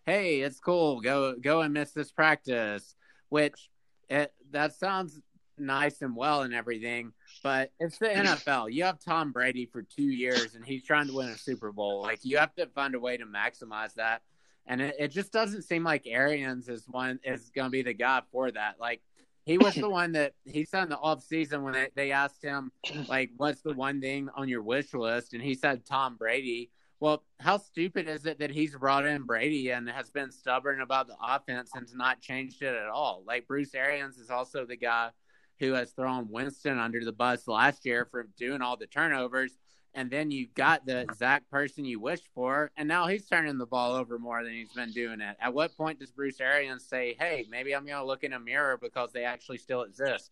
Hey, 0.04 0.40
it's 0.40 0.60
cool. 0.60 1.00
Go, 1.00 1.34
go 1.40 1.62
and 1.62 1.72
miss 1.72 1.92
this 1.92 2.10
practice, 2.10 2.94
which 3.28 3.70
it, 4.08 4.32
that 4.50 4.74
sounds 4.74 5.20
nice 5.60 6.02
and 6.02 6.16
well 6.16 6.42
and 6.42 6.54
everything, 6.54 7.12
but 7.42 7.72
it's 7.78 7.98
the 7.98 8.06
mm. 8.06 8.24
NFL. 8.24 8.72
You 8.72 8.84
have 8.84 8.98
Tom 8.98 9.32
Brady 9.32 9.66
for 9.66 9.82
two 9.82 10.02
years 10.10 10.54
and 10.54 10.64
he's 10.64 10.84
trying 10.84 11.06
to 11.06 11.14
win 11.14 11.28
a 11.28 11.38
Super 11.38 11.72
Bowl. 11.72 12.02
Like 12.02 12.20
you 12.22 12.38
have 12.38 12.54
to 12.56 12.66
find 12.66 12.94
a 12.94 13.00
way 13.00 13.16
to 13.16 13.24
maximize 13.24 13.94
that. 13.94 14.22
And 14.66 14.80
it, 14.80 14.96
it 14.98 15.08
just 15.08 15.32
doesn't 15.32 15.62
seem 15.62 15.84
like 15.84 16.06
Arians 16.06 16.68
is 16.68 16.84
one 16.88 17.18
is 17.24 17.50
gonna 17.54 17.70
be 17.70 17.82
the 17.82 17.94
guy 17.94 18.22
for 18.32 18.50
that. 18.50 18.76
Like 18.80 19.02
he 19.44 19.58
was 19.58 19.74
the 19.74 19.88
one 19.90 20.12
that 20.12 20.34
he 20.44 20.64
said 20.64 20.84
in 20.84 20.88
the 20.90 20.98
off 20.98 21.22
season 21.22 21.62
when 21.62 21.72
they, 21.72 21.88
they 21.94 22.12
asked 22.12 22.42
him 22.42 22.72
like 23.08 23.30
what's 23.36 23.62
the 23.62 23.74
one 23.74 24.00
thing 24.00 24.28
on 24.34 24.48
your 24.48 24.62
wish 24.62 24.92
list 24.94 25.34
and 25.34 25.42
he 25.42 25.54
said 25.54 25.84
Tom 25.84 26.16
Brady. 26.16 26.70
Well, 27.00 27.24
how 27.38 27.56
stupid 27.56 28.08
is 28.08 28.26
it 28.26 28.40
that 28.40 28.50
he's 28.50 28.76
brought 28.76 29.06
in 29.06 29.22
Brady 29.22 29.70
and 29.70 29.88
has 29.88 30.10
been 30.10 30.30
stubborn 30.30 30.82
about 30.82 31.06
the 31.06 31.16
offense 31.18 31.70
and 31.74 31.82
has 31.82 31.94
not 31.94 32.20
changed 32.20 32.60
it 32.60 32.74
at 32.74 32.88
all? 32.88 33.24
Like 33.26 33.46
Bruce 33.46 33.74
Arians 33.74 34.18
is 34.18 34.28
also 34.28 34.66
the 34.66 34.76
guy 34.76 35.08
who 35.60 35.74
has 35.74 35.92
thrown 35.92 36.28
Winston 36.30 36.78
under 36.78 37.04
the 37.04 37.12
bus 37.12 37.46
last 37.46 37.86
year 37.86 38.08
for 38.10 38.26
doing 38.36 38.62
all 38.62 38.76
the 38.76 38.86
turnovers. 38.86 39.52
And 39.94 40.10
then 40.10 40.30
you've 40.30 40.54
got 40.54 40.86
the 40.86 41.00
exact 41.00 41.50
person 41.50 41.84
you 41.84 42.00
wished 42.00 42.28
for, 42.32 42.70
and 42.76 42.88
now 42.88 43.08
he's 43.08 43.26
turning 43.26 43.58
the 43.58 43.66
ball 43.66 43.92
over 43.92 44.20
more 44.20 44.44
than 44.44 44.52
he's 44.52 44.72
been 44.72 44.92
doing 44.92 45.20
it. 45.20 45.36
At 45.40 45.52
what 45.52 45.76
point 45.76 45.98
does 45.98 46.12
Bruce 46.12 46.40
Arians 46.40 46.86
say, 46.86 47.16
"Hey, 47.18 47.44
maybe 47.50 47.74
I'm 47.74 47.84
going 47.84 47.98
to 47.98 48.04
look 48.04 48.22
in 48.22 48.32
a 48.32 48.38
mirror 48.38 48.78
because 48.80 49.10
they 49.10 49.24
actually 49.24 49.58
still 49.58 49.82
exist"? 49.82 50.30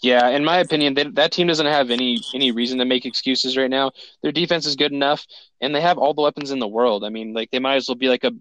Yeah, 0.00 0.28
in 0.28 0.44
my 0.44 0.58
opinion, 0.58 0.92
they, 0.92 1.04
that 1.04 1.32
team 1.32 1.46
doesn't 1.46 1.64
have 1.64 1.90
any 1.90 2.20
any 2.34 2.52
reason 2.52 2.78
to 2.78 2.84
make 2.84 3.06
excuses 3.06 3.56
right 3.56 3.70
now. 3.70 3.92
Their 4.22 4.32
defense 4.32 4.66
is 4.66 4.76
good 4.76 4.92
enough, 4.92 5.26
and 5.62 5.74
they 5.74 5.80
have 5.80 5.96
all 5.96 6.12
the 6.12 6.20
weapons 6.20 6.50
in 6.50 6.58
the 6.58 6.68
world. 6.68 7.04
I 7.04 7.08
mean, 7.08 7.32
like 7.32 7.50
they 7.50 7.58
might 7.58 7.76
as 7.76 7.88
well 7.88 7.94
be 7.94 8.10
like 8.10 8.24
a 8.24 8.32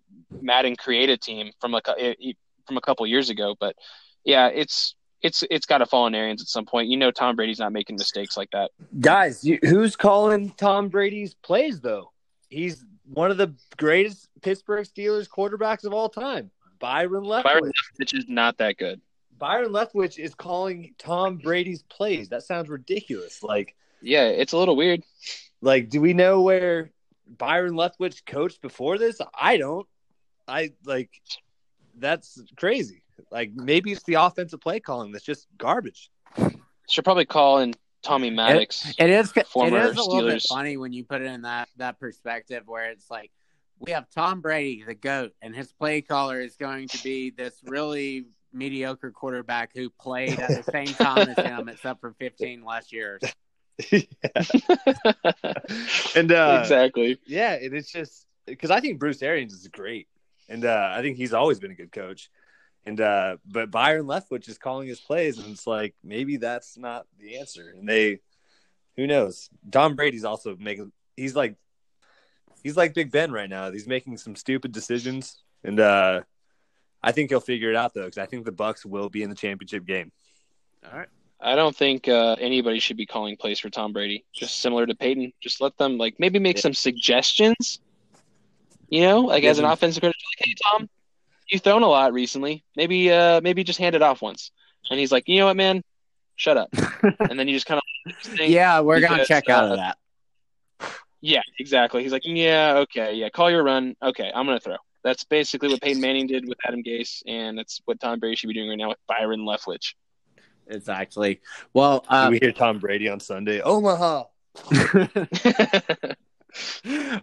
Madden 0.41 0.75
created 0.75 1.21
team 1.21 1.51
from 1.61 1.73
a, 1.73 1.81
eh, 1.97 2.33
from 2.67 2.75
a 2.75 2.81
couple 2.81 3.07
years 3.07 3.29
ago. 3.29 3.55
But 3.57 3.77
yeah, 4.25 4.47
it's 4.47 4.95
it's 5.21 5.43
it's 5.49 5.65
got 5.65 5.79
to 5.79 5.85
fall 5.85 6.03
on 6.03 6.15
Arians 6.15 6.41
at 6.41 6.47
some 6.47 6.65
point. 6.65 6.89
You 6.89 6.97
know, 6.97 7.11
Tom 7.11 7.35
Brady's 7.35 7.59
not 7.59 7.73
making 7.73 7.95
mistakes 7.95 8.37
like 8.37 8.51
that. 8.51 8.71
Guys, 8.99 9.43
you, 9.43 9.59
who's 9.63 9.95
calling 9.95 10.51
Tom 10.51 10.89
Brady's 10.89 11.33
plays 11.33 11.79
though? 11.81 12.11
He's 12.49 12.85
one 13.13 13.31
of 13.31 13.37
the 13.37 13.53
greatest 13.77 14.29
Pittsburgh 14.41 14.85
Steelers 14.85 15.27
quarterbacks 15.27 15.85
of 15.85 15.93
all 15.93 16.09
time, 16.09 16.51
Byron 16.79 17.23
Leftwich. 17.23 17.43
Byron 17.43 17.71
Leftwich 17.99 18.17
is 18.17 18.25
not 18.27 18.57
that 18.57 18.77
good. 18.77 19.01
Byron 19.37 19.71
Leftwich 19.71 20.17
is 20.17 20.33
calling 20.33 20.95
Tom 20.97 21.37
Brady's 21.37 21.83
plays. 21.83 22.29
That 22.29 22.43
sounds 22.43 22.69
ridiculous. 22.69 23.43
Like, 23.43 23.75
yeah, 24.01 24.25
it's 24.25 24.53
a 24.53 24.57
little 24.57 24.75
weird. 24.75 25.03
Like, 25.61 25.89
do 25.89 26.01
we 26.01 26.13
know 26.13 26.41
where 26.41 26.91
Byron 27.27 27.73
Leftwich 27.73 28.25
coached 28.25 28.61
before 28.61 28.97
this? 28.97 29.19
I 29.33 29.57
don't. 29.57 29.87
I 30.47 30.73
like. 30.85 31.09
That's 31.97 32.41
crazy. 32.55 33.03
Like 33.31 33.51
maybe 33.53 33.91
it's 33.91 34.03
the 34.03 34.15
offensive 34.15 34.61
play 34.61 34.79
calling 34.79 35.11
that's 35.11 35.25
just 35.25 35.47
garbage. 35.57 36.09
Should 36.89 37.03
probably 37.03 37.25
call 37.25 37.59
in 37.59 37.73
Tommy 38.01 38.29
Maddox. 38.29 38.89
it, 38.89 38.95
it 38.99 39.09
is. 39.09 39.33
It 39.35 39.47
is 39.73 39.97
a 39.97 40.03
little 40.03 40.29
bit 40.29 40.43
funny 40.47 40.77
when 40.77 40.93
you 40.93 41.03
put 41.03 41.21
it 41.21 41.25
in 41.25 41.41
that 41.41 41.69
that 41.77 41.99
perspective 41.99 42.63
where 42.65 42.89
it's 42.91 43.09
like 43.09 43.31
we 43.79 43.91
have 43.91 44.09
Tom 44.09 44.41
Brady, 44.41 44.83
the 44.85 44.95
goat, 44.95 45.33
and 45.41 45.55
his 45.55 45.71
play 45.73 46.01
caller 46.01 46.39
is 46.41 46.55
going 46.55 46.87
to 46.89 47.03
be 47.03 47.29
this 47.29 47.55
really 47.65 48.25
mediocre 48.53 49.11
quarterback 49.11 49.71
who 49.75 49.89
played 49.89 50.39
at 50.39 50.65
the 50.65 50.71
same 50.71 50.87
time 50.87 51.29
as 51.29 51.45
him, 51.45 51.69
except 51.73 52.01
for 52.01 52.13
15 52.19 52.63
last 52.63 52.91
years. 52.91 53.21
and 56.15 56.31
uh, 56.31 56.59
exactly, 56.61 57.19
yeah, 57.25 57.53
and 57.53 57.73
it's 57.75 57.91
just 57.91 58.25
because 58.47 58.71
I 58.71 58.79
think 58.79 58.99
Bruce 58.99 59.21
Arians 59.21 59.53
is 59.53 59.67
great, 59.67 60.07
and 60.49 60.65
uh, 60.65 60.91
I 60.93 61.01
think 61.01 61.17
he's 61.17 61.33
always 61.33 61.59
been 61.59 61.71
a 61.71 61.75
good 61.75 61.91
coach. 61.91 62.31
And 62.87 63.01
uh, 63.01 63.35
but 63.45 63.69
Byron 63.69 64.05
Leftwich 64.05 64.47
is 64.47 64.57
calling 64.57 64.87
his 64.87 65.01
plays, 65.01 65.39
and 65.39 65.51
it's 65.51 65.67
like 65.67 65.93
maybe 66.05 66.37
that's 66.37 66.77
not 66.77 67.05
the 67.19 67.37
answer. 67.37 67.73
And 67.77 67.87
they, 67.87 68.21
who 68.95 69.05
knows? 69.07 69.49
Tom 69.69 69.97
Brady's 69.97 70.23
also 70.23 70.55
making. 70.57 70.93
He's 71.17 71.35
like, 71.35 71.55
he's 72.63 72.77
like 72.77 72.93
Big 72.93 73.11
Ben 73.11 73.29
right 73.33 73.49
now. 73.49 73.69
He's 73.71 73.87
making 73.87 74.15
some 74.17 74.37
stupid 74.37 74.71
decisions, 74.71 75.37
and 75.65 75.81
uh, 75.81 76.21
I 77.03 77.11
think 77.11 77.29
he'll 77.29 77.41
figure 77.41 77.69
it 77.69 77.75
out 77.75 77.93
though, 77.93 78.05
because 78.05 78.19
I 78.19 78.25
think 78.25 78.45
the 78.45 78.53
Bucks 78.53 78.85
will 78.85 79.09
be 79.09 79.21
in 79.21 79.29
the 79.29 79.35
championship 79.35 79.85
game. 79.85 80.13
All 80.89 80.97
right. 80.97 81.09
I 81.41 81.55
don't 81.55 81.75
think 81.75 82.07
uh, 82.07 82.37
anybody 82.39 82.79
should 82.79 82.95
be 82.97 83.05
calling 83.05 83.35
plays 83.35 83.59
for 83.59 83.69
Tom 83.69 83.91
Brady. 83.91 84.23
Just 84.33 84.61
similar 84.61 84.85
to 84.85 84.95
Peyton, 84.95 85.33
just 85.41 85.59
let 85.59 85.77
them 85.77 85.97
like 85.97 86.15
maybe 86.19 86.39
make 86.39 86.55
Yeah. 86.55 86.61
some 86.61 86.73
suggestions. 86.73 87.81
You 88.89 89.01
know, 89.01 89.19
like 89.19 89.43
as 89.43 89.59
an 89.59 89.65
offensive 89.65 90.01
coach, 90.01 90.15
like, 90.15 90.47
hey 90.47 90.55
Tom, 90.71 90.89
you've 91.49 91.61
thrown 91.61 91.83
a 91.83 91.87
lot 91.87 92.13
recently. 92.13 92.63
Maybe, 92.75 93.11
uh, 93.11 93.41
maybe 93.41 93.63
just 93.63 93.79
hand 93.79 93.95
it 93.95 94.01
off 94.01 94.21
once. 94.21 94.51
And 94.89 94.99
he's 94.99 95.11
like, 95.11 95.27
you 95.27 95.39
know 95.39 95.47
what, 95.47 95.57
man, 95.57 95.83
shut 96.35 96.57
up. 96.57 96.69
and 97.19 97.39
then 97.39 97.47
you 97.47 97.55
just 97.55 97.65
kind 97.65 97.81
of 98.05 98.39
Yeah, 98.39 98.79
we're 98.81 98.99
gonna 98.99 99.15
because, 99.15 99.27
check 99.27 99.49
out 99.49 99.65
uh, 99.65 99.71
of 99.73 99.77
that. 99.77 99.97
yeah, 101.21 101.41
exactly. 101.59 102.03
He's 102.03 102.11
like, 102.11 102.23
yeah, 102.25 102.77
okay, 102.83 103.13
yeah, 103.13 103.29
call 103.29 103.51
your 103.51 103.63
run. 103.63 103.95
Okay, 104.01 104.31
I'm 104.33 104.45
gonna 104.45 104.59
throw. 104.59 104.77
That's 105.03 105.23
basically 105.23 105.69
what 105.69 105.81
Peyton 105.81 106.01
Manning 106.01 106.27
did 106.27 106.47
with 106.47 106.57
Adam 106.65 106.83
Gase, 106.83 107.21
and 107.27 107.57
that's 107.57 107.81
what 107.85 107.99
Tom 107.99 108.19
Brady 108.19 108.35
should 108.35 108.47
be 108.47 108.53
doing 108.53 108.69
right 108.69 108.77
now 108.77 108.89
with 108.89 108.97
Byron 109.07 109.41
Leftwich. 109.41 109.93
It's 110.67 110.89
actually 110.89 111.39
well. 111.73 112.03
Uh, 112.09 112.27
we 112.29 112.39
hear 112.39 112.51
Tom 112.51 112.79
Brady 112.79 113.07
on 113.07 113.19
Sunday? 113.19 113.61
Omaha. 113.61 114.23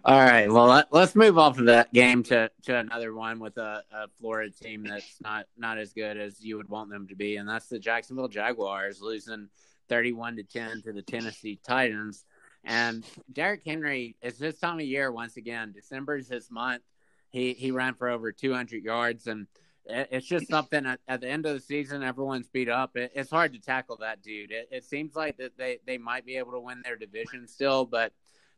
All 0.03 0.19
right. 0.19 0.51
Well, 0.51 0.67
let, 0.67 0.93
let's 0.93 1.15
move 1.15 1.37
off 1.37 1.57
of 1.59 1.65
that 1.65 1.91
game 1.93 2.23
to, 2.23 2.49
to 2.63 2.75
another 2.77 3.13
one 3.13 3.39
with 3.39 3.57
a, 3.57 3.83
a 3.91 4.07
Florida 4.19 4.51
team 4.51 4.83
that's 4.83 5.19
not 5.21 5.45
not 5.57 5.77
as 5.77 5.93
good 5.93 6.17
as 6.17 6.43
you 6.43 6.57
would 6.57 6.69
want 6.69 6.89
them 6.89 7.07
to 7.07 7.15
be, 7.15 7.37
and 7.37 7.47
that's 7.47 7.67
the 7.67 7.79
Jacksonville 7.79 8.27
Jaguars 8.27 9.01
losing 9.01 9.49
thirty-one 9.89 10.35
to 10.37 10.43
ten 10.43 10.81
to 10.83 10.93
the 10.93 11.01
Tennessee 11.01 11.59
Titans. 11.65 12.23
And 12.63 13.03
Derrick 13.31 13.61
Henry, 13.65 14.15
it's 14.21 14.39
this 14.39 14.59
time 14.59 14.79
of 14.79 14.85
year 14.85 15.11
once 15.11 15.37
again. 15.37 15.71
December 15.71 16.17
is 16.17 16.27
his 16.27 16.49
month. 16.49 16.81
He 17.29 17.53
he 17.53 17.71
ran 17.71 17.95
for 17.95 18.09
over 18.09 18.31
two 18.31 18.53
hundred 18.53 18.83
yards, 18.83 19.27
and 19.27 19.47
it- 19.85 20.09
it's 20.11 20.25
just 20.27 20.47
something 20.47 20.85
at, 20.85 20.99
at 21.07 21.21
the 21.21 21.29
end 21.29 21.45
of 21.45 21.53
the 21.53 21.59
season. 21.59 22.01
Everyone's 22.03 22.47
beat 22.49 22.69
up. 22.69 22.95
It, 22.97 23.11
it's 23.15 23.29
hard 23.29 23.53
to 23.53 23.59
tackle 23.59 23.97
that 23.97 24.21
dude. 24.23 24.51
It, 24.51 24.67
it 24.71 24.83
seems 24.83 25.15
like 25.15 25.37
that 25.37 25.57
they 25.57 25.79
they 25.85 25.97
might 25.97 26.25
be 26.25 26.37
able 26.37 26.53
to 26.53 26.59
win 26.59 26.81
their 26.83 26.95
division 26.95 27.47
still, 27.47 27.85
but 27.85 28.11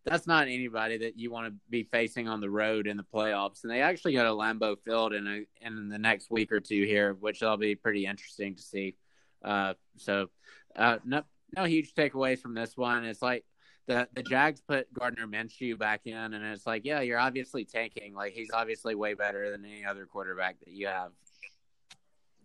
that's 0.07 0.27
not 0.27 0.47
anybody 0.47 0.97
that 0.97 1.17
you 1.17 1.29
want 1.31 1.47
to 1.47 1.53
be 1.69 1.83
facing 1.83 2.27
on 2.27 2.39
the 2.39 2.49
road 2.49 2.87
in 2.87 2.95
the 2.97 3.03
playoffs. 3.03 3.63
And 3.63 3.71
they 3.71 3.81
actually 3.81 4.13
go 4.13 4.23
to 4.23 4.29
Lambeau 4.29 4.77
Field 4.79 5.13
in 5.13 5.27
a, 5.27 5.65
in 5.65 5.89
the 5.89 5.97
next 5.97 6.31
week 6.31 6.51
or 6.51 6.59
two 6.59 6.83
here, 6.83 7.13
which 7.19 7.41
will 7.41 7.57
be 7.57 7.75
pretty 7.75 8.05
interesting 8.05 8.55
to 8.55 8.61
see. 8.61 8.95
Uh, 9.43 9.73
so 9.97 10.27
uh, 10.75 10.97
no 11.05 11.23
no 11.55 11.65
huge 11.65 11.93
takeaways 11.93 12.39
from 12.39 12.53
this 12.53 12.77
one. 12.77 13.03
It's 13.05 13.21
like 13.21 13.45
the 13.87 14.07
the 14.13 14.23
Jags 14.23 14.61
put 14.61 14.91
Gardner 14.93 15.27
Minshew 15.27 15.77
back 15.77 16.01
in, 16.05 16.15
and 16.15 16.45
it's 16.45 16.65
like, 16.65 16.85
yeah, 16.85 17.01
you're 17.01 17.19
obviously 17.19 17.65
tanking. 17.65 18.13
Like 18.13 18.33
he's 18.33 18.49
obviously 18.53 18.95
way 18.95 19.13
better 19.13 19.51
than 19.51 19.65
any 19.65 19.85
other 19.85 20.05
quarterback 20.05 20.59
that 20.59 20.71
you 20.71 20.87
have. 20.87 21.11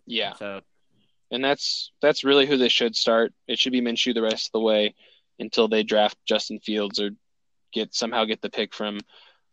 yeah, 0.07 0.35
So 0.35 0.61
and 1.31 1.45
that's 1.45 1.93
that's 2.03 2.25
really 2.25 2.47
who 2.47 2.57
they 2.57 2.69
should 2.69 2.97
start. 2.97 3.33
It 3.47 3.59
should 3.59 3.73
be 3.73 3.81
Minshew 3.81 4.15
the 4.15 4.23
rest 4.23 4.49
of 4.49 4.53
the 4.53 4.61
way 4.61 4.95
until 5.39 5.69
they 5.69 5.83
draft 5.83 6.17
Justin 6.27 6.61
Fields 6.61 7.01
or 7.01 7.11
get 7.73 7.95
somehow 7.95 8.25
get 8.25 8.41
the 8.43 8.51
pick 8.51 8.75
from 8.75 9.01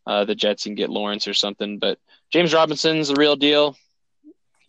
uh, 0.05 0.25
the 0.25 0.35
Jets 0.35 0.65
and 0.65 0.77
get 0.77 0.89
Lawrence 0.89 1.27
or 1.27 1.33
something. 1.33 1.79
But 1.79 1.99
James 2.31 2.53
Robinson's 2.53 3.09
the 3.09 3.15
real 3.15 3.35
deal. 3.35 3.75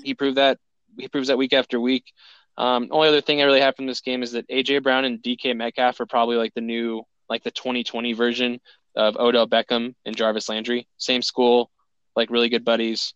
He 0.02 0.14
proved 0.14 0.36
that. 0.36 0.58
He 0.98 1.08
proves 1.08 1.28
that 1.28 1.38
week 1.38 1.52
after 1.52 1.80
week. 1.80 2.12
Um, 2.56 2.88
only 2.90 3.08
other 3.08 3.20
thing 3.20 3.38
that 3.38 3.44
really 3.44 3.60
happened 3.60 3.84
in 3.84 3.90
this 3.90 4.00
game 4.00 4.22
is 4.22 4.32
that 4.32 4.48
AJ 4.48 4.82
Brown 4.82 5.04
and 5.04 5.22
DK 5.22 5.56
Metcalf 5.56 6.00
are 6.00 6.06
probably 6.06 6.36
like 6.36 6.52
the 6.54 6.60
new, 6.60 7.02
like 7.28 7.42
the 7.42 7.50
2020 7.50 8.12
version 8.12 8.60
of 8.96 9.16
Odell 9.16 9.48
Beckham 9.48 9.94
and 10.04 10.16
Jarvis 10.16 10.48
Landry. 10.48 10.86
Same 10.98 11.22
school, 11.22 11.70
like 12.16 12.30
really 12.30 12.48
good 12.48 12.64
buddies, 12.64 13.14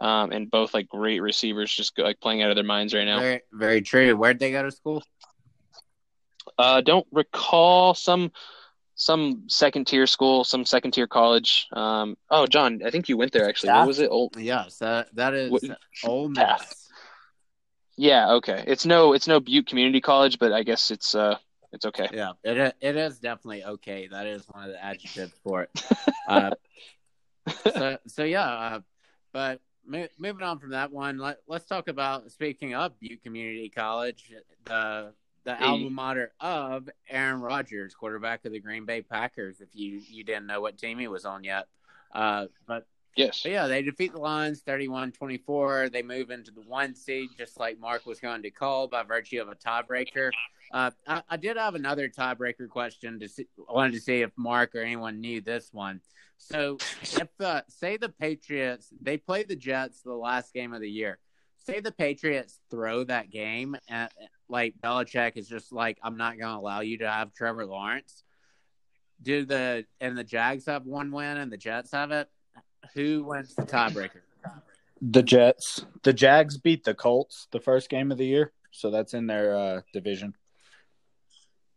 um, 0.00 0.30
and 0.30 0.50
both 0.50 0.74
like 0.74 0.88
great 0.88 1.20
receivers, 1.20 1.74
just 1.74 1.98
like 1.98 2.20
playing 2.20 2.42
out 2.42 2.50
of 2.50 2.56
their 2.56 2.64
minds 2.64 2.94
right 2.94 3.06
now. 3.06 3.18
very 3.18 3.42
very 3.52 3.80
true. 3.80 4.14
Where'd 4.14 4.38
they 4.38 4.52
go 4.52 4.62
to 4.62 4.70
school? 4.70 5.02
Uh, 6.58 6.80
don't 6.80 7.06
recall 7.10 7.94
some 7.94 8.30
some 8.96 9.44
second 9.46 9.86
tier 9.86 10.06
school, 10.06 10.42
some 10.42 10.64
second 10.64 10.92
tier 10.92 11.06
college. 11.06 11.66
Um, 11.72 12.16
oh, 12.30 12.46
John, 12.46 12.80
I 12.84 12.90
think 12.90 13.08
you 13.08 13.16
went 13.16 13.32
there 13.32 13.48
actually. 13.48 13.72
What 13.72 13.86
was 13.86 14.00
it? 14.00 14.10
Old. 14.10 14.36
Yes, 14.36 14.78
that 14.78 15.14
that 15.14 15.34
is 15.34 15.50
What- 15.52 15.62
Ole. 16.04 16.28
Miss. 16.30 16.88
Yeah, 17.98 18.32
okay. 18.32 18.62
It's 18.66 18.84
no, 18.84 19.12
it's 19.14 19.26
no 19.26 19.40
Butte 19.40 19.66
Community 19.66 20.00
College, 20.00 20.38
but 20.38 20.52
I 20.52 20.62
guess 20.62 20.90
it's 20.90 21.14
uh, 21.14 21.36
it's 21.72 21.86
okay. 21.86 22.08
Yeah, 22.12 22.32
it 22.44 22.74
it 22.80 22.96
is 22.96 23.18
definitely 23.18 23.64
okay. 23.64 24.08
That 24.08 24.26
is 24.26 24.44
one 24.50 24.64
of 24.64 24.70
the 24.70 24.82
adjectives 24.84 25.32
for 25.42 25.62
it. 25.62 25.70
Uh, 26.28 26.50
so 27.72 27.98
so 28.08 28.24
yeah, 28.24 28.48
uh, 28.48 28.80
but 29.32 29.60
mo- 29.86 30.08
moving 30.18 30.42
on 30.42 30.58
from 30.58 30.70
that 30.70 30.90
one, 30.90 31.18
let, 31.18 31.38
let's 31.46 31.64
talk 31.64 31.86
about 31.86 32.32
speaking 32.32 32.74
of 32.74 32.98
Butte 32.98 33.22
Community 33.22 33.68
College, 33.68 34.32
the 34.64 35.12
the 35.46 35.54
Hey. 35.54 35.64
alma 35.64 35.88
mater 35.88 36.32
of 36.40 36.90
Aaron 37.08 37.40
Rodgers, 37.40 37.94
quarterback 37.94 38.44
of 38.44 38.52
the 38.52 38.60
Green 38.60 38.84
Bay 38.84 39.00
Packers. 39.00 39.60
If 39.62 39.68
you 39.72 40.02
you 40.06 40.24
didn't 40.24 40.46
know 40.46 40.60
what 40.60 40.76
team 40.76 40.98
he 40.98 41.08
was 41.08 41.24
on 41.24 41.42
yet, 41.44 41.68
uh, 42.12 42.48
but 42.66 42.86
Yes. 43.14 43.42
but 43.42 43.52
yeah, 43.52 43.66
they 43.66 43.80
defeat 43.80 44.12
the 44.12 44.18
Lions 44.18 44.60
31 44.60 45.12
24. 45.12 45.88
They 45.88 46.02
move 46.02 46.30
into 46.30 46.50
the 46.50 46.60
one 46.60 46.94
seed, 46.94 47.30
just 47.38 47.58
like 47.58 47.78
Mark 47.78 48.04
was 48.04 48.20
going 48.20 48.42
to 48.42 48.50
call 48.50 48.88
by 48.88 49.04
virtue 49.04 49.40
of 49.40 49.48
a 49.48 49.54
tiebreaker. 49.54 50.32
Uh, 50.70 50.90
I, 51.06 51.22
I 51.30 51.36
did 51.38 51.56
have 51.56 51.74
another 51.76 52.10
tiebreaker 52.10 52.68
question 52.68 53.18
to 53.20 53.28
see, 53.28 53.46
I 53.66 53.72
wanted 53.72 53.94
to 53.94 54.00
see 54.00 54.20
if 54.20 54.32
Mark 54.36 54.74
or 54.74 54.80
anyone 54.80 55.20
knew 55.22 55.40
this 55.40 55.72
one. 55.72 56.02
So, 56.36 56.76
if 57.00 57.28
uh, 57.40 57.62
say 57.68 57.96
the 57.96 58.10
Patriots 58.10 58.92
they 59.00 59.16
play 59.16 59.44
the 59.44 59.56
Jets 59.56 60.02
the 60.02 60.12
last 60.12 60.52
game 60.52 60.74
of 60.74 60.82
the 60.82 60.90
year, 60.90 61.18
say 61.64 61.80
the 61.80 61.92
Patriots 61.92 62.58
throw 62.70 63.04
that 63.04 63.30
game, 63.30 63.76
and 63.88 64.10
like 64.48 64.74
Belichick 64.82 65.36
is 65.36 65.48
just 65.48 65.72
like, 65.72 65.98
I'm 66.02 66.16
not 66.16 66.38
going 66.38 66.52
to 66.52 66.58
allow 66.58 66.80
you 66.80 66.98
to 66.98 67.10
have 67.10 67.32
Trevor 67.32 67.66
Lawrence. 67.66 68.22
Do 69.22 69.44
the 69.44 69.86
and 70.00 70.16
the 70.16 70.24
Jags 70.24 70.66
have 70.66 70.84
one 70.84 71.10
win 71.10 71.38
and 71.38 71.50
the 71.50 71.56
Jets 71.56 71.92
have 71.92 72.10
it? 72.10 72.28
Who 72.94 73.24
wins 73.24 73.54
the 73.54 73.62
tiebreaker? 73.62 74.20
The 75.00 75.22
Jets. 75.22 75.84
The 76.02 76.12
Jags 76.12 76.58
beat 76.58 76.84
the 76.84 76.94
Colts 76.94 77.48
the 77.50 77.60
first 77.60 77.88
game 77.88 78.12
of 78.12 78.18
the 78.18 78.26
year, 78.26 78.52
so 78.72 78.90
that's 78.90 79.14
in 79.14 79.26
their 79.26 79.56
uh, 79.56 79.80
division. 79.92 80.34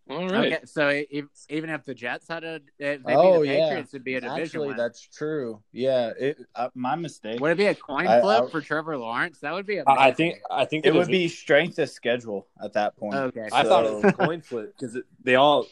All 0.10 0.28
right. 0.28 0.54
Okay, 0.54 0.60
so 0.66 0.88
if, 0.90 1.26
even 1.50 1.70
if 1.70 1.86
the 1.86 1.94
Jets 1.94 2.28
had 2.28 2.44
a, 2.44 2.56
if 2.80 3.04
they 3.04 3.16
Oh, 3.16 3.42
beat 3.42 3.50
the 3.50 3.54
yeah. 3.56 3.66
Patriots, 3.68 3.94
it'd 3.94 4.04
be 4.04 4.16
a 4.16 4.22
division 4.22 4.42
Actually, 4.44 4.68
win. 4.70 4.78
that's 4.78 5.02
true. 5.02 5.62
Yeah, 5.72 6.12
it, 6.20 6.38
uh, 6.56 6.70
my 6.74 6.96
mistake. 6.96 7.40
Would 7.40 7.52
it 7.52 7.58
be 7.58 7.66
a 7.68 7.76
coin 7.76 8.06
flip 8.06 8.44
I- 8.44 8.50
for 8.50 8.60
Trevor 8.62 8.98
Lawrence? 8.98 9.40
That 9.42 9.54
would 9.54 9.68
be. 9.68 9.80
I 9.82 9.84
I 9.88 10.12
think 10.12 10.40
I 10.50 10.66
think 10.66 10.86
It 10.88 10.94
would 10.94 11.02
is- 11.04 11.08
be 11.10 11.28
strength 11.28 11.78
of 11.78 11.90
schedule 11.90 12.48
at 12.64 12.74
that 12.74 12.98
point. 12.98 13.14
Okay. 13.16 13.50
I 13.52 13.64
thought 13.64 13.86
it 13.86 13.94
was 13.94 14.04
a 14.06 14.14
coin 14.14 14.42
flip 14.42 14.74
because 14.80 14.98
they 15.24 15.36
all 15.36 15.68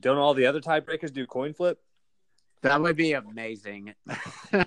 don't 0.00 0.18
all 0.18 0.34
the 0.34 0.46
other 0.46 0.60
tiebreakers 0.60 1.12
do 1.12 1.24
coin 1.26 1.54
flip. 1.54 1.78
that 2.62 2.80
would 2.80 2.96
be 2.96 3.12
amazing. 3.12 3.94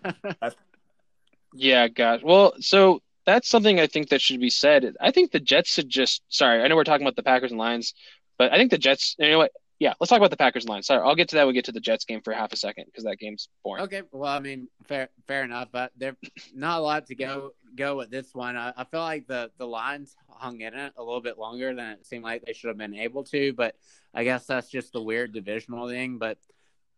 Yeah, 1.57 1.87
gosh. 1.87 2.19
Well, 2.23 2.53
so 2.59 3.01
that's 3.25 3.47
something 3.47 3.79
I 3.79 3.87
think 3.87 4.09
that 4.09 4.21
should 4.21 4.39
be 4.41 4.49
said. 4.49 4.93
I 4.99 5.11
think 5.11 5.31
the 5.31 5.39
Jets 5.39 5.69
should 5.73 5.89
just. 5.89 6.21
Sorry, 6.29 6.61
I 6.61 6.67
know 6.67 6.75
we're 6.75 6.83
talking 6.83 7.05
about 7.07 7.15
the 7.15 7.23
Packers 7.23 7.51
and 7.51 7.59
Lions, 7.59 7.93
but 8.37 8.51
I 8.53 8.57
think 8.57 8.71
the 8.71 8.77
Jets. 8.77 9.15
You 9.19 9.31
know 9.31 9.37
what? 9.39 9.51
Yeah, 9.77 9.93
let's 9.99 10.09
talk 10.09 10.17
about 10.19 10.29
the 10.31 10.37
Packers 10.37 10.69
line. 10.69 10.83
Sorry, 10.83 11.01
I'll 11.05 11.15
get 11.15 11.27
to 11.29 11.35
that. 11.35 11.47
We 11.47 11.53
get 11.53 11.65
to 11.65 11.73
the 11.73 11.81
Jets 11.81 12.05
game 12.05 12.21
for 12.21 12.31
half 12.31 12.53
a 12.53 12.55
second 12.55 12.85
because 12.85 13.03
that 13.03 13.17
game's 13.19 13.49
boring. 13.61 13.83
okay. 13.83 14.03
Well, 14.13 14.31
I 14.31 14.39
mean, 14.39 14.69
fair, 14.85 15.09
fair 15.27 15.43
enough. 15.43 15.67
But 15.71 15.91
there's 15.97 16.15
not 16.53 16.79
a 16.79 16.81
lot 16.81 17.07
to 17.07 17.15
go 17.15 17.51
go 17.75 17.97
with 17.97 18.09
this 18.09 18.33
one. 18.33 18.55
I, 18.55 18.71
I 18.77 18.85
feel 18.85 19.01
like 19.01 19.27
the 19.27 19.51
the 19.57 19.67
Lions 19.67 20.15
hung 20.29 20.61
in 20.61 20.73
it 20.73 20.93
a 20.97 21.03
little 21.03 21.19
bit 21.21 21.37
longer 21.37 21.75
than 21.75 21.91
it 21.91 22.05
seemed 22.05 22.23
like 22.23 22.45
they 22.45 22.53
should 22.53 22.69
have 22.69 22.77
been 22.77 22.95
able 22.95 23.25
to. 23.25 23.51
But 23.53 23.75
I 24.13 24.23
guess 24.23 24.45
that's 24.45 24.69
just 24.69 24.93
the 24.93 25.01
weird 25.01 25.33
divisional 25.33 25.89
thing. 25.89 26.19
But 26.19 26.37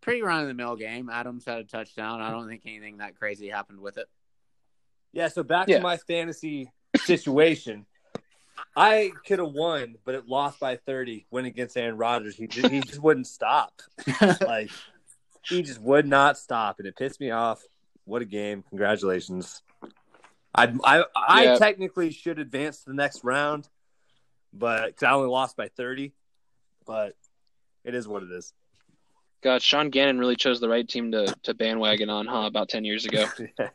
pretty 0.01 0.21
run 0.21 0.41
of 0.41 0.47
the 0.47 0.53
mill 0.53 0.75
game. 0.75 1.09
Adams 1.09 1.45
had 1.45 1.57
a 1.57 1.63
touchdown. 1.63 2.21
I 2.21 2.29
don't 2.29 2.47
think 2.47 2.61
anything 2.67 2.97
that 2.97 3.15
crazy 3.15 3.49
happened 3.49 3.79
with 3.79 3.97
it. 3.97 4.05
Yeah. 5.13 5.29
So 5.29 5.41
back 5.41 5.67
Yeah. 5.67 5.77
to 5.77 5.83
my 5.83 5.97
fantasy 5.97 6.71
situation. 6.95 7.87
I 8.75 9.11
could 9.25 9.39
have 9.39 9.51
won, 9.51 9.95
but 10.05 10.13
it 10.15 10.27
lost 10.27 10.59
by 10.59 10.75
thirty. 10.75 11.25
Went 11.31 11.47
against 11.47 11.75
Aaron 11.77 11.97
Rodgers. 11.97 12.35
He 12.35 12.47
just, 12.47 12.69
he 12.69 12.81
just 12.81 13.01
wouldn't 13.01 13.27
stop. 13.27 13.81
Like 14.41 14.71
he 15.49 15.61
just 15.63 15.81
would 15.81 16.05
not 16.07 16.37
stop, 16.37 16.79
and 16.79 16.87
it 16.87 16.95
pissed 16.95 17.19
me 17.19 17.31
off. 17.31 17.63
What 18.05 18.21
a 18.21 18.25
game! 18.25 18.63
Congratulations. 18.69 19.61
I 20.53 20.73
I, 20.83 21.03
I 21.27 21.43
Yeah. 21.43 21.57
technically 21.57 22.11
should 22.11 22.39
advance 22.39 22.79
to 22.83 22.89
the 22.89 22.95
next 22.95 23.23
round, 23.23 23.67
but 24.53 24.95
cause 24.97 25.07
I 25.07 25.11
only 25.13 25.29
lost 25.29 25.57
by 25.57 25.69
thirty. 25.69 26.13
But 26.85 27.13
it 27.83 27.95
is 27.95 28.07
what 28.07 28.23
it 28.23 28.31
is. 28.31 28.53
God, 29.41 29.61
Sean 29.61 29.89
Gannon 29.89 30.19
really 30.19 30.35
chose 30.35 30.59
the 30.59 30.69
right 30.69 30.87
team 30.87 31.11
to 31.11 31.33
to 31.43 31.53
bandwagon 31.53 32.09
on, 32.09 32.27
huh? 32.27 32.45
About 32.47 32.69
ten 32.69 32.85
years 32.85 33.05
ago. 33.05 33.25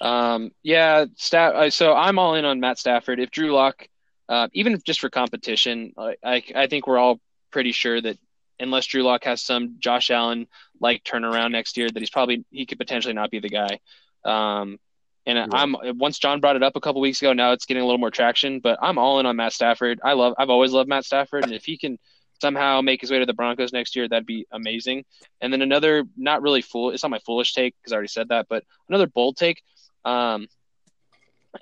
Um, 0.00 0.52
yeah, 0.62 1.06
Staff. 1.16 1.54
uh, 1.54 1.70
So 1.70 1.94
I'm 1.94 2.18
all 2.18 2.34
in 2.34 2.44
on 2.44 2.60
Matt 2.60 2.78
Stafford. 2.78 3.20
If 3.20 3.30
Drew 3.30 3.52
Lock, 3.52 3.86
uh, 4.28 4.48
even 4.52 4.80
just 4.84 5.00
for 5.00 5.10
competition, 5.10 5.92
I, 5.98 6.16
I 6.24 6.42
I 6.54 6.66
think 6.66 6.86
we're 6.86 6.98
all 6.98 7.20
pretty 7.50 7.72
sure 7.72 8.00
that 8.00 8.18
unless 8.58 8.86
Drew 8.86 9.02
Lock 9.02 9.24
has 9.24 9.42
some 9.42 9.76
Josh 9.78 10.10
Allen 10.10 10.46
like 10.80 11.04
turnaround 11.04 11.52
next 11.52 11.76
year, 11.76 11.88
that 11.90 12.00
he's 12.00 12.10
probably 12.10 12.44
he 12.50 12.66
could 12.66 12.78
potentially 12.78 13.14
not 13.14 13.30
be 13.30 13.40
the 13.40 13.48
guy. 13.50 13.80
Um, 14.24 14.78
And 15.26 15.38
I'm 15.52 15.76
once 15.98 16.18
John 16.18 16.40
brought 16.40 16.56
it 16.56 16.62
up 16.62 16.76
a 16.76 16.80
couple 16.80 17.00
weeks 17.02 17.20
ago. 17.20 17.32
Now 17.34 17.52
it's 17.52 17.66
getting 17.66 17.82
a 17.82 17.86
little 17.86 17.98
more 17.98 18.10
traction, 18.10 18.60
but 18.60 18.78
I'm 18.80 18.98
all 18.98 19.20
in 19.20 19.26
on 19.26 19.36
Matt 19.36 19.52
Stafford. 19.52 20.00
I 20.02 20.14
love, 20.14 20.34
I've 20.38 20.48
always 20.50 20.72
loved 20.72 20.88
Matt 20.88 21.04
Stafford, 21.04 21.44
and 21.44 21.52
if 21.54 21.64
he 21.64 21.76
can 21.76 21.98
somehow 22.40 22.80
make 22.80 23.02
his 23.02 23.10
way 23.10 23.18
to 23.18 23.26
the 23.26 23.34
Broncos 23.34 23.72
next 23.72 23.94
year, 23.94 24.08
that'd 24.08 24.24
be 24.24 24.46
amazing. 24.50 25.04
And 25.42 25.52
then 25.52 25.60
another, 25.60 26.04
not 26.16 26.40
really 26.40 26.62
fool, 26.62 26.90
it's 26.90 27.02
not 27.02 27.10
my 27.10 27.18
foolish 27.26 27.52
take 27.52 27.74
because 27.76 27.92
I 27.92 27.96
already 27.96 28.08
said 28.08 28.28
that, 28.30 28.46
but 28.48 28.64
another 28.88 29.06
bold 29.06 29.36
take. 29.36 29.62
Um, 30.04 30.48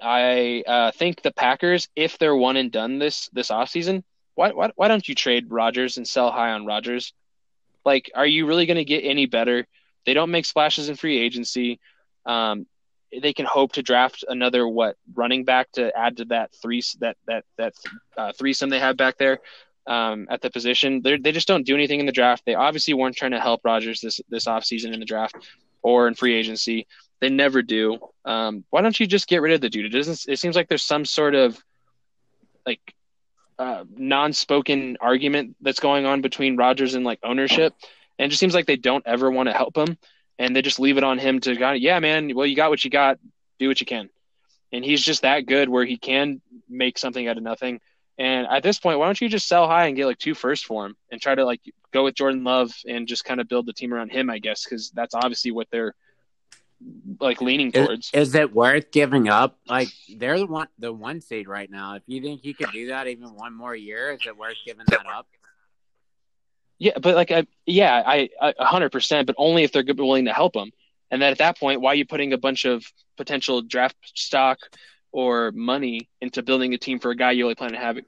I 0.01 0.63
uh, 0.67 0.91
think 0.93 1.23
the 1.23 1.33
Packers, 1.33 1.89
if 1.97 2.19
they're 2.19 2.37
one 2.37 2.57
and 2.57 2.71
done 2.71 2.99
this 2.99 3.29
this 3.33 3.51
offseason, 3.51 4.03
why, 4.35 4.53
why 4.53 4.71
why 4.77 4.89
don't 4.89 5.09
you 5.09 5.15
trade 5.15 5.51
Rodgers 5.51 5.97
and 5.97 6.07
sell 6.07 6.31
high 6.31 6.53
on 6.53 6.67
Rodgers? 6.67 7.13
Like, 7.85 8.11
are 8.15 8.27
you 8.27 8.47
really 8.47 8.67
going 8.67 8.77
to 8.77 8.85
get 8.85 9.05
any 9.05 9.27
better? 9.27 9.67
They 10.05 10.15
don't 10.15 10.31
make 10.31 10.45
splashes 10.45 10.89
in 10.89 10.97
free 10.97 11.19
agency. 11.19 11.81
Um, 12.27 12.67
they 13.23 13.33
can 13.33 13.47
hope 13.47 13.73
to 13.73 13.83
draft 13.83 14.25
another 14.29 14.69
what 14.69 14.97
running 15.15 15.45
back 15.45 15.73
to 15.73 15.97
add 15.97 16.19
to 16.19 16.27
that 16.27 16.51
three 16.61 16.83
that 17.01 17.17
that 17.27 17.45
that 17.57 17.75
uh, 18.17 18.33
threesome 18.39 18.69
they 18.69 18.81
have 18.81 18.97
back 18.97 19.17
there 19.17 19.41
um, 19.87 20.27
at 20.31 20.43
the 20.43 20.51
position. 20.51 21.01
They 21.03 21.17
they 21.17 21.33
just 21.33 21.49
don't 21.49 21.67
do 21.67 21.75
anything 21.75 22.01
in 22.01 22.07
the 22.07 22.13
draft. 22.13 22.45
They 22.45 22.55
obviously 22.55 22.95
weren't 22.95 23.17
trying 23.17 23.31
to 23.33 23.41
help 23.41 23.63
Rodgers 23.65 24.01
this 24.01 24.21
this 24.29 24.45
offseason 24.47 24.93
in 24.93 25.01
the 25.01 25.07
draft 25.07 25.37
or 25.83 26.07
in 26.07 26.15
free 26.15 26.35
agency. 26.35 26.87
They 27.21 27.31
never 27.31 27.63
do. 27.63 27.99
Um, 28.25 28.65
why 28.71 28.81
don't 28.81 28.99
you 28.99 29.07
just 29.07 29.27
get 29.27 29.43
rid 29.43 29.53
of 29.53 29.61
the 29.61 29.71
dude? 29.71 29.87
It 29.87 29.97
doesn't. 29.97 30.33
It 30.33 30.39
seems 30.39 30.55
like 30.55 30.69
there's 30.69 30.83
some 30.83 31.05
sort 31.05 31.35
of 31.35 31.59
like 32.65 32.95
uh, 33.59 33.85
non-spoken 33.97 34.99
argument 35.01 35.57
that's 35.61 35.81
going 35.81 36.07
on 36.07 36.21
between 36.21 36.57
Rodgers 36.57 36.95
and 36.95 37.05
like 37.05 37.19
ownership, 37.23 37.75
and 38.19 38.27
it 38.27 38.29
just 38.29 38.41
seems 38.41 38.55
like 38.55 38.67
they 38.67 38.77
don't 38.77 39.07
ever 39.07 39.31
want 39.31 39.49
to 39.49 39.53
help 39.53 39.77
him, 39.77 39.99
and 40.39 40.55
they 40.55 40.63
just 40.63 40.79
leave 40.79 40.99
it 40.99 41.05
on 41.05 41.19
him 41.19 41.41
to 41.41 41.57
go. 41.57 41.73
Yeah, 41.73 41.99
man. 41.99 42.35
Well, 42.35 42.47
you 42.47 42.55
got 42.55 42.71
what 42.71 42.85
you 42.85 42.91
got. 42.91 43.19
Do 43.59 43.67
what 43.67 43.81
you 43.81 43.87
can, 43.87 44.09
and 44.73 44.85
he's 44.85 45.03
just 45.03 45.23
that 45.23 45.47
good 45.47 45.69
where 45.69 45.85
he 45.85 45.97
can 45.97 46.41
make 46.69 46.99
something 46.99 47.27
out 47.27 47.37
of 47.37 47.43
nothing. 47.43 47.81
And 48.19 48.49
at 48.49 48.65
this 48.65 48.81
point, 48.81 48.99
why 48.99 49.07
don't 49.07 49.21
you 49.21 49.29
just 49.29 49.47
sell 49.47 49.69
high 49.69 49.87
and 49.87 49.97
get 49.97 50.07
like 50.07 50.19
two 50.19 50.35
first 50.35 50.67
for 50.67 50.87
him 50.87 50.97
and 51.11 51.21
try 51.21 51.35
to 51.35 51.45
like 51.45 51.61
go 51.93 52.05
with 52.05 52.17
Jordan 52.17 52.43
Love 52.45 52.73
and 52.87 53.07
just 53.07 53.25
kind 53.25 53.41
of 53.41 53.49
build 53.49 53.67
the 53.67 53.73
team 53.73 53.95
around 53.95 54.11
him, 54.11 54.29
I 54.29 54.39
guess, 54.39 54.65
because 54.65 54.91
that's 54.91 55.15
obviously 55.15 55.53
what 55.53 55.69
they're 55.71 55.95
like 57.21 57.41
leaning 57.41 57.73
towards. 57.73 58.11
Is, 58.13 58.29
is, 58.29 58.35
it 58.35 58.55
worth 58.55 58.91
giving 58.91 59.29
up? 59.29 59.59
Like 59.67 59.89
they're 60.17 60.39
the 60.39 60.47
one 60.47 60.69
the 60.79 60.93
one 60.93 61.21
seed 61.21 61.49
right 61.49 61.71
now. 61.71 61.95
If 61.95 62.03
you 62.07 62.21
think 62.23 62.45
you 62.45 62.55
could 62.55 62.71
do 62.73 62.89
that 62.89 63.07
even 63.09 63.35
one 63.35 63.55
more 63.55 63.75
year, 63.75 64.13
is 64.13 64.21
it 64.27 64.37
worth 64.37 64.57
giving 64.65 64.85
that 64.89 65.07
up? 65.07 65.27
Yeah, 66.79 66.93
but 67.03 67.17
like, 67.17 67.33
I, 67.33 67.45
yeah, 67.67 68.03
I 68.07 68.29
a 68.41 68.65
hundred 68.65 68.93
percent, 68.93 69.27
but 69.27 69.35
only 69.39 69.65
if 69.65 69.73
they're 69.73 69.85
willing 69.85 70.27
to 70.27 70.33
help 70.33 70.53
them. 70.53 70.71
And 71.11 71.21
then 71.21 71.33
at 71.33 71.39
that 71.39 71.59
point, 71.59 71.81
why 71.81 71.93
are 71.93 71.95
you 71.95 72.07
putting 72.07 72.33
a 72.33 72.39
bunch 72.39 72.65
of 72.65 72.85
potential 73.17 73.63
draft 73.63 73.97
stock 74.15 74.59
or 75.11 75.51
money 75.53 76.09
into 76.21 76.43
building 76.43 76.75
a 76.75 76.79
team 76.79 77.01
for 77.01 77.11
a 77.11 77.17
guy 77.17 77.33
you 77.33 77.45
only 77.45 77.55
plan 77.55 77.73
to 77.73 77.79
have 77.79 77.99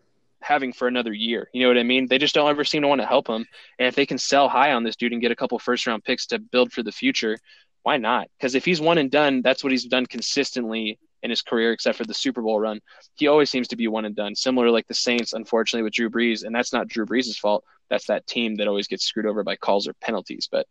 having 0.42 0.72
for 0.72 0.88
another 0.88 1.12
year. 1.12 1.48
You 1.52 1.62
know 1.62 1.68
what 1.68 1.78
I 1.78 1.82
mean? 1.82 2.08
They 2.08 2.18
just 2.18 2.34
don't 2.34 2.48
ever 2.48 2.64
seem 2.64 2.82
to 2.82 2.88
want 2.88 3.00
to 3.00 3.06
help 3.06 3.28
him. 3.28 3.46
And 3.78 3.88
if 3.88 3.94
they 3.94 4.06
can 4.06 4.18
sell 4.18 4.48
high 4.48 4.72
on 4.72 4.84
this 4.84 4.96
dude 4.96 5.12
and 5.12 5.20
get 5.20 5.30
a 5.30 5.36
couple 5.36 5.58
first 5.58 5.86
round 5.86 6.04
picks 6.04 6.26
to 6.26 6.38
build 6.38 6.72
for 6.72 6.82
the 6.82 6.92
future, 6.92 7.38
why 7.82 7.96
not? 7.96 8.28
Because 8.38 8.54
if 8.54 8.64
he's 8.64 8.80
one 8.80 8.98
and 8.98 9.10
done, 9.10 9.42
that's 9.42 9.64
what 9.64 9.72
he's 9.72 9.84
done 9.84 10.06
consistently 10.06 10.98
in 11.22 11.30
his 11.30 11.42
career, 11.42 11.72
except 11.72 11.98
for 11.98 12.04
the 12.04 12.14
Super 12.14 12.42
Bowl 12.42 12.60
run. 12.60 12.80
He 13.14 13.26
always 13.26 13.50
seems 13.50 13.68
to 13.68 13.76
be 13.76 13.88
one 13.88 14.04
and 14.04 14.16
done, 14.16 14.34
similar 14.34 14.70
like 14.70 14.86
the 14.86 14.94
Saints, 14.94 15.32
unfortunately, 15.32 15.84
with 15.84 15.94
Drew 15.94 16.10
Brees. 16.10 16.44
And 16.44 16.54
that's 16.54 16.72
not 16.72 16.88
Drew 16.88 17.06
Brees' 17.06 17.36
fault. 17.36 17.64
That's 17.88 18.06
that 18.06 18.26
team 18.26 18.56
that 18.56 18.68
always 18.68 18.86
gets 18.86 19.04
screwed 19.04 19.26
over 19.26 19.42
by 19.42 19.56
calls 19.56 19.88
or 19.88 19.94
penalties. 19.94 20.48
But 20.50 20.66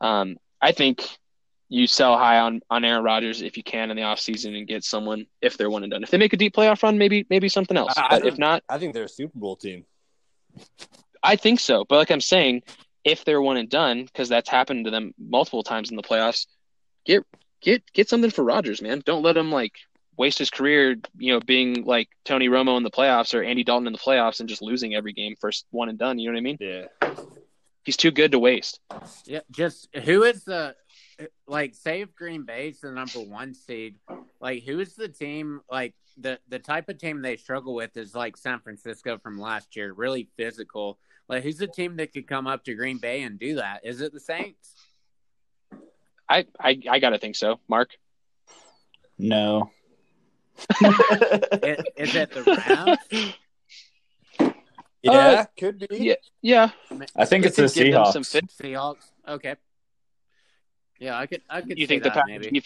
um, 0.00 0.36
I 0.60 0.72
think 0.72 1.06
you 1.68 1.86
sell 1.86 2.16
high 2.16 2.38
on 2.38 2.60
on 2.70 2.84
Aaron 2.84 3.02
Rodgers 3.02 3.42
if 3.42 3.56
you 3.56 3.62
can 3.62 3.90
in 3.90 3.96
the 3.96 4.02
offseason 4.02 4.56
and 4.56 4.68
get 4.68 4.84
someone 4.84 5.26
if 5.40 5.56
they're 5.56 5.70
one 5.70 5.82
and 5.82 5.90
done. 5.90 6.02
If 6.02 6.10
they 6.10 6.18
make 6.18 6.32
a 6.32 6.36
deep 6.36 6.54
playoff 6.54 6.82
run, 6.82 6.98
maybe 6.98 7.26
maybe 7.28 7.48
something 7.48 7.76
else. 7.76 7.94
I, 7.96 8.08
but 8.10 8.24
I 8.24 8.28
if 8.28 8.38
not, 8.38 8.62
I 8.68 8.78
think 8.78 8.94
they're 8.94 9.04
a 9.04 9.08
Super 9.08 9.38
Bowl 9.38 9.56
team. 9.56 9.84
I 11.22 11.36
think 11.36 11.60
so. 11.60 11.84
But 11.88 11.96
like 11.96 12.10
I'm 12.10 12.20
saying, 12.20 12.62
if 13.06 13.24
they're 13.24 13.40
one 13.40 13.56
and 13.56 13.70
done, 13.70 14.04
because 14.04 14.28
that's 14.28 14.50
happened 14.50 14.84
to 14.84 14.90
them 14.90 15.14
multiple 15.16 15.62
times 15.62 15.90
in 15.90 15.96
the 15.96 16.02
playoffs, 16.02 16.46
get 17.06 17.24
get 17.62 17.82
get 17.92 18.08
something 18.08 18.32
for 18.32 18.44
Rodgers, 18.44 18.82
man. 18.82 19.00
Don't 19.06 19.22
let 19.22 19.36
him 19.36 19.50
like 19.52 19.72
waste 20.18 20.38
his 20.38 20.50
career, 20.50 20.96
you 21.16 21.32
know, 21.32 21.40
being 21.40 21.84
like 21.84 22.08
Tony 22.24 22.48
Romo 22.48 22.76
in 22.76 22.82
the 22.82 22.90
playoffs 22.90 23.32
or 23.32 23.42
Andy 23.42 23.62
Dalton 23.62 23.86
in 23.86 23.92
the 23.92 23.98
playoffs 23.98 24.40
and 24.40 24.48
just 24.48 24.60
losing 24.60 24.94
every 24.94 25.12
game 25.12 25.36
first 25.40 25.66
one 25.70 25.88
and 25.88 25.98
done. 25.98 26.18
You 26.18 26.28
know 26.28 26.34
what 26.34 26.38
I 26.38 26.42
mean? 26.42 26.56
Yeah. 26.58 26.86
He's 27.84 27.96
too 27.96 28.10
good 28.10 28.32
to 28.32 28.40
waste. 28.40 28.80
Yeah. 29.24 29.40
Just 29.52 29.88
who 29.94 30.24
is 30.24 30.42
the 30.42 30.74
like 31.46 31.74
say 31.74 32.00
if 32.00 32.12
Green 32.14 32.42
Bay's 32.42 32.80
the 32.80 32.90
number 32.90 33.20
one 33.20 33.54
seed, 33.54 33.96
like 34.40 34.64
who's 34.64 34.94
the 34.94 35.08
team 35.08 35.60
like 35.70 35.94
the 36.16 36.40
the 36.48 36.58
type 36.58 36.88
of 36.88 36.98
team 36.98 37.22
they 37.22 37.36
struggle 37.36 37.74
with 37.74 37.96
is 37.96 38.16
like 38.16 38.36
San 38.36 38.58
Francisco 38.58 39.18
from 39.18 39.38
last 39.38 39.76
year, 39.76 39.92
really 39.92 40.28
physical. 40.36 40.98
Like 41.28 41.42
who's 41.42 41.58
the 41.58 41.66
team 41.66 41.96
that 41.96 42.12
could 42.12 42.26
come 42.26 42.46
up 42.46 42.64
to 42.64 42.74
Green 42.74 42.98
Bay 42.98 43.22
and 43.22 43.38
do 43.38 43.56
that? 43.56 43.80
Is 43.84 44.00
it 44.00 44.12
the 44.12 44.20
Saints? 44.20 44.74
I 46.28 46.46
I, 46.60 46.80
I 46.90 46.98
gotta 46.98 47.18
think 47.18 47.36
so, 47.36 47.60
Mark. 47.68 47.90
No. 49.18 49.70
is, 50.80 51.78
is 51.96 52.14
it 52.14 52.30
the 52.32 52.98
Rams? 53.08 53.34
Yeah, 55.02 55.12
uh, 55.12 55.44
could 55.58 55.78
be. 55.78 55.86
Yeah, 55.90 56.14
yeah. 56.42 56.70
I 57.14 57.24
think 57.24 57.46
it's 57.46 57.56
the 57.56 57.64
Seahawks. 57.64 58.16
Seahawks. 58.60 59.10
Okay. 59.28 59.54
Yeah, 60.98 61.18
I 61.18 61.26
could. 61.26 61.42
I 61.48 61.60
could. 61.60 61.78
You 61.78 61.86
think 61.86 62.02
that, 62.04 62.14
the 62.14 62.22
maybe. 62.26 62.64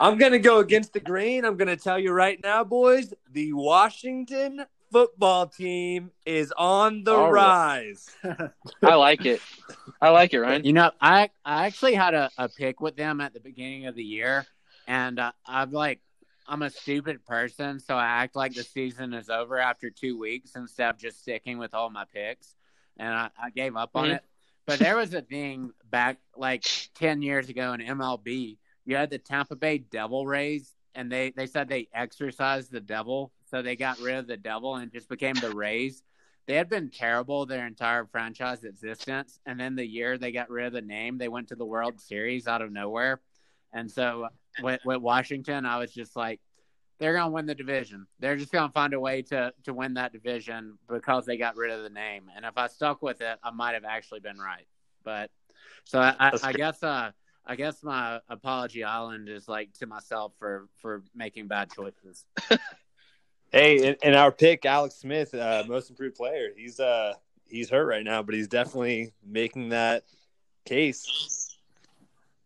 I'm 0.00 0.18
gonna 0.18 0.38
go 0.38 0.58
against 0.60 0.92
the 0.94 1.00
grain. 1.00 1.44
I'm 1.44 1.56
gonna 1.56 1.76
tell 1.76 1.98
you 1.98 2.12
right 2.12 2.40
now, 2.42 2.64
boys. 2.64 3.12
The 3.32 3.52
Washington 3.52 4.64
football 4.96 5.46
team 5.46 6.10
is 6.24 6.54
on 6.56 7.04
the 7.04 7.14
All 7.14 7.30
rise. 7.30 8.08
Right. 8.24 8.50
I 8.82 8.94
like 8.94 9.26
it. 9.26 9.42
I 10.00 10.08
like 10.08 10.32
it, 10.32 10.40
Ryan. 10.40 10.64
You 10.64 10.72
know, 10.72 10.90
I 11.02 11.28
I 11.44 11.66
actually 11.66 11.92
had 11.92 12.14
a, 12.14 12.30
a 12.38 12.48
pick 12.48 12.80
with 12.80 12.96
them 12.96 13.20
at 13.20 13.34
the 13.34 13.40
beginning 13.40 13.84
of 13.84 13.94
the 13.94 14.02
year, 14.02 14.46
and 14.88 15.18
uh, 15.18 15.32
I'm 15.44 15.70
like, 15.70 16.00
I'm 16.48 16.62
a 16.62 16.70
stupid 16.70 17.26
person, 17.26 17.78
so 17.78 17.94
I 17.94 18.06
act 18.06 18.36
like 18.36 18.54
the 18.54 18.62
season 18.62 19.12
is 19.12 19.28
over 19.28 19.58
after 19.58 19.90
two 19.90 20.18
weeks 20.18 20.52
instead 20.56 20.88
of 20.88 20.96
just 20.96 21.20
sticking 21.20 21.58
with 21.58 21.74
all 21.74 21.90
my 21.90 22.06
picks, 22.06 22.54
and 22.96 23.12
I, 23.12 23.28
I 23.38 23.50
gave 23.50 23.76
up 23.76 23.90
on 23.94 24.04
mm-hmm. 24.04 24.14
it. 24.14 24.24
But 24.64 24.78
there 24.78 24.96
was 24.96 25.12
a 25.12 25.20
thing 25.20 25.72
back 25.90 26.16
like 26.38 26.64
ten 26.94 27.20
years 27.20 27.50
ago 27.50 27.74
in 27.74 27.80
MLB. 27.80 28.56
You 28.86 28.96
had 28.96 29.10
the 29.10 29.18
Tampa 29.18 29.56
Bay 29.56 29.76
Devil 29.76 30.26
Rays, 30.26 30.72
and 30.94 31.12
they 31.12 31.34
they 31.36 31.46
said 31.46 31.68
they 31.68 31.88
exorcised 31.92 32.72
the 32.72 32.80
devil, 32.80 33.30
so 33.50 33.62
they 33.62 33.76
got 33.76 34.00
rid 34.00 34.16
of 34.16 34.26
the 34.26 34.36
devil 34.36 34.76
and 34.76 34.92
just 34.92 35.08
became 35.08 35.34
the 35.34 35.54
Rays. 35.54 36.02
They 36.46 36.54
had 36.54 36.68
been 36.68 36.90
terrible 36.90 37.46
their 37.46 37.66
entire 37.66 38.06
franchise 38.06 38.64
existence, 38.64 39.40
and 39.46 39.58
then 39.58 39.74
the 39.74 39.86
year 39.86 40.16
they 40.16 40.30
got 40.30 40.50
rid 40.50 40.66
of 40.66 40.72
the 40.72 40.80
name, 40.80 41.18
they 41.18 41.28
went 41.28 41.48
to 41.48 41.56
the 41.56 41.64
World 41.64 42.00
Series 42.00 42.46
out 42.46 42.62
of 42.62 42.70
nowhere. 42.70 43.20
And 43.72 43.90
so 43.90 44.28
with, 44.62 44.80
with 44.84 44.98
Washington, 44.98 45.66
I 45.66 45.78
was 45.78 45.92
just 45.92 46.14
like, 46.14 46.40
they're 46.98 47.12
going 47.12 47.26
to 47.26 47.32
win 47.32 47.46
the 47.46 47.54
division. 47.54 48.06
They're 48.20 48.36
just 48.36 48.52
going 48.52 48.68
to 48.68 48.72
find 48.72 48.94
a 48.94 49.00
way 49.00 49.22
to 49.22 49.52
to 49.64 49.74
win 49.74 49.94
that 49.94 50.12
division 50.12 50.78
because 50.88 51.26
they 51.26 51.36
got 51.36 51.56
rid 51.56 51.70
of 51.70 51.82
the 51.82 51.90
name. 51.90 52.30
And 52.34 52.44
if 52.44 52.56
I 52.56 52.68
stuck 52.68 53.02
with 53.02 53.20
it, 53.20 53.38
I 53.42 53.50
might 53.50 53.74
have 53.74 53.84
actually 53.84 54.20
been 54.20 54.38
right. 54.38 54.66
But 55.04 55.30
so 55.84 56.00
I, 56.00 56.14
I, 56.18 56.32
I 56.42 56.52
guess 56.52 56.82
uh, 56.82 57.10
I 57.44 57.56
guess 57.56 57.82
my 57.82 58.20
apology 58.28 58.82
island 58.82 59.28
is 59.28 59.46
like 59.46 59.72
to 59.74 59.86
myself 59.86 60.32
for 60.38 60.68
for 60.76 61.02
making 61.14 61.48
bad 61.48 61.70
choices. 61.70 62.24
hey, 63.52 63.88
in, 63.88 63.96
in, 64.02 64.14
our 64.14 64.32
pick, 64.32 64.64
Alex 64.64 64.96
Smith, 64.96 65.34
uh, 65.34 65.64
most 65.66 65.90
improved 65.90 66.16
player. 66.16 66.50
He's 66.56 66.80
uh 66.80 67.14
he's 67.48 67.70
hurt 67.70 67.86
right 67.86 68.04
now, 68.04 68.22
but 68.22 68.34
he's 68.34 68.48
definitely 68.48 69.12
making 69.24 69.70
that 69.70 70.04
case. 70.64 71.56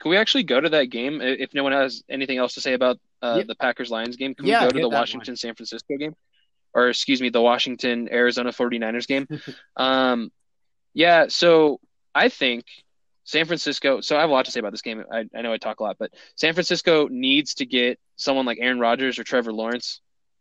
Can 0.00 0.10
we 0.10 0.16
actually 0.16 0.44
go 0.44 0.60
to 0.60 0.68
that 0.70 0.86
game 0.86 1.20
if 1.20 1.52
no 1.52 1.62
one 1.62 1.72
has 1.72 2.02
anything 2.08 2.38
else 2.38 2.54
to 2.54 2.60
say 2.60 2.72
about 2.72 2.98
uh, 3.20 3.36
yeah. 3.38 3.44
the 3.46 3.54
Packers 3.54 3.90
Lions 3.90 4.16
game? 4.16 4.34
Can 4.34 4.46
yeah, 4.46 4.64
we 4.64 4.70
go 4.70 4.78
to 4.78 4.82
the 4.82 4.88
Washington 4.88 5.36
San 5.36 5.54
Francisco 5.54 5.96
game? 5.98 6.16
Or 6.72 6.88
excuse 6.88 7.20
me, 7.20 7.28
the 7.28 7.42
Washington 7.42 8.08
Arizona 8.10 8.50
49ers 8.50 9.06
game? 9.06 9.26
um, 9.76 10.32
yeah, 10.94 11.26
so 11.28 11.80
I 12.14 12.28
think 12.30 12.64
San 13.24 13.44
Francisco. 13.44 14.00
So 14.00 14.16
I 14.16 14.20
have 14.22 14.30
a 14.30 14.32
lot 14.32 14.46
to 14.46 14.50
say 14.50 14.60
about 14.60 14.72
this 14.72 14.82
game. 14.82 15.04
I, 15.12 15.24
I 15.34 15.42
know 15.42 15.52
I 15.52 15.58
talk 15.58 15.80
a 15.80 15.82
lot, 15.82 15.96
but 15.98 16.12
San 16.34 16.54
Francisco 16.54 17.08
needs 17.08 17.54
to 17.54 17.66
get 17.66 17.98
someone 18.16 18.46
like 18.46 18.58
Aaron 18.60 18.80
Rodgers 18.80 19.18
or 19.18 19.24
Trevor 19.24 19.52
Lawrence. 19.52 20.00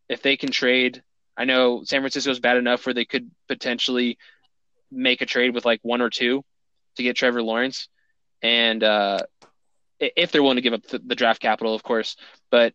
If 0.09 0.21
they 0.21 0.37
can 0.37 0.51
trade, 0.51 1.03
I 1.37 1.45
know 1.45 1.83
San 1.83 2.01
Francisco 2.01 2.31
is 2.31 2.39
bad 2.39 2.57
enough 2.57 2.85
where 2.85 2.93
they 2.93 3.05
could 3.05 3.29
potentially 3.47 4.17
make 4.91 5.21
a 5.21 5.25
trade 5.25 5.53
with 5.53 5.65
like 5.65 5.79
one 5.83 6.01
or 6.01 6.09
two 6.09 6.43
to 6.97 7.03
get 7.03 7.15
Trevor 7.15 7.41
Lawrence. 7.41 7.87
And 8.41 8.83
uh, 8.83 9.19
if 9.99 10.31
they're 10.31 10.41
willing 10.41 10.57
to 10.57 10.61
give 10.61 10.73
up 10.73 10.83
the, 10.83 10.99
the 10.99 11.15
draft 11.15 11.41
capital, 11.41 11.75
of 11.75 11.83
course. 11.83 12.15
But 12.49 12.73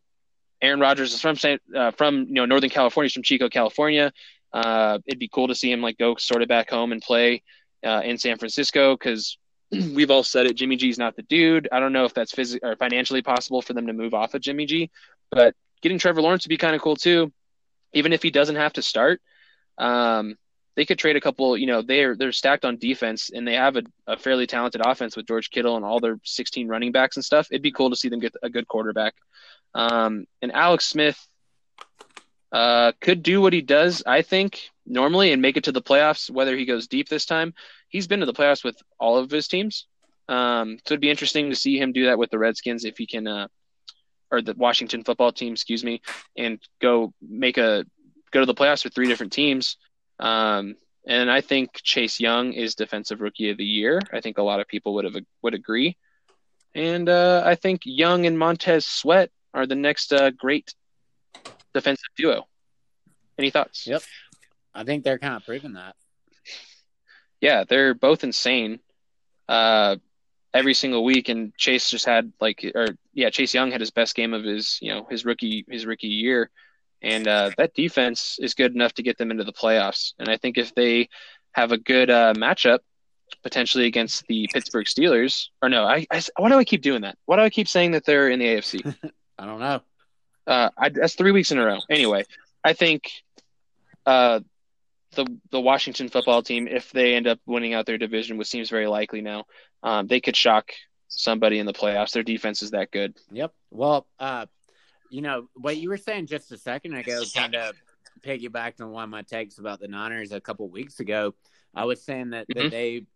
Aaron 0.63 0.81
Rodgers 0.81 1.13
is 1.13 1.21
from 1.21 1.37
uh, 1.77 1.91
from 1.93 2.27
you 2.29 2.35
know 2.35 2.47
Northern 2.47 2.71
California, 2.71 3.07
he's 3.07 3.15
from 3.15 3.23
Chico, 3.23 3.49
California. 3.49 4.13
Uh, 4.53 4.99
it'd 5.07 5.19
be 5.19 5.29
cool 5.29 5.49
to 5.49 5.55
see 5.55 5.71
him 5.71 5.83
like 5.83 5.99
go 5.99 6.15
sort 6.17 6.43
of 6.43 6.49
back 6.49 6.71
home 6.71 6.93
and 6.93 7.03
play 7.03 7.43
uh, 7.85 8.03
in 8.05 8.17
San 8.19 8.39
Francisco 8.39 8.97
because 8.97 9.37
we've 9.71 10.11
all 10.11 10.23
said 10.23 10.47
it. 10.47 10.55
Jimmy 10.55 10.77
G's 10.77 10.99
not 10.99 11.17
the 11.17 11.23
dude. 11.23 11.69
I 11.73 11.81
don't 11.81 11.93
know 11.93 12.05
if 12.05 12.15
that's 12.15 12.33
physically 12.33 12.69
or 12.69 12.77
financially 12.77 13.23
possible 13.23 13.63
for 13.63 13.73
them 13.73 13.89
to 13.89 13.93
move 13.93 14.15
off 14.15 14.35
of 14.35 14.41
Jimmy 14.41 14.67
G, 14.67 14.91
but 15.31 15.55
getting 15.85 15.99
Trevor 15.99 16.23
Lawrence 16.23 16.45
would 16.45 16.49
be 16.49 16.57
kind 16.57 16.75
of 16.75 16.81
cool 16.81 16.97
too. 16.97 17.31
Even 17.93 18.13
if 18.13 18.23
he 18.23 18.31
doesn't 18.31 18.57
have 18.57 18.73
to 18.73 18.83
start, 18.83 19.21
um, 19.79 20.37
they 20.75 20.85
could 20.87 20.99
trade 20.99 21.15
a 21.15 21.21
couple. 21.21 21.57
You 21.57 21.67
know, 21.67 21.83
they're 21.83 22.17
they're 22.17 22.33
stacked 22.33 22.65
on 22.65 22.79
defense, 22.79 23.31
and 23.33 23.47
they 23.47 23.55
have 23.55 23.77
a, 23.77 23.83
a 24.07 24.17
fairly 24.17 24.47
talented 24.47 24.81
offense 24.85 25.17
with 25.17 25.29
George 25.29 25.51
Kittle 25.51 25.77
and 25.77 25.85
all 25.85 26.01
their 26.01 26.19
16 26.25 26.67
running 26.67 26.91
backs 26.91 27.17
and 27.17 27.25
stuff. 27.25 27.49
It'd 27.53 27.63
be 27.63 27.71
cool 27.71 27.91
to 27.91 27.97
see 27.97 28.09
them 28.09 28.19
get 28.19 28.35
a 28.43 28.51
good 28.51 28.67
quarterback. 28.67 29.15
Um, 29.75 30.27
and 30.41 30.51
Alex 30.53 30.87
Smith 30.87 31.19
uh, 32.51 32.93
could 33.01 33.23
do 33.23 33.41
what 33.41 33.53
he 33.53 33.61
does, 33.61 34.03
I 34.07 34.23
think, 34.23 34.71
normally 34.87 35.33
and 35.33 35.43
make 35.43 35.57
it 35.57 35.65
to 35.65 35.73
the 35.73 35.83
playoffs. 35.83 36.31
Whether 36.31 36.57
he 36.57 36.65
goes 36.65 36.89
deep 36.89 37.09
this 37.09 37.27
time, 37.27 37.55
he's 37.89 38.07
been 38.07 38.21
to 38.21 38.27
the 38.27 38.33
playoffs 38.33 38.65
with 38.65 38.81
all 38.99 39.19
of 39.19 39.31
his 39.31 39.49
teams. 39.49 39.87
Um, 40.29 40.79
so 40.87 40.95
it'd 40.95 41.01
be 41.01 41.11
interesting 41.11 41.51
to 41.51 41.57
see 41.57 41.79
him 41.79 41.93
do 41.93 42.07
that 42.07 42.19
with 42.19 42.31
the 42.31 42.39
Redskins 42.39 42.85
if 42.85 42.97
he 42.97 43.07
can, 43.07 43.27
uh, 43.27 43.49
or 44.31 44.43
the 44.43 44.55
Washington 44.55 45.05
football 45.05 45.33
team, 45.33 45.53
excuse 45.53 45.85
me, 45.85 46.01
and 46.37 46.59
go 46.81 47.13
make 47.21 47.59
a 47.59 47.85
go 48.31 48.41
to 48.41 48.47
the 48.47 48.55
playoffs 48.55 48.85
with 48.85 48.95
three 48.95 49.07
different 49.07 49.33
teams. 49.33 49.77
Um, 50.19 50.77
and 51.07 51.31
I 51.31 51.41
think 51.41 51.75
Chase 51.75 52.19
Young 52.19 52.53
is 52.53 52.75
Defensive 52.75 53.21
Rookie 53.21 53.51
of 53.51 53.59
the 53.59 53.65
Year. 53.65 54.01
I 54.13 54.21
think 54.21 54.39
a 54.39 54.43
lot 54.43 54.61
of 54.61 54.69
people 54.69 54.95
would 54.95 55.05
have 55.05 55.17
would 55.43 55.55
agree. 55.55 55.97
And 56.75 57.09
uh, 57.09 57.43
I 57.45 57.55
think 57.55 57.83
Young 57.85 58.27
and 58.27 58.39
Montez 58.39 58.87
Sweat 58.87 59.31
are 59.53 59.67
the 59.67 59.77
next 59.77 60.13
uh, 60.13 60.31
great 60.31 60.75
defensive 61.73 62.09
duo. 62.17 62.47
Any 63.39 63.51
thoughts? 63.51 63.87
Yep. 63.87 64.03
I 64.75 64.85
think 64.85 65.05
they're 65.05 65.19
kind 65.19 65.37
of 65.37 65.45
proving 65.45 65.75
that. 65.75 65.95
Yeah, 67.41 67.65
they're 67.69 67.95
both 67.95 68.25
insane. 68.25 68.81
Uh, 69.49 69.97
every 70.53 70.75
single 70.75 71.05
week, 71.05 71.29
and 71.29 71.55
Chase 71.57 71.91
just 71.91 72.07
had 72.07 72.33
like, 72.41 72.65
or 72.75 72.87
yeah, 73.15 73.31
Chase 73.31 73.55
Young 73.55 73.71
had 73.71 73.81
his 73.81 73.91
best 73.91 74.15
game 74.15 74.35
of 74.35 74.45
his, 74.45 74.79
you 74.83 74.93
know, 74.93 75.07
his 75.09 75.25
rookie 75.25 75.65
his 75.69 75.87
rookie 75.87 76.09
year, 76.09 76.51
and 77.01 77.27
uh, 77.27 77.51
that 77.57 77.75
defense 77.75 78.39
is 78.41 78.55
good 78.55 78.75
enough 78.75 78.95
to 78.95 79.03
get 79.03 79.19
them 79.19 79.31
into 79.31 79.45
the 79.45 79.53
playoffs. 79.53 80.13
And 80.19 80.29
I 80.29 80.37
think 80.37 80.59
if 80.59 80.75
they 80.75 81.09
have 81.53 81.73
a 81.73 81.79
good 81.79 82.11
uh, 82.11 82.35
matchup, 82.37 82.81
potentially 83.43 83.87
against 83.87 84.27
the 84.27 84.49
Pittsburgh 84.53 84.87
Steelers, 84.87 85.49
or 85.63 85.69
no, 85.69 85.85
I, 85.85 86.07
I 86.11 86.23
why 86.37 86.49
do 86.49 86.59
I 86.59 86.65
keep 86.65 86.83
doing 86.83 87.03
that? 87.03 87.17
Why 87.27 87.37
do 87.37 87.43
I 87.43 87.51
keep 87.51 87.69
saying 87.69 87.93
that 87.93 88.05
they're 88.05 88.29
in 88.29 88.39
the 88.39 88.47
AFC? 88.47 88.95
I 89.39 89.47
don't 89.47 89.61
know. 89.61 89.81
Uh, 90.47 90.71
I, 90.77 90.89
that's 90.91 91.15
three 91.15 91.33
weeks 91.33 91.51
in 91.53 91.59
a 91.59 91.65
row. 91.65 91.79
Anyway, 91.89 92.25
I 92.63 92.73
think 92.73 93.11
uh, 94.05 94.41
the 95.15 95.27
the 95.51 95.61
Washington 95.61 96.09
football 96.09 96.43
team, 96.43 96.69
if 96.69 96.91
they 96.93 97.15
end 97.15 97.27
up 97.27 97.39
winning 97.47 97.75
out 97.75 97.87
their 97.87 97.99
division, 97.99 98.37
which 98.37 98.49
seems 98.49 98.71
very 98.71 98.87
likely 98.87 99.21
now, 99.21 99.45
um, 99.83 100.07
they 100.07 100.21
could 100.21 100.37
shock 100.37 100.73
somebody 101.09 101.59
in 101.59 101.67
the 101.67 101.73
playoffs. 101.73 102.13
Their 102.13 102.23
defense 102.23 102.63
is 102.63 102.71
that 102.73 102.91
good. 102.91 103.17
Yep. 103.33 103.53
Well, 103.71 104.07
uh, 104.19 104.47
you 105.11 105.23
know 105.23 105.49
what 105.55 105.77
you 105.77 105.89
were 105.89 105.97
saying 105.97 106.27
just 106.27 106.51
a 106.53 106.59
second 106.59 106.95
ago, 106.95 107.23
kind 107.35 107.55
of 107.55 107.75
piggybacked 108.25 108.81
on 108.81 108.91
one 108.91 109.05
of 109.05 109.11
my 109.11 109.23
takes 109.23 109.59
about 109.59 109.81
the 109.81 109.89
Niners 109.89 110.33
a 110.33 110.41
couple 110.41 110.69
weeks 110.69 111.01
ago. 111.01 111.35
I 111.75 111.85
was 111.85 112.03
saying 112.03 112.31
that, 112.31 112.49
mm-hmm. 112.49 112.65
that 112.65 112.71
they, 112.71 113.07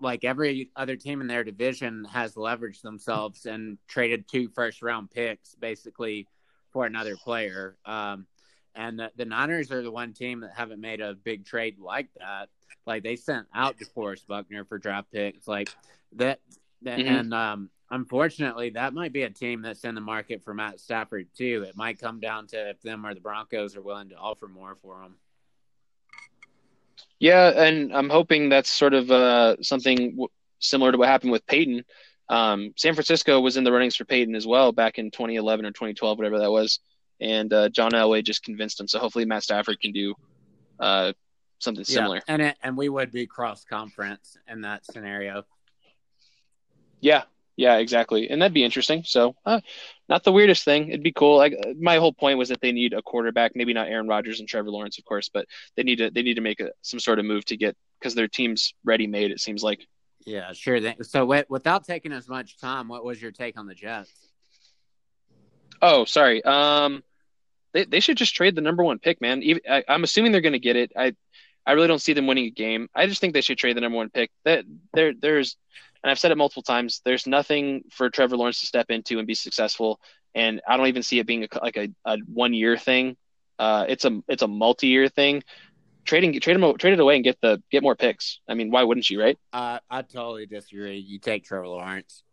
like 0.00 0.24
every 0.24 0.70
other 0.76 0.96
team 0.96 1.20
in 1.20 1.26
their 1.26 1.44
division, 1.44 2.04
has 2.04 2.34
leveraged 2.34 2.82
themselves 2.82 3.46
and 3.46 3.78
traded 3.88 4.28
two 4.28 4.48
first 4.48 4.82
round 4.82 5.10
picks 5.10 5.54
basically 5.54 6.26
for 6.72 6.86
another 6.86 7.16
player. 7.16 7.76
Um, 7.84 8.26
and 8.74 8.98
the, 8.98 9.10
the, 9.16 9.24
Niners 9.24 9.72
are 9.72 9.82
the 9.82 9.90
one 9.90 10.12
team 10.12 10.40
that 10.40 10.52
haven't 10.54 10.80
made 10.80 11.00
a 11.00 11.14
big 11.14 11.44
trade 11.44 11.78
like 11.78 12.08
that. 12.18 12.48
Like 12.86 13.02
they 13.02 13.16
sent 13.16 13.46
out 13.54 13.76
DeForest 13.78 14.26
Buckner 14.26 14.64
for 14.64 14.78
draft 14.78 15.10
picks, 15.10 15.48
like 15.48 15.68
that. 16.12 16.40
Mm-hmm. 16.84 17.00
And 17.00 17.34
um, 17.34 17.70
unfortunately, 17.90 18.70
that 18.70 18.94
might 18.94 19.12
be 19.12 19.22
a 19.22 19.30
team 19.30 19.62
that's 19.62 19.84
in 19.84 19.94
the 19.94 20.00
market 20.00 20.42
for 20.42 20.54
Matt 20.54 20.80
Stafford 20.80 21.28
too. 21.36 21.64
It 21.68 21.76
might 21.76 22.00
come 22.00 22.20
down 22.20 22.46
to 22.48 22.70
if 22.70 22.80
them 22.82 23.04
or 23.06 23.14
the 23.14 23.20
Broncos 23.20 23.76
are 23.76 23.82
willing 23.82 24.10
to 24.10 24.16
offer 24.16 24.48
more 24.48 24.76
for 24.82 25.02
him. 25.02 25.16
Yeah, 27.20 27.48
and 27.48 27.94
I'm 27.94 28.08
hoping 28.08 28.48
that's 28.48 28.70
sort 28.70 28.94
of 28.94 29.10
uh, 29.10 29.56
something 29.62 29.96
w- 29.96 30.28
similar 30.60 30.92
to 30.92 30.98
what 30.98 31.08
happened 31.08 31.32
with 31.32 31.46
Peyton. 31.46 31.84
Um, 32.28 32.72
San 32.76 32.94
Francisco 32.94 33.40
was 33.40 33.56
in 33.56 33.64
the 33.64 33.72
runnings 33.72 33.96
for 33.96 34.04
Peyton 34.04 34.34
as 34.34 34.46
well 34.46 34.70
back 34.70 34.98
in 34.98 35.10
2011 35.10 35.64
or 35.64 35.70
2012, 35.70 36.18
whatever 36.18 36.38
that 36.38 36.50
was, 36.50 36.80
and 37.20 37.52
uh, 37.52 37.68
John 37.70 37.92
Elway 37.92 38.22
just 38.22 38.44
convinced 38.44 38.78
him. 38.78 38.86
So 38.86 38.98
hopefully 38.98 39.24
Matt 39.24 39.42
Stafford 39.42 39.80
can 39.80 39.92
do 39.92 40.14
uh, 40.78 41.12
something 41.58 41.84
similar. 41.84 42.16
Yeah, 42.16 42.22
and 42.28 42.42
it, 42.42 42.56
and 42.62 42.76
we 42.76 42.88
would 42.88 43.10
be 43.10 43.26
cross 43.26 43.64
conference 43.64 44.36
in 44.46 44.60
that 44.62 44.84
scenario. 44.84 45.44
Yeah, 47.00 47.22
yeah, 47.56 47.76
exactly, 47.78 48.30
and 48.30 48.40
that'd 48.40 48.54
be 48.54 48.64
interesting. 48.64 49.02
So, 49.04 49.34
uh, 49.44 49.60
not 50.08 50.24
the 50.24 50.32
weirdest 50.32 50.64
thing. 50.64 50.88
It'd 50.88 51.02
be 51.02 51.12
cool. 51.12 51.36
Like 51.36 51.54
my 51.78 51.96
whole 51.96 52.12
point 52.12 52.38
was 52.38 52.48
that 52.48 52.60
they 52.60 52.72
need 52.72 52.92
a 52.92 53.02
quarterback, 53.02 53.52
maybe 53.54 53.74
not 53.74 53.88
Aaron 53.88 54.08
Rodgers 54.08 54.40
and 54.40 54.48
Trevor 54.48 54.70
Lawrence, 54.70 54.98
of 54.98 55.04
course, 55.04 55.28
but 55.28 55.46
they 55.76 55.82
need 55.82 55.96
to 55.96 56.10
they 56.10 56.22
need 56.22 56.34
to 56.34 56.40
make 56.40 56.60
a, 56.60 56.70
some 56.82 57.00
sort 57.00 57.18
of 57.18 57.24
move 57.24 57.44
to 57.46 57.56
get 57.56 57.76
because 57.98 58.14
their 58.14 58.28
team's 58.28 58.74
ready 58.84 59.06
made. 59.06 59.30
It 59.30 59.40
seems 59.40 59.62
like. 59.62 59.86
Yeah, 60.26 60.52
sure. 60.52 60.78
So, 61.02 61.24
without 61.48 61.84
taking 61.84 62.12
as 62.12 62.28
much 62.28 62.58
time, 62.58 62.88
what 62.88 63.04
was 63.04 63.20
your 63.20 63.32
take 63.32 63.58
on 63.58 63.66
the 63.66 63.74
Jets? 63.74 64.10
Oh, 65.80 66.04
sorry. 66.04 66.44
Um, 66.44 67.02
they 67.72 67.84
they 67.84 68.00
should 68.00 68.16
just 68.16 68.34
trade 68.34 68.54
the 68.54 68.60
number 68.60 68.82
one 68.82 68.98
pick, 68.98 69.20
man. 69.20 69.42
Even, 69.42 69.62
I, 69.70 69.84
am 69.88 70.04
assuming 70.04 70.32
they're 70.32 70.40
going 70.40 70.52
to 70.52 70.58
get 70.58 70.76
it. 70.76 70.92
I 70.96 71.14
I 71.66 71.72
really 71.72 71.88
don't 71.88 72.00
see 72.00 72.14
them 72.14 72.26
winning 72.26 72.46
a 72.46 72.50
game. 72.50 72.88
I 72.94 73.06
just 73.06 73.20
think 73.20 73.34
they 73.34 73.40
should 73.40 73.58
trade 73.58 73.76
the 73.76 73.80
number 73.80 73.96
one 73.96 74.10
pick. 74.10 74.30
That 74.44 74.64
there 74.94 75.12
there's, 75.12 75.56
and 76.02 76.10
I've 76.10 76.18
said 76.18 76.30
it 76.30 76.38
multiple 76.38 76.62
times. 76.62 77.00
There's 77.04 77.26
nothing 77.26 77.84
for 77.90 78.10
Trevor 78.10 78.36
Lawrence 78.36 78.60
to 78.60 78.66
step 78.66 78.86
into 78.90 79.18
and 79.18 79.26
be 79.26 79.34
successful. 79.34 80.00
And 80.34 80.60
I 80.68 80.76
don't 80.76 80.86
even 80.86 81.02
see 81.02 81.18
it 81.18 81.26
being 81.26 81.44
a, 81.44 81.48
like 81.62 81.76
a, 81.76 81.88
a 82.04 82.18
one 82.32 82.54
year 82.54 82.76
thing. 82.76 83.16
Uh, 83.58 83.86
it's 83.88 84.04
a 84.04 84.20
it's 84.28 84.42
a 84.42 84.48
multi 84.48 84.86
year 84.86 85.08
thing 85.08 85.42
trading 86.08 86.40
trade 86.40 86.56
him 86.56 86.76
trade 86.78 86.94
it 86.94 87.00
away 87.00 87.14
and 87.14 87.22
get 87.22 87.40
the 87.40 87.62
get 87.70 87.82
more 87.82 87.94
picks. 87.94 88.40
I 88.48 88.54
mean, 88.54 88.70
why 88.70 88.82
wouldn't 88.82 89.08
you, 89.08 89.20
right? 89.20 89.38
Uh, 89.52 89.78
I 89.88 90.02
totally 90.02 90.46
disagree. 90.46 90.98
You 90.98 91.18
take 91.20 91.44
Trevor 91.44 91.68
Lawrence. 91.68 92.24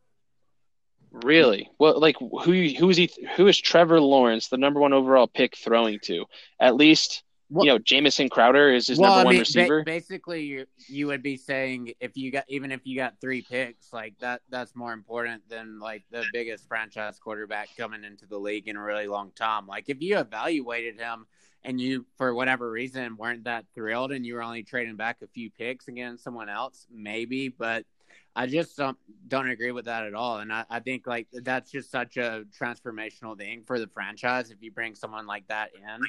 Really? 1.12 1.70
Well, 1.78 2.00
like 2.00 2.16
who 2.20 2.54
who 2.70 2.90
is 2.90 2.98
he? 2.98 3.12
Who 3.36 3.48
is 3.48 3.60
Trevor 3.60 4.02
Lawrence, 4.02 4.48
the 4.48 4.58
number 4.58 4.80
one 4.80 4.94
overall 4.94 5.28
pick, 5.28 5.56
throwing 5.58 6.00
to? 6.04 6.26
At 6.60 6.76
least 6.76 7.24
well, 7.56 7.66
you 7.66 7.72
know 7.72 7.78
Jamison 7.80 8.30
Crowder 8.30 8.74
is 8.74 8.88
his 8.88 9.00
well, 9.00 9.16
number 9.16 9.30
I 9.30 9.32
mean, 9.32 9.38
one 9.38 9.40
receiver. 9.40 9.80
Ba- 9.82 9.86
basically, 9.86 10.44
you 10.44 10.66
you 10.88 11.08
would 11.08 11.24
be 11.24 11.38
saying 11.38 11.94
if 12.00 12.18
you 12.18 12.32
got 12.32 12.46
even 12.48 12.72
if 12.72 12.82
you 12.84 12.98
got 12.98 13.20
three 13.22 13.42
picks, 13.42 13.94
like 13.94 14.18
that 14.20 14.42
that's 14.50 14.76
more 14.76 14.94
important 14.94 15.48
than 15.50 15.80
like 15.80 16.04
the 16.12 16.24
biggest 16.34 16.68
franchise 16.68 17.18
quarterback 17.20 17.70
coming 17.78 18.04
into 18.04 18.26
the 18.26 18.38
league 18.38 18.68
in 18.68 18.76
a 18.76 18.82
really 18.82 19.08
long 19.08 19.32
time. 19.36 19.68
Like 19.68 19.86
if 19.88 20.02
you 20.02 20.20
evaluated 20.20 21.00
him 21.00 21.26
and 21.66 21.82
you 21.82 22.06
for 22.18 22.34
whatever 22.34 22.70
reason 22.70 23.18
weren't 23.18 23.44
that 23.44 23.66
thrilled 23.74 24.12
and 24.12 24.26
you 24.26 24.36
were 24.36 24.44
only 24.44 24.64
trading 24.64 24.96
back 24.96 25.18
a 25.22 25.28
few 25.28 25.50
picks 25.50 25.88
against 25.88 26.24
someone 26.24 26.50
else 26.50 26.88
maybe 26.92 27.50
but 27.50 27.86
i 28.36 28.46
just 28.46 28.78
don't 28.78 28.98
don't 29.28 29.50
agree 29.50 29.72
with 29.72 29.86
that 29.86 30.06
at 30.06 30.14
all. 30.14 30.40
And 30.40 30.52
I, 30.52 30.66
I 30.70 30.80
think 30.80 31.08
like 31.08 31.28
that's 31.32 31.72
just 31.72 31.92
such 31.92 32.18
a 32.18 32.44
transformational 32.60 33.38
thing 33.38 33.64
for 33.66 33.80
the 33.80 33.88
franchise. 33.88 34.52
If 34.52 34.62
you 34.62 34.72
bring 34.72 34.96
someone 34.96 35.26
like 35.26 35.48
that 35.48 35.72
in 35.76 36.02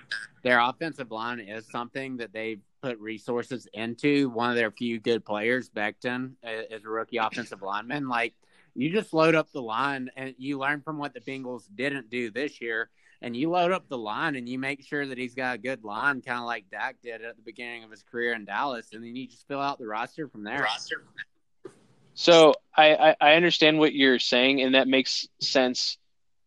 their 0.42 0.60
offensive 0.60 1.10
line 1.10 1.40
is 1.40 1.66
something 1.70 2.18
that 2.18 2.32
they've 2.32 2.60
put 2.82 2.98
resources 2.98 3.66
into. 3.72 4.28
One 4.30 4.50
of 4.50 4.56
their 4.56 4.70
few 4.70 5.00
good 5.00 5.24
players 5.24 5.70
Becton 5.70 6.32
is 6.42 6.84
a 6.84 6.88
rookie 6.88 7.16
offensive 7.16 7.62
lineman. 7.62 8.08
Like 8.08 8.34
you 8.74 8.90
just 8.90 9.12
load 9.12 9.34
up 9.34 9.50
the 9.52 9.62
line 9.62 10.10
and 10.16 10.34
you 10.38 10.58
learn 10.58 10.82
from 10.82 10.98
what 10.98 11.14
the 11.14 11.20
Bengals 11.20 11.64
didn't 11.74 12.10
do 12.10 12.30
this 12.30 12.60
year 12.60 12.90
and 13.22 13.36
you 13.36 13.50
load 13.50 13.72
up 13.72 13.88
the 13.88 13.98
line 13.98 14.36
and 14.36 14.48
you 14.48 14.58
make 14.58 14.82
sure 14.82 15.06
that 15.06 15.18
he's 15.18 15.34
got 15.34 15.54
a 15.54 15.58
good 15.58 15.84
line, 15.84 16.20
kind 16.22 16.38
of 16.38 16.46
like 16.46 16.70
Dak 16.70 16.96
did 17.02 17.22
at 17.22 17.36
the 17.36 17.42
beginning 17.42 17.84
of 17.84 17.90
his 17.90 18.02
career 18.02 18.34
in 18.34 18.44
Dallas, 18.44 18.88
and 18.92 19.02
then 19.02 19.16
you 19.16 19.26
just 19.26 19.46
fill 19.48 19.60
out 19.60 19.78
the 19.78 19.86
roster 19.86 20.28
from 20.28 20.44
there. 20.44 20.62
Roster. 20.62 21.04
So 22.14 22.54
I, 22.74 22.94
I, 22.94 23.16
I 23.20 23.34
understand 23.34 23.78
what 23.78 23.92
you're 23.92 24.18
saying, 24.18 24.62
and 24.62 24.74
that 24.74 24.88
makes 24.88 25.28
sense 25.40 25.98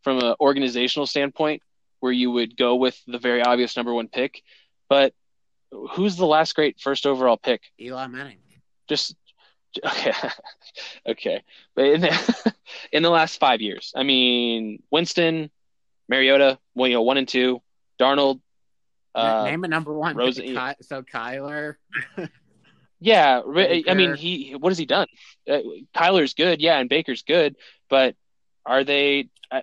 from 0.03 0.19
an 0.19 0.35
organizational 0.39 1.05
standpoint, 1.05 1.61
where 1.99 2.11
you 2.11 2.31
would 2.31 2.57
go 2.57 2.75
with 2.75 2.99
the 3.05 3.19
very 3.19 3.41
obvious 3.41 3.75
number 3.75 3.93
one 3.93 4.07
pick. 4.07 4.41
But 4.87 5.13
who's 5.91 6.15
the 6.15 6.25
last 6.25 6.55
great 6.55 6.79
first 6.79 7.05
overall 7.05 7.37
pick? 7.37 7.61
Eli 7.79 8.07
Manning. 8.07 8.37
Just 8.87 9.15
okay, 9.85 10.13
okay. 11.07 11.43
But 11.75 11.85
in 11.85 12.01
the, 12.01 12.53
in 12.91 13.03
the 13.03 13.09
last 13.09 13.39
five 13.39 13.61
years, 13.61 13.93
I 13.95 14.03
mean, 14.03 14.81
Winston, 14.89 15.51
Mariota, 16.09 16.59
well, 16.75 16.87
you 16.87 16.95
know, 16.95 17.03
one 17.03 17.17
and 17.17 17.27
two. 17.27 17.61
Darnold. 17.99 18.41
Uh, 19.15 19.45
Name 19.45 19.63
a 19.63 19.67
number 19.67 19.93
one. 19.93 20.17
Ky- 20.17 20.55
so 20.81 21.03
Kyler. 21.03 21.75
yeah, 22.99 23.41
Baker. 23.41 23.89
I 23.89 23.93
mean, 23.93 24.15
he. 24.15 24.55
What 24.57 24.71
has 24.71 24.77
he 24.77 24.85
done? 24.85 25.07
Uh, 25.49 25.59
Kyler's 25.95 26.33
good, 26.33 26.61
yeah, 26.61 26.79
and 26.79 26.89
Baker's 26.89 27.23
good, 27.23 27.55
but 27.89 28.15
are 28.65 28.83
they? 28.83 29.29
Uh, 29.51 29.61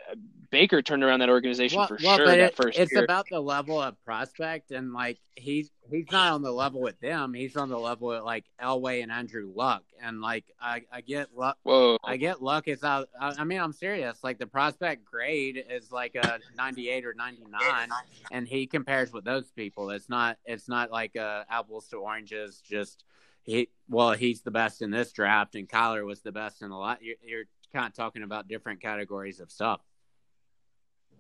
Baker 0.51 0.83
turned 0.83 1.03
around 1.03 1.21
that 1.21 1.29
organization 1.29 1.79
well, 1.79 1.89
for 1.89 1.99
well, 2.03 2.17
sure 2.17 2.27
that 2.27 2.39
it, 2.39 2.57
first 2.57 2.79
It's 2.79 2.93
year. 2.93 3.05
about 3.05 3.27
the 3.31 3.41
level 3.41 3.81
of 3.81 3.97
prospect, 4.05 4.71
and 4.71 4.93
like 4.93 5.19
he's 5.35 5.71
he's 5.91 6.11
not 6.11 6.33
on 6.33 6.43
the 6.43 6.53
level 6.53 6.81
with 6.81 6.99
them. 7.01 7.35
He's 7.35 7.57
on 7.57 7.69
the 7.69 7.79
level 7.79 8.09
with 8.09 8.23
like 8.23 8.45
Elway 8.61 9.03
and 9.03 9.11
Andrew 9.11 9.51
Luck. 9.55 9.83
And 10.03 10.21
like 10.21 10.45
I, 10.61 10.83
I 10.93 11.01
get 11.01 11.37
Luck. 11.37 11.59
Whoa. 11.63 11.99
I 12.05 12.17
get 12.17 12.43
Luck 12.43 12.69
is 12.69 12.85
out. 12.85 13.09
I 13.21 13.35
I 13.39 13.45
mean, 13.45 13.61
I'm 13.61 13.73
serious. 13.73 14.23
Like 14.23 14.39
the 14.39 14.47
prospect 14.47 15.05
grade 15.05 15.65
is 15.69 15.91
like 15.91 16.15
a 16.15 16.41
98 16.57 17.05
or 17.07 17.15
99, 17.15 17.89
and 18.31 18.47
he 18.47 18.67
compares 18.67 19.13
with 19.13 19.25
those 19.25 19.51
people. 19.53 19.91
It's 19.91 20.09
not. 20.09 20.39
It's 20.45 20.69
not 20.69 20.91
like 20.91 21.17
uh, 21.17 21.45
apples 21.51 21.89
to 21.89 21.97
oranges. 21.97 22.63
Just 22.65 23.05
he. 23.43 23.69
Well, 23.89 24.13
he's 24.13 24.43
the 24.43 24.51
best 24.51 24.83
in 24.83 24.91
this 24.91 25.13
draft, 25.13 25.55
and 25.55 25.69
Kyler 25.69 26.05
was 26.05 26.21
the 26.21 26.33
best 26.33 26.63
in 26.63 26.71
a 26.71 26.79
lot. 26.79 27.03
You're, 27.03 27.17
you're 27.25 27.45
kind 27.73 27.87
of 27.87 27.95
talking 27.95 28.23
about 28.23 28.49
different 28.49 28.81
categories 28.81 29.41
of 29.41 29.51
stuff. 29.51 29.81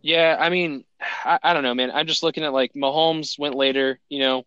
Yeah, 0.02 0.36
I 0.38 0.50
mean, 0.50 0.84
I, 1.00 1.38
I 1.42 1.52
don't 1.52 1.62
know, 1.62 1.74
man. 1.74 1.90
I'm 1.90 2.06
just 2.06 2.22
looking 2.22 2.44
at 2.44 2.52
like 2.52 2.74
Mahomes 2.74 3.38
went 3.38 3.56
later, 3.56 3.98
you 4.08 4.20
know, 4.20 4.44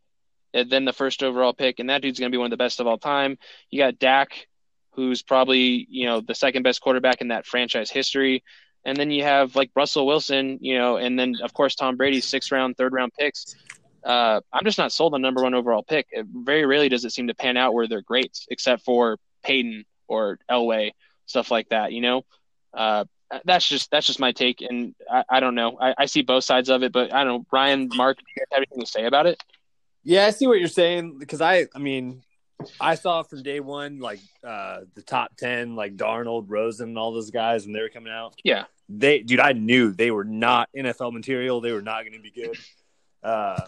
and 0.54 0.70
then 0.70 0.86
the 0.86 0.94
first 0.94 1.24
overall 1.24 1.54
pick, 1.54 1.80
and 1.80 1.90
that 1.90 2.02
dude's 2.02 2.20
going 2.20 2.32
to 2.32 2.36
be 2.36 2.40
one 2.40 2.48
of 2.48 2.52
the 2.52 2.58
best 2.58 2.80
of 2.80 2.88
all 2.88 2.98
time. 2.98 3.38
You 3.70 3.80
got 3.80 4.00
Dak, 4.00 4.48
who's 4.92 5.22
probably, 5.22 5.88
you 5.90 6.06
know, 6.06 6.22
the 6.22 6.36
second 6.36 6.64
best 6.64 6.82
quarterback 6.82 7.22
in 7.22 7.30
that 7.30 7.46
franchise 7.46 7.90
history. 7.90 8.44
And 8.86 8.98
then 8.98 9.12
you 9.12 9.24
have 9.24 9.56
like 9.56 9.72
Russell 9.76 10.08
Wilson, 10.08 10.58
you 10.62 10.78
know, 10.78 10.98
and 10.98 11.20
then 11.20 11.36
of 11.44 11.54
course 11.54 11.76
Tom 11.76 11.98
Brady's 11.98 12.26
sixth 12.26 12.52
round, 12.52 12.78
third 12.78 12.94
round 12.94 13.14
picks. 13.18 13.56
Uh, 14.04 14.40
I'm 14.54 14.64
just 14.64 14.78
not 14.78 14.92
sold 14.92 15.14
on 15.14 15.22
number 15.22 15.44
one 15.44 15.54
overall 15.54 15.84
pick. 15.84 16.08
It 16.12 16.26
very 16.34 16.66
rarely 16.66 16.90
does 16.90 17.04
it 17.04 17.12
seem 17.12 17.28
to 17.28 17.36
pan 17.36 17.58
out 17.58 17.74
where 17.74 17.88
they're 17.88 18.02
greats, 18.02 18.48
except 18.50 18.84
for 18.86 19.18
Peyton 19.44 19.86
or 20.08 20.40
Elway, 20.50 20.92
stuff 21.26 21.52
like 21.52 21.70
that. 21.70 21.92
You 21.92 22.02
know, 22.02 22.26
uh, 22.74 23.04
that's 23.46 23.68
just 23.68 23.92
that's 23.92 24.08
just 24.08 24.20
my 24.20 24.32
take, 24.32 24.62
and 24.62 24.96
I, 25.12 25.24
I 25.30 25.40
don't 25.40 25.56
know. 25.56 25.78
I, 25.80 25.94
I 25.98 26.06
see 26.06 26.22
both 26.22 26.44
sides 26.46 26.70
of 26.70 26.82
it, 26.84 26.92
but 26.92 27.14
I 27.14 27.24
don't 27.24 27.40
know. 27.40 27.46
Ryan, 27.52 27.90
Mark, 27.96 28.18
do 28.18 28.24
you 28.36 28.42
guys 28.42 28.48
have 28.52 28.60
anything 28.60 28.80
to 28.80 28.88
say 28.88 29.06
about 29.06 29.28
it? 29.28 29.42
Yeah, 30.10 30.26
I 30.26 30.32
see 30.32 30.48
what 30.48 30.58
you're 30.58 30.68
saying 30.68 31.20
because 31.20 31.40
I, 31.40 31.68
I 31.76 31.78
mean, 31.78 32.24
I 32.82 32.96
saw 32.96 33.22
from 33.22 33.44
day 33.44 33.60
one 33.60 34.00
like 34.00 34.20
uh 34.44 34.80
the 34.96 35.04
top 35.04 35.38
ten, 35.38 35.76
like 35.76 35.98
Darnold, 35.98 36.46
Rosen, 36.48 36.90
and 36.90 36.98
all 36.98 37.12
those 37.12 37.30
guys 37.30 37.66
when 37.66 37.74
they 37.74 37.82
were 37.82 37.90
coming 37.90 38.12
out. 38.12 38.34
Yeah. 38.44 38.64
They, 38.90 39.20
dude, 39.20 39.40
I 39.40 39.52
knew 39.52 39.92
they 39.92 40.10
were 40.10 40.24
not 40.24 40.68
NFL 40.76 41.14
material. 41.14 41.62
They 41.62 41.74
were 41.74 41.84
not 41.84 42.06
going 42.06 42.14
to 42.14 42.20
be 42.20 42.32
good. 42.32 42.58
Uh, 43.22 43.62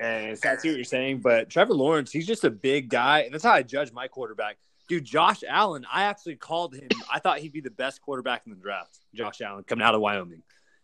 and 0.00 0.36
so 0.36 0.50
I 0.50 0.56
see 0.56 0.70
what 0.70 0.74
you're 0.74 0.82
saying, 0.82 1.20
but 1.20 1.48
Trevor 1.48 1.74
Lawrence, 1.74 2.10
he's 2.10 2.26
just 2.26 2.42
a 2.42 2.50
big 2.50 2.88
guy, 2.88 3.20
and 3.20 3.32
that's 3.32 3.44
how 3.44 3.52
I 3.52 3.62
judge 3.62 3.92
my 3.92 4.08
quarterback. 4.08 4.56
Dude, 4.88 5.04
Josh 5.04 5.44
Allen, 5.48 5.86
I 5.92 6.04
actually 6.04 6.34
called 6.34 6.74
him. 6.74 6.88
I 7.08 7.20
thought 7.20 7.38
he'd 7.38 7.52
be 7.52 7.60
the 7.60 7.70
best 7.70 8.02
quarterback 8.02 8.42
in 8.46 8.50
the 8.50 8.58
draft. 8.58 8.98
Josh 9.14 9.40
Allen 9.42 9.62
coming 9.62 9.84
out 9.84 9.94
of 9.94 10.00
Wyoming, 10.00 10.42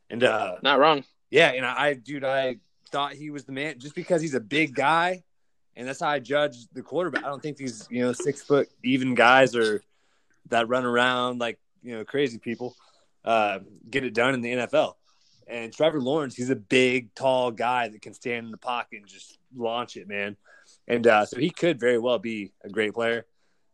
and 0.09 0.23
uh, 0.23 0.59
Not 0.63 0.79
wrong. 0.79 1.03
yeah, 1.31 1.49
and 1.49 1.67
I, 1.67 1.95
dude, 1.95 2.23
I 2.23 2.59
thought 2.91 3.13
he 3.13 3.31
was 3.31 3.45
the 3.45 3.53
man 3.53 3.79
just 3.79 3.95
because 3.95 4.23
he's 4.23 4.35
a 4.35 4.41
big 4.41 4.75
guy, 4.75 5.23
and 5.75 5.87
that's 5.87 6.01
how 6.01 6.09
I 6.09 6.19
judge 6.19 6.67
the 6.73 6.83
quarterback. 6.83 7.25
I 7.25 7.29
don't 7.29 7.43
think 7.43 7.57
these, 7.57 7.87
you 7.91 8.03
know, 8.03 8.13
six 8.13 8.43
foot 8.43 8.69
even 8.83 9.15
guys 9.15 9.55
are 9.55 9.83
that 10.49 10.69
run 10.69 10.85
around 10.85 11.41
like 11.41 11.59
you 11.83 11.97
know 11.97 12.05
crazy 12.05 12.39
people 12.39 12.77
uh, 13.25 13.59
get 13.91 14.05
it 14.05 14.15
done 14.15 14.35
in 14.35 14.41
the 14.41 14.53
NFL. 14.53 14.95
And 15.49 15.73
Trevor 15.73 16.01
Lawrence, 16.01 16.35
he's 16.35 16.51
a 16.51 16.57
big, 16.57 17.15
tall 17.15 17.51
guy 17.51 17.89
that 17.89 18.03
can 18.03 18.15
stand 18.15 18.47
in 18.47 18.53
the 18.53 18.59
pocket 18.59 19.01
and 19.01 19.07
just 19.07 19.39
launch 19.55 19.97
it, 19.97 20.09
man. 20.09 20.37
And 20.89 21.07
uh, 21.07 21.27
so 21.27 21.39
he 21.39 21.51
could 21.51 21.79
very 21.79 21.99
well 21.99 22.19
be 22.19 22.53
a 22.65 22.69
great 22.69 22.95
player. 22.95 23.27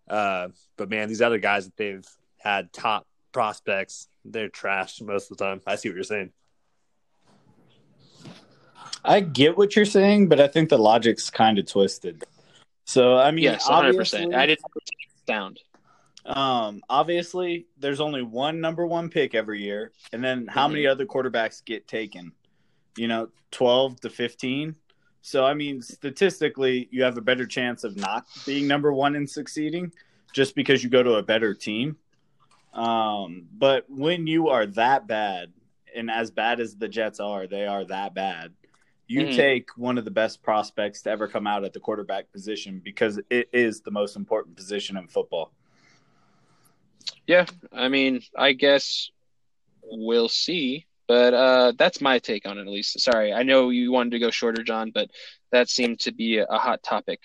Uh, 0.09 0.49
but 0.77 0.91
man, 0.91 1.09
these 1.09 1.23
other 1.23 1.39
guys 1.39 1.65
that 1.65 1.77
they've 1.77 2.07
had 2.39 2.73
top 2.73 3.07
prospects, 3.33 4.09
they're 4.25 4.49
trash 4.49 5.01
most 5.01 5.31
of 5.31 5.37
the 5.37 5.45
time. 5.45 5.61
I 5.67 5.77
see 5.77 5.89
what 5.89 5.95
you're 5.95 6.05
saying. 6.05 6.33
I 9.05 9.21
get 9.21 9.57
what 9.57 9.75
you're 9.75 9.85
saying, 9.85 10.29
but 10.29 10.41
I 10.41 10.47
think 10.47 10.69
the 10.69 10.79
logic's 10.79 11.31
kind 11.31 11.59
of 11.59 11.67
twisted. 11.67 12.25
So 12.85 13.17
I 13.17 13.31
mean, 13.31 13.45
Yes, 13.45 13.69
100. 13.69 13.89
obviously, 13.89 14.19
percent 14.19 14.35
I 14.35 14.47
didn't 14.47 14.65
sound. 15.27 15.61
Um, 16.25 16.83
obviously, 16.89 17.67
there's 17.79 18.01
only 18.01 18.23
one 18.23 18.61
number 18.61 18.87
one 18.87 19.09
pick 19.09 19.35
every 19.35 19.63
year, 19.63 19.93
and 20.13 20.23
then 20.23 20.47
how 20.47 20.69
many 20.69 20.87
other 20.87 21.05
quarterbacks 21.05 21.65
get 21.65 21.89
taken? 21.89 22.33
You 22.97 23.09
know, 23.09 23.29
twelve 23.51 24.01
to 24.01 24.11
fifteen. 24.11 24.77
So 25.23 25.45
I 25.45 25.55
mean, 25.55 25.83
statistically, 25.83 26.89
you 26.91 27.03
have 27.03 27.17
a 27.17 27.23
better 27.23 27.47
chance 27.47 27.85
of 27.85 27.97
not 27.97 28.27
being 28.47 28.69
number 28.69 28.93
one 28.93 29.17
and 29.17 29.29
succeeding 29.29 29.93
just 30.33 30.55
because 30.55 30.83
you 30.85 30.91
go 30.91 31.03
to 31.03 31.15
a 31.15 31.23
better 31.23 31.55
team. 31.55 31.97
Um, 32.73 33.47
but 33.53 33.85
when 33.89 34.27
you 34.27 34.49
are 34.49 34.67
that 34.67 35.07
bad, 35.07 35.53
and 35.95 36.11
as 36.11 36.31
bad 36.31 36.61
as 36.61 36.77
the 36.77 36.89
Jets 36.89 37.21
are, 37.21 37.47
they 37.47 37.67
are 37.67 37.85
that 37.85 38.15
bad. 38.15 38.53
You 39.13 39.27
Mhm. 39.27 39.37
take 39.37 39.77
one 39.77 39.99
of 39.99 40.07
the 40.07 40.11
best 40.11 40.43
prospects 40.43 41.03
to 41.03 41.11
ever 41.11 41.29
come 41.29 41.47
out 41.47 41.65
at 41.65 41.75
the 41.75 41.81
quarterback 41.81 42.33
position 42.33 42.81
because 42.83 43.21
it 43.29 43.51
is 43.53 43.83
the 43.83 43.91
most 43.91 44.17
important 44.17 44.57
position 44.57 44.97
in 44.97 45.07
football. 45.07 45.53
Yeah, 47.27 47.45
I 47.73 47.89
mean, 47.89 48.23
I 48.37 48.53
guess 48.55 49.11
we'll 49.83 50.31
see. 50.31 50.87
But 51.09 51.35
uh, 51.35 51.73
that's 51.77 52.01
my 52.01 52.21
take 52.21 52.47
on 52.49 52.57
it, 52.57 52.63
at 52.63 52.69
least. 52.69 52.99
Sorry, 53.01 53.35
I 53.35 53.43
know 53.43 53.69
you 53.69 53.93
wanted 53.93 54.13
to 54.13 54.19
go 54.19 54.31
shorter, 54.31 54.63
John, 54.63 54.93
but 54.95 55.11
that 55.51 55.69
seemed 55.69 56.01
to 56.01 56.13
be 56.13 56.39
a, 56.39 56.45
a 56.45 56.57
hot 56.57 56.83
topic 56.83 57.21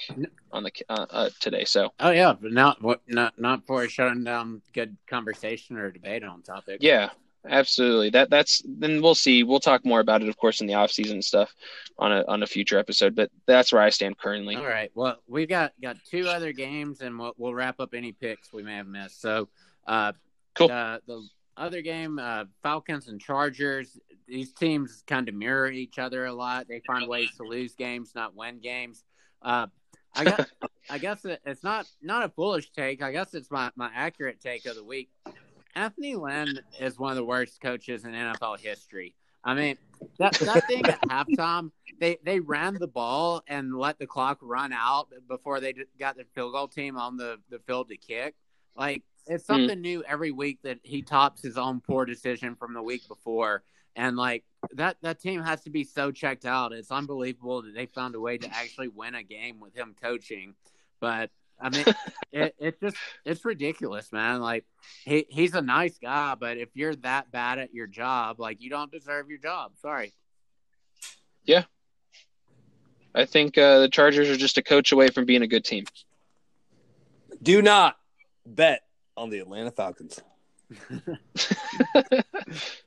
on 0.52 0.64
the 0.64 0.72
uh, 0.90 1.06
uh, 1.10 1.30
today. 1.40 1.64
So 1.64 1.94
Oh 2.02 2.10
yeah, 2.10 2.34
but 2.34 2.52
not 2.52 2.82
what 2.82 3.02
not 3.08 3.40
not 3.40 3.66
for 3.66 3.88
shutting 3.88 4.26
down 4.26 4.62
good 4.74 4.98
conversation 5.08 5.78
or 5.78 5.90
debate 5.90 6.26
on 6.26 6.42
topic. 6.42 6.80
yeah, 6.82 7.12
absolutely. 7.49 8.10
That 8.11 8.30
that's 8.30 8.61
then 8.65 9.02
we'll 9.02 9.15
see. 9.15 9.44
We'll 9.44 9.60
talk 9.60 9.86
more 9.86 9.99
about 9.99 10.22
it, 10.22 10.30
of 10.30 10.38
course, 10.38 10.61
in 10.61 10.68
the 10.68 10.76
off 10.76 10.91
season 10.91 11.22
stuff 11.22 11.53
on 11.98 12.11
a 12.11 12.24
on 12.28 12.44
a 12.44 12.48
future 12.48 12.78
episode. 12.78 13.15
But 13.15 13.30
that's 13.45 13.74
where 13.74 13.82
I 13.82 13.90
stand 13.90 14.18
currently. 14.18 14.56
All 14.56 14.65
right. 14.65 14.91
Well, 14.95 15.18
we've 15.28 15.49
got 15.49 15.74
got 15.82 15.98
two 16.10 16.28
other 16.28 16.52
games, 16.53 17.02
and 17.02 17.18
we'll, 17.18 17.34
we'll 17.38 17.53
wrap 17.53 17.80
up 17.80 17.94
any 17.94 18.11
picks 18.11 18.53
we 18.53 18.64
may 18.64 18.76
have 18.76 18.88
missed. 18.88 19.22
So, 19.22 19.49
uh, 19.88 20.14
Cool. 20.57 20.69
The, 20.69 21.02
the 21.06 21.28
other 21.56 21.82
game, 21.82 22.19
uh, 22.19 22.45
Falcons 22.64 23.07
and 23.07 23.22
Chargers. 23.22 23.99
These 24.28 24.53
teams 24.53 25.03
kind 25.07 25.30
of 25.30 25.36
mirror 25.36 25.69
each 25.69 25.99
other 25.99 26.26
a 26.26 26.34
lot. 26.34 26.68
They 26.68 26.82
find 26.86 27.07
ways 27.07 27.30
to 27.38 27.44
lose 27.44 27.76
games, 27.76 28.11
not 28.15 28.36
win 28.36 28.60
games. 28.60 29.03
Uh, 29.41 29.68
I 30.15 30.24
guess 30.26 30.45
I 30.90 30.98
guess 30.98 31.26
it's 31.45 31.64
not 31.64 31.88
not 32.02 32.26
a 32.26 32.30
foolish 32.30 32.72
take. 32.72 33.02
I 33.02 33.11
guess 33.11 33.34
it's 33.34 33.52
my 33.52 33.72
my 33.76 33.90
accurate 33.95 34.41
take 34.41 34.65
of 34.65 34.76
the 34.76 34.84
week. 34.84 35.10
Anthony 35.78 36.16
Lynn 36.16 36.60
is 36.80 36.98
one 36.98 37.12
of 37.12 37.18
the 37.18 37.24
worst 37.24 37.62
coaches 37.62 38.04
in 38.04 38.12
NFL 38.12 38.60
history. 38.60 39.14
I 39.44 39.54
mean, 39.54 39.78
that 40.18 40.34
that 40.40 40.68
thing 40.68 40.86
at 40.88 41.02
halftime, 41.10 41.72
they 41.99 42.18
they 42.24 42.40
ran 42.40 42.74
the 42.74 42.88
ball 42.88 43.44
and 43.48 43.78
let 43.78 43.99
the 43.99 44.08
clock 44.08 44.40
run 44.41 44.74
out 44.74 45.10
before 45.30 45.60
they 45.60 45.76
got 45.99 46.18
the 46.18 46.26
field 46.34 46.54
goal 46.54 46.68
team 46.68 46.98
on 46.98 47.16
the 47.16 47.38
the 47.49 47.60
field 47.60 47.90
to 47.90 47.98
kick. 47.98 48.36
Like 48.76 49.04
it's 49.28 49.45
hmm. 49.45 49.54
something 49.54 49.80
new 49.80 50.04
every 50.08 50.32
week 50.32 50.60
that 50.64 50.80
he 50.82 51.04
tops 51.04 51.44
his 51.44 51.58
own 51.58 51.80
poor 51.80 52.06
decision 52.06 52.56
from 52.56 52.74
the 52.74 52.82
week 52.82 53.08
before. 53.08 53.64
And 53.95 54.18
like 54.18 54.45
that 54.74 54.98
that 55.04 55.22
team 55.22 55.44
has 55.44 55.62
to 55.64 55.70
be 55.70 55.84
so 55.84 56.12
checked 56.12 56.45
out. 56.45 56.74
It's 56.74 56.91
unbelievable 56.91 57.62
that 57.62 57.76
they 57.76 57.86
found 57.86 58.16
a 58.16 58.20
way 58.20 58.40
to 58.40 58.49
actually 58.49 58.88
win 58.88 59.14
a 59.14 59.24
game 59.24 59.60
with 59.60 59.76
him 59.76 59.95
coaching. 60.02 60.56
But 60.99 61.30
I 61.60 61.70
mean, 61.70 61.86
it, 62.32 62.56
it's 62.60 62.80
just 62.80 62.98
it's 63.26 63.44
ridiculous, 63.46 64.12
man. 64.12 64.42
Like 64.42 64.66
he 65.06 65.26
he's 65.30 65.54
a 65.56 65.62
nice 65.62 65.98
guy, 65.98 66.36
but 66.36 66.58
if 66.58 66.70
you're 66.76 66.96
that 66.98 67.32
bad 67.32 67.60
at 67.60 67.74
your 67.74 67.88
job, 67.88 68.40
like 68.40 68.62
you 68.62 68.70
don't 68.70 68.92
deserve 68.92 69.30
your 69.30 69.40
job. 69.40 69.72
Sorry. 69.82 70.14
Yeah. 71.46 71.64
I 73.16 73.26
think 73.26 73.58
uh, 73.58 73.80
the 73.80 73.90
Chargers 73.90 74.30
are 74.30 74.38
just 74.38 74.58
a 74.60 74.62
coach 74.62 74.92
away 74.92 75.08
from 75.08 75.26
being 75.26 75.42
a 75.42 75.48
good 75.48 75.66
team. 75.66 75.86
Do 77.42 77.62
not 77.64 77.98
bet 78.46 78.82
on 79.16 79.30
the 79.32 79.40
Atlanta 79.40 79.72
Falcons. 79.72 80.20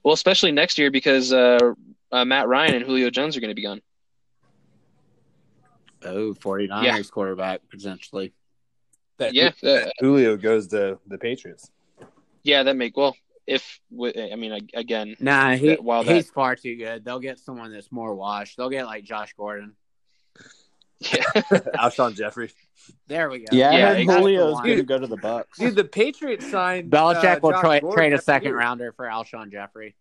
well, 0.04 0.12
especially 0.12 0.52
next 0.52 0.78
year 0.78 0.90
because 0.90 1.32
uh, 1.32 1.58
uh, 2.12 2.24
Matt 2.24 2.46
Ryan 2.46 2.76
and 2.76 2.84
Julio 2.84 3.10
Jones 3.10 3.36
are 3.36 3.40
going 3.40 3.50
to 3.50 3.54
be 3.54 3.62
gone. 3.62 3.80
Oh, 6.04 6.34
49ers 6.34 6.82
Yeah. 6.84 7.02
quarterback 7.10 7.60
potentially. 7.68 8.32
That 9.20 9.34
Yeah, 9.34 9.50
uh, 9.62 9.88
Julio 10.00 10.36
goes 10.36 10.66
to 10.68 10.98
the 11.06 11.18
Patriots. 11.18 11.70
yeah, 12.42 12.62
that 12.64 12.74
make 12.76 12.96
well. 12.96 13.14
If 13.46 13.80
I 13.92 14.34
mean 14.36 14.68
again, 14.74 15.16
Nah, 15.20 15.52
he, 15.56 15.68
That- 15.68 15.84
while 15.84 16.04
that- 16.04 16.14
he's 16.16 16.30
far 16.30 16.56
too 16.56 16.76
good. 16.76 17.04
They'll 17.04 17.18
get 17.20 17.38
someone 17.38 17.72
that's 17.72 17.90
more 17.92 18.14
washed. 18.14 18.56
They'll 18.56 18.70
get 18.70 18.86
like 18.86 19.04
Josh 19.04 19.32
Gordon. 19.36 19.74
yeah, 21.00 21.22
Alshon 21.76 22.14
Jeffery. 22.14 22.50
There 23.08 23.28
we 23.28 23.40
go. 23.40 23.44
Yeah, 23.52 23.70
I 23.70 23.72
Yeah, 23.78 23.92
exactly. 23.92 24.32
Julio's 24.32 24.60
going 24.60 24.76
to 24.78 24.82
go 24.84 24.98
to 24.98 25.06
the 25.06 25.16
Bucs. 25.16 25.44
Dude, 25.58 25.74
the 25.76 25.84
Patriots 25.84 26.50
signed 26.50 26.90
Belichick 26.90 27.36
uh, 27.36 27.40
will 27.42 27.50
Josh 27.52 27.80
tra- 27.80 27.92
trade 27.92 28.12
a 28.14 28.20
second 28.20 28.48
year. 28.50 28.58
rounder 28.58 28.92
for 28.92 29.06
Alshon 29.06 29.50
Jeffery. 29.52 29.94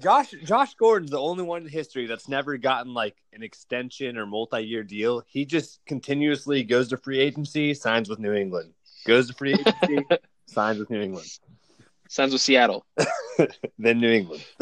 Josh 0.00 0.34
Josh 0.44 0.74
Gordon's 0.74 1.10
the 1.10 1.20
only 1.20 1.44
one 1.44 1.62
in 1.62 1.68
history 1.68 2.06
that's 2.06 2.28
never 2.28 2.56
gotten 2.56 2.94
like 2.94 3.16
an 3.32 3.42
extension 3.42 4.16
or 4.16 4.26
multi-year 4.26 4.82
deal. 4.84 5.22
He 5.26 5.44
just 5.44 5.80
continuously 5.86 6.62
goes 6.64 6.88
to 6.88 6.96
free 6.96 7.20
agency, 7.20 7.74
signs 7.74 8.08
with 8.08 8.18
New 8.18 8.32
England. 8.32 8.72
Goes 9.06 9.28
to 9.28 9.34
free 9.34 9.54
agency, 9.54 10.06
signs 10.46 10.78
with 10.78 10.88
New 10.90 11.00
England. 11.00 11.26
signs 12.08 12.32
with 12.32 12.40
Seattle. 12.42 12.86
then 13.78 14.00
New 14.00 14.10
England. 14.10 14.44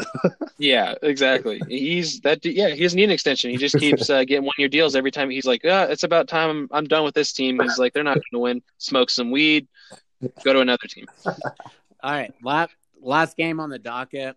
Yeah, 0.57 0.93
exactly. 1.01 1.59
He's 1.67 2.19
that. 2.19 2.45
Yeah, 2.45 2.69
he 2.69 2.83
doesn't 2.83 2.95
need 2.95 3.05
an 3.05 3.09
extension. 3.09 3.49
He 3.49 3.57
just 3.57 3.79
keeps 3.79 4.11
uh, 4.11 4.23
getting 4.25 4.43
one 4.43 4.53
year 4.59 4.67
deals 4.67 4.95
every 4.95 5.09
time. 5.09 5.31
He's 5.31 5.47
like, 5.47 5.61
ah, 5.65 5.85
it's 5.85 6.03
about 6.03 6.27
time. 6.27 6.51
I'm, 6.51 6.69
I'm 6.71 6.85
done 6.85 7.03
with 7.03 7.15
this 7.15 7.33
team. 7.33 7.59
He's 7.59 7.79
like, 7.79 7.93
they're 7.93 8.03
not 8.03 8.13
going 8.17 8.23
to 8.33 8.37
win. 8.39 8.61
Smoke 8.77 9.09
some 9.09 9.31
weed. 9.31 9.67
Go 10.43 10.53
to 10.53 10.59
another 10.59 10.85
team. 10.87 11.07
All 11.25 12.11
right, 12.11 12.31
last 12.43 12.73
last 13.01 13.35
game 13.37 13.59
on 13.59 13.69
the 13.69 13.79
docket. 13.79 14.35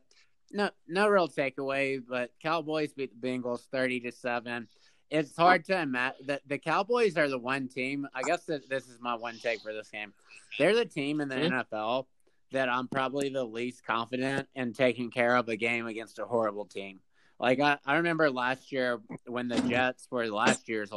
No, 0.53 0.71
no 0.87 1.09
real 1.09 1.29
takeaway, 1.29 2.01
but 2.07 2.31
Cowboys 2.43 2.93
beat 2.93 3.21
the 3.21 3.29
Bengals 3.29 3.67
thirty 3.71 4.01
to 4.01 4.13
seven. 4.13 4.69
It's 5.11 5.37
hard 5.37 5.65
to 5.67 5.79
imagine 5.81 6.27
that 6.27 6.43
the 6.47 6.59
Cowboys 6.59 7.17
are 7.17 7.29
the 7.29 7.39
one 7.39 7.69
team. 7.69 8.09
I 8.15 8.23
guess 8.23 8.45
that 8.47 8.69
this 8.69 8.89
is 8.89 8.99
my 9.01 9.15
one 9.15 9.39
take 9.39 9.61
for 9.61 9.73
this 9.73 9.89
game. 9.91 10.13
They're 10.59 10.75
the 10.75 10.85
team 10.87 11.21
in 11.21 11.29
the 11.29 11.37
Mhm. 11.37 11.65
NFL 11.71 12.07
that 12.53 12.69
I'm 12.69 12.89
probably 12.89 13.29
the 13.29 13.45
least 13.45 13.85
confident 13.85 14.49
in 14.55 14.73
taking 14.73 15.11
care 15.11 15.37
of 15.37 15.49
a 15.49 15.57
game 15.57 15.87
against 15.87 16.19
a 16.19 16.25
horrible 16.25 16.65
team. 16.65 17.01
Like 17.41 17.61
I, 17.61 17.79
I 17.85 17.97
remember 17.97 18.31
last 18.31 18.71
year 18.73 19.01
when 19.27 19.49
the 19.49 19.61
Jets 19.63 20.07
were 20.11 20.27
last 20.29 20.69
year's 20.69 20.91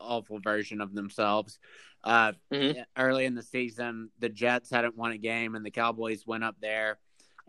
awful 0.00 0.40
version 0.40 0.80
of 0.80 0.94
themselves. 0.94 1.58
Uh, 2.02 2.32
Mhm. 2.50 2.84
Early 2.96 3.26
in 3.26 3.34
the 3.34 3.42
season, 3.42 4.10
the 4.18 4.28
Jets 4.28 4.70
hadn't 4.70 4.96
won 4.96 5.12
a 5.12 5.18
game, 5.18 5.54
and 5.54 5.64
the 5.64 5.70
Cowboys 5.70 6.26
went 6.26 6.42
up 6.44 6.56
there, 6.60 6.98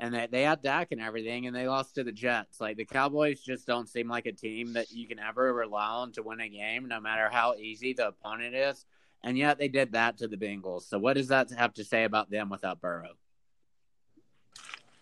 and 0.04 0.14
they, 0.14 0.28
they 0.30 0.42
had 0.42 0.62
Dak 0.62 0.92
and 0.92 1.00
everything, 1.00 1.48
and 1.48 1.56
they 1.56 1.66
lost 1.66 1.96
to 1.96 2.04
the 2.04 2.12
Jets. 2.12 2.60
Like 2.60 2.76
the 2.76 2.84
Cowboys 2.84 3.40
just 3.40 3.66
don't 3.66 3.88
seem 3.88 4.10
like 4.10 4.26
a 4.26 4.34
team 4.34 4.74
that 4.74 4.92
you 4.92 5.08
can 5.08 5.18
ever 5.18 5.54
rely 5.54 5.88
on 5.88 6.12
to 6.12 6.24
win 6.24 6.42
a 6.42 6.50
game, 6.50 6.90
no 6.90 7.00
matter 7.00 7.30
how 7.32 7.54
easy 7.54 7.94
the 7.94 8.10
opponent 8.10 8.54
is. 8.54 8.86
And 9.24 9.38
yet 9.38 9.58
they 9.58 9.70
did 9.70 9.94
that 9.94 10.18
to 10.18 10.28
the 10.28 10.36
Bengals. 10.36 10.90
So 10.90 11.00
what 11.00 11.14
does 11.14 11.30
that 11.30 11.52
have 11.52 11.74
to 11.76 11.86
say 11.86 12.04
about 12.04 12.30
them 12.30 12.50
without 12.50 12.82
Burrow? 12.82 13.14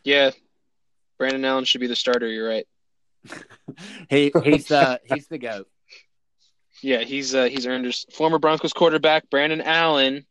Yeah, 0.04 0.30
Brandon 1.18 1.46
Allen 1.46 1.66
should 1.66 1.82
be 1.82 1.88
the 1.88 1.96
starter. 1.96 2.28
You're 2.28 2.48
right. 2.48 2.68
he 4.10 4.32
he's 4.44 4.68
the 4.68 5.02
he's 5.12 5.26
the 5.26 5.40
goat. 5.40 5.68
Yeah, 6.84 7.00
he's 7.00 7.34
uh, 7.34 7.46
he's 7.46 7.66
earned 7.66 7.86
his 7.86 8.06
former 8.14 8.38
Broncos 8.38 8.72
quarterback 8.72 9.32
Brandon 9.32 9.62
Allen 9.62 10.28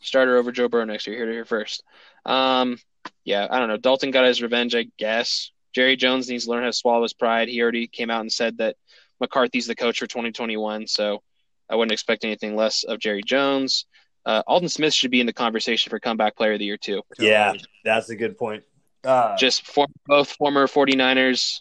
starter 0.00 0.36
over 0.36 0.52
Joe 0.52 0.68
Burrow 0.68 0.84
next 0.84 1.08
year. 1.08 1.16
Here 1.16 1.26
to 1.26 1.32
hear 1.32 1.44
first. 1.44 1.82
Um, 2.24 2.78
yeah, 3.24 3.46
I 3.50 3.58
don't 3.58 3.68
know. 3.68 3.76
Dalton 3.76 4.10
got 4.10 4.24
his 4.24 4.42
revenge, 4.42 4.74
I 4.74 4.86
guess. 4.98 5.50
Jerry 5.74 5.96
Jones 5.96 6.28
needs 6.28 6.44
to 6.44 6.50
learn 6.50 6.62
how 6.62 6.68
to 6.68 6.72
swallow 6.72 7.02
his 7.02 7.12
pride. 7.12 7.48
He 7.48 7.60
already 7.60 7.86
came 7.86 8.10
out 8.10 8.20
and 8.20 8.32
said 8.32 8.58
that 8.58 8.76
McCarthy's 9.20 9.66
the 9.66 9.74
coach 9.74 9.98
for 9.98 10.06
2021, 10.06 10.86
so 10.86 11.22
I 11.68 11.76
wouldn't 11.76 11.92
expect 11.92 12.24
anything 12.24 12.54
less 12.54 12.84
of 12.84 12.98
Jerry 12.98 13.22
Jones. 13.24 13.86
Uh, 14.26 14.42
Aldon 14.46 14.68
Smith 14.68 14.94
should 14.94 15.10
be 15.10 15.20
in 15.20 15.26
the 15.26 15.32
conversation 15.32 15.90
for 15.90 15.98
comeback 15.98 16.36
player 16.36 16.54
of 16.54 16.58
the 16.58 16.64
year 16.64 16.76
too. 16.76 17.02
Yeah, 17.18 17.54
that's 17.84 18.08
a 18.10 18.16
good 18.16 18.38
point. 18.38 18.64
Uh, 19.02 19.36
Just 19.36 19.66
for, 19.66 19.86
both 20.06 20.30
former 20.30 20.66
49ers 20.66 21.60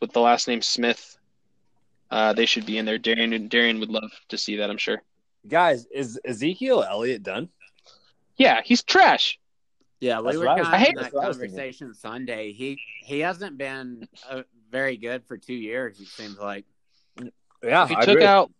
with 0.00 0.12
the 0.12 0.20
last 0.20 0.48
name 0.48 0.62
Smith. 0.62 1.18
Uh, 2.10 2.32
they 2.32 2.46
should 2.46 2.66
be 2.66 2.78
in 2.78 2.86
there. 2.86 2.98
Darian 2.98 3.48
Darian 3.48 3.80
would 3.80 3.90
love 3.90 4.10
to 4.28 4.38
see 4.38 4.56
that, 4.56 4.70
I'm 4.70 4.78
sure. 4.78 5.02
guys, 5.46 5.86
is 5.92 6.18
Ezekiel 6.24 6.82
Elliott 6.82 7.22
done? 7.22 7.50
Yeah, 8.36 8.62
he's 8.64 8.82
trash. 8.82 9.38
Yeah, 10.00 10.20
we 10.20 10.26
That's 10.26 10.36
were 10.38 10.46
what 10.46 10.58
I 10.58 10.62
kind 10.62 10.74
of 10.74 10.80
hate- 10.80 10.88
in 10.90 10.94
that 10.96 11.02
that's 11.02 11.14
what 11.14 11.24
I 11.24 11.28
was 11.28 11.36
thinking. 11.36 11.56
conversation 11.58 11.94
Sunday. 11.94 12.52
He 12.52 12.80
he 13.04 13.20
hasn't 13.20 13.58
been 13.58 14.08
uh, 14.28 14.42
very 14.70 14.96
good 14.96 15.24
for 15.26 15.36
two 15.36 15.54
years. 15.54 16.00
It 16.00 16.08
seems 16.08 16.38
like. 16.38 16.64
Yeah, 17.62 17.82
if 17.82 17.90
he 17.90 17.96
I 17.96 18.00
took 18.00 18.08
agree. 18.14 18.24
out, 18.24 18.50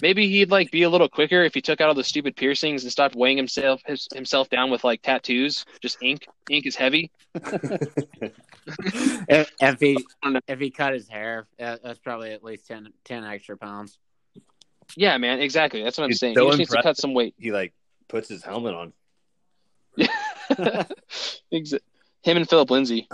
maybe 0.00 0.28
he'd 0.28 0.50
like 0.50 0.72
be 0.72 0.82
a 0.82 0.90
little 0.90 1.08
quicker 1.08 1.44
if 1.44 1.54
he 1.54 1.60
took 1.60 1.80
out 1.80 1.88
all 1.88 1.94
the 1.94 2.02
stupid 2.02 2.34
piercings 2.34 2.82
and 2.82 2.90
stopped 2.90 3.14
weighing 3.14 3.36
himself 3.36 3.80
his, 3.86 4.08
himself 4.12 4.50
down 4.50 4.70
with 4.72 4.82
like 4.82 5.02
tattoos. 5.02 5.64
Just 5.80 5.98
ink. 6.02 6.26
Ink 6.50 6.66
is 6.66 6.74
heavy. 6.74 7.12
if, 7.34 7.92
if 9.60 9.80
he 9.80 9.96
I 9.96 10.00
don't 10.24 10.32
know. 10.34 10.40
if 10.48 10.58
he 10.58 10.70
cut 10.70 10.92
his 10.94 11.08
hair, 11.08 11.46
uh, 11.60 11.76
that's 11.82 12.00
probably 12.00 12.32
at 12.32 12.42
least 12.42 12.66
10, 12.66 12.88
10 13.04 13.24
extra 13.24 13.56
pounds. 13.56 13.98
Yeah, 14.96 15.16
man. 15.18 15.40
Exactly. 15.40 15.84
That's 15.84 15.96
what 15.96 16.04
I'm 16.04 16.10
He's 16.10 16.18
saying. 16.18 16.34
so 16.34 16.44
he 16.44 16.48
just 16.50 16.58
needs 16.58 16.70
to 16.72 16.82
cut 16.82 16.96
some 16.96 17.14
weight. 17.14 17.34
he 17.38 17.52
like 17.52 17.72
puts 18.08 18.28
his 18.28 18.42
helmet 18.42 18.74
on. 18.74 18.92
Him 21.50 22.36
and 22.36 22.48
Phillip 22.48 22.70
Lindsay. 22.70 23.08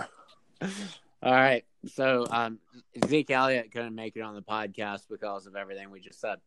All 1.21 1.33
right, 1.33 1.65
so 1.87 2.25
um, 2.29 2.59
Zeke 3.07 3.31
Elliott 3.31 3.71
couldn't 3.71 3.95
make 3.95 4.15
it 4.15 4.21
on 4.21 4.35
the 4.35 4.41
podcast 4.41 5.01
because 5.09 5.45
of 5.47 5.55
everything 5.55 5.91
we 5.91 5.99
just 5.99 6.19
said. 6.19 6.37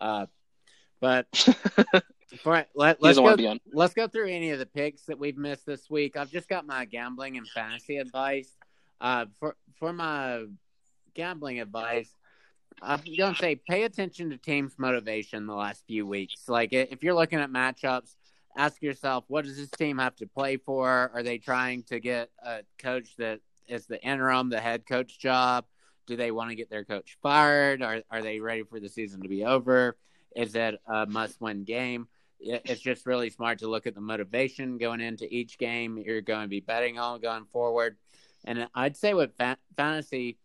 Uh, 0.00 0.26
but 1.00 1.26
for 2.42 2.64
let, 2.74 3.02
let's, 3.02 3.16
go, 3.16 3.22
want 3.22 3.36
to 3.36 3.42
be 3.42 3.46
on. 3.46 3.60
let's 3.72 3.94
go 3.94 4.06
through 4.06 4.28
any 4.28 4.50
of 4.50 4.58
the 4.58 4.66
picks 4.66 5.02
that 5.02 5.18
we've 5.18 5.38
missed 5.38 5.66
this 5.66 5.88
week. 5.88 6.16
I've 6.16 6.30
just 6.30 6.48
got 6.48 6.66
my 6.66 6.84
gambling 6.84 7.36
and 7.36 7.46
fantasy 7.48 7.98
advice. 7.98 8.56
Uh, 9.00 9.26
for 9.38 9.56
for 9.78 9.92
my 9.92 10.44
gambling 11.14 11.60
advice, 11.60 12.10
I'm 12.82 13.00
gonna 13.16 13.36
say 13.36 13.56
pay 13.56 13.84
attention 13.84 14.30
to 14.30 14.36
teams' 14.36 14.74
motivation 14.76 15.46
the 15.46 15.54
last 15.54 15.84
few 15.86 16.06
weeks. 16.06 16.48
Like 16.48 16.72
if 16.72 17.02
you're 17.02 17.14
looking 17.14 17.38
at 17.38 17.50
matchups, 17.50 18.14
ask 18.56 18.82
yourself, 18.82 19.24
what 19.28 19.44
does 19.44 19.56
this 19.56 19.70
team 19.70 19.98
have 19.98 20.16
to 20.16 20.26
play 20.26 20.56
for? 20.56 21.10
Are 21.14 21.22
they 21.22 21.38
trying 21.38 21.82
to 21.84 22.00
get 22.00 22.30
a 22.44 22.60
coach 22.78 23.16
that 23.18 23.40
is 23.66 23.86
the 23.86 24.02
interim, 24.02 24.50
the 24.50 24.60
head 24.60 24.86
coach 24.86 25.18
job? 25.18 25.64
Do 26.06 26.16
they 26.16 26.30
want 26.30 26.50
to 26.50 26.56
get 26.56 26.70
their 26.70 26.84
coach 26.84 27.18
fired? 27.22 27.82
Are 27.82 28.02
are 28.10 28.22
they 28.22 28.40
ready 28.40 28.62
for 28.62 28.80
the 28.80 28.88
season 28.88 29.22
to 29.22 29.28
be 29.28 29.44
over? 29.44 29.96
Is 30.34 30.54
it 30.54 30.80
a 30.86 31.06
must-win 31.06 31.64
game? 31.64 32.08
It's 32.40 32.80
just 32.80 33.04
really 33.04 33.30
smart 33.30 33.58
to 33.60 33.68
look 33.68 33.86
at 33.86 33.94
the 33.94 34.00
motivation 34.00 34.78
going 34.78 35.00
into 35.00 35.26
each 35.32 35.58
game 35.58 35.98
you're 35.98 36.20
going 36.20 36.42
to 36.42 36.48
be 36.48 36.60
betting 36.60 36.98
on 36.98 37.20
going 37.20 37.46
forward. 37.52 37.96
And 38.44 38.68
I'd 38.74 38.96
say 38.96 39.14
with 39.14 39.36
fa- 39.36 39.58
fantasy, 39.76 40.38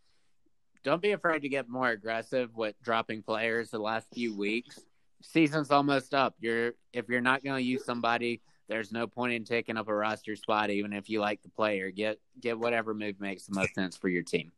don't 0.83 1.01
be 1.01 1.11
afraid 1.11 1.43
to 1.43 1.49
get 1.49 1.69
more 1.69 1.89
aggressive 1.89 2.55
with 2.55 2.75
dropping 2.81 3.21
players 3.21 3.69
the 3.69 3.79
last 3.79 4.07
few 4.13 4.35
weeks. 4.35 4.79
Season's 5.23 5.71
almost 5.71 6.13
up. 6.13 6.35
You're 6.39 6.73
if 6.91 7.07
you're 7.09 7.21
not 7.21 7.43
going 7.43 7.57
to 7.57 7.63
use 7.63 7.83
somebody, 7.85 8.41
there's 8.67 8.91
no 8.91 9.07
point 9.07 9.33
in 9.33 9.43
taking 9.45 9.77
up 9.77 9.87
a 9.87 9.95
roster 9.95 10.35
spot, 10.35 10.69
even 10.69 10.93
if 10.93 11.09
you 11.09 11.21
like 11.21 11.41
the 11.41 11.49
player. 11.49 11.89
Get 11.91 12.19
get 12.41 12.59
whatever 12.59 12.93
move 12.93 13.19
makes 13.19 13.45
the 13.45 13.55
most 13.55 13.73
sense 13.73 13.95
for 13.97 14.09
your 14.09 14.23
team. 14.23 14.51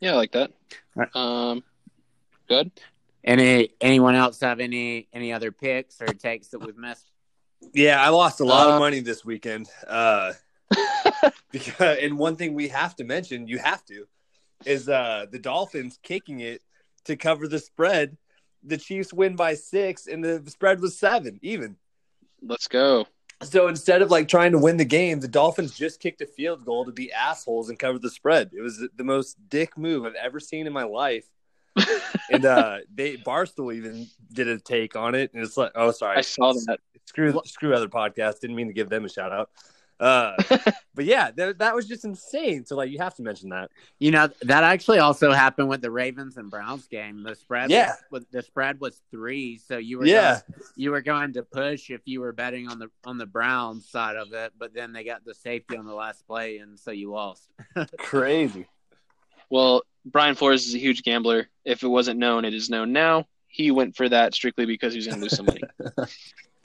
Yeah, 0.00 0.12
I 0.12 0.16
like 0.16 0.32
that. 0.32 0.52
Right. 0.94 1.14
Um, 1.14 1.62
good. 2.48 2.70
Any 3.24 3.70
anyone 3.80 4.14
else 4.14 4.40
have 4.40 4.60
any 4.60 5.08
any 5.12 5.32
other 5.32 5.50
picks 5.50 6.00
or 6.00 6.06
takes 6.06 6.48
that 6.48 6.60
we've 6.60 6.76
missed? 6.76 7.10
Yeah, 7.72 8.00
I 8.00 8.10
lost 8.10 8.40
a 8.40 8.44
lot 8.44 8.68
Uh, 8.68 8.74
of 8.74 8.78
money 8.78 9.00
this 9.00 9.24
weekend. 9.24 9.68
Uh, 9.86 10.34
because, 11.50 11.98
and 12.00 12.18
one 12.18 12.36
thing 12.36 12.54
we 12.54 12.68
have 12.68 12.94
to 12.96 13.04
mention, 13.04 13.48
you 13.48 13.58
have 13.58 13.84
to, 13.86 14.06
is 14.66 14.88
uh, 14.88 15.24
the 15.30 15.38
Dolphins 15.38 15.98
kicking 16.02 16.40
it 16.40 16.60
to 17.04 17.16
cover 17.16 17.48
the 17.48 17.58
spread. 17.58 18.18
The 18.64 18.76
Chiefs 18.76 19.12
win 19.12 19.36
by 19.36 19.54
six, 19.54 20.06
and 20.06 20.24
the 20.24 20.42
spread 20.50 20.80
was 20.80 20.98
seven, 20.98 21.38
even. 21.42 21.76
Let's 22.42 22.68
go. 22.68 23.06
So 23.42 23.68
instead 23.68 24.02
of 24.02 24.10
like 24.10 24.28
trying 24.28 24.52
to 24.52 24.58
win 24.58 24.76
the 24.76 24.84
game, 24.84 25.20
the 25.20 25.28
Dolphins 25.28 25.76
just 25.76 26.00
kicked 26.00 26.20
a 26.22 26.26
field 26.26 26.64
goal 26.64 26.84
to 26.84 26.92
be 26.92 27.12
assholes 27.12 27.68
and 27.68 27.78
cover 27.78 27.98
the 27.98 28.10
spread. 28.10 28.50
It 28.52 28.60
was 28.60 28.82
the 28.96 29.04
most 29.04 29.36
dick 29.48 29.76
move 29.76 30.04
I've 30.04 30.14
ever 30.14 30.40
seen 30.40 30.66
in 30.66 30.72
my 30.72 30.84
life. 30.84 31.26
and 32.30 32.44
uh, 32.44 32.78
they 32.94 33.16
Barstool 33.16 33.74
even 33.74 34.06
did 34.32 34.46
a 34.46 34.58
take 34.60 34.94
on 34.94 35.14
it, 35.16 35.34
and 35.34 35.42
it's 35.42 35.56
like, 35.56 35.72
oh, 35.74 35.90
sorry, 35.90 36.18
I 36.18 36.20
saw 36.20 36.52
that. 36.66 36.78
screw 37.04 37.40
screw 37.44 37.74
other 37.74 37.88
podcasts. 37.88 38.40
Didn't 38.40 38.54
mean 38.56 38.68
to 38.68 38.72
give 38.72 38.88
them 38.88 39.04
a 39.04 39.08
shout 39.08 39.32
out. 39.32 39.50
Uh, 40.00 40.32
but 40.94 41.04
yeah, 41.04 41.30
that, 41.30 41.58
that 41.58 41.74
was 41.74 41.86
just 41.86 42.04
insane. 42.04 42.64
So 42.66 42.76
like, 42.76 42.90
you 42.90 42.98
have 42.98 43.14
to 43.14 43.22
mention 43.22 43.50
that. 43.50 43.70
You 43.98 44.10
know 44.10 44.28
that 44.42 44.64
actually 44.64 44.98
also 44.98 45.30
happened 45.32 45.68
with 45.68 45.82
the 45.82 45.90
Ravens 45.90 46.36
and 46.36 46.50
Browns 46.50 46.86
game. 46.88 47.22
The 47.22 47.34
spread, 47.34 47.70
Yeah. 47.70 47.94
was, 48.10 48.24
the 48.32 48.42
spread 48.42 48.80
was 48.80 49.00
three, 49.10 49.58
so 49.58 49.78
you 49.78 49.98
were 49.98 50.06
Yeah, 50.06 50.40
going, 50.48 50.60
you 50.76 50.90
were 50.90 51.00
going 51.00 51.32
to 51.34 51.42
push 51.42 51.90
if 51.90 52.00
you 52.06 52.20
were 52.20 52.32
betting 52.32 52.68
on 52.68 52.78
the 52.78 52.90
on 53.04 53.18
the 53.18 53.26
Browns 53.26 53.88
side 53.88 54.16
of 54.16 54.32
it, 54.32 54.52
but 54.58 54.74
then 54.74 54.92
they 54.92 55.04
got 55.04 55.24
the 55.24 55.34
safety 55.34 55.76
on 55.76 55.86
the 55.86 55.94
last 55.94 56.26
play, 56.26 56.58
and 56.58 56.78
so 56.78 56.90
you 56.90 57.10
lost. 57.12 57.48
crazy. 57.98 58.66
Well, 59.50 59.82
Brian 60.04 60.34
Flores 60.34 60.66
is 60.66 60.74
a 60.74 60.78
huge 60.78 61.02
gambler. 61.02 61.48
If 61.64 61.82
it 61.82 61.88
wasn't 61.88 62.18
known, 62.18 62.44
it 62.44 62.54
is 62.54 62.68
known 62.68 62.92
now. 62.92 63.26
He 63.46 63.70
went 63.70 63.94
for 63.96 64.08
that 64.08 64.34
strictly 64.34 64.66
because 64.66 64.92
he 64.92 64.98
was 64.98 65.06
going 65.06 65.18
to 65.18 65.22
lose 65.22 65.36
some 65.36 65.46
money. 65.46 65.60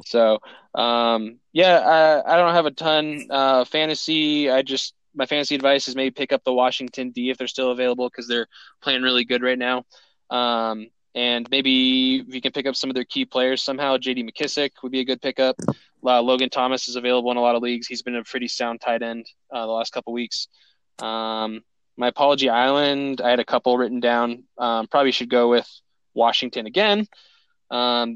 so, 0.06 0.40
um, 0.76 1.40
yeah, 1.54 1.80
I, 1.80 2.34
I 2.34 2.38
don't 2.38 2.54
have 2.54 2.66
a 2.66 2.72
ton. 2.72 3.26
Uh, 3.30 3.66
fantasy, 3.66 4.50
I 4.50 4.62
just 4.62 4.94
my 5.16 5.26
fantasy 5.26 5.56
advice 5.56 5.88
is 5.88 5.96
maybe 5.96 6.12
pick 6.12 6.32
up 6.32 6.44
the 6.44 6.54
Washington 6.54 7.12
D 7.12 7.30
if 7.30 7.38
they're 7.38 7.48
still 7.48 7.72
available 7.72 8.10
because 8.10 8.28
they're 8.28 8.48
playing 8.82 9.02
really 9.02 9.26
good 9.26 9.42
right 9.42 9.58
now. 9.58 9.86
Um, 10.30 10.88
and 11.16 11.50
maybe 11.50 12.24
you 12.28 12.42
can 12.42 12.52
pick 12.52 12.68
up 12.68 12.76
some 12.76 12.90
of 12.90 12.94
their 12.94 13.04
key 13.04 13.26
players 13.26 13.64
somehow, 13.64 13.98
J.D. 13.98 14.24
McKissic 14.24 14.72
would 14.84 14.92
be 14.92 15.00
a 15.00 15.06
good 15.06 15.22
pickup. 15.22 15.58
Uh, 16.06 16.22
Logan 16.22 16.50
Thomas 16.50 16.88
is 16.88 16.96
available 16.96 17.32
in 17.32 17.38
a 17.38 17.42
lot 17.42 17.56
of 17.56 17.64
leagues. 17.64 17.88
He's 17.88 18.04
been 18.04 18.16
a 18.16 18.24
pretty 18.24 18.48
sound 18.48 18.80
tight 18.80 19.02
end 19.02 19.26
uh, 19.52 19.66
the 19.66 19.72
last 19.72 19.92
couple 19.92 20.14
weeks. 20.14 20.48
Um, 21.00 21.64
my 22.00 22.08
apology 22.08 22.50
island 22.50 23.22
i 23.22 23.30
had 23.30 23.40
a 23.40 23.46
couple 23.46 23.78
written 23.78 24.00
down 24.00 24.44
um, 24.58 24.88
probably 24.88 25.12
should 25.12 25.30
go 25.30 25.50
with 25.50 25.70
washington 26.14 26.66
again 26.66 27.06
um, 27.70 28.16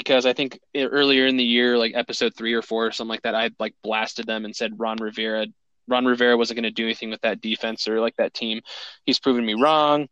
because 0.00 0.24
I 0.24 0.32
think 0.32 0.58
earlier 0.74 1.26
in 1.26 1.36
the 1.36 1.44
year, 1.44 1.76
like 1.76 1.92
episode 1.94 2.34
three 2.34 2.54
or 2.54 2.62
four 2.62 2.86
or 2.86 2.90
something 2.90 3.10
like 3.10 3.22
that, 3.22 3.34
I 3.34 3.50
like 3.58 3.74
blasted 3.82 4.26
them 4.26 4.46
and 4.46 4.56
said 4.56 4.80
Ron 4.80 4.96
Rivera, 4.96 5.46
Ron 5.88 6.06
Rivera 6.06 6.38
wasn't 6.38 6.56
going 6.56 6.64
to 6.64 6.70
do 6.70 6.86
anything 6.86 7.10
with 7.10 7.20
that 7.20 7.42
defense 7.42 7.86
or 7.86 8.00
like 8.00 8.16
that 8.16 8.32
team. 8.32 8.62
He's 9.04 9.20
proven 9.20 9.44
me 9.44 9.52
wrong. 9.60 10.08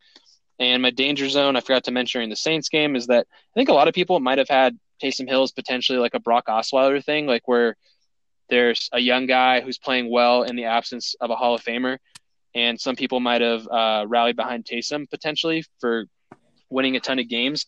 And 0.59 0.83
my 0.83 0.91
danger 0.91 1.27
zone, 1.27 1.55
I 1.55 1.61
forgot 1.61 1.85
to 1.85 1.91
mention 1.91 2.19
during 2.19 2.29
the 2.29 2.35
Saints 2.35 2.69
game, 2.69 2.95
is 2.95 3.07
that 3.07 3.25
I 3.31 3.53
think 3.55 3.69
a 3.69 3.73
lot 3.73 3.87
of 3.87 3.95
people 3.95 4.19
might 4.19 4.37
have 4.37 4.47
had 4.47 4.77
Taysom 5.01 5.27
Hill 5.27 5.41
as 5.41 5.51
potentially 5.51 5.97
like 5.97 6.13
a 6.13 6.19
Brock 6.19 6.45
Osweiler 6.49 7.03
thing, 7.03 7.25
like 7.25 7.47
where 7.47 7.75
there's 8.49 8.89
a 8.93 8.99
young 8.99 9.25
guy 9.25 9.61
who's 9.61 9.79
playing 9.79 10.11
well 10.11 10.43
in 10.43 10.55
the 10.55 10.65
absence 10.65 11.15
of 11.19 11.31
a 11.31 11.35
Hall 11.35 11.55
of 11.55 11.63
Famer, 11.63 11.97
and 12.53 12.79
some 12.79 12.95
people 12.95 13.19
might 13.19 13.41
have 13.41 13.67
uh, 13.67 14.05
rallied 14.07 14.35
behind 14.35 14.65
Taysom 14.65 15.09
potentially 15.09 15.63
for 15.79 16.05
winning 16.69 16.95
a 16.95 16.99
ton 16.99 17.17
of 17.17 17.27
games, 17.27 17.65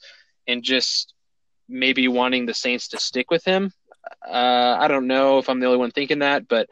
and 0.47 0.61
just 0.61 1.15
maybe 1.71 2.07
wanting 2.07 2.45
the 2.45 2.53
Saints 2.53 2.89
to 2.89 2.99
stick 2.99 3.31
with 3.31 3.43
him. 3.43 3.71
Uh, 4.27 4.77
I 4.79 4.87
don't 4.87 5.07
know 5.07 5.37
if 5.37 5.49
I'm 5.49 5.59
the 5.59 5.67
only 5.67 5.77
one 5.77 5.91
thinking 5.91 6.19
that, 6.19 6.47
but 6.47 6.69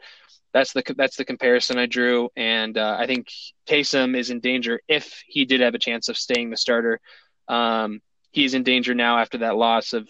that's 0.52 0.72
the 0.72 0.82
that's 0.96 1.16
the 1.16 1.24
comparison 1.24 1.78
I 1.78 1.86
drew, 1.86 2.28
and 2.36 2.76
uh, 2.76 2.96
I 2.98 3.06
think 3.06 3.28
Taysom 3.68 4.16
is 4.16 4.30
in 4.30 4.40
danger 4.40 4.80
if 4.88 5.22
he 5.26 5.44
did 5.44 5.60
have 5.60 5.74
a 5.74 5.78
chance 5.78 6.08
of 6.08 6.16
staying 6.16 6.50
the 6.50 6.56
starter. 6.56 7.00
Um, 7.46 8.00
he's 8.32 8.54
in 8.54 8.64
danger 8.64 8.94
now 8.94 9.18
after 9.18 9.38
that 9.38 9.56
loss 9.56 9.92
of 9.92 10.08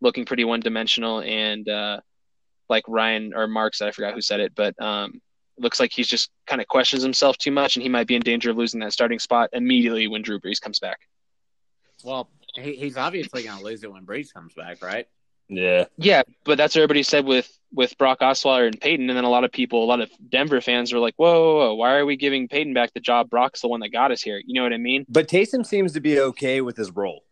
looking 0.00 0.24
pretty 0.24 0.44
one 0.44 0.60
dimensional, 0.60 1.20
and 1.20 1.68
uh, 1.68 2.00
like 2.68 2.84
Ryan 2.88 3.32
or 3.34 3.46
Mark 3.46 3.74
said, 3.74 3.88
I 3.88 3.92
forgot 3.92 4.14
who 4.14 4.22
said 4.22 4.40
it, 4.40 4.54
but 4.54 4.80
um, 4.82 5.20
looks 5.58 5.78
like 5.78 5.92
he's 5.92 6.08
just 6.08 6.30
kind 6.46 6.60
of 6.60 6.68
questions 6.68 7.02
himself 7.02 7.36
too 7.36 7.50
much, 7.52 7.76
and 7.76 7.82
he 7.82 7.88
might 7.88 8.06
be 8.06 8.14
in 8.14 8.22
danger 8.22 8.50
of 8.50 8.56
losing 8.56 8.80
that 8.80 8.92
starting 8.92 9.18
spot 9.18 9.50
immediately 9.52 10.08
when 10.08 10.22
Drew 10.22 10.40
Brees 10.40 10.60
comes 10.60 10.78
back. 10.78 11.00
Well, 12.02 12.30
he, 12.54 12.74
he's 12.74 12.96
obviously 12.96 13.44
going 13.44 13.58
to 13.58 13.64
lose 13.64 13.82
it 13.84 13.92
when 13.92 14.04
Brees 14.04 14.32
comes 14.32 14.54
back, 14.54 14.82
right? 14.82 15.06
Yeah. 15.48 15.84
Yeah, 15.96 16.22
but 16.44 16.56
that's 16.56 16.74
what 16.74 16.82
everybody 16.82 17.02
said 17.02 17.26
with 17.26 17.50
with 17.74 17.96
Brock 17.98 18.20
Osweiler 18.20 18.66
and 18.66 18.80
Peyton, 18.80 19.08
and 19.08 19.16
then 19.16 19.24
a 19.24 19.30
lot 19.30 19.44
of 19.44 19.52
people, 19.52 19.82
a 19.82 19.86
lot 19.86 20.00
of 20.00 20.10
Denver 20.28 20.60
fans 20.60 20.92
were 20.92 20.98
like, 20.98 21.14
"Whoa, 21.16 21.32
whoa, 21.32 21.56
whoa, 21.56 21.74
why 21.74 21.94
are 21.96 22.06
we 22.06 22.16
giving 22.16 22.48
Peyton 22.48 22.74
back 22.74 22.92
the 22.94 23.00
job? 23.00 23.30
Brock's 23.30 23.60
the 23.60 23.68
one 23.68 23.80
that 23.80 23.90
got 23.90 24.12
us 24.12 24.22
here." 24.22 24.40
You 24.44 24.54
know 24.54 24.62
what 24.62 24.72
I 24.72 24.78
mean? 24.78 25.04
But 25.08 25.28
Taysom 25.28 25.64
seems 25.66 25.92
to 25.92 26.00
be 26.00 26.20
okay 26.20 26.60
with 26.60 26.76
his 26.76 26.90
role. 26.90 27.24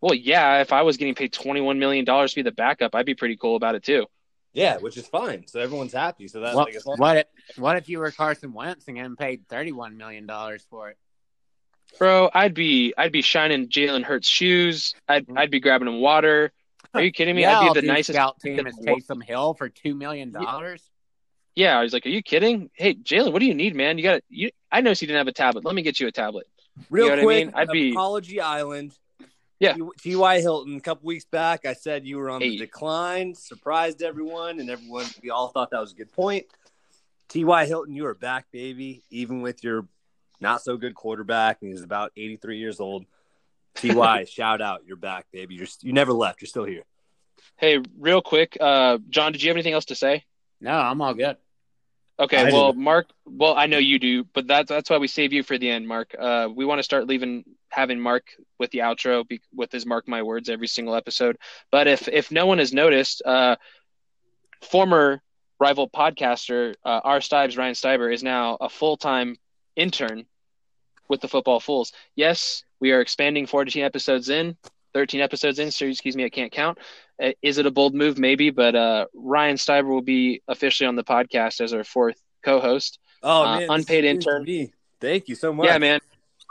Well, 0.00 0.14
yeah, 0.14 0.60
if 0.60 0.72
I 0.72 0.82
was 0.82 0.96
getting 0.96 1.14
paid 1.14 1.32
twenty 1.32 1.60
one 1.60 1.78
million 1.78 2.04
dollars 2.04 2.32
to 2.32 2.36
be 2.36 2.42
the 2.42 2.52
backup, 2.52 2.94
I'd 2.94 3.06
be 3.06 3.14
pretty 3.14 3.36
cool 3.36 3.56
about 3.56 3.74
it 3.74 3.82
too. 3.82 4.06
Yeah, 4.52 4.78
which 4.78 4.96
is 4.96 5.06
fine. 5.06 5.46
So 5.46 5.60
everyone's 5.60 5.92
happy. 5.92 6.28
So 6.28 6.40
that's 6.40 6.56
What, 6.56 6.74
like 6.74 6.98
what, 6.98 7.16
if, 7.18 7.58
what 7.58 7.76
if 7.76 7.90
you 7.90 7.98
were 7.98 8.10
Carson 8.10 8.54
Wentz 8.54 8.88
and 8.88 8.96
getting 8.96 9.14
paid 9.14 9.46
$31 9.48 9.96
million 9.96 10.26
for 10.70 10.88
it? 10.88 10.96
Bro, 11.98 12.30
I'd 12.34 12.54
be 12.54 12.92
I'd 12.98 13.12
be 13.12 13.22
shining 13.22 13.68
Jalen 13.68 14.02
Hurts 14.04 14.28
shoes. 14.28 14.94
I'd 15.08 15.26
Mm-hmm. 15.26 15.38
I'd 15.38 15.50
be 15.50 15.60
grabbing 15.60 15.88
him 15.88 16.00
water. 16.00 16.52
Are 16.94 17.02
you 17.02 17.10
kidding 17.12 17.34
me? 17.36 17.42
yeah, 17.42 17.58
I'd 17.60 17.66
I'll 17.68 17.74
be 17.74 17.80
the 17.80 17.86
nicest. 17.86 18.16
scout 18.16 18.38
team 18.40 18.58
in 18.58 18.66
is 18.66 18.76
the 18.76 18.90
world. 18.90 19.02
Taysom 19.02 19.22
Hill 19.22 19.54
for 19.54 19.68
$2 19.68 19.96
million. 19.96 20.34
Yeah, 21.54 21.78
I 21.78 21.82
was 21.82 21.92
like, 21.92 22.04
"Are 22.06 22.10
you 22.10 22.22
kidding? 22.22 22.70
Hey, 22.74 22.94
Jalen, 22.94 23.32
what 23.32 23.38
do 23.40 23.46
you 23.46 23.54
need, 23.54 23.74
man? 23.74 23.96
You 23.96 24.04
got 24.04 24.22
you. 24.28 24.50
I 24.70 24.80
noticed 24.82 25.00
you 25.02 25.08
didn't 25.08 25.18
have 25.18 25.28
a 25.28 25.32
tablet. 25.32 25.64
Let 25.64 25.74
me 25.74 25.80
get 25.82 25.98
you 25.98 26.06
a 26.06 26.12
tablet. 26.12 26.46
Real 26.90 27.04
You 27.06 27.10
know 27.10 27.16
what 27.16 27.20
I 27.20 27.24
quick, 27.24 27.46
mean? 27.46 27.54
I'd 27.54 27.68
be- 27.70 27.90
Apology 27.92 28.40
Island. 28.40 28.92
Yeah. 29.58 29.74
T.Y. 30.02 30.40
Hilton, 30.42 30.76
a 30.76 30.80
couple 30.80 31.06
weeks 31.06 31.24
back, 31.24 31.64
I 31.64 31.72
said 31.72 32.06
you 32.06 32.18
were 32.18 32.28
on 32.28 32.42
Hey. 32.42 32.50
the 32.50 32.58
decline, 32.58 33.34
surprised 33.34 34.02
everyone, 34.02 34.60
and 34.60 34.68
everyone, 34.68 35.06
we 35.22 35.30
all 35.30 35.48
thought 35.48 35.70
that 35.70 35.80
was 35.80 35.92
a 35.92 35.94
good 35.94 36.12
point. 36.12 36.44
T.Y. 37.30 37.64
Hilton, 37.64 37.94
you 37.94 38.04
are 38.04 38.14
back, 38.14 38.44
baby, 38.52 39.02
even 39.08 39.40
with 39.40 39.64
your 39.64 39.88
not 40.40 40.62
so 40.62 40.76
good 40.76 40.94
quarterback, 40.94 41.58
and 41.62 41.70
he's 41.70 41.82
about 41.82 42.12
83 42.16 42.58
years 42.58 42.80
old. 42.80 43.04
T.Y., 43.74 44.24
shout 44.28 44.60
out, 44.60 44.82
you're 44.86 44.96
back, 44.96 45.26
baby. 45.32 45.54
You're, 45.54 45.68
you 45.82 45.92
never 45.92 46.12
left. 46.12 46.40
You're 46.40 46.48
still 46.48 46.64
here. 46.64 46.84
Hey, 47.56 47.78
real 47.98 48.22
quick, 48.22 48.56
uh, 48.60 48.98
John, 49.08 49.32
did 49.32 49.42
you 49.42 49.50
have 49.50 49.56
anything 49.56 49.72
else 49.72 49.86
to 49.86 49.94
say? 49.94 50.24
No, 50.60 50.72
I'm 50.72 51.00
all 51.00 51.14
good. 51.14 51.36
Okay, 52.18 52.38
I 52.38 52.50
well, 52.50 52.72
do. 52.72 52.78
Mark. 52.78 53.08
Well, 53.26 53.54
I 53.56 53.66
know 53.66 53.78
you 53.78 53.98
do, 53.98 54.24
but 54.24 54.46
that's 54.46 54.70
that's 54.70 54.88
why 54.88 54.96
we 54.96 55.06
save 55.06 55.34
you 55.34 55.42
for 55.42 55.58
the 55.58 55.68
end, 55.68 55.86
Mark. 55.86 56.14
Uh, 56.18 56.48
we 56.54 56.64
want 56.64 56.78
to 56.78 56.82
start 56.82 57.06
leaving 57.06 57.44
having 57.68 58.00
Mark 58.00 58.24
with 58.58 58.70
the 58.70 58.78
outro 58.78 59.26
be, 59.28 59.42
with 59.54 59.70
his 59.70 59.84
mark 59.84 60.08
my 60.08 60.22
words 60.22 60.48
every 60.48 60.66
single 60.66 60.94
episode. 60.94 61.36
But 61.70 61.88
if 61.88 62.08
if 62.08 62.30
no 62.30 62.46
one 62.46 62.56
has 62.56 62.72
noticed, 62.72 63.20
uh, 63.26 63.56
former 64.62 65.20
rival 65.60 65.90
podcaster 65.90 66.74
uh, 66.84 67.00
R. 67.04 67.18
Steibs 67.18 67.58
Ryan 67.58 67.74
Steiber 67.74 68.12
is 68.12 68.22
now 68.22 68.56
a 68.60 68.68
full 68.68 68.96
time 68.96 69.36
intern 69.76 70.26
with 71.08 71.20
the 71.20 71.28
Football 71.28 71.60
Foolz. 71.60 71.92
Yes, 72.16 72.64
we 72.80 72.92
are 72.92 73.00
expanding 73.00 73.46
14 73.46 73.84
episodes 73.84 74.28
in, 74.28 74.56
13 74.94 75.20
episodes 75.20 75.58
in. 75.58 75.70
So 75.70 75.86
excuse 75.86 76.16
me, 76.16 76.24
I 76.24 76.30
can't 76.30 76.50
count. 76.52 76.78
Uh, 77.22 77.32
Is 77.42 77.58
it 77.58 77.66
a 77.66 77.70
bold 77.70 77.94
move? 77.94 78.18
Maybe, 78.18 78.50
but 78.50 78.74
uh, 78.74 79.06
Ryan 79.14 79.56
Steiber 79.56 79.88
will 79.88 80.02
be 80.02 80.42
officially 80.48 80.86
on 80.86 80.96
the 80.96 81.04
podcast 81.04 81.60
as 81.60 81.72
our 81.72 81.84
fourth 81.84 82.20
co-host. 82.42 82.98
Oh, 83.22 83.42
Uh, 83.44 83.60
man. 83.60 83.70
unpaid 83.70 84.04
this 84.04 84.10
is 84.10 84.14
news 84.16 84.24
to 84.24 84.30
intern. 84.36 84.72
Thank 85.00 85.28
you 85.28 85.34
so 85.34 85.52
much. 85.52 85.66
Yeah, 85.66 85.78
man. 85.78 86.00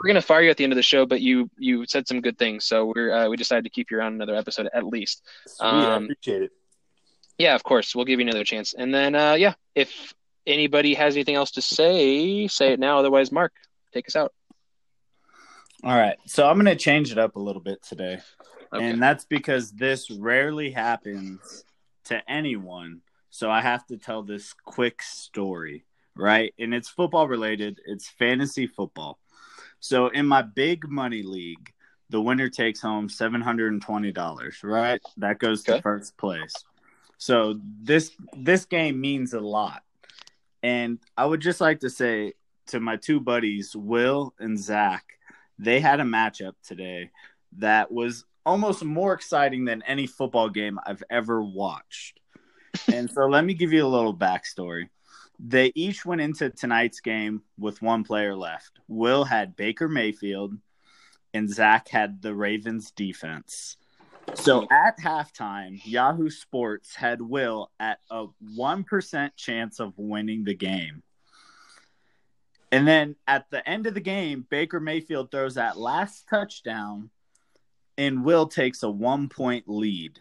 We're 0.00 0.08
gonna 0.08 0.20
fire 0.22 0.42
you 0.42 0.50
at 0.50 0.56
the 0.58 0.64
end 0.64 0.72
of 0.74 0.76
the 0.76 0.82
show, 0.82 1.06
but 1.06 1.22
you 1.22 1.48
you 1.56 1.86
said 1.86 2.06
some 2.06 2.20
good 2.20 2.36
things, 2.36 2.66
so 2.66 2.92
we're 2.94 3.10
uh, 3.12 3.28
we 3.30 3.36
decided 3.38 3.64
to 3.64 3.70
keep 3.70 3.90
you 3.90 3.96
around 3.98 4.12
another 4.14 4.34
episode 4.34 4.68
at 4.74 4.84
least. 4.84 5.22
Sweet, 5.46 5.66
I 5.66 5.94
Um, 5.94 6.04
appreciate 6.04 6.42
it. 6.42 6.52
Yeah, 7.38 7.54
of 7.54 7.62
course, 7.62 7.94
we'll 7.94 8.04
give 8.04 8.20
you 8.20 8.26
another 8.26 8.44
chance. 8.44 8.74
And 8.74 8.92
then, 8.94 9.14
uh, 9.14 9.34
yeah, 9.34 9.54
if 9.74 10.12
anybody 10.46 10.94
has 10.94 11.14
anything 11.14 11.34
else 11.34 11.52
to 11.52 11.62
say, 11.62 12.46
say 12.48 12.72
it 12.72 12.80
now. 12.80 12.98
Otherwise, 12.98 13.32
Mark, 13.32 13.52
take 13.92 14.06
us 14.08 14.16
out. 14.16 14.32
All 15.84 15.96
right. 15.96 16.16
So 16.26 16.48
I'm 16.48 16.56
going 16.56 16.66
to 16.66 16.76
change 16.76 17.12
it 17.12 17.18
up 17.18 17.36
a 17.36 17.40
little 17.40 17.62
bit 17.62 17.82
today. 17.82 18.18
Okay. 18.72 18.84
And 18.84 19.02
that's 19.02 19.24
because 19.24 19.72
this 19.72 20.10
rarely 20.10 20.70
happens 20.70 21.64
to 22.04 22.22
anyone. 22.30 23.02
So 23.30 23.50
I 23.50 23.60
have 23.60 23.86
to 23.86 23.96
tell 23.96 24.22
this 24.22 24.52
quick 24.52 25.02
story, 25.02 25.84
right? 26.14 26.54
And 26.58 26.74
it's 26.74 26.88
football 26.88 27.28
related, 27.28 27.80
it's 27.86 28.08
fantasy 28.08 28.66
football. 28.66 29.18
So 29.80 30.08
in 30.08 30.26
my 30.26 30.42
big 30.42 30.88
money 30.88 31.22
league, 31.22 31.72
the 32.08 32.20
winner 32.20 32.48
takes 32.48 32.80
home 32.80 33.08
$720, 33.08 34.64
right? 34.64 35.00
That 35.18 35.38
goes 35.38 35.64
to 35.64 35.82
first 35.82 36.16
place. 36.16 36.54
So 37.18 37.58
this 37.82 38.12
this 38.36 38.64
game 38.64 39.00
means 39.00 39.32
a 39.32 39.40
lot. 39.40 39.82
And 40.66 40.98
I 41.16 41.24
would 41.24 41.40
just 41.40 41.60
like 41.60 41.78
to 41.80 41.90
say 41.90 42.32
to 42.68 42.80
my 42.80 42.96
two 42.96 43.20
buddies, 43.20 43.76
Will 43.76 44.34
and 44.40 44.58
Zach, 44.58 45.04
they 45.60 45.78
had 45.78 46.00
a 46.00 46.02
matchup 46.02 46.54
today 46.66 47.12
that 47.58 47.92
was 47.92 48.24
almost 48.44 48.82
more 48.82 49.12
exciting 49.12 49.64
than 49.64 49.82
any 49.82 50.08
football 50.08 50.48
game 50.48 50.80
I've 50.84 51.04
ever 51.08 51.40
watched. 51.40 52.18
and 52.92 53.08
so 53.08 53.26
let 53.26 53.44
me 53.44 53.54
give 53.54 53.72
you 53.72 53.86
a 53.86 53.86
little 53.86 54.12
backstory. 54.12 54.88
They 55.38 55.70
each 55.76 56.04
went 56.04 56.20
into 56.20 56.50
tonight's 56.50 56.98
game 56.98 57.42
with 57.56 57.80
one 57.80 58.02
player 58.02 58.34
left. 58.34 58.80
Will 58.88 59.22
had 59.22 59.54
Baker 59.54 59.86
Mayfield, 59.86 60.52
and 61.32 61.48
Zach 61.48 61.86
had 61.90 62.20
the 62.22 62.34
Ravens 62.34 62.90
defense. 62.90 63.76
So 64.34 64.66
at 64.70 64.98
halftime, 64.98 65.80
Yahoo 65.84 66.30
Sports 66.30 66.94
had 66.94 67.20
Will 67.20 67.70
at 67.80 67.98
a 68.10 68.26
1% 68.56 69.30
chance 69.36 69.80
of 69.80 69.92
winning 69.96 70.44
the 70.44 70.54
game. 70.54 71.02
And 72.72 72.86
then 72.86 73.16
at 73.26 73.48
the 73.50 73.66
end 73.68 73.86
of 73.86 73.94
the 73.94 74.00
game, 74.00 74.46
Baker 74.50 74.80
Mayfield 74.80 75.30
throws 75.30 75.54
that 75.54 75.78
last 75.78 76.26
touchdown, 76.28 77.10
and 77.96 78.24
Will 78.24 78.46
takes 78.46 78.82
a 78.82 78.90
one 78.90 79.28
point 79.28 79.64
lead. 79.68 80.20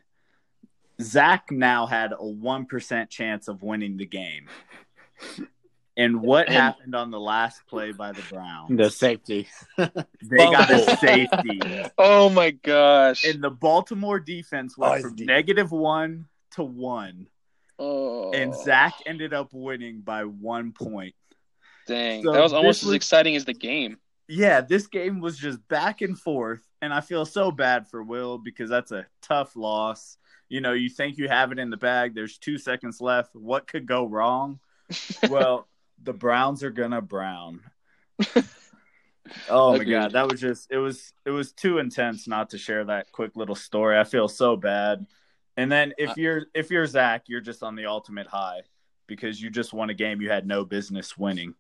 Zach 1.02 1.52
now 1.52 1.86
had 1.86 2.14
a 2.14 2.18
1% 2.18 3.10
chance 3.10 3.48
of 3.48 3.64
winning 3.64 3.98
the 3.98 4.06
game. 4.06 4.48
And 5.98 6.22
what 6.22 6.48
And- 6.48 6.56
happened 6.56 6.96
on 6.96 7.10
the 7.12 7.20
last 7.20 7.66
play 7.68 7.92
by 7.92 8.12
the 8.12 8.22
Browns? 8.30 8.78
The 8.78 8.90
safety. 8.90 9.48
They 9.78 10.38
got 10.38 10.70
a 10.70 10.86
oh. 10.92 10.96
safety. 10.96 11.62
Oh 11.98 12.30
my 12.30 12.52
gosh! 12.52 13.24
And 13.24 13.42
the 13.44 13.50
Baltimore 13.52 14.20
defense 14.20 14.76
Oh, 14.78 14.82
went 14.82 14.96
it's 14.96 15.06
from 15.06 15.16
deep. 15.16 15.28
negative 15.28 15.72
one 15.72 16.26
to 16.52 16.64
one. 16.64 17.28
oh, 17.80 18.32
And 18.34 18.54
Zach 18.56 18.96
ended 19.06 19.34
up 19.34 19.50
winning 19.54 20.02
by 20.02 20.24
one 20.26 20.72
point. 20.74 21.16
dang, 21.88 22.24
so 22.24 22.32
that 22.34 22.42
was 22.42 22.54
almost 22.54 22.82
this 22.82 22.90
as 22.90 22.94
exciting 22.96 23.36
as 23.36 23.46
the 23.46 23.54
game. 23.54 23.98
Yeah, 24.28 24.62
this 24.62 24.88
game 24.88 25.20
was 25.22 25.38
just 25.38 25.66
back 25.68 26.02
and 26.02 26.20
forth. 26.20 26.68
And 26.82 26.92
I 26.94 27.02
feel 27.02 27.26
so 27.26 27.52
bad 27.52 27.88
for 27.88 28.04
Will 28.04 28.38
because 28.38 28.70
that's 28.70 28.92
a 28.92 29.06
tough 29.22 29.56
loss. 29.56 30.18
You 30.50 30.62
know, 30.62 30.74
you 30.74 30.90
think 30.90 31.18
you 31.18 31.28
have 31.28 31.52
it 31.52 31.60
in 31.60 31.70
the 31.70 31.78
bag. 31.78 32.16
There's 32.16 32.38
two 32.38 32.58
seconds 32.58 33.00
left. 33.02 33.36
What 33.36 33.68
could 33.68 33.86
go 33.86 34.06
wrong? 34.06 34.60
well, 35.30 35.68
the 36.02 36.14
Browns 36.14 36.64
are 36.64 36.72
gonna 36.72 37.02
brown. 37.02 37.62
Oh 39.50 39.76
my 39.76 39.84
god, 39.84 40.12
that 40.12 40.30
was 40.30 40.40
just 40.40 40.72
it 40.72 40.78
was 40.78 41.12
it 41.26 41.32
was 41.32 41.52
too 41.52 41.80
intense 41.80 42.28
not 42.28 42.52
to 42.52 42.60
share 42.60 42.84
that 42.86 43.12
quick 43.12 43.36
little 43.36 43.56
story. 43.56 43.98
I 43.98 44.04
feel 44.04 44.28
so 44.28 44.56
bad. 44.56 45.08
And 45.58 45.72
then 45.72 45.94
if 45.98 46.12
Uh, 46.12 46.14
you're 46.18 46.46
if 46.54 46.70
you're 46.70 46.86
Zach, 46.86 47.24
you're 47.28 47.42
just 47.42 47.64
on 47.64 47.76
the 47.76 47.88
ultimate 47.88 48.28
high 48.28 48.62
because 49.08 49.42
you 49.42 49.50
just 49.50 49.74
won 49.74 49.90
a 49.90 49.96
game 49.96 50.22
you 50.22 50.30
had 50.30 50.46
no 50.46 50.64
business 50.64 51.18
winning. 51.18 51.56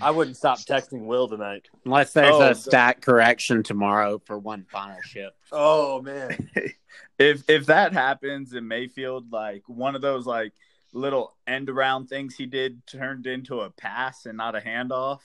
I 0.00 0.10
wouldn't 0.10 0.36
stop 0.36 0.58
texting 0.58 1.06
Will 1.06 1.28
tonight. 1.28 1.68
Unless 1.84 2.12
there's 2.12 2.34
Oh, 2.34 2.50
a 2.50 2.54
stat 2.54 3.00
correction 3.00 3.62
tomorrow 3.62 4.18
for 4.24 4.38
one 4.38 4.64
final 4.70 5.00
shift. 5.02 5.36
Oh 5.52 6.02
man. 6.02 6.50
if 7.18 7.48
if 7.48 7.66
that 7.66 7.92
happens 7.92 8.52
and 8.52 8.68
Mayfield 8.68 9.32
like 9.32 9.62
one 9.66 9.94
of 9.94 10.02
those 10.02 10.26
like 10.26 10.52
little 10.98 11.34
end 11.46 11.70
around 11.70 12.08
things 12.08 12.34
he 12.34 12.46
did 12.46 12.86
turned 12.86 13.26
into 13.26 13.60
a 13.60 13.70
pass 13.70 14.26
and 14.26 14.36
not 14.36 14.54
a 14.54 14.60
handoff, 14.60 15.20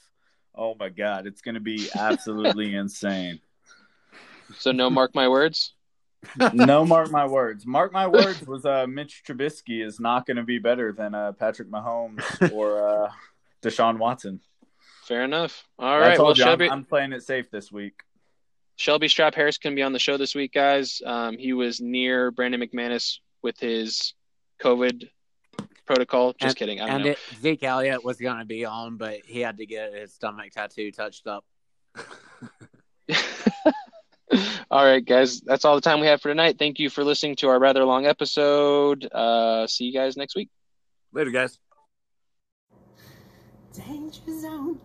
oh 0.56 0.76
my 0.80 0.90
god, 0.90 1.28
it's 1.28 1.42
gonna 1.42 1.60
be 1.60 1.88
absolutely 1.96 2.76
insane. 2.84 3.40
So 4.58 4.72
no, 4.72 4.90
mark 4.90 5.16
my 5.16 5.28
words. 5.28 5.74
No, 6.54 6.86
mark 6.86 7.12
my 7.12 7.26
words. 7.26 7.66
Mark 7.66 7.92
my 7.92 8.08
words 8.08 8.46
was 8.48 8.66
uh, 8.66 8.88
Mitch 8.88 9.24
Trubisky 9.28 9.86
is 9.86 10.00
not 10.00 10.26
going 10.26 10.38
to 10.38 10.44
be 10.44 10.58
better 10.58 10.94
than 10.94 11.14
uh, 11.14 11.34
Patrick 11.34 11.70
Mahomes 11.70 12.52
or 12.54 12.88
uh, 12.88 13.12
Deshaun 13.62 13.98
Watson. 13.98 14.40
Fair 15.04 15.24
enough. 15.24 15.68
All 15.78 16.00
right. 16.00 16.06
I 16.06 16.08
right. 16.10 16.18
told 16.18 16.38
Well, 16.40 16.60
you, 16.60 16.66
I'm, 16.66 16.72
I'm 16.72 16.86
playing 16.86 17.12
it 17.12 17.24
safe 17.24 17.52
this 17.52 17.72
week. 17.74 17.96
Shelby 18.76 19.08
Strap 19.08 19.36
Harris 19.36 19.58
can 19.58 19.76
be 19.76 19.84
on 19.84 19.94
the 19.94 20.00
show 20.00 20.18
this 20.18 20.34
week, 20.34 20.54
guys. 20.54 21.02
Um, 21.06 21.38
he 21.38 21.54
was 21.54 21.80
near 21.80 22.32
Brandon 22.32 22.62
McManus 22.62 23.20
with 23.42 23.60
his 23.60 24.14
COVID 24.62 25.10
protocol. 25.86 26.34
Just 26.34 26.44
And- 26.44 26.56
kidding. 26.58 26.82
I 26.82 26.88
don't 26.88 26.96
And 26.98 27.04
know. 27.06 27.12
it, 27.12 27.20
Zeke 27.42 27.64
Elliott 27.64 28.04
was 28.04 28.18
going 28.18 28.40
to 28.40 28.46
be 28.46 28.66
on, 28.66 28.98
but 28.98 29.22
he 29.26 29.40
had 29.40 29.58
to 29.58 29.66
get 29.66 29.94
his 29.94 30.14
stomach 30.14 30.52
tattoo 30.52 30.92
touched 30.92 31.28
up. 31.28 31.46
all 34.72 34.84
right, 34.86 35.06
guys. 35.06 35.42
That's 35.42 35.66
all 35.66 35.76
the 35.76 35.82
time 35.82 36.00
we 36.00 36.08
have 36.08 36.22
for 36.22 36.30
tonight. 36.30 36.58
Thank 36.58 36.80
you 36.80 36.90
for 36.90 37.04
listening 37.04 37.36
to 37.38 37.50
our 37.50 37.60
rather 37.60 37.84
long 37.86 38.06
episode. 38.06 39.06
Uh, 39.12 39.68
see 39.68 39.86
you 39.86 39.94
guys 39.94 40.18
next 40.18 40.36
week. 40.36 40.50
Later, 41.12 41.30
guys. 41.32 41.60
Danger 43.74 44.40
zone. 44.40 44.80